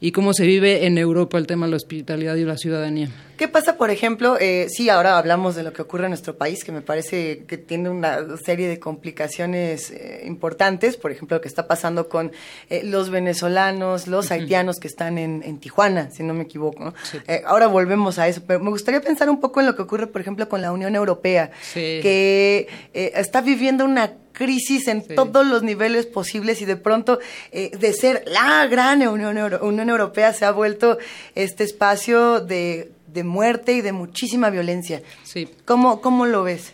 y 0.00 0.12
cómo 0.12 0.34
se 0.34 0.44
vive 0.46 0.86
en 0.86 0.98
Europa 0.98 1.38
el 1.38 1.46
tema 1.46 1.66
de 1.66 1.70
la 1.70 1.76
hospitalidad 1.76 2.36
y 2.36 2.44
la 2.44 2.58
ciudadanía. 2.58 3.08
¿Qué 3.36 3.48
pasa, 3.48 3.76
por 3.76 3.90
ejemplo? 3.90 4.36
eh, 4.38 4.68
sí, 4.70 4.88
ahora 4.88 5.18
hablamos 5.18 5.54
de 5.56 5.62
lo 5.62 5.72
que 5.72 5.82
ocurre 5.82 6.04
en 6.04 6.10
nuestro 6.10 6.36
país, 6.36 6.62
que 6.64 6.70
me 6.72 6.82
parece 6.82 7.44
que 7.46 7.58
tiene 7.58 7.90
una 7.90 8.18
serie 8.44 8.68
de 8.68 8.78
complicaciones 8.78 9.90
eh, 9.90 10.22
importantes. 10.26 10.96
Por 10.96 11.10
ejemplo, 11.10 11.36
lo 11.36 11.40
que 11.40 11.48
está 11.48 11.66
pasando 11.66 12.08
con 12.08 12.32
eh, 12.70 12.82
los 12.84 13.10
venezolanos, 13.10 14.06
los 14.06 14.30
haitianos 14.30 14.78
que 14.78 14.88
están 14.88 15.18
en, 15.18 15.42
en 15.44 15.58
Tijuana, 15.58 16.10
si 16.10 16.22
no 16.22 16.34
me 16.34 16.44
equivoco. 16.44 16.84
¿no? 16.84 16.94
Eh, 17.26 17.42
ahora 17.46 17.66
volvemos 17.66 18.18
a 18.18 18.28
eso, 18.28 18.42
pero 18.46 18.60
me 18.60 18.70
gustaría 18.70 19.00
pensar 19.00 19.28
un 19.28 19.40
poco 19.40 19.60
en 19.60 19.66
lo 19.66 19.74
que 19.76 19.82
ocurre, 19.82 20.06
por 20.06 20.20
ejemplo, 20.20 20.48
con 20.48 20.62
la 20.62 20.70
Unión 20.72 20.94
Europea, 20.94 21.50
Sí. 21.60 22.00
que 22.02 22.68
está 22.92 23.40
viviendo 23.40 23.84
una 23.84 24.12
crisis 24.32 24.88
en 24.88 25.06
todos 25.14 25.46
los 25.46 25.62
niveles 25.62 26.06
posibles 26.06 26.60
y 26.60 26.64
de 26.64 26.74
pronto 26.76 27.20
eh, 27.52 27.70
de 27.78 27.92
ser 27.92 28.24
la 28.26 28.66
gran 28.66 29.06
Unión, 29.06 29.38
Euro- 29.38 29.60
Unión 29.64 29.88
Europea 29.90 30.32
se 30.32 30.44
ha 30.44 30.50
vuelto 30.50 30.98
este 31.36 31.62
espacio 31.62 32.40
de 32.40 32.90
de 33.14 33.24
muerte 33.24 33.72
y 33.72 33.80
de 33.80 33.92
muchísima 33.92 34.50
violencia. 34.50 35.02
Sí. 35.22 35.48
¿Cómo, 35.64 36.00
cómo 36.00 36.26
lo 36.26 36.42
ves? 36.42 36.72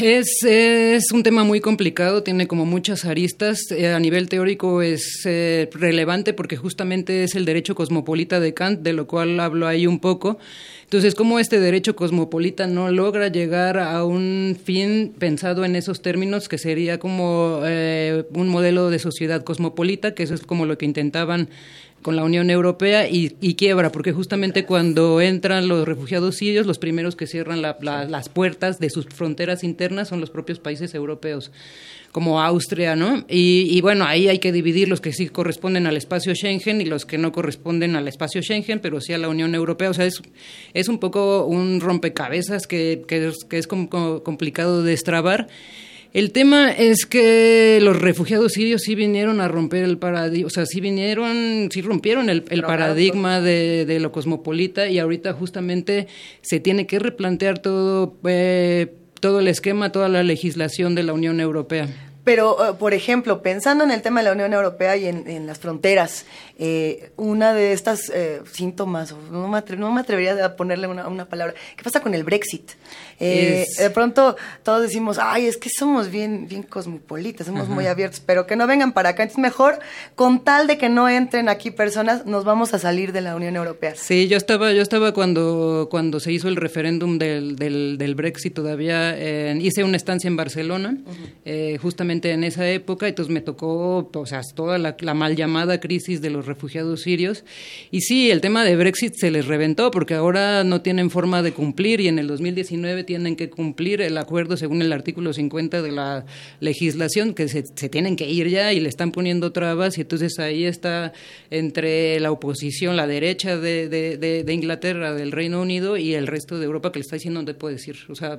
Es, 0.00 0.44
es 0.44 1.10
un 1.10 1.24
tema 1.24 1.42
muy 1.42 1.60
complicado, 1.60 2.22
tiene 2.22 2.46
como 2.46 2.64
muchas 2.64 3.04
aristas. 3.04 3.70
Eh, 3.72 3.88
a 3.88 3.98
nivel 3.98 4.28
teórico 4.28 4.80
es 4.80 5.22
eh, 5.24 5.68
relevante 5.72 6.32
porque 6.32 6.56
justamente 6.56 7.24
es 7.24 7.34
el 7.34 7.44
derecho 7.44 7.74
cosmopolita 7.74 8.38
de 8.38 8.54
Kant, 8.54 8.80
de 8.80 8.92
lo 8.92 9.08
cual 9.08 9.40
hablo 9.40 9.66
ahí 9.66 9.88
un 9.88 9.98
poco. 9.98 10.38
Entonces, 10.84 11.16
¿cómo 11.16 11.40
este 11.40 11.58
derecho 11.58 11.96
cosmopolita 11.96 12.68
no 12.68 12.92
logra 12.92 13.26
llegar 13.28 13.78
a 13.78 14.04
un 14.04 14.56
fin 14.62 15.12
pensado 15.18 15.64
en 15.64 15.74
esos 15.74 16.00
términos, 16.00 16.48
que 16.48 16.58
sería 16.58 16.98
como 16.98 17.62
eh, 17.64 18.24
un 18.34 18.48
modelo 18.48 18.88
de 18.88 19.00
sociedad 19.00 19.42
cosmopolita, 19.42 20.14
que 20.14 20.22
eso 20.22 20.34
es 20.34 20.42
como 20.42 20.64
lo 20.64 20.78
que 20.78 20.84
intentaban 20.84 21.48
con 22.02 22.16
la 22.16 22.24
Unión 22.24 22.50
Europea 22.50 23.08
y, 23.08 23.30
quiebra, 23.54 23.92
porque 23.92 24.12
justamente 24.12 24.66
cuando 24.66 25.20
entran 25.20 25.68
los 25.68 25.86
refugiados 25.86 26.36
sirios, 26.36 26.66
los 26.66 26.78
primeros 26.78 27.16
que 27.16 27.26
cierran 27.26 27.62
las 27.62 28.28
puertas 28.28 28.78
de 28.78 28.90
sus 28.90 29.06
fronteras 29.06 29.64
internas 29.64 30.08
son 30.08 30.20
los 30.20 30.30
propios 30.30 30.58
países 30.58 30.94
europeos, 30.94 31.52
como 32.10 32.42
Austria, 32.42 32.96
¿no? 32.96 33.24
Y, 33.28 33.80
bueno, 33.80 34.04
ahí 34.04 34.28
hay 34.28 34.38
que 34.38 34.52
dividir 34.52 34.88
los 34.88 35.00
que 35.00 35.12
sí 35.12 35.28
corresponden 35.28 35.86
al 35.86 35.96
espacio 35.96 36.34
Schengen 36.34 36.80
y 36.80 36.84
los 36.84 37.06
que 37.06 37.18
no 37.18 37.32
corresponden 37.32 37.96
al 37.96 38.08
espacio 38.08 38.42
Schengen, 38.42 38.80
pero 38.80 39.00
sí 39.00 39.12
a 39.12 39.18
la 39.18 39.28
Unión 39.28 39.54
Europea. 39.54 39.90
O 39.90 39.94
sea, 39.94 40.04
es, 40.04 40.20
es 40.74 40.88
un 40.88 40.98
poco 40.98 41.46
un 41.46 41.80
rompecabezas 41.80 42.66
que, 42.66 43.04
que 43.06 43.28
es, 43.28 43.44
que 43.48 43.58
es 43.58 43.66
complicado 43.66 44.82
de 44.82 44.90
destrabar. 44.90 45.48
El 46.12 46.32
tema 46.32 46.70
es 46.70 47.06
que 47.06 47.78
los 47.80 47.98
refugiados 47.98 48.52
sirios 48.52 48.82
sí 48.82 48.94
vinieron 48.94 49.40
a 49.40 49.48
romper 49.48 49.82
el 49.82 49.96
paradigma, 49.96 50.46
o 50.46 50.50
sea, 50.50 50.66
sí 50.66 50.82
vinieron, 50.82 51.70
sí 51.72 51.80
rompieron 51.80 52.28
el, 52.28 52.42
paradigma 52.42 53.40
de, 53.40 53.86
de, 53.86 53.98
lo 53.98 54.12
cosmopolita 54.12 54.88
y 54.88 54.98
ahorita 54.98 55.32
justamente 55.32 56.08
se 56.42 56.60
tiene 56.60 56.86
que 56.86 56.98
replantear 56.98 57.60
todo, 57.60 58.14
eh, 58.24 58.92
todo 59.20 59.40
el 59.40 59.48
esquema, 59.48 59.90
toda 59.90 60.10
la 60.10 60.22
legislación 60.22 60.94
de 60.94 61.02
la 61.02 61.14
Unión 61.14 61.40
Europea. 61.40 61.88
Pero, 62.24 62.70
eh, 62.70 62.74
por 62.74 62.94
ejemplo, 62.94 63.42
pensando 63.42 63.82
en 63.82 63.90
el 63.90 64.00
tema 64.00 64.20
de 64.20 64.24
la 64.24 64.32
Unión 64.32 64.52
Europea 64.52 64.96
y 64.96 65.06
en, 65.06 65.46
las 65.46 65.58
fronteras, 65.58 66.24
eh, 66.56 67.10
una 67.16 67.52
de 67.52 67.72
estas 67.72 68.10
eh, 68.14 68.40
síntomas, 68.52 69.14
no 69.30 69.48
me, 69.48 69.62
no 69.76 69.92
me, 69.92 70.00
atrevería 70.00 70.44
a 70.44 70.54
ponerle 70.54 70.86
una, 70.86 71.08
una, 71.08 71.24
palabra, 71.24 71.54
¿qué 71.76 71.82
pasa 71.82 72.00
con 72.00 72.14
el 72.14 72.22
Brexit? 72.22 72.70
De 73.18 73.90
pronto 73.94 74.36
todos 74.64 74.82
decimos, 74.82 75.18
ay, 75.20 75.46
es 75.46 75.56
que 75.56 75.68
somos 75.70 76.10
bien, 76.10 76.48
bien 76.48 76.64
cosmopolitas, 76.64 77.46
somos 77.46 77.68
muy 77.68 77.86
abiertos, 77.86 78.20
pero 78.20 78.46
que 78.48 78.56
no 78.56 78.66
vengan 78.66 78.92
para 78.92 79.10
acá. 79.10 79.22
Entonces, 79.22 79.40
mejor, 79.40 79.78
con 80.16 80.42
tal 80.42 80.66
de 80.66 80.76
que 80.76 80.88
no 80.88 81.08
entren 81.08 81.48
aquí 81.48 81.70
personas, 81.70 82.26
nos 82.26 82.44
vamos 82.44 82.74
a 82.74 82.80
salir 82.80 83.12
de 83.12 83.20
la 83.20 83.36
Unión 83.36 83.54
Europea. 83.54 83.94
Sí, 83.94 84.26
yo 84.26 84.36
estaba, 84.36 84.72
yo 84.72 84.82
estaba 84.82 85.12
cuando, 85.12 85.86
cuando 85.88 86.18
se 86.18 86.32
hizo 86.32 86.48
el 86.48 86.56
referéndum 86.56 87.18
del, 87.18 87.54
del, 87.56 88.14
Brexit, 88.16 88.54
todavía 88.54 89.16
hice 89.54 89.84
una 89.84 89.96
estancia 89.96 90.26
en 90.26 90.36
Barcelona, 90.36 90.96
justamente 91.80 92.11
en 92.12 92.44
esa 92.44 92.68
época, 92.70 93.08
entonces 93.08 93.32
me 93.32 93.40
tocó, 93.40 94.10
o 94.12 94.26
sea, 94.26 94.42
toda 94.54 94.78
la, 94.78 95.14
mal 95.14 95.36
llamada 95.36 95.80
crisis 95.80 96.20
de 96.20 96.30
los 96.30 96.46
refugiados 96.46 97.02
sirios. 97.02 97.44
Y 97.90 98.02
sí, 98.02 98.30
el 98.30 98.40
tema 98.40 98.64
de 98.64 98.76
Brexit 98.76 99.14
se 99.14 99.30
les 99.30 99.46
reventó 99.46 99.90
porque 99.90 100.14
ahora 100.14 100.64
no 100.64 100.82
tienen 100.82 101.10
forma 101.10 101.42
de 101.42 101.52
cumplir 101.52 102.00
y 102.00 102.08
en 102.08 102.18
el 102.18 102.26
2019 102.26 103.04
tienen 103.04 103.36
que 103.36 103.50
cumplir 103.50 104.00
el 104.00 104.16
acuerdo 104.18 104.56
según 104.56 104.82
el 104.82 104.92
artículo 104.92 105.32
50 105.32 105.82
de 105.82 105.92
la 105.92 106.24
legislación, 106.60 107.34
que 107.34 107.48
se, 107.48 107.62
tienen 107.62 108.16
que 108.16 108.28
ir 108.28 108.48
ya 108.48 108.72
y 108.72 108.80
le 108.80 108.88
están 108.88 109.12
poniendo 109.12 109.52
trabas 109.52 109.98
y 109.98 110.02
entonces 110.02 110.38
ahí 110.38 110.64
está 110.64 111.12
entre 111.50 112.20
la 112.20 112.30
oposición, 112.30 112.96
la 112.96 113.06
derecha 113.06 113.56
de, 113.56 114.44
Inglaterra, 114.48 115.14
del 115.14 115.32
Reino 115.32 115.60
Unido 115.62 115.96
y 115.96 116.14
el 116.14 116.26
resto 116.26 116.58
de 116.58 116.66
Europa 116.66 116.92
que 116.92 116.98
le 116.98 117.04
está 117.04 117.16
diciendo 117.16 117.44
te 117.44 117.54
puedes 117.54 117.86
ir. 117.88 117.96
O 118.08 118.14
sea, 118.14 118.38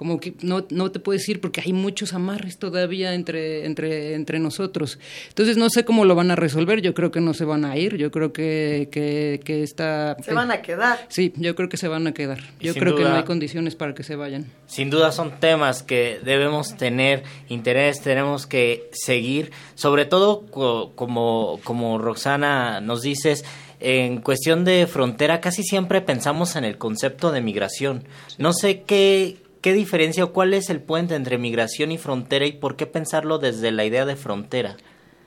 como 0.00 0.18
que 0.18 0.32
no, 0.40 0.64
no 0.70 0.90
te 0.90 0.98
puedes 0.98 1.28
ir 1.28 1.42
porque 1.42 1.60
hay 1.60 1.74
muchos 1.74 2.14
amarres 2.14 2.56
todavía 2.56 3.12
entre, 3.12 3.66
entre, 3.66 4.14
entre 4.14 4.38
nosotros. 4.38 4.98
Entonces 5.28 5.58
no 5.58 5.68
sé 5.68 5.84
cómo 5.84 6.06
lo 6.06 6.14
van 6.14 6.30
a 6.30 6.36
resolver, 6.36 6.80
yo 6.80 6.94
creo 6.94 7.10
que 7.10 7.20
no 7.20 7.34
se 7.34 7.44
van 7.44 7.66
a 7.66 7.76
ir, 7.76 7.98
yo 7.98 8.10
creo 8.10 8.32
que, 8.32 8.88
que, 8.90 9.42
que 9.44 9.62
está... 9.62 10.16
Se 10.22 10.32
van 10.32 10.52
a 10.52 10.62
quedar. 10.62 11.04
Sí, 11.10 11.34
yo 11.36 11.54
creo 11.54 11.68
que 11.68 11.76
se 11.76 11.86
van 11.86 12.06
a 12.06 12.14
quedar. 12.14 12.40
Yo 12.60 12.72
creo 12.72 12.96
que 12.96 13.02
no 13.02 13.14
hay 13.14 13.24
condiciones 13.24 13.74
para 13.74 13.94
que 13.94 14.02
se 14.02 14.16
vayan. 14.16 14.46
Sin 14.66 14.88
duda 14.88 15.12
son 15.12 15.38
temas 15.38 15.82
que 15.82 16.18
debemos 16.24 16.78
tener 16.78 17.22
interés, 17.50 18.00
tenemos 18.00 18.46
que 18.46 18.88
seguir, 18.92 19.50
sobre 19.74 20.06
todo 20.06 20.46
como, 20.46 21.60
como 21.62 21.98
Roxana 21.98 22.80
nos 22.80 23.02
dices, 23.02 23.44
en 23.80 24.22
cuestión 24.22 24.64
de 24.64 24.86
frontera 24.86 25.42
casi 25.42 25.62
siempre 25.62 26.00
pensamos 26.00 26.56
en 26.56 26.64
el 26.64 26.78
concepto 26.78 27.32
de 27.32 27.42
migración. 27.42 28.04
No 28.38 28.54
sé 28.54 28.80
qué, 28.84 29.36
¿Qué 29.60 29.72
diferencia 29.74 30.24
o 30.24 30.32
cuál 30.32 30.54
es 30.54 30.70
el 30.70 30.80
puente 30.80 31.14
entre 31.14 31.36
migración 31.36 31.92
y 31.92 31.98
frontera 31.98 32.46
y 32.46 32.52
por 32.52 32.76
qué 32.76 32.86
pensarlo 32.86 33.38
desde 33.38 33.70
la 33.72 33.84
idea 33.84 34.06
de 34.06 34.16
frontera? 34.16 34.76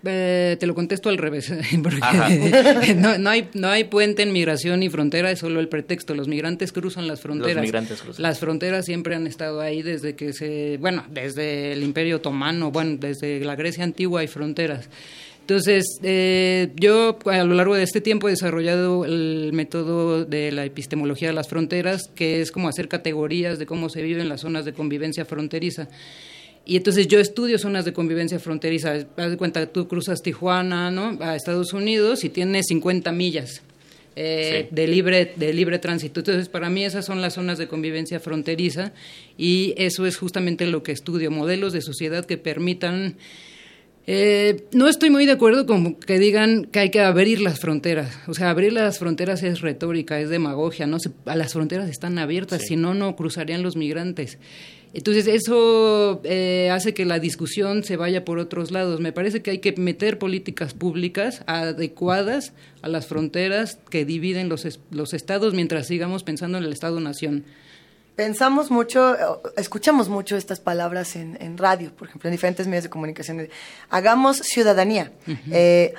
Eh, 0.05 0.57
te 0.59 0.67
lo 0.67 0.75
contesto 0.75 1.07
al 1.07 1.17
revés, 1.17 1.53
porque 1.83 1.99
no, 2.95 3.17
no, 3.17 3.29
hay, 3.29 3.49
no 3.53 3.69
hay 3.69 3.85
puente 3.85 4.23
en 4.23 4.33
migración 4.33 4.83
y 4.83 4.89
frontera, 4.89 5.31
es 5.31 5.39
solo 5.39 5.59
el 5.59 5.69
pretexto. 5.69 6.13
Los 6.13 6.27
migrantes 6.27 6.73
cruzan 6.73 7.07
las 7.07 7.21
fronteras. 7.21 7.55
Los 7.55 7.63
migrantes 7.63 8.01
cruzan. 8.01 8.21
Las 8.21 8.39
fronteras 8.39 8.85
siempre 8.85 9.15
han 9.15 9.27
estado 9.27 9.61
ahí 9.61 9.81
desde 9.81 10.15
que 10.15 10.33
se, 10.33 10.77
bueno, 10.81 11.05
desde 11.09 11.71
el 11.71 11.83
Imperio 11.83 12.17
Otomano, 12.17 12.71
bueno, 12.71 12.97
desde 12.99 13.39
la 13.45 13.55
Grecia 13.55 13.83
antigua 13.83 14.21
hay 14.21 14.27
fronteras. 14.27 14.89
Entonces, 15.43 15.99
eh, 16.03 16.71
yo 16.77 17.19
a 17.25 17.43
lo 17.43 17.53
largo 17.53 17.75
de 17.75 17.83
este 17.83 17.99
tiempo 17.99 18.29
he 18.29 18.31
desarrollado 18.31 19.03
el 19.03 19.51
método 19.51 20.23
de 20.23 20.53
la 20.53 20.63
epistemología 20.63 21.27
de 21.27 21.33
las 21.33 21.49
fronteras, 21.49 22.09
que 22.15 22.39
es 22.39 22.49
como 22.49 22.69
hacer 22.69 22.87
categorías 22.87 23.59
de 23.59 23.65
cómo 23.65 23.89
se 23.89 24.01
vive 24.01 24.21
en 24.21 24.29
las 24.29 24.39
zonas 24.39 24.63
de 24.63 24.71
convivencia 24.71 25.25
fronteriza. 25.25 25.89
Y 26.65 26.77
entonces 26.77 27.09
yo 27.09 27.19
estudio 27.19 27.59
zonas 27.59 27.83
de 27.83 27.91
convivencia 27.91 28.39
fronteriza. 28.39 29.05
Haz 29.17 29.31
de 29.31 29.35
cuenta, 29.35 29.65
tú 29.65 29.85
cruzas 29.89 30.21
Tijuana 30.21 30.89
¿no? 30.91 31.17
a 31.19 31.35
Estados 31.35 31.73
Unidos 31.73 32.23
y 32.23 32.29
tienes 32.29 32.67
50 32.67 33.11
millas. 33.11 33.63
Eh, 34.15 34.69
de 34.71 34.87
libre 34.87 35.33
de 35.35 35.51
libre 35.51 35.77
tránsito. 35.77 36.21
Entonces, 36.21 36.47
para 36.47 36.69
mí 36.69 36.85
esas 36.85 37.03
son 37.03 37.19
las 37.19 37.33
zonas 37.33 37.57
de 37.57 37.67
convivencia 37.67 38.21
fronteriza 38.21 38.93
y 39.37 39.73
eso 39.75 40.05
es 40.05 40.15
justamente 40.15 40.67
lo 40.67 40.83
que 40.83 40.93
estudio, 40.93 41.31
modelos 41.31 41.73
de 41.73 41.81
sociedad 41.81 42.23
que 42.23 42.37
permitan 42.37 43.17
eh, 44.05 44.65
no 44.73 44.89
estoy 44.89 45.09
muy 45.09 45.25
de 45.25 45.31
acuerdo 45.31 45.65
con 45.65 45.95
que 45.95 46.19
digan 46.19 46.65
que 46.65 46.79
hay 46.79 46.89
que 46.89 46.99
abrir 46.99 47.39
las 47.39 47.59
fronteras. 47.59 48.17
O 48.27 48.33
sea, 48.33 48.49
abrir 48.49 48.73
las 48.73 48.99
fronteras 48.99 49.43
es 49.43 49.61
retórica, 49.61 50.19
es 50.19 50.29
demagogia. 50.29 50.87
No 50.87 50.97
las 51.25 51.53
fronteras 51.53 51.89
están 51.89 52.17
abiertas, 52.17 52.63
si 52.63 52.75
no, 52.75 52.93
no 52.93 53.15
cruzarían 53.15 53.63
los 53.63 53.77
migrantes. 53.77 54.39
Entonces, 54.93 55.25
eso 55.27 56.21
eh, 56.23 56.69
hace 56.71 56.93
que 56.93 57.05
la 57.05 57.19
discusión 57.19 57.83
se 57.83 57.95
vaya 57.95 58.25
por 58.25 58.39
otros 58.39 58.71
lados. 58.71 58.99
Me 58.99 59.13
parece 59.13 59.41
que 59.41 59.51
hay 59.51 59.59
que 59.59 59.71
meter 59.71 60.19
políticas 60.19 60.73
públicas 60.73 61.43
adecuadas 61.47 62.53
a 62.81 62.89
las 62.89 63.07
fronteras 63.07 63.79
que 63.89 64.05
dividen 64.05 64.49
los, 64.49 64.67
los 64.91 65.13
estados 65.13 65.53
mientras 65.53 65.87
sigamos 65.87 66.23
pensando 66.23 66.57
en 66.57 66.65
el 66.65 66.73
Estado-nación 66.73 67.45
pensamos 68.15 68.69
mucho, 68.69 69.41
escuchamos 69.57 70.09
mucho 70.09 70.37
estas 70.37 70.59
palabras 70.59 71.15
en, 71.15 71.57
radio, 71.57 71.91
por 71.91 72.07
ejemplo, 72.07 72.27
en 72.29 72.33
diferentes 72.33 72.67
medios 72.67 72.83
de 72.83 72.89
comunicación. 72.89 73.47
Hagamos 73.89 74.37
ciudadanía, 74.37 75.11
eh, 75.51 75.93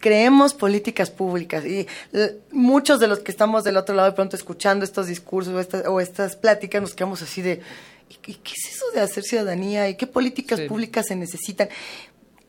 creemos 0.00 0.54
políticas 0.54 1.10
públicas 1.10 1.64
y 1.64 1.86
eh, 2.12 2.38
muchos 2.50 3.00
de 3.00 3.06
los 3.06 3.20
que 3.20 3.30
estamos 3.30 3.64
del 3.64 3.76
otro 3.76 3.94
lado 3.94 4.10
de 4.10 4.14
pronto 4.14 4.36
escuchando 4.36 4.84
estos 4.84 5.06
discursos 5.06 5.54
o 5.54 5.60
estas, 5.60 5.86
o 5.86 6.00
estas 6.00 6.36
pláticas 6.36 6.82
nos 6.82 6.94
quedamos 6.94 7.22
así 7.22 7.40
de, 7.42 7.60
¿y 8.08 8.34
qué 8.34 8.52
es 8.52 8.74
eso 8.74 8.84
de 8.92 9.00
hacer 9.00 9.22
ciudadanía? 9.22 9.88
¿Y 9.88 9.96
qué 9.96 10.06
políticas 10.06 10.60
públicas 10.62 11.06
se 11.06 11.16
necesitan? 11.16 11.68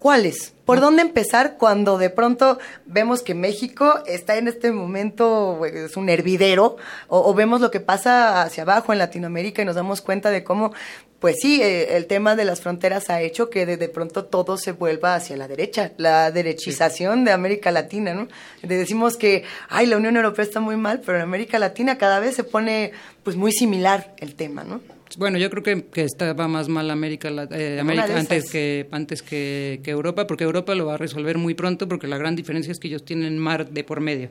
¿Cuáles? 0.01 0.55
¿Por 0.65 0.79
dónde 0.79 1.03
empezar 1.03 1.57
cuando 1.59 1.99
de 1.99 2.09
pronto 2.09 2.57
vemos 2.87 3.21
que 3.21 3.35
México 3.35 3.99
está 4.07 4.35
en 4.37 4.47
este 4.47 4.71
momento, 4.71 5.63
es 5.63 5.95
un 5.95 6.09
hervidero, 6.09 6.77
o, 7.07 7.31
vemos 7.35 7.61
lo 7.61 7.69
que 7.69 7.81
pasa 7.81 8.41
hacia 8.41 8.63
abajo 8.63 8.93
en 8.93 8.97
Latinoamérica 8.97 9.61
y 9.61 9.65
nos 9.65 9.75
damos 9.75 10.01
cuenta 10.01 10.31
de 10.31 10.43
cómo, 10.43 10.73
pues 11.19 11.35
sí, 11.39 11.61
eh, 11.61 11.97
el 11.97 12.07
tema 12.07 12.35
de 12.35 12.45
las 12.45 12.61
fronteras 12.61 13.11
ha 13.11 13.21
hecho 13.21 13.51
que 13.51 13.67
de, 13.67 13.89
pronto 13.89 14.25
todo 14.25 14.57
se 14.57 14.71
vuelva 14.71 15.13
hacia 15.13 15.37
la 15.37 15.47
derecha, 15.47 15.91
la 15.97 16.31
derechización 16.31 17.23
de 17.23 17.33
América 17.33 17.69
Latina, 17.69 18.15
¿no? 18.15 18.27
decimos 18.63 19.17
que, 19.17 19.43
ay, 19.69 19.85
la 19.85 19.97
Unión 19.97 20.15
Europea 20.15 20.45
está 20.45 20.61
muy 20.61 20.77
mal, 20.77 21.01
pero 21.05 21.19
en 21.19 21.23
América 21.25 21.59
Latina 21.59 21.99
cada 21.99 22.19
vez 22.19 22.35
se 22.35 22.43
pone, 22.43 22.91
pues, 23.21 23.35
muy 23.35 23.51
similar 23.51 24.15
el 24.17 24.33
tema, 24.33 24.63
¿no? 24.63 24.81
Bueno, 25.17 25.37
yo 25.37 25.49
creo 25.49 25.63
que, 25.63 25.85
que 25.85 26.07
va 26.33 26.47
más 26.47 26.69
mal 26.69 26.89
América, 26.89 27.29
eh, 27.51 27.79
América 27.79 28.17
antes 28.17 28.49
que 28.49 28.87
antes 28.91 29.21
que, 29.21 29.81
Europa, 29.85 30.27
porque 30.27 30.43
Europa 30.43 30.75
lo 30.75 30.85
va 30.85 30.95
a 30.95 30.97
resolver 30.97 31.37
muy 31.37 31.53
pronto, 31.53 31.87
porque 31.87 32.07
la 32.07 32.17
gran 32.17 32.35
diferencia 32.35 32.71
es 32.71 32.79
que 32.79 32.87
ellos 32.87 33.03
tienen 33.03 33.37
mar 33.37 33.69
de 33.69 33.83
por 33.83 33.99
medio. 33.99 34.29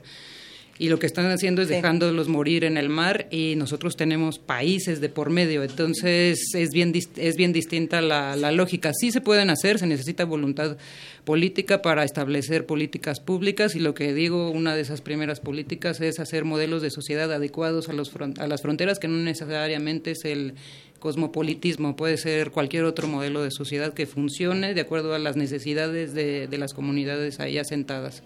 Y 0.81 0.89
lo 0.89 0.97
que 0.97 1.05
están 1.05 1.27
haciendo 1.27 1.61
es 1.61 1.67
dejándolos 1.67 2.27
morir 2.27 2.63
en 2.63 2.75
el 2.75 2.89
mar 2.89 3.27
y 3.29 3.53
nosotros 3.55 3.95
tenemos 3.95 4.39
países 4.39 4.99
de 4.99 5.09
por 5.09 5.29
medio, 5.29 5.61
entonces 5.61 6.55
es 6.55 6.71
bien, 6.71 6.91
es 7.17 7.35
bien 7.35 7.53
distinta 7.53 8.01
la, 8.01 8.35
la 8.35 8.51
lógica. 8.51 8.91
Sí 8.91 9.11
se 9.11 9.21
pueden 9.21 9.51
hacer, 9.51 9.77
se 9.77 9.85
necesita 9.85 10.25
voluntad 10.25 10.77
política 11.23 11.83
para 11.83 12.03
establecer 12.03 12.65
políticas 12.65 13.19
públicas 13.19 13.75
y 13.75 13.79
lo 13.79 13.93
que 13.93 14.11
digo, 14.15 14.49
una 14.49 14.73
de 14.73 14.81
esas 14.81 15.01
primeras 15.01 15.39
políticas 15.39 16.01
es 16.01 16.19
hacer 16.19 16.45
modelos 16.45 16.81
de 16.81 16.89
sociedad 16.89 17.31
adecuados 17.31 17.87
a, 17.87 17.93
los 17.93 18.11
a 18.39 18.47
las 18.47 18.63
fronteras, 18.63 18.97
que 18.97 19.07
no 19.07 19.17
necesariamente 19.17 20.09
es 20.09 20.25
el 20.25 20.55
cosmopolitismo, 20.97 21.95
puede 21.95 22.17
ser 22.17 22.49
cualquier 22.49 22.85
otro 22.85 23.07
modelo 23.07 23.43
de 23.43 23.51
sociedad 23.51 23.93
que 23.93 24.07
funcione 24.07 24.73
de 24.73 24.81
acuerdo 24.81 25.13
a 25.13 25.19
las 25.19 25.35
necesidades 25.35 26.15
de, 26.15 26.47
de 26.47 26.57
las 26.57 26.73
comunidades 26.73 27.39
ahí 27.39 27.59
asentadas. 27.59 28.23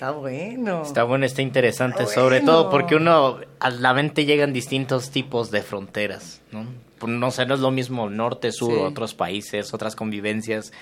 Está 0.00 0.12
bueno. 0.12 0.82
Está 0.82 1.04
bueno, 1.04 1.26
está 1.26 1.42
interesante, 1.42 2.06
sobre 2.06 2.40
todo 2.40 2.70
porque 2.70 2.96
uno 2.96 3.36
a 3.58 3.68
la 3.68 3.92
mente 3.92 4.24
llegan 4.24 4.50
distintos 4.50 5.10
tipos 5.10 5.50
de 5.50 5.60
fronteras, 5.60 6.40
¿no? 6.52 6.64
No 7.06 7.30
sé, 7.30 7.44
no 7.44 7.52
es 7.52 7.60
lo 7.60 7.70
mismo 7.70 8.08
norte, 8.08 8.50
sur, 8.50 8.72
Sí. 8.72 8.78
otros 8.80 9.12
países, 9.12 9.74
otras 9.74 9.96
convivencias. 9.96 10.72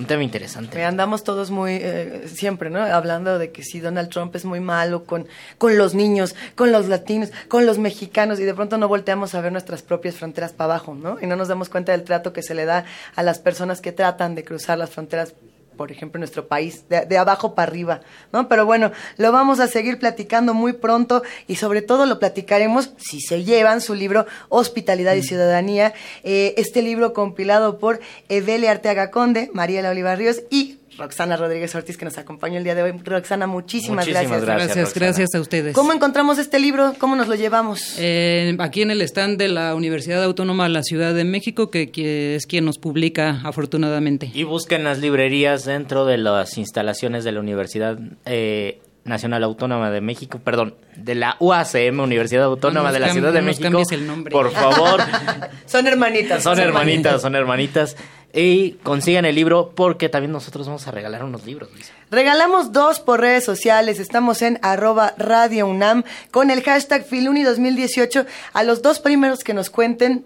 Un 0.00 0.06
tema 0.06 0.24
interesante. 0.24 0.76
Me 0.76 0.84
andamos 0.84 1.22
todos 1.22 1.52
muy, 1.52 1.78
eh, 1.80 2.24
siempre, 2.26 2.68
¿no? 2.68 2.80
Hablando 2.80 3.38
de 3.38 3.52
que 3.52 3.62
si 3.62 3.78
Donald 3.78 4.08
Trump 4.08 4.34
es 4.34 4.44
muy 4.44 4.58
malo 4.58 5.04
con, 5.04 5.28
con 5.56 5.78
los 5.78 5.94
niños, 5.94 6.34
con 6.56 6.72
los 6.72 6.88
latinos, 6.88 7.30
con 7.46 7.66
los 7.66 7.78
mexicanos, 7.78 8.40
y 8.40 8.42
de 8.42 8.54
pronto 8.54 8.76
no 8.76 8.88
volteamos 8.88 9.36
a 9.36 9.40
ver 9.40 9.52
nuestras 9.52 9.82
propias 9.82 10.16
fronteras 10.16 10.52
para 10.52 10.74
abajo, 10.74 10.96
¿no? 10.96 11.18
Y 11.22 11.28
no 11.28 11.36
nos 11.36 11.46
damos 11.46 11.68
cuenta 11.68 11.92
del 11.92 12.02
trato 12.02 12.32
que 12.32 12.42
se 12.42 12.54
le 12.54 12.64
da 12.64 12.86
a 13.14 13.22
las 13.22 13.38
personas 13.38 13.80
que 13.80 13.92
tratan 13.92 14.34
de 14.34 14.42
cruzar 14.42 14.78
las 14.78 14.90
fronteras 14.90 15.34
por 15.76 15.92
ejemplo, 15.92 16.18
en 16.18 16.20
nuestro 16.20 16.46
país, 16.46 16.88
de, 16.88 17.06
de 17.06 17.18
abajo 17.18 17.54
para 17.54 17.70
arriba, 17.70 18.00
¿no? 18.32 18.48
Pero 18.48 18.66
bueno, 18.66 18.92
lo 19.16 19.32
vamos 19.32 19.60
a 19.60 19.68
seguir 19.68 19.98
platicando 19.98 20.54
muy 20.54 20.72
pronto 20.72 21.22
y 21.46 21.56
sobre 21.56 21.82
todo 21.82 22.06
lo 22.06 22.18
platicaremos 22.18 22.92
si 22.96 23.20
se 23.20 23.44
llevan 23.44 23.80
su 23.80 23.94
libro 23.94 24.26
Hospitalidad 24.48 25.14
y 25.14 25.22
Ciudadanía, 25.22 25.94
eh, 26.22 26.54
este 26.56 26.82
libro 26.82 27.12
compilado 27.12 27.78
por 27.78 28.00
Evelia 28.28 28.70
Arteaga 28.70 29.10
Conde, 29.10 29.50
Mariela 29.52 29.90
Oliva 29.90 30.14
Ríos 30.16 30.42
y 30.50 30.78
Roxana 30.98 31.36
Rodríguez 31.36 31.74
Ortiz 31.74 31.96
que 31.96 32.04
nos 32.04 32.18
acompañó 32.18 32.58
el 32.58 32.64
día 32.64 32.74
de 32.74 32.82
hoy. 32.82 32.92
Roxana, 33.04 33.46
muchísimas, 33.46 34.06
Muchísimas 34.06 34.42
gracias. 34.42 34.66
gracias, 34.68 34.94
gracias 34.94 35.34
a 35.34 35.40
ustedes. 35.40 35.74
¿Cómo 35.74 35.92
encontramos 35.92 36.38
este 36.38 36.58
libro? 36.60 36.94
¿Cómo 36.98 37.16
nos 37.16 37.28
lo 37.28 37.34
llevamos? 37.34 37.96
Eh, 37.98 38.56
aquí 38.60 38.82
en 38.82 38.90
el 38.90 39.02
stand 39.02 39.38
de 39.38 39.48
la 39.48 39.74
Universidad 39.74 40.22
Autónoma 40.22 40.64
de 40.64 40.70
la 40.70 40.82
Ciudad 40.82 41.14
de 41.14 41.24
México, 41.24 41.70
que, 41.70 41.90
que 41.90 42.36
es 42.36 42.46
quien 42.46 42.64
nos 42.64 42.78
publica 42.78 43.40
afortunadamente. 43.44 44.30
Y 44.34 44.44
busquen 44.44 44.84
las 44.84 44.98
librerías 44.98 45.64
dentro 45.64 46.04
de 46.06 46.18
las 46.18 46.56
instalaciones 46.58 47.24
de 47.24 47.32
la 47.32 47.40
Universidad 47.40 47.98
eh, 48.24 48.80
Nacional 49.04 49.44
Autónoma 49.44 49.90
de 49.90 50.00
México, 50.00 50.40
perdón, 50.42 50.76
de 50.96 51.14
la 51.14 51.36
UACM, 51.38 52.00
Universidad 52.00 52.44
Autónoma 52.44 52.78
No 52.78 52.84
nos 52.84 52.92
de 52.94 53.00
la 53.00 53.12
Ciudad 53.12 53.32
de 53.34 53.42
no 53.42 53.46
nos 53.48 53.58
México. 53.60 53.82
el 53.92 54.06
nombre. 54.06 54.30
Por 54.32 54.50
favor, 54.50 55.00
son 55.66 55.86
hermanitas. 55.86 56.42
son 56.42 56.58
hermanitas, 56.58 57.20
son 57.20 57.34
hermanitas. 57.34 57.96
Y 58.36 58.72
consigan 58.82 59.24
el 59.24 59.36
libro 59.36 59.72
porque 59.76 60.08
también 60.08 60.32
nosotros 60.32 60.66
vamos 60.66 60.88
a 60.88 60.90
regalar 60.90 61.22
unos 61.22 61.46
libros, 61.46 61.70
Luisa. 61.72 61.92
Regalamos 62.10 62.72
dos 62.72 62.98
por 62.98 63.20
redes 63.20 63.44
sociales. 63.44 64.00
Estamos 64.00 64.42
en 64.42 64.58
arroba 64.60 65.14
Radio 65.16 65.68
UNAM 65.68 66.02
con 66.32 66.50
el 66.50 66.62
hashtag 66.62 67.06
Filuni 67.06 67.44
2018. 67.44 68.26
A 68.52 68.64
los 68.64 68.82
dos 68.82 68.98
primeros 68.98 69.44
que 69.44 69.54
nos 69.54 69.70
cuenten 69.70 70.24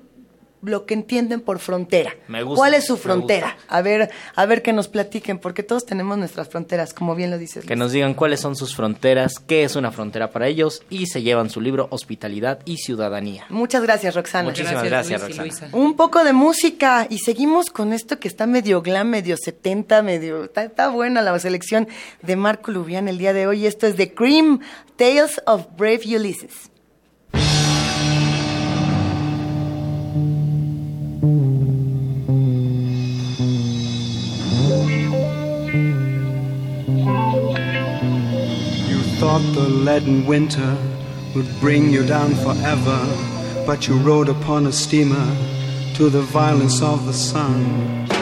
lo 0.63 0.87
que 0.87 0.95
entienden 0.95 1.41
por 1.41 1.59
frontera. 1.59 2.15
Me 2.27 2.43
gusta, 2.43 2.59
¿Cuál 2.59 2.75
es 2.75 2.87
su 2.87 2.97
frontera? 2.97 3.57
A 3.69 3.83
ver, 3.83 4.11
a 4.35 4.47
ver 4.47 4.63
que 4.63 4.73
nos 4.73 4.89
platiquen, 4.89 5.39
porque 5.39 5.63
todos 5.63 5.87
tenemos 5.87 6.19
nuestras 6.19 6.49
fronteras, 6.49 6.93
como 6.93 7.15
bien 7.15 7.31
lo 7.31 7.39
dices. 7.39 7.65
Que 7.65 7.77
nos 7.77 7.93
digan 7.93 8.15
cuáles 8.15 8.41
son 8.41 8.57
sus 8.57 8.75
fronteras, 8.75 9.35
qué 9.39 9.65
es 9.65 9.77
una 9.77 9.93
frontera 9.93 10.31
para 10.31 10.49
ellos 10.49 10.83
y 10.91 11.07
se 11.07 11.23
llevan 11.23 11.51
su 11.51 11.61
libro 11.61 11.89
Hospitalidad 11.91 12.61
y 12.65 12.79
Ciudadanía. 12.79 13.47
Muchas 13.49 13.83
gracias, 13.83 14.15
Roxana. 14.15 14.49
Muchísimas 14.49 14.85
gracias, 14.85 15.21
Roxana. 15.21 15.71
Un 15.73 15.95
poco 15.97 16.25
de 16.25 16.33
música 16.33 17.07
y 17.09 17.19
seguimos 17.19 17.71
con 17.71 17.93
esto 17.93 18.19
que 18.19 18.29
está 18.29 18.47
medio 18.47 18.83
glam, 18.83 19.09
medio 19.09 19.37
70, 19.37 20.03
medio... 20.03 20.45
Está, 20.45 20.65
está 20.65 20.89
buena 20.89 21.23
la 21.23 21.39
selección 21.39 21.89
de 22.23 22.37
Marco 22.37 22.71
Lubián 22.71 23.09
el 23.09 23.19
día 23.19 23.33
de 23.33 23.47
hoy. 23.47 23.67
Esto 23.67 23.87
es 23.87 23.97
The 23.97 24.15
Cream, 24.15 24.61
Tales 24.97 25.41
of 25.47 25.67
Brave 25.77 26.01
Ulysses. 26.17 26.71
Thought 39.29 39.55
the 39.55 39.69
leaden 39.69 40.25
winter 40.25 40.75
would 41.35 41.47
bring 41.61 41.91
you 41.91 42.03
down 42.07 42.35
forever, 42.37 42.99
but 43.67 43.87
you 43.87 43.95
rode 43.99 44.31
upon 44.31 44.67
a 44.67 44.73
steamer 44.73 45.37
to 45.95 46.09
the 46.09 46.23
violence 46.23 46.81
of 46.81 47.05
the 47.05 47.13
sun. 47.13 48.18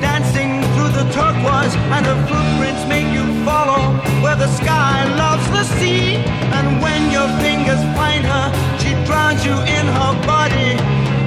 Dancing 0.00 0.62
through 0.74 0.92
the 0.94 1.02
turquoise, 1.10 1.74
and 1.94 2.06
her 2.06 2.20
footprints 2.28 2.86
make 2.86 3.08
you 3.12 3.24
follow 3.44 3.82
where 4.22 4.36
the 4.36 4.46
sky 4.46 5.02
loves 5.16 5.46
the 5.50 5.64
sea. 5.78 6.22
And 6.56 6.80
when 6.80 7.10
your 7.10 7.28
fingers 7.42 7.82
find 7.98 8.24
her, 8.24 8.46
she 8.78 8.90
drowns 9.04 9.44
you 9.44 9.54
in 9.78 9.86
her 9.98 10.12
body, 10.24 10.78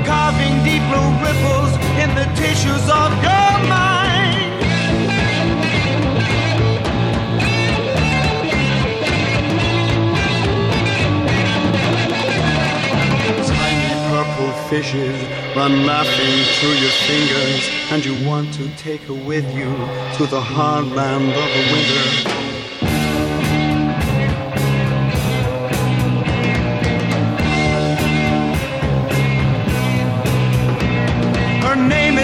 carving 0.07 0.55
deep 0.63 0.84
blue 0.89 1.11
ripples 1.26 1.71
in 2.01 2.09
the 2.15 2.28
tissues 2.39 2.86
of 2.89 3.11
your 3.21 3.51
mind. 3.67 4.24
Purple 14.26 14.51
fishes 14.69 15.21
run 15.55 15.86
laughing 15.86 16.43
through 16.59 16.76
your 16.84 16.91
fingers, 17.07 17.69
and 17.91 18.03
you 18.05 18.28
want 18.28 18.53
to 18.53 18.67
take 18.76 19.01
her 19.01 19.13
with 19.13 19.45
you 19.55 19.69
to 20.17 20.26
the 20.28 20.41
hard 20.41 20.88
land 20.88 21.30
of 21.30 21.49
the 21.55 21.63
winter. 21.73 22.05
Her 31.65 31.76
name 31.76 32.15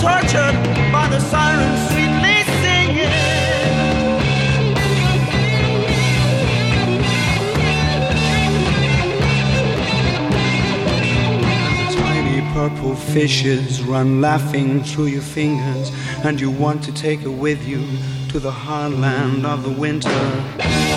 tortured 0.00 0.56
by 0.90 1.06
the 1.10 1.20
sirens 1.20 1.90
sweetly 1.90 2.38
singing. 2.62 3.10
Tiny 11.92 12.40
purple 12.54 12.96
fishes 12.96 13.82
run 13.82 14.22
laughing 14.22 14.82
through 14.82 15.06
your 15.06 15.20
fingers, 15.20 15.92
and 16.24 16.40
you 16.40 16.50
want 16.50 16.82
to 16.84 16.92
take 16.94 17.20
her 17.20 17.30
with 17.30 17.62
you 17.68 17.86
to 18.30 18.38
the 18.38 18.50
hard 18.50 18.94
land 18.94 19.44
of 19.44 19.64
the 19.64 19.70
winter. 19.70 20.89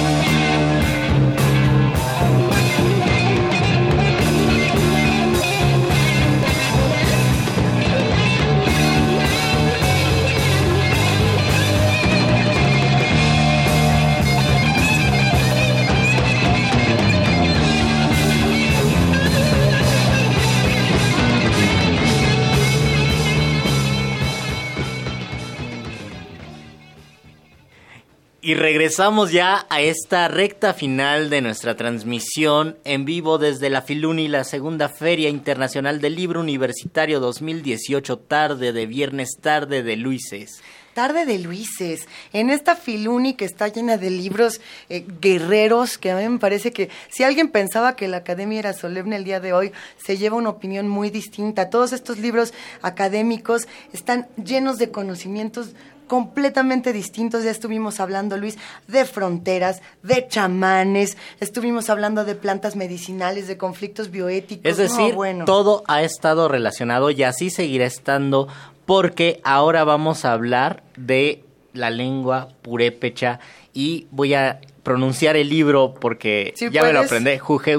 Y 28.45 28.55
regresamos 28.55 29.31
ya 29.31 29.65
a 29.69 29.79
esta 29.79 30.27
recta 30.27 30.73
final 30.73 31.29
de 31.29 31.39
nuestra 31.39 31.77
transmisión 31.77 32.77
en 32.83 33.05
vivo 33.05 33.37
desde 33.37 33.69
la 33.69 33.83
Filuni, 33.83 34.27
la 34.27 34.43
segunda 34.43 34.89
Feria 34.89 35.29
Internacional 35.29 36.01
del 36.01 36.15
Libro 36.15 36.41
Universitario 36.41 37.21
2018, 37.21 38.19
tarde 38.19 38.73
de 38.73 38.85
viernes, 38.85 39.37
tarde 39.39 39.81
de 39.81 39.95
Luises. 39.95 40.61
Tarde 40.93 41.25
de 41.25 41.39
Luises, 41.39 42.05
en 42.33 42.49
esta 42.49 42.75
Filuni 42.75 43.35
que 43.35 43.45
está 43.45 43.69
llena 43.69 43.95
de 43.95 44.09
libros 44.09 44.59
eh, 44.89 45.05
guerreros, 45.21 45.97
que 45.97 46.11
a 46.11 46.17
mí 46.17 46.27
me 46.27 46.37
parece 46.37 46.73
que 46.73 46.89
si 47.09 47.23
alguien 47.23 47.47
pensaba 47.47 47.95
que 47.95 48.09
la 48.09 48.17
academia 48.17 48.59
era 48.59 48.73
solemne 48.73 49.15
el 49.15 49.23
día 49.23 49.39
de 49.39 49.53
hoy, 49.53 49.71
se 49.95 50.17
lleva 50.17 50.35
una 50.35 50.49
opinión 50.49 50.89
muy 50.89 51.09
distinta. 51.09 51.69
Todos 51.69 51.93
estos 51.93 52.19
libros 52.19 52.53
académicos 52.81 53.69
están 53.93 54.27
llenos 54.35 54.79
de 54.79 54.91
conocimientos 54.91 55.69
completamente 56.13 56.93
distintos. 56.93 57.43
Ya 57.43 57.49
estuvimos 57.49 57.99
hablando, 57.99 58.37
Luis, 58.37 58.59
de 58.87 59.03
fronteras, 59.03 59.81
de 60.03 60.27
chamanes, 60.27 61.17
estuvimos 61.39 61.89
hablando 61.89 62.23
de 62.23 62.35
plantas 62.35 62.75
medicinales, 62.75 63.47
de 63.47 63.57
conflictos 63.57 64.11
bioéticos. 64.11 64.63
Es 64.63 64.77
decir, 64.77 65.15
bueno. 65.15 65.45
todo 65.45 65.83
ha 65.87 66.03
estado 66.03 66.49
relacionado 66.49 67.09
y 67.09 67.23
así 67.23 67.49
seguirá 67.49 67.87
estando 67.87 68.47
porque 68.85 69.41
ahora 69.43 69.85
vamos 69.85 70.23
a 70.23 70.33
hablar 70.33 70.83
de 70.97 71.43
la 71.73 71.89
lengua 71.89 72.49
purépecha 72.61 73.39
y 73.73 74.05
voy 74.11 74.35
a 74.35 74.61
pronunciar 74.83 75.35
el 75.35 75.49
libro 75.49 75.95
porque 75.99 76.53
Sí, 76.55 76.67
ya 76.71 76.83
me 76.83 76.93
lo 76.93 76.99
aprendí, 76.99 77.39
Juge 77.39 77.75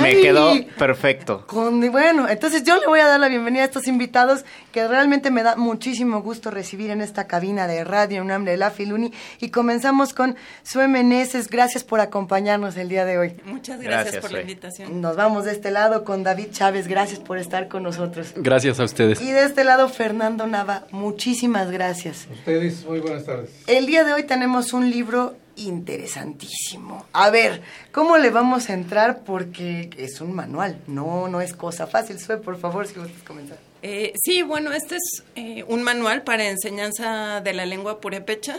Me 0.00 0.20
quedó 0.20 0.52
perfecto. 0.78 1.46
Con- 1.46 1.80
bueno, 1.90 2.28
entonces 2.28 2.62
yo 2.64 2.78
le 2.78 2.86
voy 2.86 3.00
a 3.00 3.06
dar 3.06 3.20
la 3.20 3.28
bienvenida 3.28 3.62
a 3.62 3.66
estos 3.66 3.86
invitados 3.86 4.44
que 4.72 4.86
realmente 4.86 5.30
me 5.30 5.42
da 5.42 5.56
muchísimo 5.56 6.22
gusto 6.22 6.50
recibir 6.50 6.90
en 6.90 7.00
esta 7.00 7.26
cabina 7.26 7.66
de 7.66 7.84
Radio 7.84 8.22
UNAM 8.22 8.44
de 8.44 8.56
la 8.56 8.70
Filuni 8.70 9.12
y 9.40 9.50
comenzamos 9.50 10.14
con 10.14 10.36
Sue 10.62 10.88
Meneses, 10.88 11.48
gracias 11.48 11.84
por 11.84 12.00
acompañarnos 12.00 12.76
el 12.76 12.88
día 12.88 13.04
de 13.04 13.18
hoy. 13.18 13.36
Muchas 13.44 13.80
Gracias, 13.80 14.12
gracias, 14.12 14.22
por 14.22 14.32
la 14.32 14.40
invitación. 14.42 15.00
Nos 15.00 15.16
vamos 15.16 15.44
de 15.44 15.52
este 15.52 15.70
lado 15.70 16.04
con 16.04 16.22
David 16.22 16.48
Chávez, 16.52 16.86
gracias 16.86 17.18
por 17.20 17.38
estar 17.38 17.68
con 17.68 17.82
nosotros. 17.82 18.32
Gracias 18.36 18.78
a 18.80 18.84
ustedes. 18.84 19.20
Y 19.20 19.30
de 19.32 19.44
este 19.44 19.64
lado 19.64 19.88
Fernando 19.88 20.46
Nava, 20.46 20.86
muchísimas 20.90 21.70
gracias. 21.70 22.26
Ustedes, 22.30 22.84
muy 22.84 23.00
buenas 23.00 23.24
tardes. 23.24 23.50
El 23.66 23.86
día 23.86 24.04
de 24.04 24.12
hoy 24.12 24.24
tenemos 24.24 24.72
un 24.72 24.90
libro 24.90 25.34
interesantísimo. 25.66 27.06
A 27.12 27.30
ver, 27.30 27.62
¿cómo 27.92 28.18
le 28.18 28.30
vamos 28.30 28.70
a 28.70 28.74
entrar? 28.74 29.22
Porque 29.24 29.90
es 29.96 30.20
un 30.20 30.34
manual, 30.34 30.80
no, 30.86 31.28
no 31.28 31.40
es 31.40 31.54
cosa 31.54 31.86
fácil. 31.86 32.18
Sue, 32.18 32.38
por 32.38 32.58
favor, 32.58 32.86
si 32.86 32.94
gustas 32.94 33.22
comenzar. 33.22 33.58
Eh, 33.82 34.12
sí, 34.22 34.42
bueno, 34.42 34.72
este 34.72 34.96
es 34.96 35.24
eh, 35.36 35.64
un 35.66 35.82
manual 35.82 36.22
para 36.22 36.48
enseñanza 36.48 37.40
de 37.40 37.52
la 37.54 37.66
lengua 37.66 38.00
purépecha. 38.00 38.58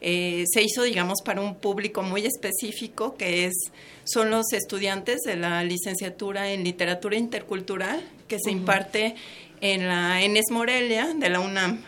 Eh, 0.00 0.44
se 0.52 0.62
hizo, 0.62 0.82
digamos, 0.82 1.22
para 1.24 1.40
un 1.40 1.56
público 1.56 2.02
muy 2.02 2.26
específico, 2.26 3.16
que 3.16 3.46
es 3.46 3.54
son 4.04 4.30
los 4.30 4.52
estudiantes 4.52 5.22
de 5.22 5.36
la 5.36 5.64
licenciatura 5.64 6.52
en 6.52 6.62
literatura 6.62 7.16
intercultural, 7.16 8.02
que 8.28 8.38
se 8.38 8.50
imparte 8.50 9.16
en 9.60 9.88
la 9.88 10.22
ENES 10.22 10.50
Morelia 10.50 11.12
de 11.14 11.28
la 11.28 11.40
UNAM. 11.40 11.82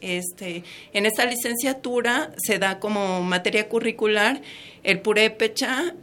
Este, 0.00 0.62
en 0.92 1.06
esta 1.06 1.24
licenciatura 1.24 2.32
se 2.36 2.58
da 2.58 2.78
como 2.80 3.22
materia 3.22 3.68
curricular 3.68 4.42
el 4.82 5.00
purépecha 5.00 5.94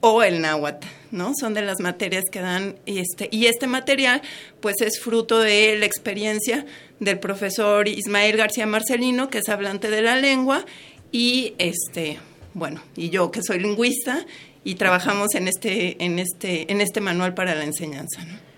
o 0.00 0.22
el 0.22 0.42
náhuatl, 0.42 0.86
¿no? 1.12 1.32
Son 1.34 1.54
de 1.54 1.62
las 1.62 1.80
materias 1.80 2.24
que 2.30 2.40
dan 2.40 2.76
y 2.84 2.98
este 2.98 3.28
y 3.32 3.46
este 3.46 3.66
material 3.66 4.20
pues 4.60 4.76
es 4.82 5.00
fruto 5.00 5.40
de 5.40 5.78
la 5.78 5.86
experiencia 5.86 6.66
del 7.00 7.18
profesor 7.18 7.88
Ismael 7.88 8.36
García 8.36 8.66
Marcelino, 8.66 9.30
que 9.30 9.38
es 9.38 9.48
hablante 9.48 9.88
de 9.88 10.02
la 10.02 10.16
lengua 10.16 10.66
y 11.10 11.54
este, 11.58 12.18
bueno, 12.52 12.82
y 12.96 13.08
yo 13.08 13.30
que 13.30 13.40
soy 13.42 13.60
lingüista 13.60 14.26
y 14.62 14.74
trabajamos 14.74 15.34
en 15.34 15.48
este 15.48 16.04
en 16.04 16.18
este 16.18 16.70
en 16.70 16.82
este 16.82 17.00
manual 17.00 17.32
para 17.32 17.54
la 17.54 17.64
enseñanza, 17.64 18.24
¿no? 18.24 18.53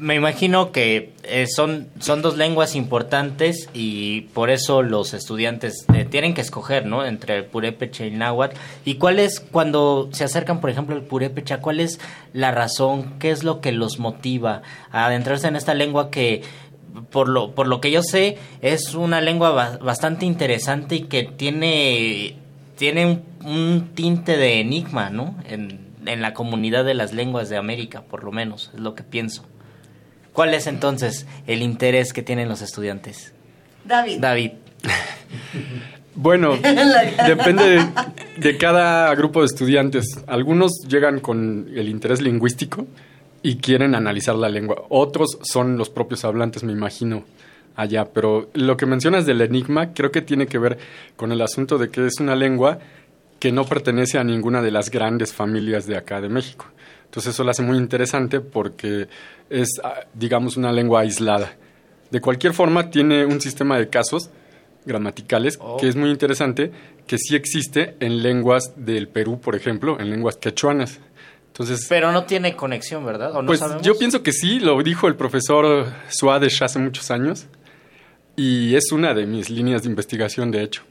Me 0.00 0.14
imagino 0.14 0.72
que 0.72 1.12
eh, 1.24 1.46
son, 1.46 1.88
son 1.98 2.22
dos 2.22 2.38
lenguas 2.38 2.74
importantes 2.74 3.68
y 3.74 4.22
por 4.32 4.48
eso 4.48 4.80
los 4.80 5.12
estudiantes 5.12 5.84
eh, 5.92 6.06
tienen 6.06 6.32
que 6.32 6.40
escoger, 6.40 6.86
¿no? 6.86 7.04
Entre 7.04 7.36
el 7.36 7.44
purépecha 7.44 8.06
y 8.06 8.08
el 8.08 8.18
náhuatl. 8.18 8.56
¿Y 8.86 8.94
cuál 8.94 9.18
es, 9.18 9.40
cuando 9.40 10.08
se 10.12 10.24
acercan, 10.24 10.62
por 10.62 10.70
ejemplo, 10.70 10.96
al 10.96 11.02
purépecha, 11.02 11.60
cuál 11.60 11.80
es 11.80 12.00
la 12.32 12.50
razón, 12.50 13.18
qué 13.18 13.30
es 13.30 13.44
lo 13.44 13.60
que 13.60 13.72
los 13.72 13.98
motiva 13.98 14.62
a 14.90 15.04
adentrarse 15.04 15.48
en 15.48 15.56
esta 15.56 15.74
lengua 15.74 16.10
que, 16.10 16.44
por 17.10 17.28
lo, 17.28 17.54
por 17.54 17.66
lo 17.66 17.82
que 17.82 17.90
yo 17.90 18.02
sé, 18.02 18.38
es 18.62 18.94
una 18.94 19.20
lengua 19.20 19.50
ba- 19.50 19.76
bastante 19.82 20.24
interesante 20.24 20.94
y 20.94 21.00
que 21.02 21.24
tiene, 21.24 22.36
tiene 22.78 23.04
un, 23.04 23.22
un 23.44 23.90
tinte 23.94 24.38
de 24.38 24.60
enigma, 24.60 25.10
¿no? 25.10 25.36
En, 25.46 25.78
en 26.06 26.22
la 26.22 26.32
comunidad 26.32 26.86
de 26.86 26.94
las 26.94 27.12
lenguas 27.12 27.50
de 27.50 27.58
América, 27.58 28.00
por 28.00 28.24
lo 28.24 28.32
menos, 28.32 28.70
es 28.72 28.80
lo 28.80 28.94
que 28.94 29.02
pienso. 29.02 29.44
¿Cuál 30.40 30.54
es 30.54 30.66
entonces 30.66 31.26
el 31.46 31.60
interés 31.60 32.14
que 32.14 32.22
tienen 32.22 32.48
los 32.48 32.62
estudiantes? 32.62 33.34
David. 33.84 34.20
David. 34.20 34.52
Bueno, 36.14 36.56
depende 37.26 37.62
de, 37.64 37.86
de 38.38 38.56
cada 38.58 39.14
grupo 39.14 39.40
de 39.40 39.46
estudiantes. 39.46 40.06
Algunos 40.26 40.72
llegan 40.88 41.20
con 41.20 41.68
el 41.74 41.88
interés 41.90 42.22
lingüístico 42.22 42.86
y 43.42 43.56
quieren 43.56 43.94
analizar 43.94 44.34
la 44.34 44.48
lengua. 44.48 44.82
Otros 44.88 45.38
son 45.42 45.76
los 45.76 45.90
propios 45.90 46.24
hablantes, 46.24 46.62
me 46.62 46.72
imagino, 46.72 47.24
allá. 47.76 48.06
Pero 48.06 48.50
lo 48.54 48.78
que 48.78 48.86
mencionas 48.86 49.26
del 49.26 49.42
enigma 49.42 49.92
creo 49.92 50.10
que 50.10 50.22
tiene 50.22 50.46
que 50.46 50.58
ver 50.58 50.78
con 51.16 51.32
el 51.32 51.42
asunto 51.42 51.76
de 51.76 51.90
que 51.90 52.06
es 52.06 52.18
una 52.18 52.34
lengua 52.34 52.78
que 53.38 53.52
no 53.52 53.64
pertenece 53.64 54.18
a 54.18 54.24
ninguna 54.24 54.62
de 54.62 54.70
las 54.70 54.90
grandes 54.90 55.34
familias 55.34 55.86
de 55.86 55.98
acá 55.98 56.22
de 56.22 56.30
México. 56.30 56.66
Entonces 57.10 57.34
eso 57.34 57.42
lo 57.42 57.50
hace 57.50 57.62
muy 57.62 57.76
interesante 57.76 58.38
porque 58.38 59.08
es, 59.48 59.80
ah, 59.82 60.04
digamos, 60.14 60.56
una 60.56 60.70
lengua 60.70 61.00
aislada. 61.00 61.56
De 62.12 62.20
cualquier 62.20 62.54
forma, 62.54 62.88
tiene 62.88 63.26
un 63.26 63.40
sistema 63.40 63.76
de 63.80 63.88
casos 63.88 64.30
gramaticales 64.84 65.58
que 65.80 65.88
es 65.88 65.96
muy 65.96 66.10
interesante, 66.10 66.70
que 67.08 67.18
sí 67.18 67.34
existe 67.34 67.96
en 67.98 68.22
lenguas 68.22 68.74
del 68.76 69.08
Perú, 69.08 69.40
por 69.40 69.56
ejemplo, 69.56 69.98
en 69.98 70.08
lenguas 70.08 70.36
quechuanas. 70.36 71.00
Entonces, 71.48 71.84
Pero 71.88 72.12
no 72.12 72.26
tiene 72.26 72.54
conexión, 72.54 73.04
¿verdad? 73.04 73.34
¿O 73.34 73.42
no 73.42 73.48
pues 73.48 73.58
sabemos? 73.58 73.82
yo 73.82 73.98
pienso 73.98 74.22
que 74.22 74.30
sí, 74.30 74.60
lo 74.60 74.80
dijo 74.80 75.08
el 75.08 75.16
profesor 75.16 75.86
Suárez 76.10 76.62
hace 76.62 76.78
muchos 76.78 77.10
años 77.10 77.48
y 78.36 78.76
es 78.76 78.92
una 78.92 79.14
de 79.14 79.26
mis 79.26 79.50
líneas 79.50 79.82
de 79.82 79.88
investigación, 79.88 80.52
de 80.52 80.62
hecho. 80.62 80.84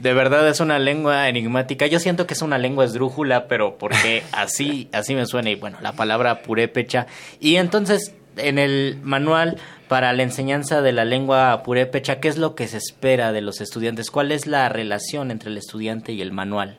De 0.00 0.14
verdad 0.14 0.48
es 0.48 0.60
una 0.60 0.78
lengua 0.78 1.28
enigmática. 1.28 1.86
Yo 1.86 2.00
siento 2.00 2.26
que 2.26 2.32
es 2.32 2.40
una 2.40 2.56
lengua 2.56 2.86
esdrújula, 2.86 3.48
pero 3.48 3.76
porque 3.76 4.22
así, 4.32 4.88
así 4.92 5.14
me 5.14 5.26
suena. 5.26 5.50
Y 5.50 5.56
bueno, 5.56 5.78
la 5.82 5.92
palabra 5.92 6.42
purépecha. 6.42 7.06
Y 7.38 7.56
entonces, 7.56 8.14
en 8.36 8.58
el 8.58 8.98
manual 9.02 9.58
para 9.88 10.12
la 10.12 10.22
enseñanza 10.22 10.80
de 10.82 10.92
la 10.92 11.04
lengua 11.04 11.62
purépecha, 11.64 12.20
¿qué 12.20 12.28
es 12.28 12.38
lo 12.38 12.54
que 12.54 12.68
se 12.68 12.78
espera 12.78 13.32
de 13.32 13.42
los 13.42 13.60
estudiantes? 13.60 14.10
¿Cuál 14.10 14.32
es 14.32 14.46
la 14.46 14.68
relación 14.68 15.30
entre 15.30 15.50
el 15.50 15.58
estudiante 15.58 16.12
y 16.12 16.22
el 16.22 16.32
manual? 16.32 16.78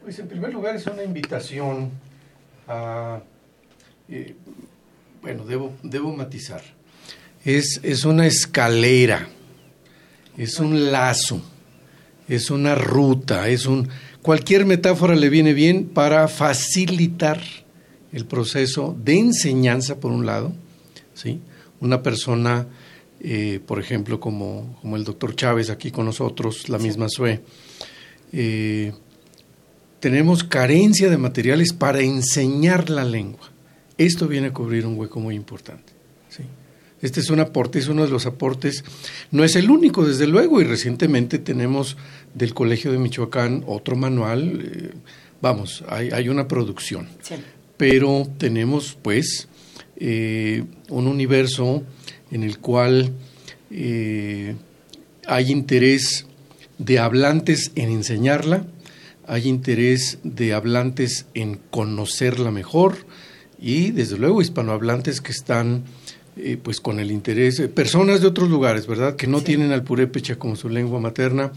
Pues 0.00 0.18
en 0.20 0.28
primer 0.28 0.52
lugar 0.52 0.76
es 0.76 0.86
una 0.86 1.02
invitación 1.02 1.90
a... 2.68 3.20
eh, 4.08 4.34
bueno, 5.20 5.44
debo, 5.44 5.74
debo 5.82 6.14
matizar. 6.16 6.62
Es, 7.44 7.80
es 7.82 8.04
una 8.04 8.26
escalera, 8.26 9.28
es 10.38 10.60
un 10.60 10.92
lazo, 10.92 11.42
es 12.30 12.50
una 12.50 12.76
ruta, 12.76 13.48
es 13.48 13.66
un... 13.66 13.88
Cualquier 14.22 14.64
metáfora 14.64 15.16
le 15.16 15.28
viene 15.28 15.52
bien 15.52 15.86
para 15.86 16.28
facilitar 16.28 17.42
el 18.12 18.24
proceso 18.24 18.96
de 19.02 19.18
enseñanza, 19.18 19.98
por 19.98 20.12
un 20.12 20.26
lado, 20.26 20.52
¿sí? 21.12 21.40
Una 21.80 22.04
persona, 22.04 22.68
eh, 23.20 23.58
por 23.66 23.80
ejemplo, 23.80 24.20
como, 24.20 24.78
como 24.80 24.96
el 24.96 25.02
doctor 25.02 25.34
Chávez 25.34 25.70
aquí 25.70 25.90
con 25.90 26.06
nosotros, 26.06 26.68
la 26.68 26.78
misma 26.78 27.08
SUE, 27.08 27.40
eh, 28.32 28.92
tenemos 29.98 30.44
carencia 30.44 31.10
de 31.10 31.18
materiales 31.18 31.72
para 31.72 32.00
enseñar 32.00 32.90
la 32.90 33.04
lengua. 33.04 33.50
Esto 33.98 34.28
viene 34.28 34.48
a 34.48 34.52
cubrir 34.52 34.86
un 34.86 34.96
hueco 34.96 35.18
muy 35.18 35.34
importante. 35.34 35.92
¿sí? 36.28 36.44
Este 37.02 37.20
es 37.20 37.30
un 37.30 37.40
aporte, 37.40 37.78
es 37.78 37.88
uno 37.88 38.04
de 38.04 38.10
los 38.10 38.26
aportes, 38.26 38.84
no 39.30 39.42
es 39.44 39.56
el 39.56 39.70
único, 39.70 40.06
desde 40.06 40.26
luego, 40.26 40.60
y 40.60 40.64
recientemente 40.64 41.38
tenemos 41.38 41.96
del 42.34 42.52
Colegio 42.52 42.92
de 42.92 42.98
Michoacán 42.98 43.64
otro 43.66 43.96
manual, 43.96 44.60
eh, 44.62 44.90
vamos, 45.40 45.82
hay, 45.88 46.10
hay 46.10 46.28
una 46.28 46.46
producción, 46.46 47.08
pero 47.76 48.28
tenemos 48.36 48.98
pues 49.00 49.48
eh, 49.96 50.64
un 50.88 51.06
universo 51.06 51.82
en 52.30 52.42
el 52.42 52.58
cual 52.58 53.12
eh, 53.70 54.54
hay 55.26 55.50
interés 55.50 56.26
de 56.78 56.98
hablantes 56.98 57.72
en 57.76 57.90
enseñarla, 57.90 58.66
hay 59.26 59.48
interés 59.48 60.18
de 60.22 60.54
hablantes 60.54 61.26
en 61.34 61.60
conocerla 61.70 62.50
mejor 62.50 63.06
y 63.58 63.90
desde 63.90 64.18
luego 64.18 64.42
hispanohablantes 64.42 65.20
que 65.20 65.32
están 65.32 65.84
eh, 66.36 66.56
pues 66.62 66.80
con 66.80 67.00
el 67.00 67.10
interés, 67.10 67.58
eh, 67.58 67.68
personas 67.68 68.20
de 68.20 68.28
otros 68.28 68.48
lugares, 68.48 68.86
¿verdad? 68.86 69.16
Que 69.16 69.26
no 69.26 69.42
tienen 69.42 69.72
al 69.72 69.82
purépecha 69.82 70.36
como 70.36 70.54
su 70.54 70.68
lengua 70.68 71.00
materna, 71.00 71.50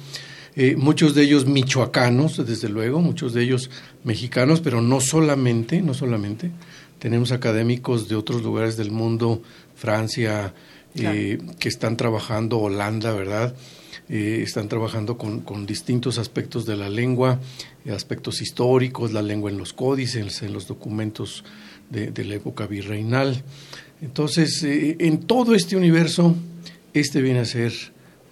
eh, 0.56 0.76
muchos 0.76 1.14
de 1.14 1.22
ellos 1.22 1.46
michoacanos, 1.46 2.44
desde 2.46 2.70
luego, 2.70 3.00
muchos 3.00 3.34
de 3.34 3.44
ellos 3.44 3.70
mexicanos, 4.04 4.62
pero 4.62 4.82
no 4.82 5.00
solamente, 5.00 5.82
no 5.84 5.94
solamente. 5.94 6.50
Tenemos 6.98 7.32
académicos 7.32 8.10
de 8.10 8.16
otros 8.16 8.42
lugares 8.42 8.76
del 8.76 8.90
mundo, 8.90 9.44
Francia, 9.76 10.54
que 10.96 11.40
están 11.70 11.98
trabajando, 11.98 12.60
Holanda, 12.60 13.14
¿verdad? 13.14 13.56
están 14.08 14.70
trabajando 14.70 15.18
con, 15.18 15.42
con, 15.42 15.66
distintos 15.66 16.18
aspectos 16.18 16.66
de 16.66 16.78
la 16.78 16.88
lengua, 16.88 17.40
aspectos 17.92 18.42
históricos, 18.42 19.12
la 19.12 19.22
lengua 19.22 19.50
en 19.50 19.58
los 19.58 19.74
códices, 19.74 20.44
en 20.44 20.54
los 20.54 20.68
documentos 20.68 21.44
de, 21.90 22.12
de 22.12 22.26
la 22.26 22.36
época 22.36 22.68
virreinal. 22.68 23.44
Entonces, 24.04 24.62
eh, 24.64 24.98
en 25.00 25.20
todo 25.20 25.56
este 25.56 25.78
universo, 25.78 26.36
este 26.94 27.22
viene 27.22 27.40
a 27.40 27.46
ser 27.46 27.72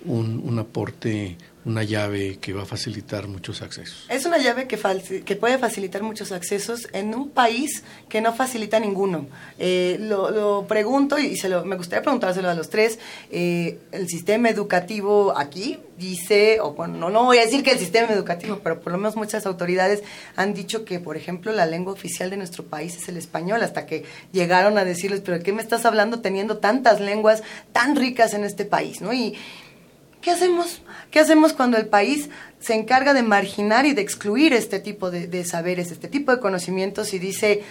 un, 0.03 0.41
un 0.43 0.59
aporte 0.59 1.37
una 1.63 1.83
llave 1.83 2.37
que 2.39 2.53
va 2.53 2.63
a 2.63 2.65
facilitar 2.65 3.27
muchos 3.27 3.61
accesos. 3.61 4.05
Es 4.09 4.25
una 4.25 4.37
llave 4.37 4.67
que, 4.67 4.77
que 5.23 5.35
puede 5.35 5.57
facilitar 5.57 6.01
muchos 6.01 6.31
accesos 6.31 6.87
en 6.93 7.13
un 7.13 7.29
país 7.29 7.83
que 8.09 8.21
no 8.21 8.33
facilita 8.33 8.79
ninguno. 8.79 9.27
Eh, 9.59 9.97
lo, 9.99 10.65
pregunto 10.67 11.19
y 11.19 11.37
se 11.37 11.49
lo, 11.49 11.63
me 11.65 11.75
gustaría 11.75 12.01
preguntárselo 12.01 12.49
a 12.49 12.53
los 12.53 12.69
tres. 12.69 12.99
Eh, 13.29 13.79
el 13.91 14.07
sistema 14.07 14.49
educativo 14.49 15.37
aquí 15.37 15.77
dice, 15.97 16.59
o 16.61 16.73
bueno, 16.73 17.09
no, 17.09 17.23
voy 17.25 17.37
a 17.37 17.45
decir 17.45 17.63
que 17.63 17.71
el 17.71 17.79
sistema 17.79 18.11
educativo, 18.11 18.59
pero 18.63 18.79
por 18.79 18.91
lo 18.91 18.97
menos 18.97 19.15
muchas 19.15 19.45
autoridades 19.45 20.01
han 20.35 20.53
dicho 20.53 20.83
que, 20.83 20.99
por 20.99 21.15
ejemplo, 21.15 21.51
la 21.51 21.67
lengua 21.67 21.93
oficial 21.93 22.31
de 22.31 22.37
nuestro 22.37 22.65
país 22.65 22.97
es 22.97 23.07
el 23.07 23.17
español, 23.17 23.61
hasta 23.61 23.85
que 23.85 24.03
llegaron 24.31 24.79
a 24.79 24.85
decirles, 24.85 25.21
pero 25.23 25.43
¿qué 25.43 25.53
me 25.53 25.61
estás 25.61 25.85
hablando 25.85 26.21
teniendo 26.21 26.57
tantas 26.57 26.99
lenguas 26.99 27.43
tan 27.71 27.95
ricas 27.95 28.33
en 28.33 28.43
este 28.43 28.65
país? 28.65 29.01
¿no? 29.01 29.13
Y, 29.13 29.37
¿Qué 30.21 30.31
hacemos? 30.31 30.81
¿Qué 31.09 31.19
hacemos 31.19 31.53
cuando 31.53 31.77
el 31.77 31.87
país 31.87 32.29
se 32.59 32.75
encarga 32.75 33.13
de 33.13 33.23
marginar 33.23 33.85
y 33.85 33.93
de 33.93 34.01
excluir 34.01 34.53
este 34.53 34.79
tipo 34.79 35.09
de, 35.09 35.45
saberes, 35.45 35.91
este 35.91 36.07
tipo 36.07 36.31
de 36.31 36.39
conocimientos 36.39 37.13
y 37.13 37.19
dice, 37.19 37.63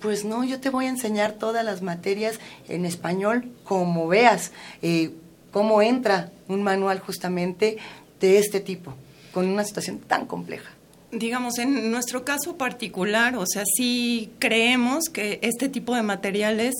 pues 0.00 0.24
no, 0.24 0.42
yo 0.42 0.58
te 0.58 0.70
voy 0.70 0.86
a 0.86 0.88
enseñar 0.88 1.32
todas 1.32 1.64
las 1.64 1.82
materias 1.82 2.40
en 2.68 2.86
español 2.86 3.50
como 3.64 4.08
veas 4.08 4.52
eh, 4.80 5.10
cómo 5.50 5.82
entra 5.82 6.32
un 6.48 6.62
manual 6.62 6.98
justamente 7.00 7.76
de 8.20 8.38
este 8.38 8.60
tipo, 8.60 8.94
con 9.32 9.46
una 9.46 9.64
situación 9.64 9.98
tan 9.98 10.26
compleja? 10.26 10.70
Digamos, 11.10 11.58
en 11.58 11.90
nuestro 11.90 12.24
caso 12.24 12.56
particular, 12.56 13.36
o 13.36 13.46
sea, 13.46 13.64
sí 13.76 14.30
creemos 14.38 15.04
que 15.10 15.38
este 15.42 15.68
tipo 15.68 15.94
de 15.94 16.02
materiales, 16.02 16.74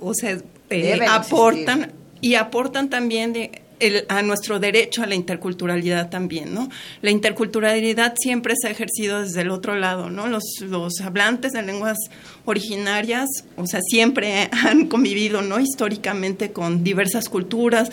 o 0.00 0.14
sea, 0.14 0.38
eh, 0.70 0.98
aportan 1.08 1.92
y 2.20 2.36
aportan 2.36 2.88
también 2.88 3.32
de, 3.32 3.62
a 4.08 4.22
nuestro 4.22 4.58
derecho 4.58 5.02
a 5.02 5.06
la 5.06 5.14
interculturalidad 5.14 6.10
también, 6.10 6.54
¿no? 6.54 6.68
La 7.00 7.10
interculturalidad 7.10 8.14
siempre 8.18 8.54
se 8.56 8.68
ha 8.68 8.70
ejercido 8.70 9.22
desde 9.22 9.42
el 9.42 9.50
otro 9.50 9.74
lado, 9.76 10.10
¿no? 10.10 10.28
Los, 10.28 10.44
los 10.60 11.00
hablantes 11.00 11.52
de 11.52 11.62
lenguas 11.62 11.98
originarias, 12.44 13.28
o 13.56 13.66
sea, 13.66 13.80
siempre 13.82 14.48
han 14.52 14.86
convivido, 14.86 15.42
¿no? 15.42 15.60
Históricamente 15.60 16.52
con 16.52 16.84
diversas 16.84 17.28
culturas, 17.28 17.90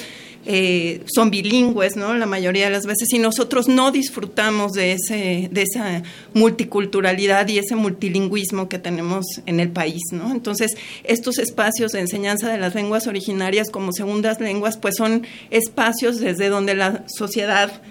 eh, 0.52 1.04
son 1.06 1.30
bilingües, 1.30 1.96
¿no? 1.96 2.16
La 2.16 2.26
mayoría 2.26 2.66
de 2.66 2.72
las 2.72 2.88
veces, 2.88 3.14
y 3.14 3.20
nosotros 3.20 3.68
no 3.68 3.92
disfrutamos 3.92 4.72
de, 4.72 4.94
ese, 4.94 5.48
de 5.52 5.62
esa 5.62 6.02
multiculturalidad 6.34 7.48
y 7.50 7.60
ese 7.60 7.76
multilingüismo 7.76 8.68
que 8.68 8.80
tenemos 8.80 9.26
en 9.46 9.60
el 9.60 9.70
país, 9.70 10.02
¿no? 10.12 10.32
Entonces, 10.32 10.76
estos 11.04 11.38
espacios 11.38 11.92
de 11.92 12.00
enseñanza 12.00 12.52
de 12.52 12.58
las 12.58 12.74
lenguas 12.74 13.06
originarias 13.06 13.70
como 13.70 13.94
segundas 13.94 14.42
lenguas, 14.42 14.78
pues 14.78 14.96
son 14.98 15.28
espacios 15.52 16.20
desde 16.20 16.50
donde 16.50 16.74
la 16.74 17.04
sociedad 17.08 17.84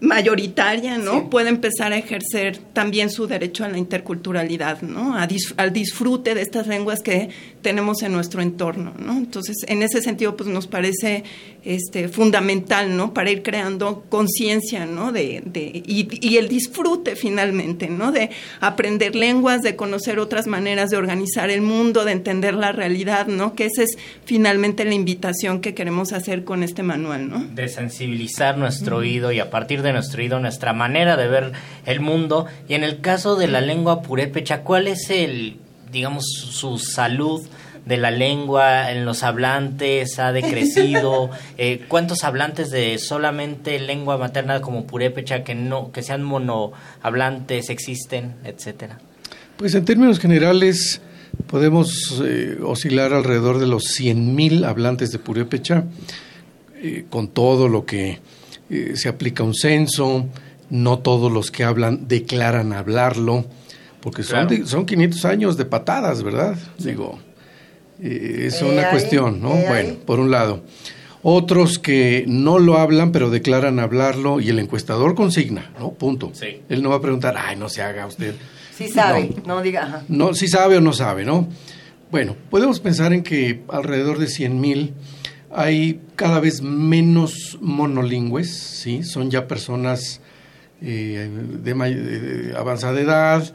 mayoritaria, 0.00 0.98
¿no? 0.98 1.28
Puede 1.28 1.48
empezar 1.48 1.92
a 1.92 1.98
ejercer 1.98 2.58
también 2.72 3.10
su 3.10 3.26
derecho 3.26 3.64
a 3.64 3.68
la 3.68 3.78
interculturalidad, 3.78 4.82
¿no? 4.82 5.16
al 5.16 5.72
disfrute 5.72 6.34
de 6.34 6.42
estas 6.42 6.68
lenguas 6.68 7.00
que 7.00 7.30
tenemos 7.62 8.02
en 8.02 8.12
nuestro 8.12 8.42
entorno, 8.42 8.94
¿no? 8.98 9.12
Entonces, 9.12 9.56
en 9.66 9.82
ese 9.82 10.00
sentido, 10.00 10.36
pues 10.36 10.48
nos 10.48 10.66
parece 10.66 11.24
este, 11.64 12.08
fundamental, 12.08 12.96
¿no? 12.96 13.12
Para 13.12 13.30
ir 13.30 13.42
creando 13.42 14.04
conciencia, 14.08 14.86
¿no? 14.86 15.12
De, 15.12 15.42
de 15.44 15.82
y, 15.84 16.36
el 16.36 16.48
disfrute 16.48 17.16
finalmente, 17.16 17.88
¿no? 17.88 18.12
De 18.12 18.30
aprender 18.60 19.14
lenguas, 19.14 19.62
de 19.62 19.76
conocer 19.76 20.18
otras 20.18 20.46
maneras 20.46 20.90
de 20.90 20.96
organizar 20.96 21.50
el 21.50 21.62
mundo, 21.62 22.04
de 22.04 22.12
entender 22.12 22.54
la 22.54 22.72
realidad, 22.72 23.26
¿no? 23.26 23.54
Que 23.54 23.66
esa 23.66 23.82
es 23.82 23.98
finalmente 24.24 24.84
la 24.84 24.94
invitación 24.94 25.60
que 25.60 25.74
queremos 25.74 26.12
hacer 26.12 26.44
con 26.44 26.62
este 26.62 26.82
manual, 26.82 27.28
¿no? 27.28 27.44
De 27.54 27.68
sensibilizar 27.68 28.56
nuestro 28.56 28.98
oído 28.98 29.32
y 29.32 29.40
a 29.40 29.50
partir 29.50 29.82
de 29.82 29.92
nuestro 29.92 30.22
oído 30.22 30.38
nuestra 30.38 30.72
manera 30.72 31.16
de 31.16 31.28
ver 31.28 31.52
el 31.86 32.00
mundo. 32.00 32.46
Y 32.68 32.74
en 32.74 32.84
el 32.84 33.00
caso 33.00 33.36
de 33.36 33.48
la 33.48 33.60
lengua 33.60 34.02
purépecha, 34.02 34.62
¿cuál 34.62 34.88
es 34.88 35.10
el 35.10 35.56
digamos, 35.90 36.24
su 36.26 36.78
salud 36.78 37.42
de 37.88 37.96
la 37.96 38.10
lengua 38.10 38.92
en 38.92 39.04
los 39.04 39.22
hablantes 39.22 40.18
ha 40.18 40.32
decrecido? 40.32 41.30
Eh, 41.60 41.84
¿Cuántos 41.88 42.22
hablantes 42.22 42.70
de 42.70 42.98
solamente 42.98 43.80
lengua 43.80 44.16
materna 44.16 44.60
como 44.60 44.86
purépecha 44.86 45.42
que 45.42 45.54
no 45.54 45.90
que 45.90 46.02
sean 46.02 46.22
monohablantes 46.22 47.68
existen, 47.68 48.36
etcétera? 48.44 48.98
Pues 49.56 49.74
en 49.74 49.84
términos 49.84 50.20
generales 50.20 51.00
podemos 51.48 52.22
eh, 52.24 52.58
oscilar 52.62 53.12
alrededor 53.12 53.58
de 53.58 53.66
los 53.66 53.84
100.000 53.98 54.64
hablantes 54.66 55.10
de 55.10 55.18
purépecha 55.18 55.84
eh, 56.76 57.06
con 57.10 57.28
todo 57.28 57.68
lo 57.68 57.84
que 57.84 58.20
se 58.94 59.08
aplica 59.08 59.42
un 59.42 59.54
censo, 59.54 60.26
no 60.70 60.98
todos 60.98 61.32
los 61.32 61.50
que 61.50 61.64
hablan 61.64 62.06
declaran 62.06 62.72
hablarlo 62.72 63.46
porque 64.00 64.22
son, 64.22 64.66
son 64.66 64.86
500 64.86 65.24
años 65.24 65.56
de 65.56 65.64
patadas, 65.64 66.22
¿verdad? 66.22 66.56
Digo, 66.78 67.18
eh, 68.02 68.44
es 68.46 68.62
una 68.62 68.90
cuestión, 68.90 69.40
¿no? 69.40 69.50
bueno, 69.50 69.94
por 70.06 70.20
un 70.20 70.30
lado. 70.30 70.62
Otros 71.22 71.80
que 71.80 72.24
no 72.28 72.60
lo 72.60 72.78
hablan, 72.78 73.10
pero 73.10 73.28
declaran 73.28 73.80
hablarlo 73.80 74.40
y 74.40 74.50
el 74.50 74.60
encuestador 74.60 75.16
consigna, 75.16 75.72
¿no? 75.78 75.90
Punto. 75.90 76.30
Sí. 76.32 76.62
Él 76.68 76.82
no 76.82 76.90
va 76.90 76.96
a 76.96 77.00
preguntar, 77.00 77.34
ay, 77.36 77.56
no 77.56 77.68
se 77.68 77.82
haga 77.82 78.06
usted. 78.06 78.36
Sí 78.76 78.88
sabe, 78.88 79.34
no, 79.44 79.60
diga. 79.60 79.82
Ajá. 79.82 80.04
No, 80.06 80.32
sí 80.34 80.46
sabe 80.46 80.76
o 80.76 80.80
no 80.80 80.92
sabe, 80.92 81.24
¿no? 81.24 81.48
Bueno, 82.12 82.36
podemos 82.50 82.78
pensar 82.78 83.12
en 83.12 83.24
que 83.24 83.62
alrededor 83.68 84.18
de 84.18 84.28
100 84.28 84.60
mil 84.60 84.94
hay 85.50 86.00
cada 86.14 86.40
vez 86.40 86.62
menos 86.62 87.58
monolingües, 87.60 88.56
¿sí? 88.56 89.02
Son 89.02 89.30
ya 89.30 89.48
personas 89.48 90.20
eh, 90.80 91.28
de 91.62 92.54
avanzada 92.56 93.00
edad, 93.00 93.52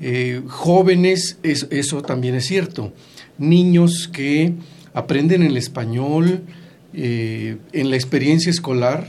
eh, 0.00 0.40
jóvenes, 0.46 1.38
eso 1.42 2.02
también 2.02 2.34
es 2.34 2.46
cierto. 2.46 2.92
Niños 3.36 4.08
que 4.10 4.54
aprenden 4.94 5.42
el 5.42 5.58
español 5.58 6.42
eh, 6.94 7.58
en 7.72 7.90
la 7.90 7.96
experiencia 7.96 8.50
escolar, 8.50 9.06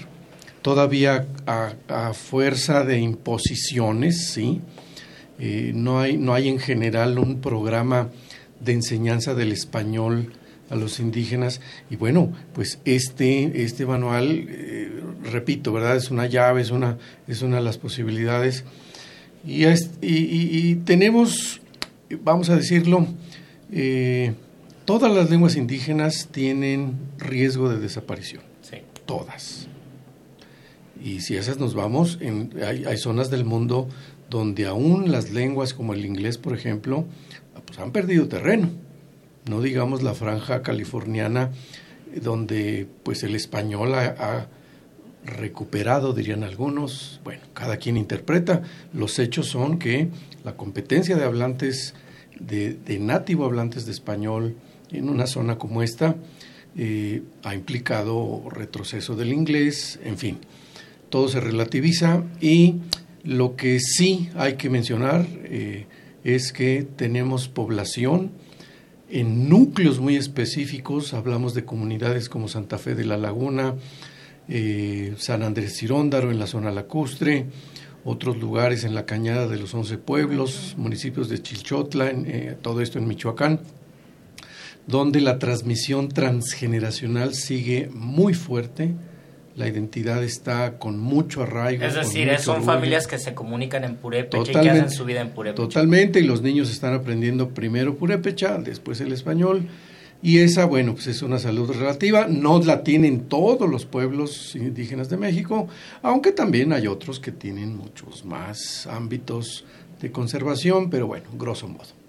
todavía 0.61 1.27
a, 1.47 2.13
fuerza 2.13 2.83
de 2.83 2.99
imposiciones, 2.99 4.31
¿sí? 4.31 4.61
Eh, 5.39 5.71
no, 5.73 5.99
hay, 6.01 6.17
no 6.17 6.33
hay 6.33 6.49
en 6.49 6.59
general 6.59 7.17
un 7.17 7.39
programa 7.39 8.09
de 8.59 8.73
enseñanza 8.73 9.33
del 9.33 9.53
español 9.53 10.33
a 10.69 10.75
los 10.75 10.99
indígenas 10.99 11.59
y 11.89 11.97
bueno 11.97 12.31
pues 12.53 12.79
este 12.85 13.63
este 13.63 13.85
manual 13.85 14.47
repito 15.23 15.73
verdad 15.73 15.97
es 15.97 16.11
una 16.11 16.27
llave 16.27 16.61
es 16.61 16.71
una 16.71 16.97
es 17.27 17.41
una 17.41 17.57
de 17.57 17.63
las 17.63 17.77
posibilidades 17.77 18.63
y, 19.45 19.65
y, 20.01 20.75
tenemos, 20.85 21.61
vamos 22.23 22.49
a 22.49 22.55
decirlo, 22.55 23.07
eh, 23.71 24.33
todas 24.85 25.13
las 25.13 25.29
lenguas 25.29 25.55
indígenas 25.55 26.29
tienen 26.31 26.93
riesgo 27.17 27.69
de 27.69 27.79
desaparición. 27.79 28.43
Sí. 28.61 28.77
Todas. 29.05 29.67
Y 31.03 31.21
si 31.21 31.35
esas 31.35 31.57
nos 31.57 31.73
vamos, 31.73 32.19
en, 32.21 32.51
hay, 32.63 32.85
hay, 32.85 32.97
zonas 32.97 33.31
del 33.31 33.43
mundo 33.43 33.89
donde 34.29 34.67
aún 34.67 35.11
las 35.11 35.31
lenguas 35.31 35.73
como 35.73 35.93
el 35.93 36.05
inglés, 36.05 36.37
por 36.37 36.53
ejemplo, 36.53 37.05
pues 37.65 37.79
han 37.79 37.91
perdido 37.91 38.27
terreno. 38.27 38.69
No 39.49 39.61
digamos 39.61 40.03
la 40.03 40.13
franja 40.13 40.61
californiana, 40.61 41.51
donde 42.21 42.87
pues 43.03 43.23
el 43.23 43.35
español 43.35 43.95
ha 43.95 44.47
recuperado, 45.25 46.13
dirían 46.13 46.43
algunos. 46.43 47.19
Bueno, 47.23 47.41
cada 47.53 47.77
quien 47.77 47.97
interpreta. 47.97 48.63
Los 48.93 49.19
hechos 49.19 49.47
son 49.47 49.79
que 49.79 50.09
la 50.43 50.55
competencia 50.55 51.15
de 51.15 51.23
hablantes, 51.23 51.93
de, 52.39 52.77
nativo 52.99 53.45
hablantes 53.45 53.85
de 53.85 53.91
español 53.91 54.55
en 54.91 55.09
una 55.09 55.27
zona 55.27 55.57
como 55.57 55.83
esta, 55.83 56.15
eh, 56.75 57.21
ha 57.43 57.53
implicado 57.53 58.49
retroceso 58.49 59.15
del 59.15 59.33
inglés, 59.33 59.99
en 60.03 60.17
fin, 60.17 60.37
todo 61.09 61.27
se 61.27 61.41
relativiza 61.41 62.23
y 62.39 62.75
lo 63.23 63.55
que 63.55 63.79
sí 63.79 64.29
hay 64.35 64.55
que 64.55 64.69
mencionar 64.69 65.27
eh, 65.43 65.85
es 66.23 66.53
que 66.53 66.87
tenemos 66.95 67.47
población 67.47 68.31
en 69.09 69.49
núcleos 69.49 69.99
muy 69.99 70.15
específicos, 70.15 71.13
hablamos 71.13 71.53
de 71.53 71.65
comunidades 71.65 72.29
como 72.29 72.47
Santa 72.47 72.77
Fe 72.77 72.95
de 72.95 73.03
la 73.03 73.17
Laguna, 73.17 73.75
eh, 74.53 75.13
San 75.17 75.43
Andrés 75.43 75.77
Ciróndaro 75.77 76.29
en 76.29 76.37
la 76.37 76.45
zona 76.45 76.71
lacustre, 76.71 77.45
otros 78.03 78.37
lugares 78.37 78.83
en 78.83 78.93
la 78.93 79.05
cañada 79.05 79.47
de 79.47 79.57
los 79.57 79.73
once 79.73 79.97
pueblos, 79.97 80.75
municipios 80.77 81.29
de 81.29 81.41
Chilchotla, 81.41 82.09
en, 82.09 82.25
eh, 82.27 82.57
todo 82.61 82.81
esto 82.81 82.99
en 82.99 83.07
Michoacán, 83.07 83.61
donde 84.87 85.21
la 85.21 85.39
transmisión 85.39 86.09
transgeneracional 86.09 87.33
sigue 87.33 87.89
muy 87.93 88.33
fuerte, 88.33 88.93
la 89.55 89.69
identidad 89.69 90.21
está 90.21 90.77
con 90.77 90.99
mucho 90.99 91.43
arraigo. 91.43 91.85
Es 91.85 91.95
decir, 91.95 92.29
son 92.39 92.57
orgullo. 92.57 92.73
familias 92.73 93.07
que 93.07 93.19
se 93.19 93.33
comunican 93.33 93.85
en 93.85 93.95
purépecha 93.95 94.51
y 94.51 94.53
que 94.53 94.69
hacen 94.69 94.91
su 94.91 95.05
vida 95.05 95.21
en 95.21 95.29
purépecha. 95.29 95.63
Totalmente, 95.63 96.19
y 96.19 96.23
los 96.23 96.41
niños 96.41 96.69
están 96.69 96.93
aprendiendo 96.93 97.49
primero 97.49 97.95
purépecha, 97.95 98.57
después 98.57 98.99
el 98.99 99.13
español, 99.13 99.67
y 100.21 100.39
esa, 100.39 100.65
bueno, 100.65 100.93
pues 100.93 101.07
es 101.07 101.21
una 101.21 101.39
salud 101.39 101.71
relativa, 101.71 102.27
no 102.27 102.59
la 102.59 102.83
tienen 102.83 103.21
todos 103.27 103.69
los 103.69 103.85
pueblos 103.85 104.55
indígenas 104.55 105.09
de 105.09 105.17
México, 105.17 105.67
aunque 106.03 106.31
también 106.31 106.73
hay 106.73 106.87
otros 106.87 107.19
que 107.19 107.31
tienen 107.31 107.75
muchos 107.75 108.23
más 108.23 108.85
ámbitos 108.87 109.65
de 109.99 110.11
conservación, 110.11 110.89
pero 110.89 111.07
bueno, 111.07 111.25
grosso 111.33 111.67
modo. 111.67 112.01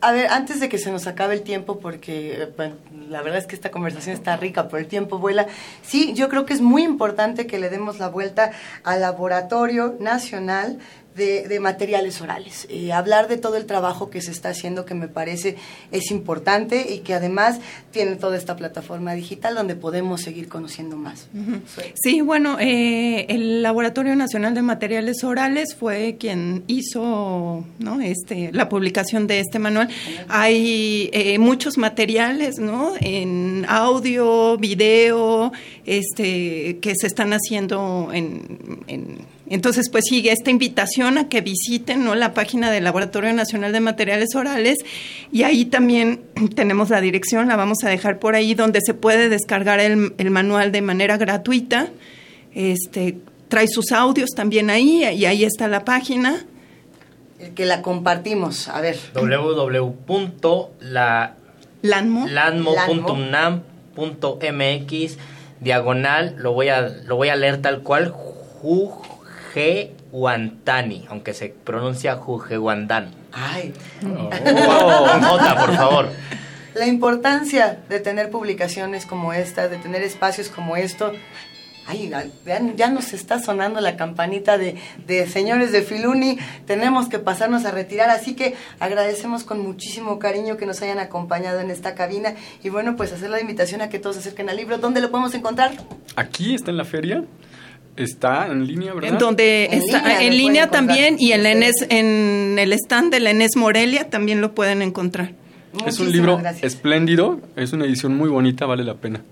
A, 0.00 0.10
ver, 0.10 0.26
antes 0.26 0.58
de 0.58 0.68
que 0.68 0.76
se 0.76 0.90
nos 0.90 1.06
acabe 1.06 1.34
el 1.34 1.42
tiempo, 1.42 1.78
porque 1.78 2.42
eh, 2.58 2.72
la 3.08 3.22
verdad 3.22 3.38
es 3.38 3.46
que 3.46 3.54
esta 3.54 3.70
conversación 3.70 4.16
está 4.16 4.36
rica, 4.36 4.66
pero 4.66 4.78
el 4.78 4.88
tiempo 4.88 5.20
vuela. 5.20 5.46
Sí, 5.82 6.14
yo 6.14 6.28
creo 6.28 6.46
que 6.46 6.52
es 6.52 6.60
muy 6.60 6.82
importante 6.82 7.46
que 7.46 7.60
le 7.60 7.70
demos 7.70 8.00
la 8.00 8.08
vuelta 8.08 8.50
al 8.82 9.02
Laboratorio 9.02 9.94
Nacional 10.00 10.80
de, 11.14 11.46
de 11.48 11.60
Materiales 11.60 12.20
Orales. 12.20 12.66
Eh, 12.70 12.92
hablar 12.92 13.28
de 13.28 13.36
todo 13.36 13.56
el 13.56 13.66
trabajo 13.66 14.10
que 14.10 14.22
se 14.22 14.30
está 14.30 14.50
haciendo, 14.50 14.84
que 14.84 14.94
me 14.94 15.08
parece 15.08 15.56
es 15.90 16.10
importante 16.10 16.92
y 16.92 16.98
que 17.00 17.14
además 17.14 17.58
tiene 17.90 18.16
toda 18.16 18.36
esta 18.36 18.56
plataforma 18.56 19.14
digital 19.14 19.54
donde 19.54 19.76
podemos 19.76 20.20
seguir 20.22 20.48
conociendo 20.48 20.96
más. 20.96 21.28
Sí, 22.02 22.20
bueno, 22.20 22.58
eh, 22.60 23.26
el 23.28 23.62
Laboratorio 23.62 24.16
Nacional 24.16 24.54
de 24.54 24.62
Materiales 24.62 25.22
Orales 25.24 25.74
fue 25.74 26.16
quien 26.18 26.64
hizo 26.66 27.64
¿no? 27.78 28.00
este, 28.00 28.50
la 28.52 28.68
publicación 28.68 29.26
de 29.26 29.40
este 29.40 29.58
manual. 29.58 29.88
Hay 30.28 31.10
eh, 31.12 31.38
muchos 31.38 31.78
materiales, 31.78 32.58
¿no? 32.58 32.92
En 33.00 33.66
audio, 33.68 34.56
video, 34.58 35.52
este, 35.86 36.78
que 36.80 36.94
se 36.94 37.06
están 37.06 37.32
haciendo 37.32 38.10
en, 38.12 38.80
en- 38.86 39.32
entonces, 39.48 39.90
pues 39.90 40.04
sigue 40.08 40.32
esta 40.32 40.50
invitación 40.50 41.18
a 41.18 41.28
que 41.28 41.42
visiten 41.42 42.04
¿no? 42.04 42.14
la 42.14 42.32
página 42.32 42.70
del 42.70 42.84
Laboratorio 42.84 43.34
Nacional 43.34 43.72
de 43.72 43.80
Materiales 43.80 44.34
Orales 44.34 44.78
y 45.30 45.42
ahí 45.42 45.66
también 45.66 46.22
tenemos 46.54 46.88
la 46.88 47.02
dirección, 47.02 47.48
la 47.48 47.56
vamos 47.56 47.78
a 47.84 47.90
dejar 47.90 48.18
por 48.18 48.34
ahí, 48.34 48.54
donde 48.54 48.80
se 48.80 48.94
puede 48.94 49.28
descargar 49.28 49.78
el, 49.80 50.14
el 50.16 50.30
manual 50.30 50.72
de 50.72 50.80
manera 50.80 51.18
gratuita. 51.18 51.88
Este, 52.54 53.18
trae 53.48 53.68
sus 53.68 53.92
audios 53.92 54.30
también 54.30 54.70
ahí 54.70 55.04
y 55.04 55.26
ahí 55.26 55.44
está 55.44 55.68
la 55.68 55.84
página. 55.84 56.46
El 57.38 57.52
que 57.54 57.66
la 57.66 57.82
compartimos, 57.82 58.68
a 58.68 58.80
ver. 58.80 58.96
www.lanmo.unam.mx 63.92 65.16
diagonal, 65.62 66.34
lo 66.38 66.52
voy 66.52 66.68
a 66.68 66.82
lo 66.82 67.16
voy 67.16 67.28
a 67.28 67.36
leer 67.36 67.62
tal 67.62 67.82
cual, 67.82 68.12
Jujehuantani, 68.62 71.06
aunque 71.08 71.34
se 71.34 71.48
pronuncia 71.48 72.16
Jujehuandán. 72.16 73.10
Ay. 73.32 73.74
Oh, 74.04 74.30
con 75.10 75.22
J, 75.22 75.66
por 75.66 75.74
favor. 75.74 76.08
La 76.74 76.86
importancia 76.86 77.78
de 77.88 78.00
tener 78.00 78.30
publicaciones 78.30 79.06
como 79.06 79.32
esta, 79.32 79.68
de 79.68 79.76
tener 79.76 80.02
espacios 80.02 80.48
como 80.48 80.76
esto. 80.76 81.12
Ay, 81.86 82.08
ya, 82.10 82.60
ya 82.76 82.90
nos 82.90 83.12
está 83.12 83.40
sonando 83.40 83.80
la 83.80 83.96
campanita 83.96 84.56
de, 84.56 84.76
de 85.06 85.26
señores 85.26 85.72
de 85.72 85.82
Filuni. 85.82 86.38
Tenemos 86.66 87.08
que 87.08 87.18
pasarnos 87.18 87.64
a 87.64 87.72
retirar, 87.72 88.08
así 88.08 88.34
que 88.34 88.54
agradecemos 88.78 89.42
con 89.42 89.60
muchísimo 89.60 90.18
cariño 90.20 90.56
que 90.56 90.64
nos 90.64 90.80
hayan 90.82 91.00
acompañado 91.00 91.58
en 91.60 91.70
esta 91.70 91.94
cabina. 91.96 92.34
Y 92.62 92.68
bueno, 92.68 92.94
pues 92.96 93.12
hacer 93.12 93.30
la 93.30 93.40
invitación 93.40 93.80
a 93.82 93.88
que 93.88 93.98
todos 93.98 94.14
se 94.16 94.20
acerquen 94.20 94.48
al 94.48 94.56
libro. 94.58 94.78
¿Dónde 94.78 95.00
lo 95.00 95.10
podemos 95.10 95.34
encontrar? 95.34 95.72
Aquí 96.14 96.54
está 96.54 96.70
en 96.70 96.76
la 96.76 96.84
feria, 96.84 97.24
está 97.96 98.46
en 98.46 98.66
línea, 98.66 98.94
¿verdad? 98.94 99.10
En 99.10 99.18
donde 99.18 99.64
En 99.66 99.72
está 99.82 99.98
línea 99.98 100.22
en 100.22 100.36
línea 100.36 100.70
también 100.70 101.16
y 101.18 101.32
en, 101.32 101.42
Enes- 101.42 101.86
en 101.90 102.58
el 102.58 102.72
stand 102.74 103.12
de 103.12 103.20
la 103.20 103.30
Enes 103.30 103.56
Morelia 103.56 104.08
también 104.08 104.40
lo 104.40 104.54
pueden 104.54 104.82
encontrar. 104.82 105.32
Es 105.86 105.98
un 106.00 106.12
libro 106.12 106.40
espléndido, 106.62 107.40
es 107.56 107.72
una 107.72 107.86
edición 107.86 108.16
muy 108.16 108.28
bonita, 108.28 108.66
vale 108.66 108.84
la 108.84 108.94
pena. 108.94 109.22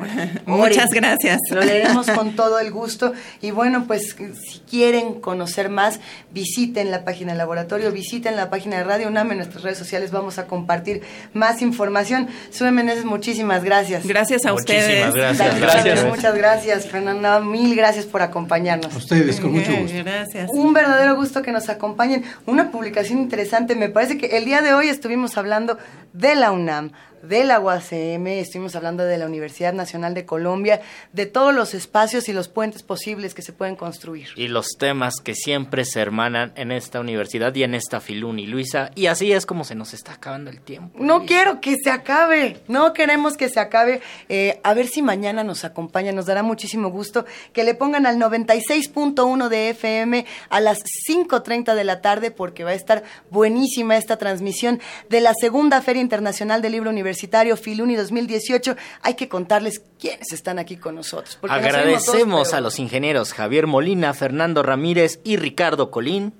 Muchas 0.46 0.90
gracias. 0.90 1.38
Lo 1.50 1.60
leeremos 1.60 2.10
con 2.10 2.36
todo 2.36 2.58
el 2.58 2.70
gusto. 2.70 3.12
Y 3.40 3.50
bueno, 3.50 3.84
pues 3.86 4.16
si 4.16 4.58
quieren 4.60 5.20
conocer 5.20 5.68
más, 5.68 6.00
visiten 6.32 6.90
la 6.90 7.04
página 7.04 7.32
del 7.32 7.38
laboratorio, 7.38 7.92
visiten 7.92 8.36
la 8.36 8.50
página 8.50 8.78
de 8.78 8.84
Radio 8.84 9.08
UNAM. 9.08 9.30
En 9.32 9.38
nuestras 9.38 9.62
redes 9.62 9.78
sociales 9.78 10.10
vamos 10.10 10.38
a 10.38 10.46
compartir 10.46 11.02
más 11.32 11.62
información. 11.62 12.28
Sube 12.50 12.70
Meneses, 12.70 13.04
muchísimas 13.04 13.64
gracias. 13.64 14.06
Gracias 14.06 14.44
a 14.46 14.52
Muchísimas 14.52 14.84
ustedes. 14.84 15.14
gracias. 15.14 15.60
Gracias. 15.60 15.84
Gracias. 15.84 16.06
Muchas 16.06 16.34
gracias, 16.34 16.86
Fernanda. 16.86 17.40
Mil 17.40 17.74
gracias 17.74 18.06
por 18.06 18.22
acompañarnos. 18.22 18.92
A 18.94 18.98
ustedes, 18.98 19.40
con 19.40 19.52
mucho 19.52 19.72
gusto. 19.72 19.98
Gracias. 20.04 20.50
Un 20.52 20.72
verdadero 20.72 21.16
gusto 21.16 21.42
que 21.42 21.52
nos 21.52 21.68
acompañen. 21.68 22.24
Una 22.46 22.70
publicación 22.70 23.18
interesante. 23.18 23.74
Me 23.74 23.88
parece 23.88 24.18
que 24.18 24.36
el 24.38 24.44
día 24.44 24.62
de 24.62 24.74
hoy 24.74 24.88
estuvimos 24.88 25.36
hablando 25.36 25.78
de 26.12 26.34
la 26.34 26.50
UNAM, 26.52 26.92
de 27.22 27.44
la 27.44 27.60
UACM, 27.60 28.26
estuvimos 28.28 28.74
hablando 28.76 29.04
de 29.04 29.18
la 29.18 29.26
Universidad 29.26 29.72
Nacional 29.72 30.14
de 30.14 30.24
Colombia, 30.24 30.80
de 31.12 31.26
todos 31.26 31.54
los 31.54 31.74
espacios 31.74 32.28
y 32.28 32.32
los 32.32 32.48
puentes 32.48 32.82
posibles 32.82 33.34
que 33.34 33.42
se 33.42 33.52
pueden 33.52 33.76
construir. 33.76 34.28
Y 34.36 34.48
los 34.48 34.68
temas 34.78 35.16
que 35.22 35.34
siempre 35.34 35.84
se 35.84 36.00
hermanan 36.00 36.52
en 36.56 36.72
esta 36.72 37.00
universidad 37.00 37.54
y 37.54 37.64
en 37.64 37.74
esta 37.74 38.00
Filuni, 38.00 38.46
Luisa. 38.46 38.90
Y 38.94 39.06
así 39.06 39.32
es 39.32 39.46
como 39.46 39.64
se 39.64 39.74
nos 39.74 39.92
está 39.92 40.14
acabando 40.14 40.50
el 40.50 40.60
tiempo. 40.60 40.98
No 40.98 41.26
quiero 41.26 41.60
que 41.60 41.76
se 41.82 41.90
acabe, 41.90 42.62
no 42.68 42.92
queremos 42.92 43.36
que 43.36 43.48
se 43.48 43.60
acabe. 43.60 44.00
Eh, 44.28 44.60
a 44.62 44.74
ver 44.74 44.86
si 44.86 45.02
mañana 45.02 45.44
nos 45.44 45.64
acompaña, 45.64 46.12
nos 46.12 46.26
dará 46.26 46.42
muchísimo 46.42 46.90
gusto 46.90 47.26
que 47.52 47.64
le 47.64 47.74
pongan 47.74 48.06
al 48.06 48.16
96.1 48.16 49.48
de 49.48 49.70
FM 49.70 50.26
a 50.48 50.60
las 50.60 50.78
5.30 51.08 51.74
de 51.74 51.84
la 51.84 52.00
tarde 52.00 52.30
porque 52.30 52.64
va 52.64 52.70
a 52.70 52.74
estar 52.74 53.02
buenísima 53.30 53.96
esta 53.96 54.16
transmisión 54.16 54.80
de 55.08 55.20
la 55.20 55.34
segunda 55.38 55.82
Feria 55.82 56.02
Internacional 56.02 56.62
del 56.62 56.72
Libro 56.72 56.90
Universitario 56.90 57.09
Filuni 57.56 57.96
2018. 57.96 58.76
Hay 59.02 59.14
que 59.14 59.28
contarles 59.28 59.82
quiénes 59.98 60.32
están 60.32 60.58
aquí 60.58 60.76
con 60.76 60.94
nosotros. 60.94 61.36
nos 61.40 61.50
todos, 61.50 61.74
Agradecemos 61.74 62.48
pero- 62.48 62.58
a 62.58 62.60
los 62.60 62.78
ingenieros 62.78 63.32
Javier 63.32 63.66
Molina, 63.66 64.14
Fernando 64.14 64.62
Ramírez 64.62 65.20
y 65.24 65.36
Ricardo 65.36 65.90
Colín. 65.90 66.32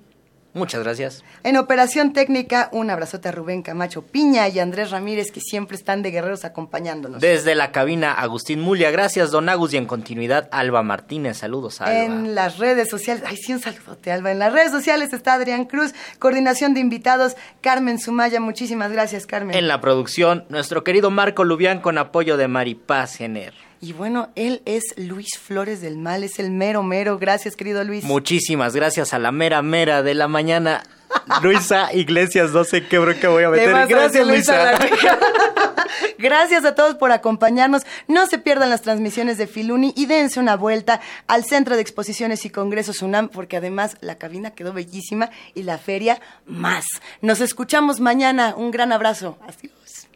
Muchas 0.52 0.82
gracias. 0.82 1.22
En 1.44 1.56
operación 1.56 2.12
técnica, 2.12 2.68
un 2.72 2.90
abrazote 2.90 3.28
a 3.28 3.32
Rubén 3.32 3.62
Camacho 3.62 4.02
Piña 4.02 4.48
y 4.48 4.59
Andrés 4.59 4.90
Ramírez 4.90 5.31
que 5.31 5.40
siempre 5.40 5.77
están 5.77 6.02
de 6.02 6.10
guerreros 6.10 6.44
acompañándonos. 6.44 7.20
Desde 7.20 7.55
la 7.55 7.70
cabina, 7.70 8.12
Agustín 8.12 8.60
Mulia. 8.60 8.90
Gracias, 8.90 9.31
don 9.31 9.48
Agus. 9.48 9.72
Y 9.72 9.77
en 9.77 9.86
continuidad, 9.86 10.48
Alba 10.51 10.82
Martínez. 10.82 11.39
Saludos, 11.39 11.81
Alba. 11.81 12.05
En 12.05 12.35
las 12.35 12.59
redes 12.59 12.90
sociales, 12.90 13.22
ay, 13.27 13.36
sí, 13.36 13.52
un 13.52 13.60
saludote, 13.60 14.10
Alba. 14.10 14.32
En 14.32 14.40
las 14.40 14.52
redes 14.52 14.72
sociales 14.72 15.12
está 15.12 15.35
Adrián 15.35 15.66
Cruz, 15.66 15.94
coordinación 16.18 16.74
de 16.74 16.81
invitados, 16.81 17.36
Carmen 17.60 18.01
Sumaya. 18.01 18.40
Muchísimas 18.40 18.90
gracias, 18.90 19.27
Carmen. 19.27 19.56
En 19.56 19.68
la 19.68 19.81
producción, 19.81 20.44
nuestro 20.48 20.82
querido 20.82 21.10
Marco 21.10 21.44
Lubián 21.44 21.81
con 21.81 21.97
apoyo 21.97 22.36
de 22.36 22.48
Maripaz 22.48 23.16
Gener. 23.16 23.69
Y 23.81 23.93
bueno, 23.94 24.28
él 24.35 24.62
es 24.66 24.82
Luis 24.97 25.39
Flores 25.39 25.81
del 25.81 25.97
Mal, 25.97 26.23
es 26.23 26.39
el 26.39 26.51
mero 26.51 26.82
mero. 26.82 27.19
Gracias, 27.19 27.57
querido 27.57 27.82
Luis. 27.82 28.05
Muchísimas 28.05 28.77
gracias 28.77 29.15
a 29.15 29.19
la 29.19 29.32
mera 29.32 29.62
mera 29.62 30.02
de 30.02 30.15
la 30.15 30.28
mañana. 30.28 30.82
Luisa 31.43 31.93
Iglesias, 31.93 32.52
no 32.52 32.65
sé 32.65 32.86
qué 32.86 32.98
bronca 32.98 33.28
voy 33.28 33.44
a 33.44 33.51
Te 33.51 33.66
meter. 33.66 33.89
Gracias, 33.89 34.27
Luisa 34.27 34.78
Luisa. 34.78 35.19
Gracias 36.19 36.65
a 36.65 36.74
todos 36.74 36.94
por 36.97 37.12
acompañarnos. 37.12 37.82
No 38.09 38.27
se 38.27 38.39
pierdan 38.39 38.70
las 38.70 38.82
transmisiones 38.82 39.39
de 39.39 39.47
Filuni 39.47 39.93
y 39.97 40.07
dense 40.07 40.40
una 40.40 40.57
vuelta 40.57 41.01
al 41.27 41.44
Centro 41.44 41.77
de 41.77 41.82
Exposiciones 41.82 42.44
y 42.44 42.51
Congresos 42.51 43.02
UNAM, 43.02 43.28
porque 43.28 43.57
además 43.57 43.97
la 44.01 44.16
cabina 44.16 44.52
quedó 44.52 44.73
bellísima 44.73 45.31
y 45.55 45.62
la 45.62 45.78
feria 45.78 46.20
más. 46.47 46.85
Nos 47.20 47.40
escuchamos 47.40 48.01
mañana. 48.01 48.55
Un 48.57 48.70
gran 48.70 48.93
abrazo. 48.93 49.39
Adiós. 49.43 50.09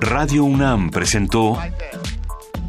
Radio 0.00 0.44
UNAM 0.44 0.90
presentó 0.90 1.58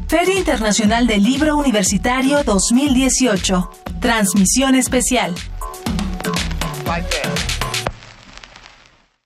Feria 0.08 0.36
Internacional 0.36 1.06
del 1.06 1.22
Libro 1.22 1.56
Universitario 1.56 2.42
2018. 2.42 3.70
Transmisión 4.00 4.74
especial. 4.74 5.34